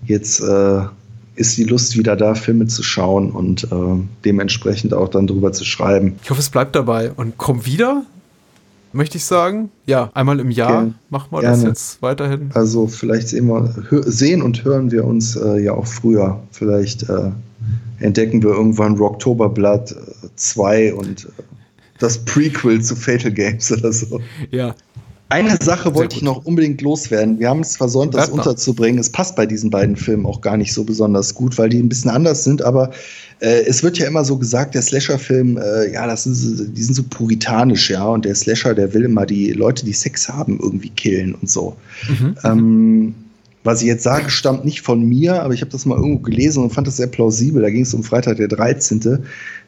jetzt 0.06 0.42
äh, 0.42 0.82
ist 1.36 1.58
die 1.58 1.64
Lust 1.64 1.98
wieder 1.98 2.18
da, 2.18 2.36
Filme 2.36 2.68
zu 2.68 2.84
schauen 2.84 3.32
und 3.32 3.64
äh, 3.64 3.68
dementsprechend 4.26 4.94
auch 4.94 5.08
dann 5.08 5.26
drüber 5.26 5.54
zu 5.54 5.64
schreiben. 5.64 6.18
Ich 6.22 6.30
hoffe, 6.30 6.42
es 6.42 6.50
bleibt 6.50 6.76
dabei 6.76 7.12
und 7.12 7.38
komm 7.38 7.66
wieder, 7.66 8.04
möchte 8.92 9.18
ich 9.18 9.24
sagen. 9.24 9.70
Ja, 9.86 10.10
einmal 10.14 10.42
im 10.42 10.52
Jahr 10.52 10.72
Gerne. 10.72 10.94
machen 11.10 11.28
wir 11.32 11.40
Gerne. 11.40 11.56
das 11.56 11.64
jetzt 11.64 12.02
weiterhin. 12.02 12.50
Also 12.54 12.88
vielleicht 12.88 13.30
sehen, 13.30 13.48
wir, 13.48 14.04
sehen 14.06 14.42
und 14.42 14.66
hören 14.66 14.92
wir 14.92 15.06
uns 15.06 15.38
äh, 15.38 15.64
ja 15.64 15.74
auch 15.74 15.88
früher. 15.88 16.42
Vielleicht 16.52 17.04
äh, 17.10 17.32
entdecken 18.00 18.44
wir 18.44 18.52
irgendwann 18.52 18.96
Rocktoberblatt 18.96 19.96
2 20.36 20.94
und 20.94 21.26
äh, 21.26 21.44
das 22.00 22.18
Prequel 22.26 22.82
zu 22.82 22.96
Fatal 22.96 23.32
Games 23.32 23.72
oder 23.72 23.92
so. 23.94 24.20
Ja, 24.52 24.76
eine 25.30 25.58
Sache 25.60 25.96
wollte 25.96 26.18
ich 26.18 26.22
noch 26.22 26.46
unbedingt 26.46 26.82
loswerden. 26.82 27.40
Wir 27.40 27.50
haben 27.50 27.62
es 27.62 27.78
versäumt, 27.78 28.14
das 28.14 28.30
unterzubringen. 28.30 29.00
Es 29.00 29.10
passt 29.10 29.36
bei 29.36 29.48
diesen 29.48 29.72
beiden 29.72 29.96
Filmen 29.96 30.26
auch 30.26 30.40
gar 30.40 30.56
nicht 30.56 30.72
so 30.72 30.84
besonders 30.84 31.34
gut, 31.34 31.58
weil 31.58 31.70
die 31.70 31.80
ein 31.80 31.90
bisschen 31.90 32.12
anders 32.12 32.44
sind. 32.44 32.62
Aber 32.62 32.92
äh, 33.40 33.64
es 33.66 33.82
wird 33.82 33.98
ja 33.98 34.08
immer 34.08 34.24
so 34.24 34.38
gesagt, 34.38 34.76
der 34.76 34.84
Slasher-Film, 34.84 35.58
äh, 35.58 35.92
ja, 35.92 36.06
das 36.06 36.26
sind, 36.26 36.78
die 36.78 36.84
sind 36.84 36.94
so 36.94 37.04
puritanisch, 37.10 37.90
ja. 37.90 38.06
Und 38.08 38.26
der 38.26 38.36
Slasher, 38.36 38.76
der 38.76 38.94
will 38.94 39.04
immer 39.04 39.26
die 39.26 39.52
Leute, 39.52 39.84
die 39.84 39.94
Sex 39.94 40.30
haben, 40.30 40.60
irgendwie 40.62 40.90
killen 40.92 41.34
und 41.34 41.50
so. 41.50 41.76
Mhm. 42.08 42.36
Ähm, 42.44 43.16
was 43.66 43.82
ich 43.82 43.88
jetzt 43.88 44.04
sage, 44.04 44.30
stammt 44.30 44.64
nicht 44.64 44.82
von 44.82 45.04
mir, 45.04 45.44
aber 45.44 45.54
ich 45.54 45.62
habe 45.62 45.72
das 45.72 45.86
mal 45.86 45.98
irgendwo 45.98 46.20
gelesen 46.20 46.64
und 46.64 46.72
fand 46.72 46.88
das 46.88 46.98
sehr 46.98 47.08
plausibel. 47.08 47.62
Da 47.62 47.70
ging 47.70 47.84
es 47.84 47.94
um 47.94 48.04
Freitag 48.04 48.38
der 48.38 48.48
13., 48.48 49.20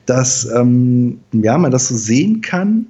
dass 0.05 0.47
ähm, 0.55 1.19
ja, 1.33 1.57
man 1.57 1.71
das 1.71 1.89
so 1.89 1.97
sehen 1.97 2.41
kann 2.41 2.87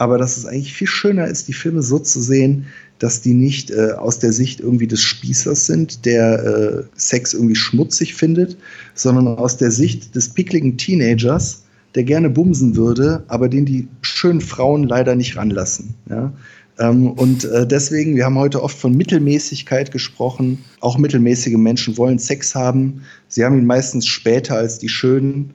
aber 0.00 0.16
dass 0.16 0.38
es 0.38 0.46
eigentlich 0.46 0.72
viel 0.72 0.86
schöner 0.86 1.26
ist, 1.26 1.46
die 1.48 1.52
Filme 1.52 1.82
so 1.82 1.98
zu 1.98 2.22
sehen, 2.22 2.64
dass 3.00 3.20
die 3.20 3.34
nicht 3.34 3.70
äh, 3.70 3.92
aus 3.92 4.18
der 4.18 4.32
Sicht 4.32 4.58
irgendwie 4.58 4.86
des 4.86 5.02
Spießers 5.02 5.66
sind, 5.66 6.06
der 6.06 6.42
äh, 6.42 6.82
Sex 6.94 7.34
irgendwie 7.34 7.54
schmutzig 7.54 8.14
findet, 8.14 8.56
sondern 8.94 9.28
aus 9.28 9.58
der 9.58 9.70
Sicht 9.70 10.14
des 10.14 10.30
pickligen 10.30 10.78
Teenagers, 10.78 11.64
der 11.94 12.04
gerne 12.04 12.30
bumsen 12.30 12.76
würde, 12.76 13.24
aber 13.28 13.50
den 13.50 13.66
die 13.66 13.88
schönen 14.00 14.40
Frauen 14.40 14.84
leider 14.84 15.16
nicht 15.16 15.36
ranlassen. 15.36 15.94
Ja? 16.08 16.32
Ähm, 16.80 17.10
und 17.12 17.44
äh, 17.44 17.66
deswegen, 17.66 18.16
wir 18.16 18.24
haben 18.24 18.38
heute 18.38 18.62
oft 18.62 18.76
von 18.76 18.96
Mittelmäßigkeit 18.96 19.92
gesprochen. 19.92 20.64
Auch 20.80 20.96
mittelmäßige 20.98 21.56
Menschen 21.56 21.96
wollen 21.98 22.18
Sex 22.18 22.54
haben. 22.54 23.02
Sie 23.28 23.44
haben 23.44 23.58
ihn 23.58 23.66
meistens 23.66 24.06
später 24.06 24.56
als 24.56 24.78
die 24.78 24.88
Schönen 24.88 25.52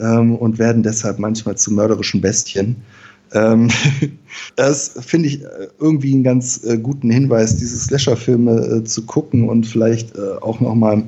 ähm, 0.00 0.34
und 0.34 0.58
werden 0.58 0.82
deshalb 0.82 1.18
manchmal 1.18 1.56
zu 1.56 1.72
mörderischen 1.72 2.22
Bestien. 2.22 2.76
Ähm, 3.34 3.68
das 4.56 4.94
finde 4.98 5.28
ich 5.28 5.42
äh, 5.42 5.68
irgendwie 5.78 6.14
einen 6.14 6.24
ganz 6.24 6.64
äh, 6.64 6.78
guten 6.78 7.10
Hinweis, 7.10 7.56
diese 7.56 7.76
Slasher-Filme 7.76 8.84
zu 8.84 9.04
gucken 9.04 9.50
und 9.50 9.66
vielleicht 9.66 10.18
auch 10.18 10.60
noch 10.60 10.74
mal 10.74 11.02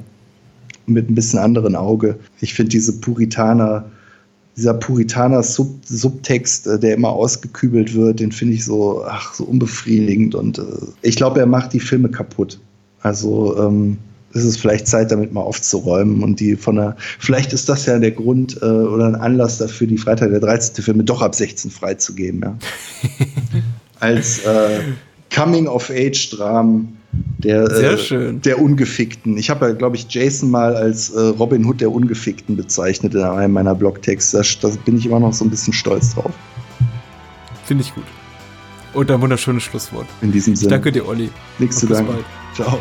mit 0.86 1.08
ein 1.08 1.14
bisschen 1.14 1.38
anderen 1.38 1.74
Auge. 1.74 2.18
Ich 2.40 2.52
finde 2.52 2.68
diese 2.70 3.00
Puritaner, 3.00 3.90
dieser 4.56 4.74
Puritaner-Subtext, 4.74 6.66
-Sub 6.66 6.74
äh, 6.74 6.78
der 6.78 6.94
immer 6.94 7.10
ausgekübelt 7.10 7.94
wird, 7.94 8.20
den 8.20 8.32
finde 8.32 8.54
ich 8.54 8.64
so, 8.64 9.04
ach, 9.04 9.34
so 9.34 9.44
unbefriedigend 9.44 10.34
und 10.34 10.58
äh, 10.58 10.62
ich 11.02 11.16
glaube, 11.16 11.40
er 11.40 11.46
macht 11.46 11.72
die 11.72 11.80
Filme 11.80 12.08
kaputt. 12.08 12.60
Also 13.00 13.56
ähm, 13.58 13.98
ist 14.32 14.44
es 14.44 14.56
vielleicht 14.56 14.88
Zeit, 14.88 15.12
damit 15.12 15.32
mal 15.32 15.42
aufzuräumen 15.42 16.22
und 16.22 16.40
die 16.40 16.56
von 16.56 16.76
der, 16.76 16.96
vielleicht 17.18 17.52
ist 17.52 17.68
das 17.68 17.86
ja 17.86 17.98
der 17.98 18.10
Grund 18.10 18.60
äh, 18.62 18.64
oder 18.64 19.06
ein 19.06 19.14
Anlass 19.14 19.58
dafür, 19.58 19.86
die 19.86 19.98
Freitag 19.98 20.30
der 20.30 20.40
13. 20.40 20.82
Filme 20.82 21.04
doch 21.04 21.22
ab 21.22 21.34
16 21.34 21.70
freizugeben, 21.70 22.40
ja. 22.42 22.58
Als 24.00 24.40
äh, 24.40 24.80
Coming-of-Age-Dramen 25.34 26.96
der, 27.38 27.64
äh, 27.64 28.32
der 28.32 28.60
Ungefickten. 28.60 29.36
Ich 29.36 29.50
habe 29.50 29.66
ja, 29.66 29.72
glaube 29.72 29.96
ich, 29.96 30.06
Jason 30.08 30.50
mal 30.50 30.74
als 30.74 31.10
äh, 31.10 31.20
Robin 31.20 31.64
Hood 31.64 31.80
der 31.80 31.90
Ungefickten 31.90 32.56
bezeichnet 32.56 33.14
in 33.14 33.22
einem 33.22 33.52
meiner 33.52 33.74
Blogtexte. 33.74 34.42
Da 34.62 34.68
bin 34.84 34.98
ich 34.98 35.06
immer 35.06 35.20
noch 35.20 35.32
so 35.32 35.44
ein 35.44 35.50
bisschen 35.50 35.72
stolz 35.72 36.14
drauf. 36.14 36.32
Finde 37.64 37.84
ich 37.84 37.94
gut. 37.94 38.04
Und 38.94 39.10
ein 39.10 39.20
wunderschönes 39.20 39.62
Schlusswort. 39.62 40.06
In 40.22 40.32
diesem 40.32 40.54
Sinne. 40.54 40.68
Ich 40.68 40.70
danke 40.70 40.92
dir, 40.92 41.06
Olli. 41.06 41.30
Nichts 41.58 41.80
zu 41.80 41.86
danken. 41.86 42.24
Ciao. 42.54 42.78